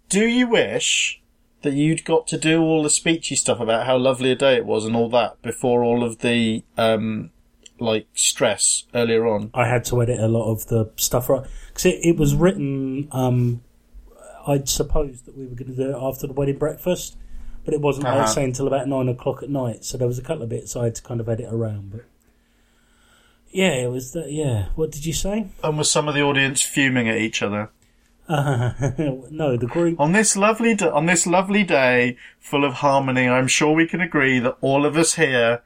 Do 0.09 0.27
you 0.27 0.47
wish 0.47 1.21
that 1.61 1.73
you'd 1.73 2.05
got 2.05 2.27
to 2.27 2.37
do 2.37 2.61
all 2.61 2.83
the 2.83 2.89
speechy 2.89 3.35
stuff 3.35 3.59
about 3.59 3.85
how 3.85 3.97
lovely 3.97 4.31
a 4.31 4.35
day 4.35 4.55
it 4.55 4.65
was 4.65 4.85
and 4.85 4.95
all 4.95 5.09
that 5.09 5.41
before 5.41 5.83
all 5.83 6.03
of 6.03 6.19
the 6.19 6.63
um 6.77 7.31
like 7.79 8.07
stress 8.13 8.85
earlier 8.93 9.25
on? 9.27 9.49
I 9.53 9.67
had 9.67 9.85
to 9.85 10.01
edit 10.01 10.19
a 10.19 10.27
lot 10.27 10.51
of 10.51 10.67
the 10.67 10.91
stuff 10.97 11.29
right 11.29 11.45
because 11.67 11.85
it, 11.85 11.99
it 12.03 12.17
was 12.17 12.35
written. 12.35 13.07
Um, 13.11 13.61
I'd 14.47 14.69
supposed 14.69 15.25
that 15.25 15.37
we 15.37 15.45
were 15.45 15.55
going 15.55 15.75
to 15.75 15.75
do 15.75 15.89
it 15.89 15.97
after 15.99 16.27
the 16.27 16.33
wedding 16.33 16.57
breakfast, 16.57 17.17
but 17.65 17.73
it 17.73 17.81
wasn't 17.81 18.05
Uh-huh. 18.07 18.39
until 18.41 18.67
about 18.67 18.87
nine 18.87 19.09
o'clock 19.09 19.43
at 19.43 19.49
night. 19.49 19.83
So 19.83 19.97
there 19.97 20.07
was 20.07 20.17
a 20.19 20.21
couple 20.21 20.43
of 20.43 20.49
bits 20.49 20.75
I 20.75 20.85
had 20.85 20.95
to 20.95 21.01
kind 21.01 21.19
of 21.19 21.27
edit 21.27 21.47
around. 21.51 21.91
But 21.91 22.05
yeah, 23.51 23.73
it 23.73 23.89
was. 23.91 24.11
that. 24.13 24.31
yeah, 24.31 24.67
what 24.75 24.91
did 24.91 25.05
you 25.05 25.13
say? 25.13 25.47
And 25.63 25.77
was 25.77 25.89
some 25.89 26.07
of 26.07 26.13
the 26.15 26.21
audience 26.21 26.61
fuming 26.61 27.07
at 27.09 27.17
each 27.17 27.41
other 27.41 27.69
Uh, 28.27 28.71
no, 29.31 29.55
the 29.57 29.67
group. 29.67 29.99
on 29.99 30.11
this 30.11 30.35
lovely 30.35 30.73
d- 30.75 30.85
on 30.87 31.05
this 31.05 31.25
lovely 31.27 31.63
day 31.63 32.17
full 32.39 32.63
of 32.65 32.75
harmony? 32.75 33.27
I'm 33.29 33.47
sure 33.47 33.73
we 33.73 33.87
can 33.87 34.01
agree 34.01 34.39
that 34.39 34.57
all 34.61 34.85
of 34.85 34.97
us 34.97 35.13
here 35.15 35.61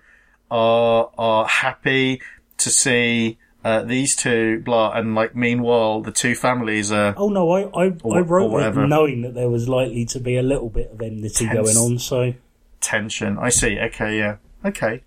are 0.52 1.10
are 1.18 1.46
happy 1.48 2.22
to 2.58 2.70
see 2.70 3.38
uh, 3.64 3.82
these 3.84 4.16
two 4.16 4.60
blah 4.62 4.92
and 4.94 5.16
like 5.16 5.36
meanwhile 5.36 6.02
the 6.02 6.12
two 6.12 6.34
families 6.36 6.92
are 6.92 7.14
Oh 7.18 7.30
no, 7.30 7.52
I 7.52 7.62
I, 7.64 7.94
Or 8.04 8.18
I 8.18 8.22
wrote 8.22 8.60
it 8.62 8.76
knowing 8.88 9.22
that 9.24 9.34
there 9.34 9.50
was 9.50 9.68
likely 9.68 10.06
to 10.06 10.20
be 10.20 10.38
a 10.38 10.42
little 10.44 10.70
bit 10.70 10.92
of 10.92 11.02
enmity 11.02 11.46
Tense. 11.46 11.74
going 11.74 11.78
on. 11.78 12.00
So 12.00 12.34
tension. 12.80 13.38
I 13.38 13.50
see. 13.50 13.78
Okay, 13.80 14.18
yeah. 14.18 14.38
Okay. 14.64 15.04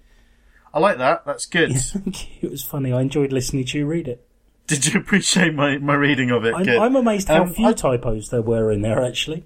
I 0.74 0.78
like 0.78 0.98
that. 0.98 1.24
That's 1.26 1.46
good. 1.46 1.72
it 2.42 2.50
was 2.50 2.62
funny. 2.62 2.92
I 2.92 3.00
enjoyed 3.02 3.32
listening 3.32 3.64
to 3.66 3.78
you 3.78 3.86
read 3.86 4.08
it. 4.08 4.26
Did 4.66 4.86
you 4.86 5.00
appreciate 5.00 5.54
my, 5.54 5.76
my 5.78 5.94
reading 5.94 6.30
of 6.30 6.44
it? 6.44 6.54
I'm. 6.54 6.68
I'm 6.68 6.96
amazed 6.96 7.28
how 7.28 7.42
Um, 7.42 7.52
few 7.52 7.66
I- 7.68 7.72
typos 7.74 8.30
there 8.30 8.42
were 8.42 8.70
in 8.70 8.80
there, 8.82 9.02
actually. 9.02 9.44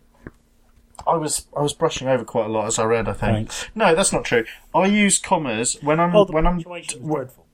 I 1.06 1.16
was 1.16 1.46
I 1.56 1.60
was 1.62 1.72
brushing 1.72 2.08
over 2.08 2.24
quite 2.24 2.46
a 2.46 2.48
lot 2.48 2.66
as 2.66 2.78
I 2.78 2.84
read. 2.84 3.06
I 3.08 3.12
think. 3.12 3.50
Thanks. 3.50 3.66
No, 3.74 3.94
that's 3.94 4.12
not 4.12 4.24
true. 4.24 4.44
I 4.74 4.86
use 4.86 5.18
commas 5.18 5.76
when 5.82 6.00
I'm 6.00 6.14
Oh, 6.16 6.24
when 6.26 6.46
I'm 6.46 6.58
dreadful. 6.60 7.45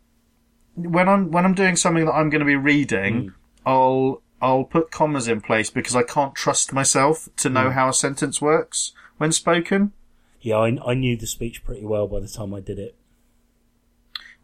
When 0.74 1.08
I'm 1.08 1.30
when 1.30 1.44
I'm 1.44 1.54
doing 1.54 1.76
something 1.76 2.04
that 2.06 2.12
I'm 2.12 2.30
going 2.30 2.40
to 2.40 2.46
be 2.46 2.56
reading. 2.56 3.14
Mm. 3.30 3.32
I'll 3.64 4.22
I'll 4.40 4.64
put 4.64 4.90
commas 4.90 5.28
in 5.28 5.40
place 5.40 5.70
because 5.70 5.94
I 5.94 6.02
can't 6.02 6.34
trust 6.34 6.72
myself 6.72 7.28
to 7.36 7.48
know 7.48 7.66
Mm. 7.68 7.72
how 7.74 7.88
a 7.88 7.92
sentence 7.94 8.40
works 8.40 8.92
when 9.18 9.30
spoken. 9.32 9.92
Yeah, 10.40 10.56
I, 10.56 10.76
I 10.84 10.94
knew 10.94 11.16
the 11.16 11.28
speech 11.28 11.64
pretty 11.64 11.84
well 11.84 12.08
by 12.08 12.18
the 12.18 12.26
time 12.28 12.52
I 12.52 12.58
did 12.60 12.78
it. 12.78 12.96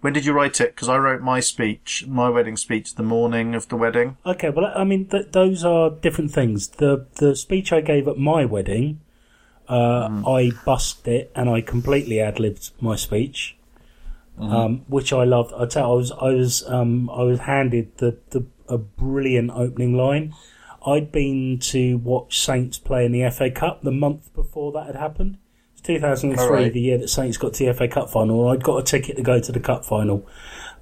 When 0.01 0.13
did 0.13 0.25
you 0.25 0.33
write 0.33 0.61
it? 0.61 0.77
Because 0.77 0.89
I 0.89 0.97
wrote 0.97 1.21
my 1.23 1.41
speech, 1.41 2.05
my 2.07 2.29
wedding 2.31 2.57
speech, 2.57 2.95
the 2.95 3.03
morning 3.03 3.57
of 3.57 3.69
the 3.69 3.77
wedding. 3.77 4.17
Okay, 4.25 4.49
well, 4.51 4.67
I 4.73 4.85
mean, 4.85 5.07
th- 5.07 5.33
those 5.33 5.65
are 5.65 5.91
different 5.91 6.31
things. 6.31 6.69
The 6.69 7.07
the 7.17 7.35
speech 7.35 7.73
I 7.73 7.81
gave 7.81 8.07
at 8.07 8.17
my 8.17 8.45
wedding, 8.45 9.01
uh, 9.69 10.09
I 10.25 10.53
busked 10.65 11.09
it 11.09 11.33
and 11.35 11.51
I 11.51 11.61
completely 11.63 12.21
ad 12.21 12.39
libbed 12.39 12.71
my 12.81 12.95
speech, 12.95 13.57
um, 14.41 14.85
which 14.89 15.13
I 15.13 15.25
loved. 15.25 15.53
I 15.57 15.67
tell, 15.67 15.93
I 15.93 15.95
was 15.95 16.13
I 16.13 16.31
was 16.31 16.69
um, 16.69 17.11
I 17.11 17.23
was 17.23 17.41
handed 17.41 17.97
the, 17.99 18.19
the 18.31 18.47
a 18.69 18.79
brilliant 18.79 19.51
opening 19.51 19.97
line. 19.97 20.35
I'd 20.87 21.11
been 21.11 21.59
to 21.61 21.99
watch 21.99 22.39
Saints 22.39 22.79
play 22.79 23.05
in 23.05 23.13
the 23.13 23.29
FA 23.31 23.51
Cup 23.51 23.83
the 23.83 23.91
month 23.91 24.33
before 24.35 24.73
that 24.73 24.87
had 24.87 24.97
happened. 24.97 25.39
It's 25.73 25.83
2003, 25.83 26.45
Alright. 26.45 26.73
the 26.73 26.81
year 26.81 26.99
that 26.99 27.09
Saints 27.09 27.37
got 27.37 27.55
to 27.55 27.67
the 27.67 27.75
FA 27.75 27.89
Cup 27.89 28.11
final. 28.11 28.49
I'd 28.49 28.63
got 28.63 28.79
a 28.79 28.83
ticket 28.83 29.17
to 29.17 29.23
go 29.23 29.41
to 29.41 29.53
the 29.53 29.61
cup 29.61 29.85
final 29.85 30.27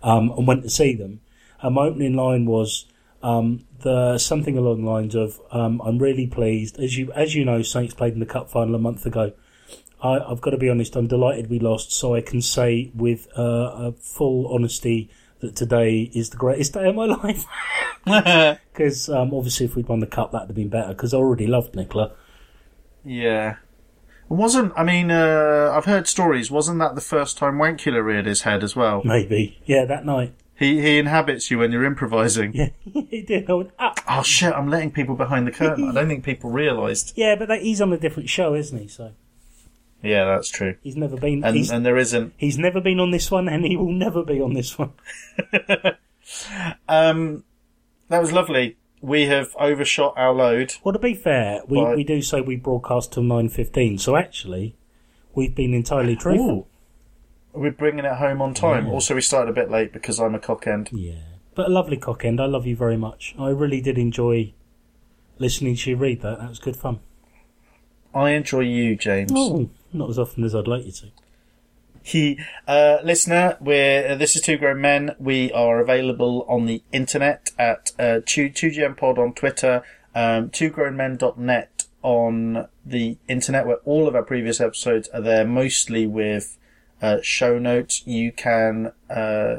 um, 0.03 0.33
and 0.37 0.47
went 0.47 0.63
to 0.63 0.71
see 0.71 0.95
them. 0.95 1.21
And 1.61 1.75
my 1.75 1.87
opening 1.87 2.15
line 2.15 2.47
was 2.47 2.87
um, 3.23 3.65
the 3.81 4.19
something 4.19 4.57
along 4.59 4.85
the 4.85 4.91
lines 4.91 5.15
of 5.15 5.41
um, 5.51 5.81
"I'm 5.85 5.99
really 5.99 6.27
pleased, 6.27 6.79
as 6.79 6.97
you 6.97 7.11
as 7.13 7.35
you 7.35 7.45
know, 7.45 7.63
Saints 7.63 7.95
played 7.95 8.13
in 8.13 8.21
the 8.21 8.27
cup 8.27 8.51
final 8.51 8.75
a 8.75 8.79
month 8.79 9.07
ago. 9.07 9.33
I, 10.03 10.19
I've 10.19 10.41
got 10.41 10.51
to 10.51 10.59
be 10.59 10.69
honest, 10.69 10.97
I'm 10.97 11.07
delighted 11.07 11.49
we 11.51 11.59
lost, 11.59 11.93
so 11.93 12.15
I 12.15 12.21
can 12.21 12.43
say 12.43 12.91
with 12.95 13.29
uh, 13.37 13.43
a 13.43 13.93
full 13.93 14.53
honesty 14.53 15.11
that 15.41 15.57
today 15.57 16.11
is 16.15 16.31
the 16.31 16.37
greatest 16.37 16.75
day 16.75 16.89
of 16.89 16.95
my 16.95 17.05
life. 17.07 17.45
Because 18.73 19.09
um, 19.09 19.33
obviously, 19.35 19.67
if 19.67 19.75
we'd 19.75 19.89
won 19.89 19.99
the 20.01 20.07
cup, 20.07 20.31
that'd 20.31 20.49
have 20.49 20.55
been 20.55 20.69
better. 20.69 20.89
Because 20.91 21.13
I 21.13 21.17
already 21.17 21.47
loved 21.47 21.75
Nicola. 21.75 22.13
Yeah. 23.05 23.57
Wasn't, 24.29 24.73
I 24.77 24.85
mean, 24.85 25.11
uh, 25.11 25.73
I've 25.75 25.87
heard 25.87 26.07
stories. 26.07 26.51
Wasn't 26.51 26.79
that 26.79 26.95
the 26.95 27.01
first 27.01 27.39
time 27.39 27.55
Wankula 27.55 28.05
reared 28.05 28.27
his 28.27 28.43
head 28.43 28.63
as 28.63 28.77
well? 28.77 29.03
Maybe, 29.05 29.61
yeah, 29.65 29.85
that 29.87 30.05
night. 30.05 30.35
He, 30.59 30.81
he 30.81 30.99
inhabits 30.99 31.51
you 31.51 31.59
when 31.59 31.73
you're 31.73 31.85
improvising. 31.85 32.53
Yeah, 32.55 33.03
he 33.11 33.23
did. 33.23 33.49
I 33.51 33.55
went, 33.55 33.71
ah. 33.79 33.95
Oh 34.09 34.23
shit, 34.23 34.53
I'm 34.53 34.69
letting 34.69 34.91
people 34.91 35.15
behind 35.15 35.47
the 35.47 35.53
curtain. 35.53 35.89
I 35.89 35.93
don't 35.93 36.09
think 36.09 36.25
people 36.25 36.51
realised. 36.51 37.13
Yeah, 37.17 37.37
but 37.37 37.61
he's 37.61 37.81
on 37.81 37.93
a 37.93 37.99
different 37.99 38.29
show, 38.29 38.55
isn't 38.55 38.79
he? 38.79 38.89
So 38.89 39.13
Yeah, 40.07 40.25
that's 40.25 40.49
true. 40.49 40.77
he's 40.83 40.97
never 40.97 41.17
been. 41.17 41.45
And, 41.45 41.57
he's, 41.57 41.71
and 41.71 41.85
there 41.85 41.97
isn't. 41.97 42.33
he's 42.37 42.59
never 42.59 42.81
been 42.81 43.01
on 43.01 43.11
this 43.11 43.31
one, 43.31 43.49
and 43.49 43.65
he 43.65 43.77
will 43.77 43.93
never 43.93 44.25
be 44.25 44.41
on 44.41 44.55
this 44.55 44.79
one. 44.79 44.93
Um, 46.89 47.45
that 48.09 48.21
was 48.21 48.33
lovely. 48.33 48.77
We 49.01 49.27
have 49.27 49.55
overshot 49.57 50.15
our 50.17 50.33
load. 50.33 50.75
Well, 50.83 50.93
to 50.93 50.99
be 50.99 51.15
fair, 51.15 51.63
we, 51.69 51.85
we 51.95 52.05
do 52.05 52.23
say 52.23 52.41
we 52.41 52.57
broadcast 52.57 53.13
till 53.13 53.23
nine 53.23 53.49
fifteen. 53.49 53.99
So 53.99 54.17
actually, 54.17 54.75
we've 55.35 55.55
been 55.55 55.75
entirely 55.75 56.17
truthful. 56.17 56.67
We're 57.53 57.71
bringing 57.71 58.05
it 58.05 58.17
home 58.17 58.43
on 58.43 58.55
time. 58.55 58.87
Yeah. 58.87 58.93
Also, 58.93 59.15
we 59.15 59.21
started 59.21 59.51
a 59.51 59.55
bit 59.55 59.71
late 59.71 59.93
because 59.93 60.19
I'm 60.19 60.35
a 60.35 60.39
cock 60.39 60.67
end. 60.67 60.91
Yeah, 60.93 61.21
but 61.55 61.67
a 61.67 61.71
lovely 61.71 61.97
cock 61.97 62.25
end. 62.25 62.41
I 62.41 62.47
love 62.47 62.67
you 62.67 62.77
very 62.77 62.97
much. 62.97 63.35
I 63.39 63.51
really 63.51 63.81
did 63.81 63.99
enjoy 63.99 64.53
listening 65.39 65.77
to 65.77 65.91
you 65.91 65.97
read 65.97 66.23
that. 66.23 66.41
That 66.41 66.49
was 66.49 66.59
good 66.59 66.77
fun. 66.77 67.01
I 68.15 68.31
enjoy 68.31 68.61
you, 68.61 68.97
James. 68.97 69.31
Oh, 69.35 69.69
not 69.93 70.11
as 70.11 70.19
often 70.19 70.45
as 70.45 70.55
I'd 70.55 70.69
like 70.69 70.85
you 70.87 70.93
to. 70.93 71.07
He, 72.07 72.39
uh, 72.69 72.99
listener, 73.03 73.57
we're, 73.61 74.15
this 74.15 74.37
is 74.37 74.43
Two 74.43 74.57
Grown 74.57 74.81
Men. 74.81 75.17
We 75.19 75.51
are 75.51 75.81
available 75.81 76.47
on 76.49 76.67
the 76.67 76.83
internet 76.93 77.51
at, 77.59 77.91
uh, 77.99 78.21
2, 78.25 78.51
2GM 78.51 78.97
Pod 78.97 79.19
on 79.19 79.33
Twitter, 79.33 79.83
um, 80.15 80.51
twogrownmen.net 80.51 81.87
on 82.03 82.69
the 82.85 83.17
internet 83.27 83.67
where 83.67 83.79
all 83.85 84.07
of 84.07 84.15
our 84.15 84.23
previous 84.23 84.61
episodes 84.61 85.09
are 85.09 85.21
there, 85.21 85.45
mostly 85.45 86.07
with, 86.07 86.57
uh, 87.03 87.17
show 87.23 87.59
notes. 87.59 88.07
You 88.07 88.31
can, 88.31 88.93
uh, 89.11 89.57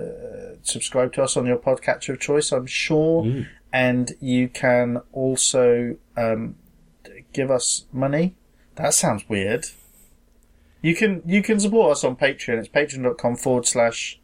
subscribe 0.63 1.11
to 1.13 1.23
us 1.23 1.35
on 1.35 1.45
your 1.45 1.57
podcatcher 1.57 2.13
of 2.13 2.21
choice, 2.21 2.53
I'm 2.53 2.65
sure. 2.65 3.23
Mm. 3.23 3.47
And 3.73 4.13
you 4.21 4.47
can 4.47 5.01
also, 5.11 5.97
um, 6.15 6.55
give 7.33 7.51
us 7.51 7.87
money. 7.91 8.35
That 8.75 8.93
sounds 8.93 9.27
weird. 9.27 9.65
You 10.81 10.95
can 10.95 11.21
you 11.25 11.41
can 11.41 11.59
support 11.59 11.91
us 11.93 12.03
on 12.03 12.15
Patreon. 12.15 12.59
It's 12.59 12.67
patreon.com 12.69 13.35
forward 13.37 13.65
slash 13.65 14.19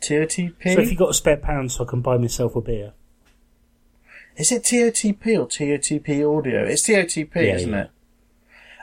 TOTP. 0.00 0.74
So 0.74 0.80
if 0.80 0.90
you 0.90 0.96
got 0.96 1.10
a 1.10 1.14
spare 1.14 1.36
pound, 1.36 1.72
so 1.72 1.84
I 1.84 1.88
can 1.88 2.00
buy 2.00 2.16
myself 2.18 2.56
a 2.56 2.60
beer. 2.60 2.92
Is 4.36 4.50
it 4.50 4.64
TOTP 4.64 5.38
or 5.38 5.46
TOTP 5.46 6.38
audio? 6.38 6.64
It's 6.64 6.82
TOTP, 6.82 7.34
Yeah, 7.36 7.54
isn't 7.54 7.70
yeah. 7.72 7.82
it? 7.82 7.90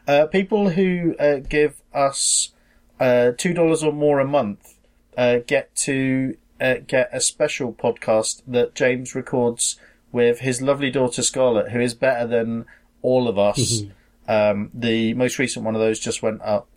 Uh, 0.08 0.26
people 0.28 0.70
who 0.70 1.16
uh, 1.20 1.38
give 1.38 1.82
us 1.94 2.54
uh, 3.00 3.32
two 3.38 3.54
dollars 3.54 3.84
or 3.84 3.92
more 3.92 4.20
a 4.20 4.26
month 4.28 4.76
uh, 5.18 5.40
get 5.46 5.76
to 5.76 6.38
uh, 6.60 6.76
get 6.88 7.10
a 7.12 7.20
special 7.20 7.74
podcast 7.74 8.42
that 8.48 8.74
James 8.76 9.14
records 9.16 9.78
with 10.12 10.40
his 10.40 10.62
lovely 10.62 10.90
daughter 10.92 11.22
Scarlett, 11.22 11.72
who 11.72 11.80
is 11.80 11.94
better 11.94 12.26
than 12.28 12.66
all 13.02 13.28
of 13.28 13.38
us. 13.38 13.84
um, 14.28 14.70
the 14.74 15.14
most 15.16 15.40
recent 15.40 15.66
one 15.66 15.76
of 15.76 15.82
those 15.82 16.00
just 16.00 16.22
went 16.22 16.42
up 16.42 16.68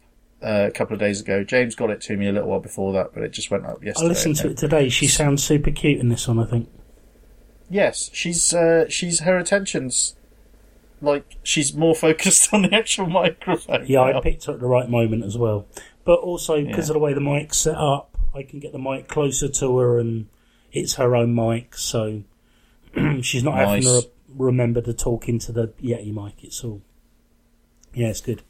uh, 0.42 0.66
a 0.68 0.70
couple 0.70 0.94
of 0.94 1.00
days 1.00 1.20
ago. 1.20 1.42
James 1.44 1.74
got 1.74 1.90
it 1.90 2.00
to 2.02 2.16
me 2.16 2.28
a 2.28 2.32
little 2.32 2.48
while 2.48 2.60
before 2.60 2.92
that, 2.94 3.12
but 3.14 3.22
it 3.22 3.30
just 3.32 3.50
went 3.50 3.64
up 3.66 3.82
yesterday. 3.84 4.06
I 4.06 4.08
listened 4.08 4.36
to 4.36 4.50
it 4.50 4.56
today. 4.58 4.88
She 4.88 5.06
sounds 5.08 5.42
super 5.42 5.70
cute 5.70 6.00
in 6.00 6.08
this 6.08 6.26
one. 6.28 6.38
I 6.38 6.44
think. 6.46 6.68
Yes, 7.70 8.10
she's 8.12 8.52
uh, 8.52 8.88
she's 8.88 9.20
her 9.20 9.38
attention's 9.38 10.16
like 11.00 11.36
she's 11.42 11.74
more 11.74 11.94
focused 12.06 12.52
on 12.52 12.62
the 12.62 12.74
actual 12.74 13.06
microphone. 13.06 13.86
Yeah, 13.86 14.04
now. 14.10 14.18
I 14.18 14.20
picked 14.20 14.44
her 14.46 14.52
at 14.52 14.60
the 14.60 14.66
right 14.66 14.88
moment 14.88 15.24
as 15.24 15.36
well. 15.38 15.66
But 16.04 16.20
also 16.20 16.62
because 16.62 16.88
Yeah. 16.88 16.92
of 16.92 16.94
the 16.94 16.98
way 16.98 17.14
the 17.14 17.20
mic's 17.20 17.56
set 17.56 17.76
up, 17.76 18.16
I 18.34 18.42
can 18.42 18.60
get 18.60 18.72
the 18.72 18.78
mic 18.78 19.08
closer 19.08 19.48
to 19.48 19.78
her, 19.78 19.98
and 19.98 20.26
it's 20.72 20.94
her 20.96 21.16
own 21.16 21.34
mic, 21.34 21.74
so 21.76 22.22
she's 23.22 23.42
not 23.42 23.54
having 23.54 23.82
to 23.82 23.88
re- 23.88 24.10
remember 24.36 24.82
to 24.82 24.92
talk 24.92 25.28
into 25.28 25.50
the 25.52 25.68
Yeti 25.82 26.12
mic. 26.12 26.44
It's 26.44 26.62
all. 26.62 26.82
Yeah, 27.94 28.08
it's 28.08 28.20
good. 28.20 28.42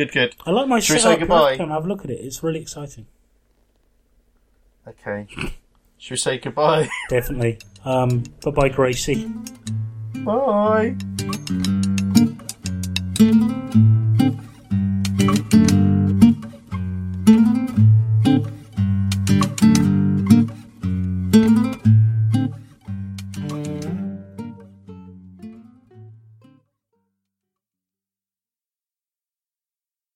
Good, 0.00 0.12
good. 0.12 0.34
I 0.46 0.50
like 0.50 0.66
my 0.66 0.76
we 0.76 0.80
setup. 0.80 1.02
say 1.02 1.16
goodbye? 1.18 1.58
Come 1.58 1.68
have 1.68 1.84
a 1.84 1.88
look 1.88 2.06
at 2.06 2.10
it. 2.10 2.20
It's 2.20 2.42
really 2.42 2.60
exciting. 2.60 3.06
Okay. 4.88 5.26
Should 5.98 6.12
we 6.12 6.16
say 6.16 6.38
goodbye? 6.38 6.88
Definitely. 7.10 7.58
Um, 7.84 8.22
bye 8.42 8.50
bye, 8.50 8.68
Gracie. 8.70 9.26
Bye. 10.24 10.96